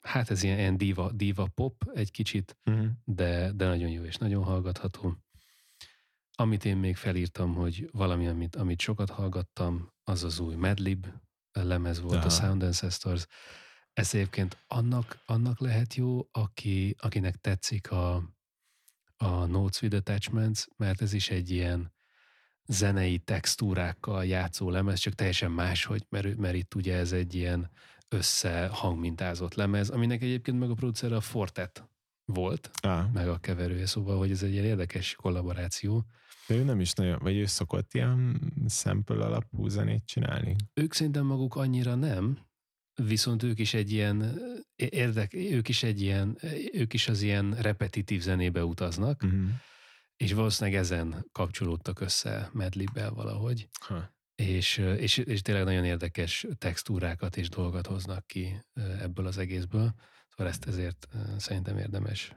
Hát 0.00 0.30
ez 0.30 0.42
ilyen, 0.42 0.58
ilyen 0.58 0.76
diva, 0.76 1.12
diva 1.12 1.46
pop 1.54 1.90
egy 1.94 2.10
kicsit, 2.10 2.58
uh-huh. 2.64 2.88
de, 3.04 3.52
de 3.52 3.66
nagyon 3.66 3.90
jó 3.90 4.04
és 4.04 4.16
nagyon 4.16 4.44
hallgatható. 4.44 5.16
Amit 6.34 6.64
én 6.64 6.76
még 6.76 6.96
felírtam, 6.96 7.54
hogy 7.54 7.88
valami, 7.92 8.26
amit, 8.26 8.56
amit 8.56 8.80
sokat 8.80 9.10
hallgattam, 9.10 9.92
az 10.04 10.24
az 10.24 10.40
új 10.40 10.54
Madlib 10.54 11.06
lemez 11.64 12.00
volt, 12.00 12.16
Aha. 12.16 12.26
a 12.26 12.30
Sound 12.30 12.62
Ancestors. 12.62 13.26
Ez 13.92 14.14
egyébként 14.14 14.64
annak, 14.66 15.18
annak 15.26 15.60
lehet 15.60 15.94
jó, 15.94 16.28
aki, 16.32 16.96
akinek 16.98 17.36
tetszik 17.36 17.90
a, 17.90 18.14
a 19.16 19.44
Notes 19.44 19.82
with 19.82 19.96
Attachments, 19.96 20.66
mert 20.76 21.02
ez 21.02 21.12
is 21.12 21.30
egy 21.30 21.50
ilyen 21.50 21.94
zenei 22.66 23.18
textúrákkal 23.18 24.24
játszó 24.24 24.70
lemez, 24.70 24.98
csak 24.98 25.14
teljesen 25.14 25.50
máshogy, 25.50 26.06
mert, 26.08 26.36
mert 26.36 26.54
itt 26.54 26.74
ugye 26.74 26.96
ez 26.96 27.12
egy 27.12 27.34
ilyen 27.34 27.70
összehangmintázott 28.08 29.54
lemez, 29.54 29.88
aminek 29.88 30.22
egyébként 30.22 30.58
meg 30.58 30.70
a 30.70 30.74
producer 30.74 31.12
a 31.12 31.20
Fortet 31.20 31.88
volt, 32.24 32.70
ah. 32.80 33.12
meg 33.12 33.28
a 33.28 33.38
keverője, 33.38 33.86
szóval, 33.86 34.18
hogy 34.18 34.30
ez 34.30 34.42
egy 34.42 34.52
ilyen 34.52 34.64
érdekes 34.64 35.14
kollaboráció. 35.14 36.04
De 36.48 36.54
ő 36.54 36.64
nem 36.64 36.80
is 36.80 36.92
nagyon, 36.92 37.18
vagy 37.18 37.36
ő 37.36 37.46
szokott 37.46 37.94
ilyen 37.94 38.40
sample 38.68 39.24
alapú 39.24 39.68
zenét 39.68 40.06
csinálni? 40.06 40.56
Ők 40.74 40.92
szerintem 40.92 41.26
maguk 41.26 41.56
annyira 41.56 41.94
nem, 41.94 42.38
viszont 43.02 43.42
ők 43.42 43.58
is 43.58 43.74
egy 43.74 43.92
ilyen 43.92 44.40
érdek, 44.76 45.34
ők 45.34 45.68
is 45.68 45.82
egy 45.82 46.00
ilyen, 46.00 46.38
ők 46.72 46.92
is 46.92 47.08
az 47.08 47.22
ilyen 47.22 47.54
repetitív 47.54 48.20
zenébe 48.20 48.64
utaznak, 48.64 49.22
uh-huh. 49.22 49.48
és 50.16 50.32
valószínűleg 50.32 50.80
ezen 50.80 51.26
kapcsolódtak 51.32 52.00
össze 52.00 52.50
Medlibbel 52.52 53.10
valahogy. 53.10 53.68
Ha. 53.80 54.14
És, 54.34 54.76
és, 54.76 55.16
és 55.16 55.42
tényleg 55.42 55.64
nagyon 55.64 55.84
érdekes 55.84 56.46
textúrákat 56.58 57.36
és 57.36 57.48
dolgokat 57.48 57.86
hoznak 57.86 58.26
ki 58.26 58.62
ebből 59.00 59.26
az 59.26 59.38
egészből. 59.38 59.94
Szóval 60.28 60.52
ezt 60.52 60.66
ezért 60.66 61.08
szerintem 61.36 61.78
érdemes 61.78 62.36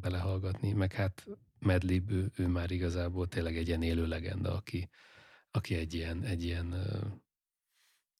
belehallgatni, 0.00 0.72
meg 0.72 0.92
hát 0.92 1.26
Medlib, 1.60 2.10
ő, 2.10 2.30
ő 2.36 2.46
már 2.46 2.70
igazából 2.70 3.28
tényleg 3.28 3.56
egy 3.56 3.68
ilyen 3.68 3.82
élő 3.82 4.06
legenda, 4.06 4.54
aki, 4.54 4.88
aki 5.50 5.74
egy 5.74 5.94
ilyen, 5.94 6.22
egy 6.22 6.44
ilyen 6.44 6.74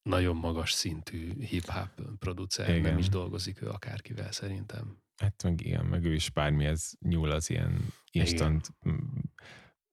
nagyon 0.02 0.36
magas 0.36 0.72
szintű 0.72 1.40
hip-hop 1.40 1.88
producer, 2.18 2.68
igen. 2.68 2.80
nem 2.80 2.98
is 2.98 3.08
dolgozik 3.08 3.62
ő 3.62 3.68
akárkivel 3.68 4.32
szerintem. 4.32 4.98
Hát 5.16 5.42
meg 5.42 5.60
igen, 5.60 5.84
meg 5.84 6.04
ő 6.04 6.14
is 6.14 6.30
bármihez 6.30 6.96
nyúl 7.00 7.30
az 7.30 7.50
ilyen 7.50 7.92
instant 8.10 8.68
igen. 8.82 9.32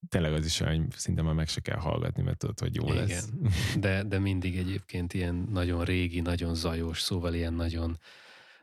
tényleg 0.10 0.34
az 0.34 0.46
is 0.46 0.60
olyan, 0.60 0.82
hogy 0.82 0.92
szinte 0.92 1.22
már 1.22 1.34
meg 1.34 1.48
se 1.48 1.62
kell 1.62 1.78
hallgatni, 1.78 2.24
mert 2.24 2.38
tudod, 2.38 2.60
hogy 2.60 2.76
jó 2.76 2.88
Igen. 2.88 3.08
lesz. 3.08 3.30
De, 3.80 4.04
de 4.12 4.20
mindig 4.20 4.58
egyébként 4.58 5.14
ilyen 5.14 5.36
nagyon 5.36 5.84
régi, 5.84 6.20
nagyon 6.20 6.56
zajos, 6.56 7.02
szóval 7.02 7.34
ilyen 7.34 7.54
nagyon, 7.54 8.00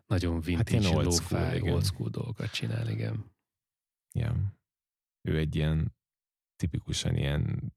nagyon 0.06 0.40
vintage, 0.40 0.88
hát 0.88 0.96
old 0.96 1.12
school, 1.12 1.72
old 1.72 1.84
school 1.84 2.08
dolgokat 2.08 2.50
csinál, 2.50 2.88
igen. 2.88 3.32
Igen 4.12 4.62
ő 5.24 5.38
egy 5.38 5.56
ilyen 5.56 5.96
tipikusan 6.56 7.16
ilyen 7.16 7.74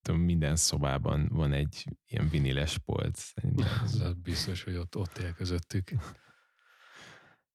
tudom, 0.00 0.20
minden 0.20 0.56
szobában 0.56 1.28
van 1.28 1.52
egy 1.52 1.84
ilyen 2.06 2.28
viniles 2.28 2.78
polc. 2.78 3.32
Ez 3.82 4.12
biztos, 4.22 4.62
hogy 4.62 4.76
ott, 4.76 4.96
ott 4.96 5.18
él 5.18 5.32
közöttük. 5.32 5.90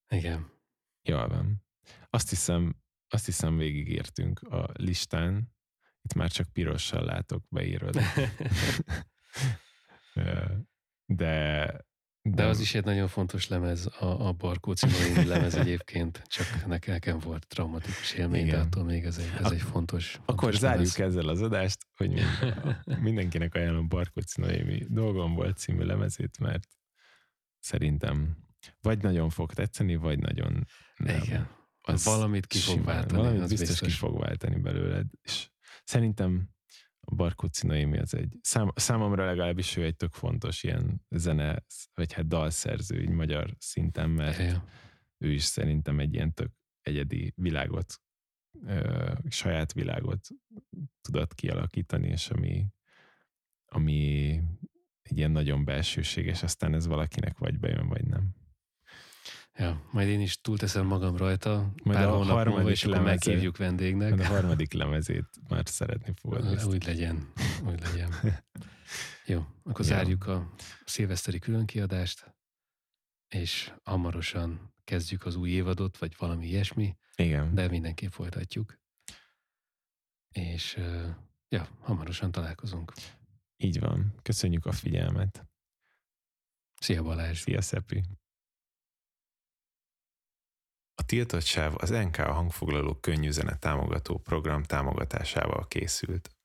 Igen. 0.08 0.52
Jól 1.02 1.28
van. 1.28 1.66
Azt 2.10 2.30
hiszem, 2.30 2.82
azt 3.08 3.26
hiszem 3.26 3.58
végigértünk 3.58 4.42
a 4.42 4.70
listán. 4.74 5.54
Itt 6.02 6.14
már 6.14 6.32
csak 6.32 6.54
pirossal 6.54 7.04
látok 7.04 7.46
beírod. 7.50 7.96
De 10.14 10.66
de 11.16 11.86
az 12.36 12.60
is 12.60 12.76
egy 12.76 12.84
nagyon 12.84 13.08
fontos 13.08 13.48
lemez, 13.48 13.86
a, 13.86 14.28
a 14.28 14.32
Barkó 14.32 14.74
című 14.74 15.28
lemez 15.34 15.56
egyébként, 15.56 16.22
csak 16.28 16.66
nekem 16.86 17.20
volt 17.20 17.48
traumatikus 17.48 18.14
élmény, 18.14 18.46
Igen. 18.46 18.56
de 18.56 18.62
attól 18.62 18.84
még 18.84 19.04
ez 19.04 19.18
egy, 19.18 19.46
ez 19.46 19.52
egy 19.52 19.62
fontos, 19.62 20.12
fontos 20.12 20.36
Akkor 20.36 20.54
zárjuk 20.54 20.98
lemez. 20.98 21.16
ezzel 21.16 21.28
az 21.28 21.42
adást, 21.42 21.88
hogy 21.96 22.22
mindenkinek 23.02 23.56
ajánlom 23.56 23.88
Barkó 23.88 24.22
Noémi 24.36 24.86
dolgom 24.88 25.34
volt 25.34 25.58
című 25.58 25.84
lemezét, 25.84 26.40
mert 26.40 26.68
szerintem 27.60 28.38
vagy 28.82 29.02
nagyon 29.02 29.30
fog 29.30 29.54
tetszeni, 29.54 29.96
vagy 29.96 30.20
nagyon 30.20 30.68
nem. 30.98 31.22
Igen. 31.24 31.48
Az 31.82 32.06
valamit 32.06 32.46
ki 32.46 32.58
fog 32.58 32.84
váltani. 32.84 33.22
Valamit 33.22 33.40
biztos, 33.40 33.68
biztos 33.68 33.88
ki 33.88 33.94
fog 33.94 34.20
váltani 34.20 34.60
belőled, 34.60 35.06
és 35.22 35.50
szerintem 35.84 36.50
a 37.02 37.16
Barkóci 37.16 37.68
Noémi 37.68 37.98
az 37.98 38.14
egy, 38.14 38.38
szám, 38.42 38.72
számomra 38.76 39.26
legalábbis 39.26 39.76
ő 39.76 39.84
egy 39.84 39.96
tök 39.96 40.14
fontos 40.14 40.64
ilyen 40.64 41.06
zene, 41.10 41.64
vagy 41.94 42.14
hát 42.14 42.28
dalszerző 42.28 43.02
így 43.02 43.10
magyar 43.10 43.56
szinten, 43.60 44.10
mert 44.10 44.38
ja. 44.38 44.64
ő 45.18 45.32
is 45.32 45.44
szerintem 45.44 46.00
egy 46.00 46.14
ilyen 46.14 46.34
tök 46.34 46.52
egyedi 46.82 47.34
világot, 47.36 48.02
ö, 48.66 49.14
saját 49.30 49.74
világot 49.74 50.28
tudott 51.02 51.34
kialakítani, 51.34 52.08
és 52.08 52.30
ami, 52.30 52.66
ami 53.66 54.30
egy 55.02 55.18
ilyen 55.18 55.32
nagyon 55.32 55.66
belsőséges, 55.66 56.44
aztán 56.44 56.74
ez 56.74 56.88
valakinek 56.88 57.38
vagy 57.38 57.60
bejön, 57.60 57.88
vagy 57.88 58.06
nem. 58.06 58.41
Ja, 59.62 59.82
majd 59.92 60.08
én 60.08 60.22
is 60.22 60.42
túlteszem 60.42 60.86
magam 60.86 61.18
rajta, 61.18 61.74
majd 61.84 61.98
pár 61.98 62.08
a 62.08 62.24
harmadik 62.24 62.54
múlva, 62.54 62.70
és 62.70 62.84
akkor 62.84 63.02
meghívjuk 63.02 63.58
vendégnek. 63.58 64.10
Majd 64.10 64.22
a 64.22 64.28
harmadik 64.28 64.74
lemezét 64.74 65.26
már 65.50 65.64
szeretni 65.68 66.14
fogod. 66.16 66.66
Úgy 66.66 66.86
legyen, 66.86 67.32
úgy 67.66 67.82
legyen. 67.82 68.14
Jó, 69.26 69.46
akkor 69.64 69.86
ja. 69.86 69.92
zárjuk 69.92 70.28
a 70.28 70.54
szilveszteri 70.86 71.40
különkiadást, 71.40 72.36
és 73.28 73.74
hamarosan 73.84 74.74
kezdjük 74.84 75.26
az 75.26 75.36
új 75.36 75.50
évadot, 75.50 75.98
vagy 75.98 76.16
valami 76.18 76.48
ilyesmi. 76.48 76.98
Igen. 77.16 77.56
De 77.56 77.68
mindenképp 77.68 78.12
folytatjuk. 78.12 78.80
És 80.30 80.80
ja, 81.50 81.68
hamarosan 81.80 82.32
találkozunk. 82.32 82.94
Így 83.58 83.80
van. 83.80 84.14
Köszönjük 84.22 84.66
a 84.66 84.72
figyelmet. 84.72 85.46
Szia 86.80 87.04
Balázs. 87.04 87.40
Szia 87.40 87.62
Szepi. 87.62 88.04
A 91.02 91.06
tiltott 91.06 91.44
sáv 91.44 91.74
az 91.78 91.90
NK 91.90 92.16
hangfoglaló 92.16 92.98
könnyű 93.02 93.32
zene 93.32 93.58
támogató 93.60 94.18
program 94.18 94.64
támogatásával 94.64 95.66
készült. 95.68 96.32